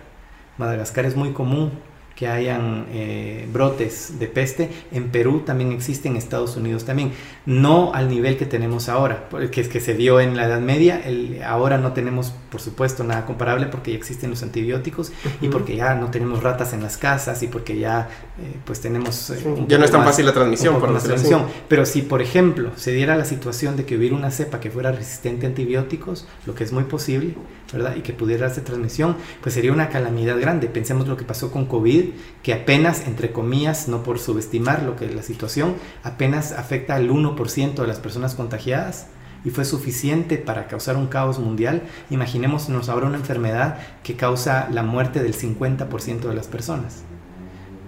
Madagascar 0.58 1.06
es 1.06 1.16
muy 1.16 1.34
común 1.34 1.72
que 2.18 2.28
hayan 2.28 2.88
eh, 2.92 3.48
brotes 3.54 4.18
de 4.18 4.28
peste. 4.28 4.70
En 4.92 5.10
Perú 5.10 5.44
también 5.46 5.72
existe, 5.72 6.08
en 6.08 6.18
Estados 6.18 6.58
Unidos 6.58 6.84
también. 6.84 7.12
No 7.46 7.94
al 7.94 8.10
nivel 8.10 8.38
que 8.38 8.48
tenemos 8.48 8.90
ahora, 8.90 9.30
que 9.52 9.62
es 9.62 9.70
que 9.70 9.80
se 9.80 9.94
dio 9.94 10.20
en 10.20 10.36
la 10.36 10.46
Edad 10.46 10.60
Media. 10.60 11.00
El, 11.06 11.44
ahora 11.44 11.78
no 11.78 11.94
tenemos, 11.94 12.34
por 12.52 12.60
supuesto, 12.60 13.04
nada 13.04 13.28
comparable 13.28 13.68
porque 13.68 13.92
ya 13.92 13.98
existen 13.98 14.32
los 14.32 14.42
antibióticos 14.42 15.12
y 15.42 15.50
porque 15.50 15.76
ya 15.76 15.94
no 15.94 16.10
tenemos 16.10 16.42
ratas 16.42 16.74
en 16.74 16.82
las 16.82 16.98
casas 16.98 17.44
y 17.44 17.48
porque 17.48 17.78
ya 17.78 18.10
eh, 18.40 18.60
pues 18.66 18.82
tenemos... 18.82 19.32
Eh, 19.32 19.66
ya 19.68 19.80
no 19.80 19.86
es 19.86 19.92
tan 19.92 20.04
fácil 20.04 20.26
la 20.26 20.34
transmisión. 20.34 20.80
Por 20.80 20.92
la 20.92 21.00
transmisión. 21.00 21.46
Pero 21.68 21.86
si, 21.88 22.04
por 22.04 22.22
ejemplo, 22.22 22.72
se 22.76 22.92
diera 22.92 23.16
la 23.16 23.26
situación 23.26 23.76
de 23.76 23.86
que 23.86 23.98
hubiera 23.98 24.16
una 24.16 24.30
cepa 24.30 24.60
que 24.60 24.70
fuera 24.70 24.92
resistente 24.92 25.48
a 25.48 25.50
antibióticos, 25.50 26.28
lo 26.46 26.54
que 26.54 26.64
es 26.64 26.72
muy 26.72 26.84
posible, 26.84 27.34
¿verdad? 27.74 27.96
Y 27.96 28.02
que 28.02 28.14
pudiera 28.14 28.46
hacer 28.46 28.64
transmisión, 28.64 29.18
pues 29.42 29.56
sería 29.56 29.72
una 29.72 29.90
calamidad 29.90 30.40
grande. 30.40 30.68
Pensemos 30.68 31.08
lo 31.08 31.18
que 31.18 31.26
pasó 31.26 31.52
con 31.52 31.66
COVID, 31.66 32.12
que 32.44 32.54
apenas, 32.54 33.08
entre 33.08 33.32
comillas, 33.32 33.88
no 33.88 34.04
por 34.04 34.20
subestimar 34.20 34.84
lo 34.84 34.96
que 34.96 35.06
es 35.06 35.16
la 35.16 35.24
situación, 35.24 35.76
apenas 36.04 36.52
afecta 36.52 36.96
al 36.96 37.10
1% 37.10 37.74
de 37.74 37.88
las 37.88 37.98
personas 37.98 38.36
contagiadas 38.36 39.08
y 39.44 39.50
fue 39.50 39.66
suficiente 39.66 40.38
para 40.38 40.68
causar 40.68 40.96
un 40.96 41.08
caos 41.08 41.40
mundial. 41.40 41.82
Imaginémonos 42.12 42.90
ahora 42.90 43.08
una 43.08 43.18
enfermedad 43.18 43.80
que 44.04 44.16
causa 44.16 44.70
la 44.72 44.84
muerte 44.84 45.24
del 45.24 45.36
50% 45.36 46.20
de 46.28 46.36
las 46.36 46.48
personas. 46.48 47.04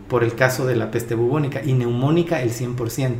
Por 0.10 0.24
el 0.24 0.36
caso 0.36 0.66
de 0.66 0.76
la 0.76 0.92
peste 0.92 1.16
bubónica 1.16 1.62
y 1.64 1.74
neumónica 1.74 2.42
el 2.42 2.52
100%. 2.52 3.14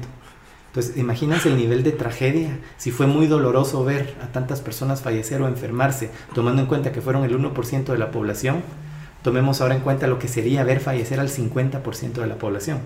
Entonces, 0.70 0.98
imagínense 0.98 1.50
el 1.50 1.58
nivel 1.58 1.84
de 1.84 1.92
tragedia. 1.92 2.60
Si 2.78 2.92
fue 2.92 3.08
muy 3.08 3.26
doloroso 3.26 3.84
ver 3.84 4.16
a 4.22 4.28
tantas 4.28 4.62
personas 4.62 5.02
fallecer 5.02 5.42
o 5.42 5.48
enfermarse, 5.48 6.12
tomando 6.36 6.62
en 6.62 6.68
cuenta 6.68 6.92
que 6.92 7.02
fueron 7.02 7.24
el 7.24 7.38
1% 7.38 7.86
de 7.86 7.98
la 7.98 8.12
población, 8.12 8.62
tomemos 9.24 9.62
ahora 9.62 9.76
en 9.76 9.82
cuenta 9.82 10.06
lo 10.08 10.20
que 10.20 10.28
sería 10.28 10.64
ver 10.64 10.80
fallecer 10.80 11.20
al 11.20 11.30
50% 11.30 12.14
de 12.14 12.28
la 12.28 12.36
población. 12.36 12.80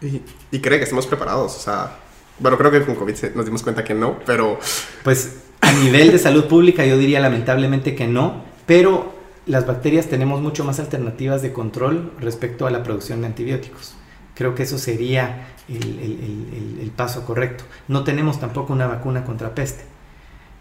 Y, 0.00 0.58
cree 0.58 0.78
que 0.78 0.84
estamos 0.84 1.06
preparados, 1.06 1.56
o 1.56 1.60
sea, 1.60 1.98
bueno, 2.38 2.58
creo 2.58 2.70
que 2.70 2.82
con 2.82 2.96
COVID 2.96 3.14
nos 3.34 3.44
dimos 3.44 3.62
cuenta 3.62 3.84
que 3.84 3.94
no, 3.94 4.18
pero... 4.26 4.58
Pues 5.04 5.36
a 5.60 5.72
nivel 5.72 6.10
de 6.10 6.18
salud 6.18 6.46
pública 6.46 6.84
yo 6.84 6.98
diría 6.98 7.20
lamentablemente 7.20 7.94
que 7.94 8.08
no, 8.08 8.42
pero 8.66 9.11
las 9.46 9.66
bacterias 9.66 10.06
tenemos 10.06 10.40
mucho 10.40 10.64
más 10.64 10.78
alternativas 10.78 11.42
de 11.42 11.52
control 11.52 12.12
respecto 12.20 12.66
a 12.66 12.70
la 12.70 12.82
producción 12.82 13.20
de 13.20 13.26
antibióticos. 13.28 13.94
Creo 14.34 14.54
que 14.54 14.62
eso 14.62 14.78
sería 14.78 15.48
el, 15.68 16.92
paso 16.96 17.24
correcto. 17.24 17.64
No 17.88 18.04
tenemos 18.04 18.40
tampoco 18.40 18.72
una 18.72 18.86
vacuna 18.86 19.24
contra 19.24 19.54
peste. 19.54 19.84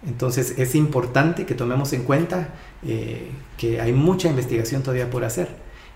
Entonces 0.06 0.56
es 0.58 0.76
importante 0.76 1.46
que 1.46 1.54
tomemos 1.54 1.94
en 1.94 2.04
cuenta 2.04 2.50
eh, 2.84 3.30
que 3.58 3.80
hay 3.80 3.94
mucha 3.94 4.30
investigación 4.30 4.82
todavía 4.82 5.10
por 5.10 5.24
hacer 5.24 5.50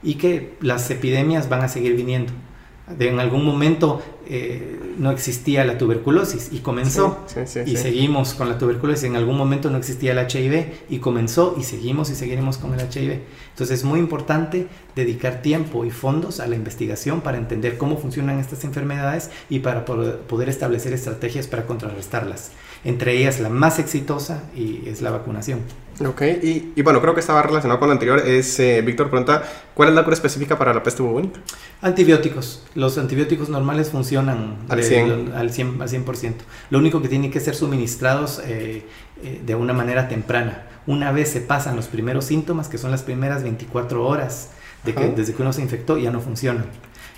y 0.04 0.16
que 0.16 0.56
las 0.62 0.90
epidemias 0.92 1.50
van 1.50 1.64
a 1.64 1.68
seguir 1.68 1.96
viniendo. 1.96 2.32
En 3.00 3.20
algún 3.20 3.44
momento 3.44 4.02
eh, 4.28 4.80
no 4.98 5.12
existía 5.12 5.66
la 5.66 5.78
tuberculosis 5.78 6.50
y 6.52 6.60
comenzó 6.60 7.26
y 7.66 7.78
seguimos 7.78 8.34
con 8.36 8.48
la 8.48 8.58
tuberculosis. 8.58 9.06
En 9.06 9.16
algún 9.16 9.38
momento 9.38 9.70
no 9.70 9.78
existía 9.78 10.12
el 10.12 10.20
HIV 10.20 10.86
y 10.90 11.00
comenzó 11.00 11.56
y 11.60 11.64
seguimos 11.64 12.10
y 12.10 12.16
seguiremos 12.16 12.58
con 12.58 12.74
el 12.74 12.82
HIV. 12.82 13.22
Entonces 13.52 13.80
es 13.80 13.86
muy 13.86 14.00
importante 14.00 14.68
dedicar 14.96 15.42
tiempo 15.42 15.84
y 15.86 15.90
fondos 15.90 16.40
a 16.40 16.48
la 16.48 16.56
investigación 16.56 17.22
para 17.22 17.38
entender 17.38 17.78
cómo 17.78 17.98
funcionan 17.98 18.40
estas 18.40 18.64
enfermedades 18.64 19.32
y 19.50 19.60
para 19.60 19.86
poder 19.86 20.50
establecer 20.50 20.94
estrategias 20.94 21.48
para 21.48 21.66
contrarrestarlas. 21.66 22.52
Entre 22.84 23.18
ellas 23.18 23.40
la 23.40 23.50
más 23.50 23.80
exitosa 23.80 24.44
y 24.56 24.88
es 24.88 25.02
la 25.02 25.10
vacunación. 25.10 25.62
Ok, 26.04 26.22
y, 26.44 26.82
bueno, 26.82 27.00
creo 27.00 27.14
que 27.14 27.22
estaba 27.22 27.42
relacionado 27.42 27.80
con 27.80 27.88
lo 27.88 27.94
anterior. 27.94 28.20
Es, 28.20 28.60
eh, 28.60 28.82
Víctor 28.82 29.10
pregunta, 29.10 29.44
¿cuál 29.74 29.90
es 29.90 29.96
la 29.96 30.04
cura 30.04 30.14
específica 30.14 30.58
para 30.58 30.74
la 30.74 30.84
peste 30.84 31.02
bubónica? 31.02 31.40
Antibióticos. 31.82 32.66
Los 32.76 32.98
antibióticos 32.98 33.48
normales 33.48 33.92
funcionan 33.92 34.58
al 34.68 34.84
100%. 34.84 35.34
al 35.34 35.52
100, 35.52 35.82
al 35.82 35.90
100%. 35.90 36.34
Lo 36.70 36.80
único 36.80 37.02
que 37.02 37.08
tienen 37.08 37.32
que 37.32 37.40
ser 37.40 37.56
suministrados 37.56 38.42
eh, 38.46 38.86
eh, 39.24 39.42
de 39.46 39.56
una 39.56 39.72
manera 39.72 40.10
temprana. 40.10 40.64
Una 40.86 41.14
vez 41.14 41.30
se 41.30 41.40
pasan 41.40 41.78
los 41.78 41.88
primeros 41.88 42.26
síntomas, 42.26 42.68
que 42.68 42.78
son 42.78 42.92
las 42.92 43.04
primeras 43.04 43.44
24 43.44 44.06
horas 44.06 44.50
de 44.84 44.94
que, 44.94 45.08
desde 45.08 45.34
que 45.34 45.42
uno 45.42 45.54
se 45.54 45.62
infectó, 45.62 45.98
ya 45.98 46.12
no 46.12 46.20
funcionan. 46.20 46.66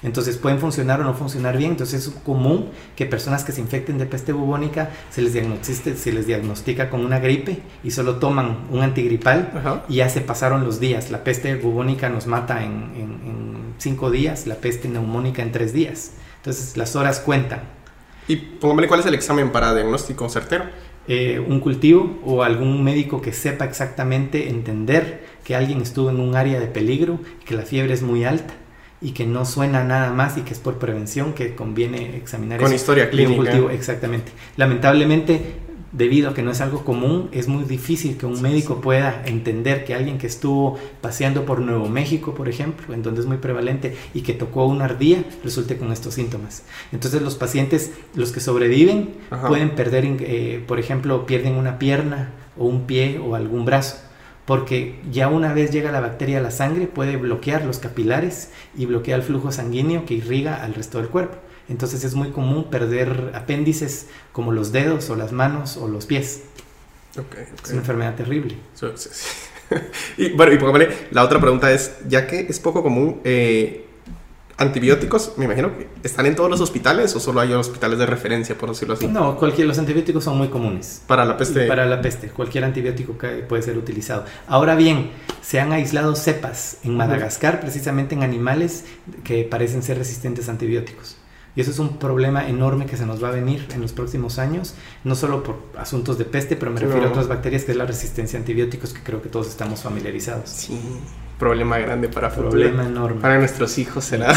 Entonces 0.03 0.37
pueden 0.37 0.59
funcionar 0.59 1.01
o 1.01 1.03
no 1.03 1.13
funcionar 1.13 1.57
bien. 1.57 1.71
Entonces 1.71 2.07
es 2.07 2.13
común 2.23 2.69
que 2.95 3.05
personas 3.05 3.43
que 3.43 3.51
se 3.51 3.61
infecten 3.61 3.97
de 3.97 4.05
peste 4.05 4.31
bubónica 4.31 4.91
se 5.09 5.21
les, 5.21 5.33
se 5.33 6.11
les 6.11 6.27
diagnostica 6.27 6.89
con 6.89 7.03
una 7.03 7.19
gripe 7.19 7.59
y 7.83 7.91
solo 7.91 8.17
toman 8.17 8.67
un 8.71 8.81
antigripal 8.81 9.83
y 9.89 9.95
ya 9.95 10.09
se 10.09 10.21
pasaron 10.21 10.63
los 10.63 10.79
días. 10.79 11.09
La 11.09 11.23
peste 11.23 11.55
bubónica 11.55 12.09
nos 12.09 12.27
mata 12.27 12.63
en, 12.63 13.75
cinco 13.79 14.09
días, 14.09 14.47
la 14.47 14.55
peste 14.55 14.87
neumónica 14.87 15.41
en 15.41 15.51
tres 15.51 15.73
días. 15.73 16.11
Entonces 16.37 16.77
las 16.77 16.95
horas 16.95 17.19
cuentan. 17.19 17.61
Y 18.27 18.35
póngame 18.35 18.87
cuál 18.87 18.99
es 18.99 19.05
el 19.05 19.13
examen 19.13 19.51
para 19.51 19.73
diagnóstico 19.73 20.29
certero. 20.29 20.65
Eh, 21.07 21.39
un 21.39 21.61
cultivo 21.61 22.19
o 22.25 22.43
algún 22.43 22.83
médico 22.83 23.21
que 23.21 23.31
sepa 23.31 23.63
exactamente 23.63 24.49
entender 24.49 25.25
que 25.45 25.55
alguien 25.55 25.81
estuvo 25.81 26.09
en 26.09 26.19
un 26.19 26.35
área 26.35 26.59
de 26.59 26.67
peligro, 26.67 27.19
que 27.45 27.55
la 27.55 27.61
fiebre 27.61 27.93
es 27.93 28.01
muy 28.01 28.25
alta 28.25 28.53
y 29.01 29.11
que 29.11 29.25
no 29.25 29.45
suena 29.45 29.83
nada 29.83 30.11
más 30.11 30.37
y 30.37 30.41
que 30.41 30.53
es 30.53 30.59
por 30.59 30.79
prevención 30.79 31.33
que 31.33 31.55
conviene 31.55 32.17
examinar 32.17 32.59
con 32.59 32.73
historia 32.73 33.09
clínica. 33.09 33.53
exactamente. 33.71 34.31
Lamentablemente 34.55 35.67
debido 35.91 36.29
a 36.29 36.33
que 36.33 36.41
no 36.41 36.51
es 36.51 36.61
algo 36.61 36.83
común 36.83 37.29
es 37.31 37.47
muy 37.47 37.63
difícil 37.63 38.17
que 38.17 38.25
un 38.25 38.41
médico 38.41 38.81
pueda 38.81 39.23
entender 39.25 39.85
que 39.85 39.95
alguien 39.95 40.17
que 40.17 40.27
estuvo 40.27 40.77
paseando 41.01 41.45
por 41.45 41.59
Nuevo 41.59 41.87
México 41.87 42.33
por 42.35 42.49
ejemplo 42.49 42.93
en 42.93 43.03
donde 43.03 43.21
es 43.21 43.27
muy 43.27 43.37
prevalente 43.37 43.95
y 44.13 44.21
que 44.21 44.33
tocó 44.33 44.65
una 44.65 44.85
ardilla 44.85 45.23
resulte 45.43 45.77
con 45.77 45.91
estos 45.91 46.15
síntomas. 46.15 46.63
Entonces 46.91 47.21
los 47.21 47.35
pacientes 47.35 47.91
los 48.15 48.31
que 48.31 48.39
sobreviven 48.39 49.11
pueden 49.47 49.71
perder 49.71 50.05
eh, 50.05 50.63
por 50.67 50.79
ejemplo 50.79 51.25
pierden 51.25 51.55
una 51.55 51.79
pierna 51.79 52.31
o 52.57 52.65
un 52.65 52.85
pie 52.85 53.19
o 53.19 53.35
algún 53.35 53.65
brazo 53.65 54.06
porque 54.47 54.95
ya 55.11 55.27
una 55.27 55.53
vez 55.53 55.71
llega 55.71 55.91
la 55.91 55.99
bacteria 55.99 56.39
a 56.39 56.41
la 56.41 56.51
sangre 56.51 56.87
puede 56.87 57.17
bloquear 57.17 57.65
los 57.65 57.79
capilares 57.79 58.49
y 58.77 58.85
bloquea 58.85 59.17
el 59.17 59.21
flujo 59.21 59.51
sanguíneo 59.51 60.05
que 60.05 60.13
irriga 60.13 60.63
al 60.63 60.73
resto 60.73 60.99
del 60.99 61.09
cuerpo. 61.09 61.37
Entonces 61.67 62.05
es 62.05 62.15
muy 62.15 62.29
común 62.31 62.69
perder 62.69 63.33
apéndices 63.35 64.07
como 64.31 64.53
los 64.53 64.71
dedos 64.71 65.09
o 65.09 65.17
las 65.17 65.33
manos 65.33 65.75
o 65.75 65.89
los 65.89 66.05
pies. 66.05 66.43
Es 67.61 67.71
una 67.71 67.79
enfermedad 67.79 68.15
terrible. 68.15 68.55
y 70.17 70.29
bueno, 70.29 70.53
y 70.53 71.13
la 71.13 71.25
otra 71.25 71.41
pregunta 71.41 71.69
es, 71.73 71.97
ya 72.07 72.25
que 72.25 72.39
es 72.39 72.57
poco 72.61 72.81
común, 72.81 73.19
eh, 73.25 73.86
antibióticos, 74.57 75.33
me 75.37 75.45
imagino 75.45 75.77
que 75.77 75.87
están 76.03 76.25
en 76.25 76.35
todos 76.35 76.49
los 76.49 76.59
hospitales 76.61 77.15
o 77.15 77.19
solo 77.19 77.41
hay 77.41 77.53
hospitales 77.53 77.99
de 77.99 78.07
referencia, 78.07 78.57
por 78.57 78.69
decirlo 78.69 78.95
así. 78.95 79.07
No, 79.07 79.37
cualquier, 79.37 79.67
los 79.67 79.77
antibióticos 79.77 80.23
son 80.23 80.37
muy 80.37 80.49
comunes. 80.49 81.03
Para 81.05 81.25
la 81.25 81.37
peste. 81.37 81.67
Para 81.67 81.85
la 81.85 82.01
peste, 82.01 82.29
cualquier 82.29 82.63
antibiótico 82.63 83.15
puede 83.47 83.61
ser 83.61 83.77
utilizado. 83.77 84.25
Ahora 84.47 84.75
bien, 84.75 85.11
se 85.41 85.59
han 85.59 85.71
aislado 85.71 86.15
cepas 86.15 86.79
en 86.83 86.97
Madagascar, 86.97 87.59
precisamente 87.59 88.15
en 88.15 88.23
animales 88.23 88.85
que 89.23 89.43
parecen 89.43 89.83
ser 89.83 89.99
resistentes 89.99 90.49
a 90.49 90.51
antibióticos. 90.51 91.17
Y 91.55 91.61
eso 91.61 91.71
es 91.71 91.79
un 91.79 91.97
problema 91.97 92.47
enorme 92.47 92.85
que 92.85 92.97
se 92.97 93.05
nos 93.05 93.23
va 93.23 93.29
a 93.29 93.31
venir 93.31 93.67
en 93.73 93.81
los 93.81 93.91
próximos 93.91 94.37
años, 94.37 94.75
no 95.03 95.15
solo 95.15 95.41
por 95.41 95.57
asuntos 95.75 96.19
de 96.19 96.25
peste, 96.25 96.55
pero 96.55 96.71
me 96.71 96.79
refiero 96.79 97.07
a 97.07 97.09
otras 97.09 97.27
bacterias 97.27 97.63
que 97.63 97.71
es 97.71 97.77
la 97.77 97.85
resistencia 97.85 98.37
a 98.37 98.41
antibióticos 98.41 98.93
que 98.93 99.01
creo 99.01 99.23
que 99.23 99.29
todos 99.29 99.47
estamos 99.47 99.81
familiarizados. 99.81 100.49
Sí 100.49 100.79
problema 101.37 101.77
grande 101.77 102.09
para 102.09 102.29
problema 102.29 102.85
enorme. 102.85 103.21
Para 103.21 103.37
nuestros 103.37 103.77
hijos 103.77 104.03
será. 104.05 104.33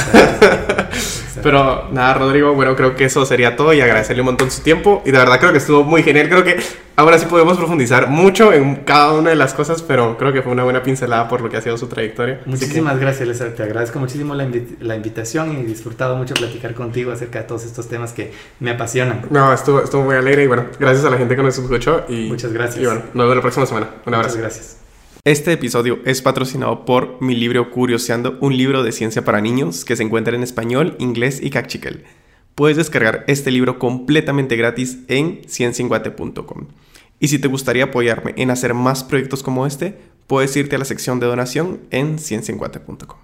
Pero 1.42 1.88
nada 1.92 2.14
Rodrigo 2.14 2.54
bueno 2.54 2.76
creo 2.76 2.96
que 2.96 3.04
eso 3.04 3.24
sería 3.24 3.56
todo 3.56 3.72
y 3.72 3.80
agradecerle 3.80 4.22
un 4.22 4.26
montón 4.26 4.50
su 4.50 4.62
tiempo. 4.62 5.02
Y 5.04 5.10
de 5.10 5.18
verdad 5.18 5.38
creo 5.38 5.52
que 5.52 5.58
estuvo 5.58 5.84
muy 5.84 6.02
genial. 6.02 6.28
Creo 6.28 6.44
que 6.44 6.58
ahora 6.96 7.18
sí 7.18 7.26
podemos 7.26 7.56
profundizar 7.56 8.08
mucho 8.08 8.52
en 8.52 8.76
cada 8.76 9.12
una 9.12 9.30
de 9.30 9.36
las 9.36 9.54
cosas 9.54 9.82
pero 9.82 10.18
creo 10.18 10.32
que 10.32 10.42
fue 10.42 10.52
una 10.52 10.64
buena 10.64 10.82
pincelada 10.82 11.28
por 11.28 11.40
lo 11.40 11.48
que 11.48 11.56
ha 11.56 11.62
sido 11.62 11.78
su 11.78 11.86
trayectoria. 11.86 12.40
Muchísimas 12.44 12.98
gracias 12.98 13.26
Lester 13.26 13.54
te 13.54 13.62
agradezco 13.62 13.98
muchísimo 13.98 14.34
la, 14.34 14.46
la, 14.80 14.96
invitación 14.96 15.52
y 15.52 15.60
he 15.60 15.64
disfrutado 15.64 16.16
mucho 16.16 16.34
platicar 16.34 16.74
contigo 16.74 17.12
acerca 17.12 17.40
de 17.40 17.44
todos 17.46 17.64
estos 17.64 17.88
temas 17.88 18.12
que 18.12 18.32
me 18.58 18.70
apasionan. 18.70 19.22
No 19.30 19.52
estuvo, 19.52 19.80
estuvo 19.80 20.02
muy 20.02 20.16
alegre 20.16 20.44
y 20.44 20.46
bueno 20.46 20.66
gracias 20.78 21.04
a 21.06 21.10
la 21.10 21.16
gente 21.16 21.36
que 21.36 21.42
nos 21.42 21.56
escuchó 21.56 22.04
y 22.08 22.28
muchas 22.28 22.52
gracias. 22.52 22.82
y 22.82 22.86
bueno 22.86 23.02
nos 23.14 23.24
vemos 23.24 23.36
la 23.36 23.42
próxima 23.42 23.66
semana. 23.66 23.88
Un 24.04 24.14
abrazo. 24.14 24.36
muchas 24.36 24.56
gracias 24.56 24.79
este 25.24 25.52
episodio 25.52 25.98
es 26.06 26.22
patrocinado 26.22 26.86
por 26.86 27.20
mi 27.20 27.34
libro 27.34 27.70
Curioseando, 27.70 28.38
un 28.40 28.56
libro 28.56 28.82
de 28.82 28.90
ciencia 28.90 29.22
para 29.22 29.42
niños 29.42 29.84
que 29.84 29.94
se 29.94 30.02
encuentra 30.02 30.34
en 30.34 30.42
español, 30.42 30.96
inglés 30.98 31.40
y 31.42 31.50
cachiquel. 31.50 32.04
Puedes 32.54 32.78
descargar 32.78 33.24
este 33.26 33.50
libro 33.50 33.78
completamente 33.78 34.56
gratis 34.56 35.00
en 35.08 35.42
ciencienguate.com. 35.46 36.68
Y 37.18 37.28
si 37.28 37.38
te 37.38 37.48
gustaría 37.48 37.84
apoyarme 37.84 38.32
en 38.38 38.50
hacer 38.50 38.72
más 38.72 39.04
proyectos 39.04 39.42
como 39.42 39.66
este, 39.66 39.98
puedes 40.26 40.56
irte 40.56 40.76
a 40.76 40.78
la 40.78 40.86
sección 40.86 41.20
de 41.20 41.26
donación 41.26 41.80
en 41.90 42.18
ciencienguate.com. 42.18 43.20